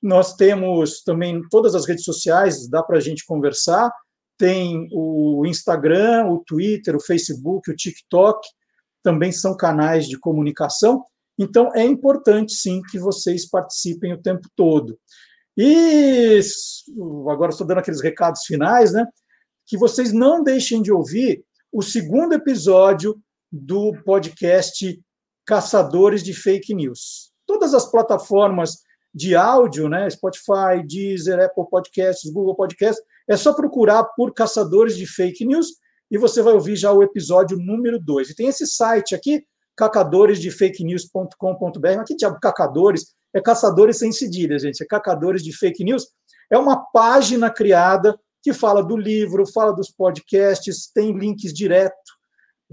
Nós 0.03 0.35
temos 0.35 1.03
também 1.03 1.41
todas 1.51 1.75
as 1.75 1.87
redes 1.87 2.05
sociais, 2.05 2.69
dá 2.69 2.83
para 2.83 2.99
a 2.99 3.01
gente 3.01 3.27
conversar. 3.27 3.91
Tem 4.39 4.89
o 4.93 5.45
Instagram, 5.47 6.27
o 6.27 6.45
Twitter, 6.45 6.95
o 6.97 7.01
Facebook, 7.01 7.71
o 7.71 7.77
TikTok, 7.77 8.47
também 9.05 9.31
são 9.31 9.57
canais 9.57 10.09
de 10.09 10.19
comunicação. 10.19 11.05
Então, 11.39 11.71
é 11.75 11.85
importante, 11.85 12.55
sim, 12.55 12.81
que 12.91 12.99
vocês 12.99 13.49
participem 13.49 14.15
o 14.15 14.23
tempo 14.23 14.49
todo. 14.57 14.99
E 15.57 16.41
agora 17.31 17.51
estou 17.51 17.67
dando 17.67 17.79
aqueles 17.79 18.03
recados 18.03 18.43
finais, 18.45 18.93
né? 18.93 19.07
Que 19.67 19.77
vocês 19.77 20.13
não 20.13 20.43
deixem 20.43 20.83
de 20.83 20.91
ouvir 20.91 21.45
o 21.73 21.83
segundo 21.83 22.33
episódio 22.33 23.21
do 23.53 23.93
podcast 24.05 25.01
Caçadores 25.47 26.23
de 26.23 26.33
Fake 26.33 26.75
News. 26.75 27.33
Todas 27.47 27.75
as 27.75 27.89
plataformas 27.89 28.79
de 29.15 29.37
áudio, 29.37 29.89
né? 29.89 30.09
Spotify, 30.09 30.85
Deezer, 30.87 31.39
Apple 31.39 31.69
Podcasts, 31.71 32.33
Google 32.33 32.57
Podcasts, 32.57 33.05
é 33.29 33.37
só 33.37 33.53
procurar 33.53 34.05
por 34.17 34.33
Caçadores 34.33 34.97
de 34.97 35.07
Fake 35.07 35.45
News 35.45 35.69
e 36.11 36.19
você 36.19 36.43
vai 36.43 36.55
ouvir 36.55 36.77
já 36.77 36.93
o 36.93 37.03
episódio 37.03 37.59
número 37.59 37.99
2. 37.99 38.31
E 38.31 38.35
tem 38.35 38.49
esse 38.49 38.67
site 38.67 39.15
aqui, 39.15 39.45
cacadoresdefakenews.com.br. 39.77 42.01
Aqui, 42.01 42.17
diabo, 42.17 42.39
cacadores, 42.41 43.15
é 43.35 43.41
caçadores 43.41 43.99
sem 43.99 44.13
cedilha, 44.13 44.59
gente, 44.59 44.83
é 44.83 44.87
cacadores 44.87 45.43
de 45.43 45.57
fake 45.57 45.85
news. 45.85 46.07
É 46.51 46.59
uma 46.59 46.85
página 46.93 47.51
criada 47.51 48.19
que 48.43 48.53
fala 48.53 48.83
do 48.83 48.97
livro, 48.97 49.47
fala 49.47 49.73
dos 49.73 49.91
podcasts, 49.91 50.91
tem 50.95 51.17
links 51.17 51.53
direto 51.53 51.95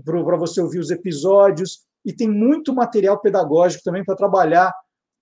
para 0.04 0.38
você 0.38 0.62
ouvir 0.62 0.80
os 0.80 0.92
episódios 0.92 1.80
e 2.06 2.14
tem 2.14 2.30
muito 2.30 2.74
material 2.74 3.20
pedagógico 3.20 3.84
também 3.84 4.04
para 4.04 4.16
trabalhar 4.16 4.74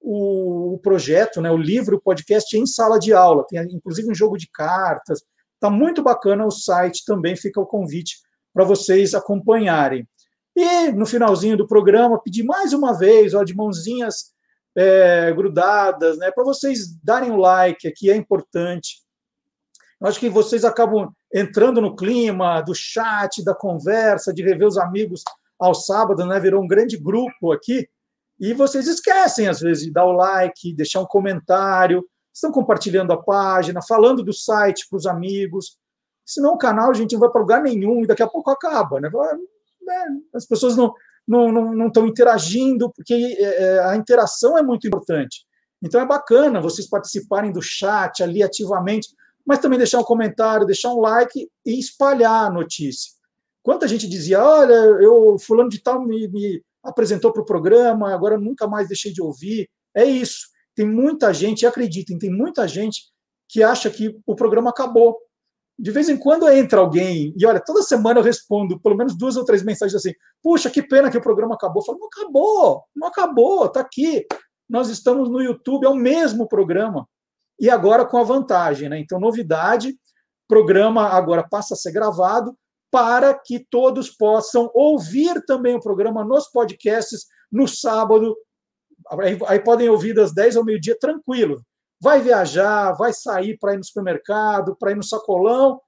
o, 0.01 0.73
o, 0.73 0.79
projeto, 0.79 1.41
né, 1.41 1.51
o 1.51 1.57
livro, 1.57 1.97
o 1.97 2.01
podcast 2.01 2.57
em 2.57 2.65
sala 2.65 2.97
de 2.97 3.13
aula. 3.13 3.45
Tem 3.47 3.61
inclusive 3.71 4.09
um 4.09 4.15
jogo 4.15 4.37
de 4.37 4.49
cartas. 4.51 5.21
Está 5.59 5.69
muito 5.69 6.01
bacana 6.01 6.45
o 6.45 6.51
site, 6.51 7.03
também 7.05 7.35
fica 7.35 7.59
o 7.59 7.65
convite 7.65 8.15
para 8.53 8.63
vocês 8.63 9.13
acompanharem. 9.13 10.07
E 10.55 10.91
no 10.93 11.05
finalzinho 11.05 11.57
do 11.57 11.67
programa, 11.67 12.21
pedir 12.21 12.43
mais 12.43 12.71
uma 12.71 12.97
vez, 12.97 13.33
ó, 13.33 13.43
de 13.43 13.53
mãozinhas 13.53 14.31
é, 14.73 15.33
grudadas, 15.33 16.17
né, 16.17 16.31
para 16.31 16.45
vocês 16.45 16.97
darem 17.03 17.31
o 17.31 17.35
like 17.35 17.87
aqui, 17.87 18.09
é 18.09 18.15
importante. 18.15 19.01
Eu 19.99 20.07
acho 20.07 20.19
que 20.19 20.29
vocês 20.29 20.63
acabam 20.63 21.11
entrando 21.33 21.81
no 21.81 21.93
clima 21.93 22.61
do 22.61 22.73
chat, 22.73 23.43
da 23.43 23.53
conversa, 23.53 24.33
de 24.33 24.41
rever 24.41 24.65
os 24.65 24.77
amigos 24.77 25.23
ao 25.59 25.75
sábado, 25.75 26.25
né? 26.25 26.39
Virou 26.39 26.63
um 26.63 26.67
grande 26.67 26.97
grupo 26.97 27.51
aqui. 27.51 27.85
E 28.39 28.53
vocês 28.53 28.87
esquecem, 28.87 29.49
às 29.49 29.59
vezes, 29.59 29.83
de 29.83 29.91
dar 29.91 30.05
o 30.05 30.13
like, 30.13 30.73
deixar 30.73 31.01
um 31.01 31.05
comentário, 31.05 32.01
estão 32.39 32.51
compartilhando 32.51 33.13
a 33.13 33.21
página, 33.21 33.81
falando 33.81 34.23
do 34.23 34.33
site 34.33 34.87
para 34.89 34.97
os 34.97 35.05
amigos. 35.05 35.77
Senão 36.25 36.53
o 36.53 36.57
canal 36.57 36.89
a 36.89 36.93
gente 36.93 37.13
não 37.13 37.19
vai 37.19 37.29
para 37.29 37.41
lugar 37.41 37.61
nenhum 37.61 38.03
e 38.03 38.07
daqui 38.07 38.23
a 38.23 38.27
pouco 38.27 38.49
acaba. 38.49 38.99
Né? 38.99 39.09
né 39.09 40.05
as 40.33 40.45
pessoas 40.45 40.75
não, 40.75 40.93
não, 41.27 41.51
não, 41.51 41.73
não 41.73 41.87
estão 41.87 42.07
interagindo, 42.07 42.91
porque 42.91 43.13
é, 43.13 43.63
é, 43.63 43.79
a 43.85 43.95
interação 43.95 44.57
é 44.57 44.63
muito 44.63 44.87
importante. 44.87 45.45
Então 45.81 46.01
é 46.01 46.05
bacana 46.05 46.61
vocês 46.61 46.89
participarem 46.89 47.51
do 47.51 47.61
chat 47.61 48.21
ali 48.21 48.43
ativamente, 48.43 49.09
mas 49.45 49.59
também 49.59 49.77
deixar 49.77 49.99
um 49.99 50.03
comentário, 50.03 50.65
deixar 50.65 50.93
um 50.93 50.99
like 50.99 51.49
e 51.65 51.79
espalhar 51.79 52.45
a 52.45 52.51
notícia. 52.51 53.11
Quanta 53.63 53.87
gente 53.87 54.07
dizia, 54.07 54.43
olha, 54.43 54.73
eu 54.73 55.37
fulano 55.39 55.69
de 55.69 55.81
tal 55.81 56.05
me, 56.05 56.27
me 56.27 56.63
apresentou 56.83 57.31
para 57.31 57.41
o 57.41 57.45
programa, 57.45 58.13
agora 58.13 58.37
nunca 58.37 58.67
mais 58.67 58.87
deixei 58.87 59.11
de 59.11 59.21
ouvir. 59.21 59.69
É 59.95 60.03
isso. 60.03 60.48
Tem 60.79 60.87
muita 60.87 61.33
gente, 61.33 61.65
acreditem, 61.65 62.17
tem 62.17 62.31
muita 62.31 62.65
gente 62.65 63.01
que 63.49 63.61
acha 63.61 63.89
que 63.89 64.17
o 64.25 64.33
programa 64.33 64.69
acabou 64.69 65.17
de 65.77 65.91
vez 65.91 66.07
em 66.07 66.15
quando 66.15 66.47
entra 66.47 66.79
alguém, 66.79 67.33
e 67.37 67.45
olha, 67.45 67.59
toda 67.59 67.83
semana 67.83 68.21
eu 68.21 68.23
respondo 68.23 68.79
pelo 68.79 68.95
menos 68.95 69.17
duas 69.17 69.35
ou 69.35 69.43
três 69.43 69.61
mensagens 69.61 69.93
assim: 69.93 70.13
puxa, 70.41 70.69
que 70.69 70.81
pena 70.81 71.11
que 71.11 71.17
o 71.17 71.21
programa 71.21 71.55
acabou. 71.55 71.81
Eu 71.81 71.85
falo, 71.85 71.99
não 71.99 72.07
acabou, 72.07 72.83
não 72.95 73.07
acabou, 73.09 73.65
está 73.65 73.81
aqui. 73.81 74.25
Nós 74.69 74.87
estamos 74.87 75.29
no 75.29 75.41
YouTube, 75.41 75.85
é 75.85 75.89
o 75.89 75.95
mesmo 75.95 76.47
programa. 76.47 77.05
E 77.59 77.69
agora 77.69 78.05
com 78.05 78.17
a 78.17 78.23
vantagem, 78.23 78.87
né? 78.87 78.99
Então, 78.99 79.19
novidade: 79.19 79.97
programa 80.47 81.09
agora 81.09 81.45
passa 81.45 81.73
a 81.73 81.77
ser 81.77 81.91
gravado 81.91 82.57
para 82.89 83.33
que 83.33 83.59
todos 83.69 84.09
possam 84.09 84.71
ouvir 84.73 85.43
também 85.45 85.75
o 85.75 85.81
programa 85.81 86.23
nos 86.23 86.47
podcasts 86.47 87.25
no 87.51 87.67
sábado. 87.67 88.33
Aí, 89.11 89.37
aí 89.47 89.59
podem 89.59 89.89
ouvir 89.89 90.13
das 90.13 90.33
10 90.33 90.57
ao 90.57 90.65
meio-dia 90.65 90.97
tranquilo 90.99 91.61
vai 92.01 92.21
viajar, 92.21 92.93
vai 92.93 93.11
sair 93.11 93.57
para 93.57 93.73
ir 93.73 93.77
no 93.77 93.83
supermercado, 93.83 94.75
para 94.75 94.91
ir 94.91 94.95
no 94.95 95.03
sacolão, 95.03 95.81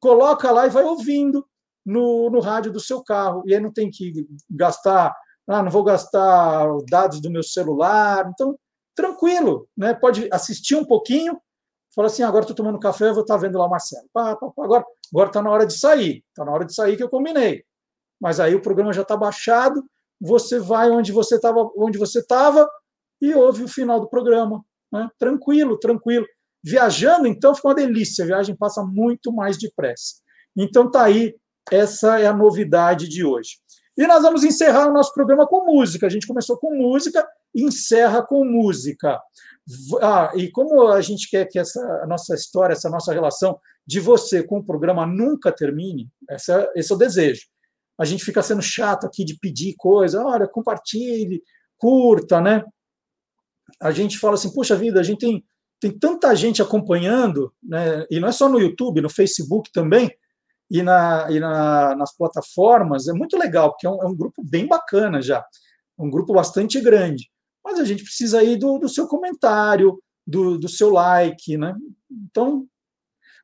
coloca 0.00 0.50
lá 0.50 0.66
e 0.66 0.70
vai 0.70 0.84
ouvindo 0.84 1.46
no, 1.84 2.28
no 2.30 2.40
rádio 2.40 2.70
do 2.70 2.80
seu 2.80 3.02
carro. 3.02 3.42
E 3.46 3.54
aí 3.54 3.60
não 3.60 3.72
tem 3.72 3.90
que 3.90 4.28
gastar, 4.50 5.14
ah, 5.48 5.62
não 5.62 5.70
vou 5.70 5.82
gastar 5.82 6.68
dados 6.90 7.20
do 7.20 7.30
meu 7.30 7.42
celular. 7.42 8.30
Então, 8.32 8.58
tranquilo, 8.94 9.68
né? 9.76 9.94
Pode 9.94 10.28
assistir 10.30 10.76
um 10.76 10.84
pouquinho, 10.84 11.40
fala 11.94 12.08
assim, 12.08 12.22
agora 12.22 12.42
estou 12.42 12.56
tomando 12.56 12.78
café, 12.78 13.10
vou 13.12 13.22
estar 13.22 13.34
tá 13.34 13.40
vendo 13.40 13.58
lá 13.58 13.66
o 13.66 13.70
Marcelo. 13.70 14.06
Pá, 14.12 14.36
pá, 14.36 14.50
pá, 14.50 14.64
agora 14.64 15.28
está 15.28 15.42
na 15.42 15.50
hora 15.50 15.66
de 15.66 15.78
sair, 15.78 16.22
está 16.28 16.44
na 16.44 16.52
hora 16.52 16.66
de 16.66 16.74
sair 16.74 16.96
que 16.96 17.02
eu 17.02 17.08
combinei. 17.08 17.64
Mas 18.20 18.38
aí 18.38 18.54
o 18.54 18.60
programa 18.60 18.92
já 18.92 19.02
está 19.02 19.16
baixado, 19.16 19.82
você 20.20 20.58
vai 20.58 20.90
onde 20.90 21.12
você 21.12 21.36
estava, 21.36 21.70
onde 21.76 21.98
você 21.98 22.20
estava 22.20 22.68
e 23.20 23.34
ouve 23.34 23.64
o 23.64 23.68
final 23.68 24.00
do 24.00 24.08
programa. 24.08 24.64
Né? 24.92 25.08
Tranquilo, 25.18 25.78
tranquilo. 25.78 26.26
Viajando, 26.62 27.26
então, 27.26 27.54
fica 27.54 27.68
uma 27.68 27.74
delícia. 27.74 28.24
A 28.24 28.26
viagem 28.26 28.56
passa 28.56 28.82
muito 28.82 29.32
mais 29.32 29.56
depressa. 29.56 30.16
Então, 30.56 30.90
tá 30.90 31.04
aí, 31.04 31.34
essa 31.70 32.18
é 32.18 32.26
a 32.26 32.32
novidade 32.32 33.08
de 33.08 33.24
hoje. 33.24 33.58
E 33.96 34.06
nós 34.06 34.22
vamos 34.22 34.44
encerrar 34.44 34.88
o 34.88 34.92
nosso 34.92 35.12
programa 35.12 35.46
com 35.46 35.64
música. 35.64 36.06
A 36.06 36.10
gente 36.10 36.26
começou 36.26 36.56
com 36.58 36.74
música 36.74 37.26
encerra 37.54 38.22
com 38.22 38.44
música. 38.44 39.20
Ah, 40.00 40.30
e 40.34 40.50
como 40.50 40.88
a 40.88 41.00
gente 41.00 41.28
quer 41.28 41.46
que 41.46 41.58
essa 41.58 42.06
nossa 42.06 42.34
história, 42.34 42.72
essa 42.72 42.88
nossa 42.88 43.12
relação 43.12 43.58
de 43.86 44.00
você 44.00 44.42
com 44.42 44.58
o 44.58 44.64
programa 44.64 45.06
nunca 45.06 45.52
termine, 45.52 46.08
essa, 46.28 46.70
esse 46.74 46.92
é 46.92 46.94
o 46.94 46.98
desejo. 46.98 47.42
A 47.98 48.04
gente 48.04 48.24
fica 48.24 48.42
sendo 48.42 48.62
chato 48.62 49.06
aqui 49.06 49.24
de 49.24 49.38
pedir 49.38 49.74
coisa, 49.76 50.22
olha, 50.24 50.46
compartilhe, 50.46 51.42
curta, 51.76 52.40
né? 52.40 52.62
a 53.80 53.90
gente 53.90 54.18
fala 54.18 54.34
assim, 54.34 54.52
puxa 54.52 54.76
vida, 54.76 54.98
a 54.98 55.02
gente 55.02 55.18
tem, 55.18 55.44
tem 55.80 55.90
tanta 55.96 56.34
gente 56.34 56.62
acompanhando, 56.62 57.52
né? 57.62 58.06
e 58.10 58.18
não 58.18 58.28
é 58.28 58.32
só 58.32 58.48
no 58.48 58.58
YouTube, 58.58 59.00
no 59.00 59.10
Facebook 59.10 59.70
também, 59.72 60.10
e, 60.70 60.82
na, 60.82 61.26
e 61.30 61.40
na, 61.40 61.94
nas 61.96 62.14
plataformas, 62.16 63.08
é 63.08 63.12
muito 63.12 63.36
legal, 63.36 63.70
porque 63.70 63.86
é 63.86 63.90
um, 63.90 64.02
é 64.02 64.06
um, 64.06 64.14
grupo 64.14 64.42
bem 64.44 64.66
bacana 64.66 65.22
já, 65.22 65.44
um 65.98 66.10
grupo 66.10 66.32
bastante 66.32 66.80
grande. 66.80 67.30
Mas 67.64 67.78
a 67.78 67.84
gente 67.84 68.02
precisa 68.02 68.40
aí 68.40 68.56
do, 68.56 68.78
do 68.78 68.88
seu 68.88 69.06
comentário, 69.06 69.98
do, 70.26 70.58
do 70.58 70.68
seu 70.68 70.90
like, 70.90 71.56
né? 71.56 71.74
Então, 72.10 72.66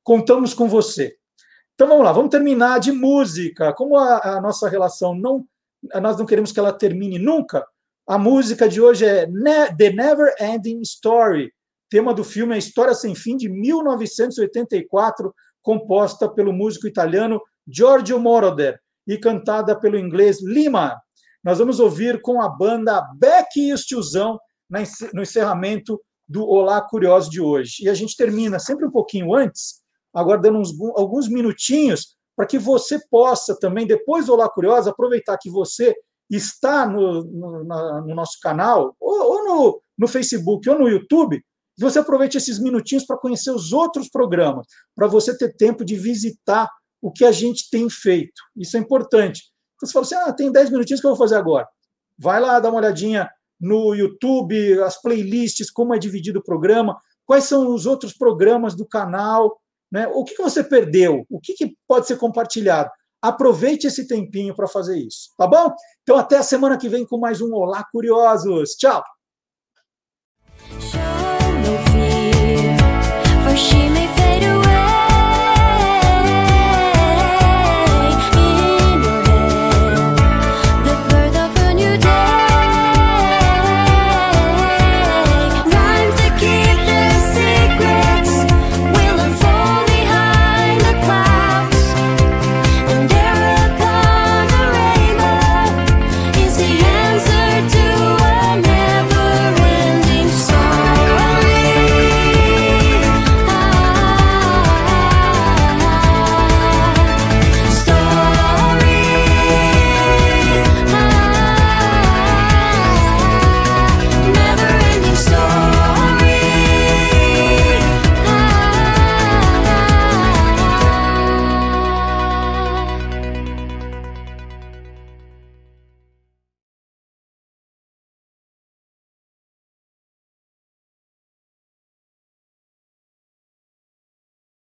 contamos 0.02 0.52
com 0.52 0.68
você. 0.68 1.16
Então 1.74 1.88
vamos 1.88 2.04
lá, 2.04 2.12
vamos 2.12 2.30
terminar 2.30 2.78
de 2.78 2.92
música. 2.92 3.72
Como 3.72 3.96
a, 3.96 4.36
a 4.36 4.40
nossa 4.40 4.68
relação 4.68 5.14
não, 5.14 5.44
nós 6.00 6.16
não 6.16 6.24
queremos 6.24 6.52
que 6.52 6.60
ela 6.60 6.72
termine 6.72 7.18
nunca, 7.18 7.66
a 8.06 8.18
música 8.18 8.68
de 8.68 8.82
hoje 8.82 9.06
é 9.06 9.26
The 9.26 9.90
Never 9.90 10.34
Ending 10.38 10.82
Story, 10.82 11.50
tema 11.88 12.12
do 12.12 12.22
filme 12.22 12.54
A 12.54 12.58
História 12.58 12.94
Sem 12.94 13.14
Fim, 13.14 13.34
de 13.34 13.48
1984, 13.48 15.34
composta 15.62 16.28
pelo 16.28 16.52
músico 16.52 16.86
italiano 16.86 17.40
Giorgio 17.66 18.20
Moroder 18.20 18.78
e 19.08 19.16
cantada 19.16 19.74
pelo 19.78 19.98
inglês 19.98 20.42
Lima. 20.42 21.00
Nós 21.42 21.58
vamos 21.58 21.80
ouvir 21.80 22.20
com 22.20 22.42
a 22.42 22.48
banda 22.48 23.00
Beck 23.16 23.56
e 23.56 23.72
o 23.72 23.76
Tiozão 23.76 24.38
no 25.14 25.22
encerramento 25.22 25.98
do 26.28 26.46
Olá 26.46 26.82
Curioso 26.82 27.30
de 27.30 27.40
hoje. 27.40 27.84
E 27.84 27.88
a 27.88 27.94
gente 27.94 28.16
termina 28.16 28.58
sempre 28.58 28.86
um 28.86 28.90
pouquinho 28.90 29.34
antes, 29.34 29.82
agora 30.14 30.40
dando 30.40 30.58
uns, 30.58 30.70
alguns 30.96 31.28
minutinhos, 31.28 32.16
para 32.36 32.46
que 32.46 32.58
você 32.58 32.98
possa 33.10 33.58
também, 33.58 33.86
depois 33.86 34.26
do 34.26 34.32
Olá 34.32 34.48
Curioso, 34.48 34.90
aproveitar 34.90 35.38
que 35.38 35.50
você 35.50 35.94
está 36.30 36.86
no, 36.86 37.22
no, 37.24 37.64
no 37.64 38.14
nosso 38.14 38.38
canal, 38.42 38.94
ou, 39.00 39.22
ou 39.22 39.44
no, 39.44 39.82
no 39.98 40.08
Facebook, 40.08 40.68
ou 40.68 40.78
no 40.78 40.88
YouTube, 40.88 41.42
você 41.78 41.98
aproveite 41.98 42.36
esses 42.36 42.58
minutinhos 42.58 43.04
para 43.04 43.18
conhecer 43.18 43.50
os 43.50 43.72
outros 43.72 44.08
programas, 44.08 44.66
para 44.94 45.06
você 45.06 45.36
ter 45.36 45.54
tempo 45.56 45.84
de 45.84 45.96
visitar 45.96 46.68
o 47.02 47.12
que 47.12 47.24
a 47.24 47.32
gente 47.32 47.68
tem 47.68 47.90
feito. 47.90 48.40
Isso 48.56 48.76
é 48.76 48.80
importante. 48.80 49.42
Então, 49.74 49.88
você 49.88 49.92
fala 49.92 50.06
assim: 50.06 50.14
ah, 50.14 50.32
tem 50.32 50.52
10 50.52 50.70
minutinhos 50.70 51.00
que 51.00 51.06
eu 51.06 51.10
vou 51.10 51.18
fazer 51.18 51.36
agora. 51.36 51.66
Vai 52.18 52.40
lá 52.40 52.60
dar 52.60 52.70
uma 52.70 52.78
olhadinha 52.78 53.28
no 53.60 53.94
YouTube, 53.94 54.80
as 54.82 55.00
playlists, 55.00 55.70
como 55.70 55.94
é 55.94 55.98
dividido 55.98 56.38
o 56.38 56.44
programa, 56.44 56.96
quais 57.26 57.44
são 57.44 57.74
os 57.74 57.86
outros 57.86 58.12
programas 58.12 58.74
do 58.76 58.86
canal, 58.86 59.60
né? 59.94 60.08
o 60.08 60.24
que, 60.24 60.34
que 60.34 60.42
você 60.42 60.64
perdeu, 60.64 61.24
o 61.30 61.38
que, 61.38 61.54
que 61.54 61.76
pode 61.86 62.08
ser 62.08 62.16
compartilhado. 62.16 62.90
Aproveite 63.22 63.86
esse 63.86 64.08
tempinho 64.08 64.52
para 64.52 64.66
fazer 64.66 64.98
isso, 64.98 65.30
tá 65.38 65.46
bom? 65.46 65.72
Então, 66.02 66.16
até 66.16 66.36
a 66.36 66.42
semana 66.42 66.76
que 66.76 66.88
vem 66.88 67.06
com 67.06 67.16
mais 67.16 67.40
um 67.40 67.54
Olá 67.54 67.84
Curiosos. 67.92 68.70
Tchau! 68.70 69.04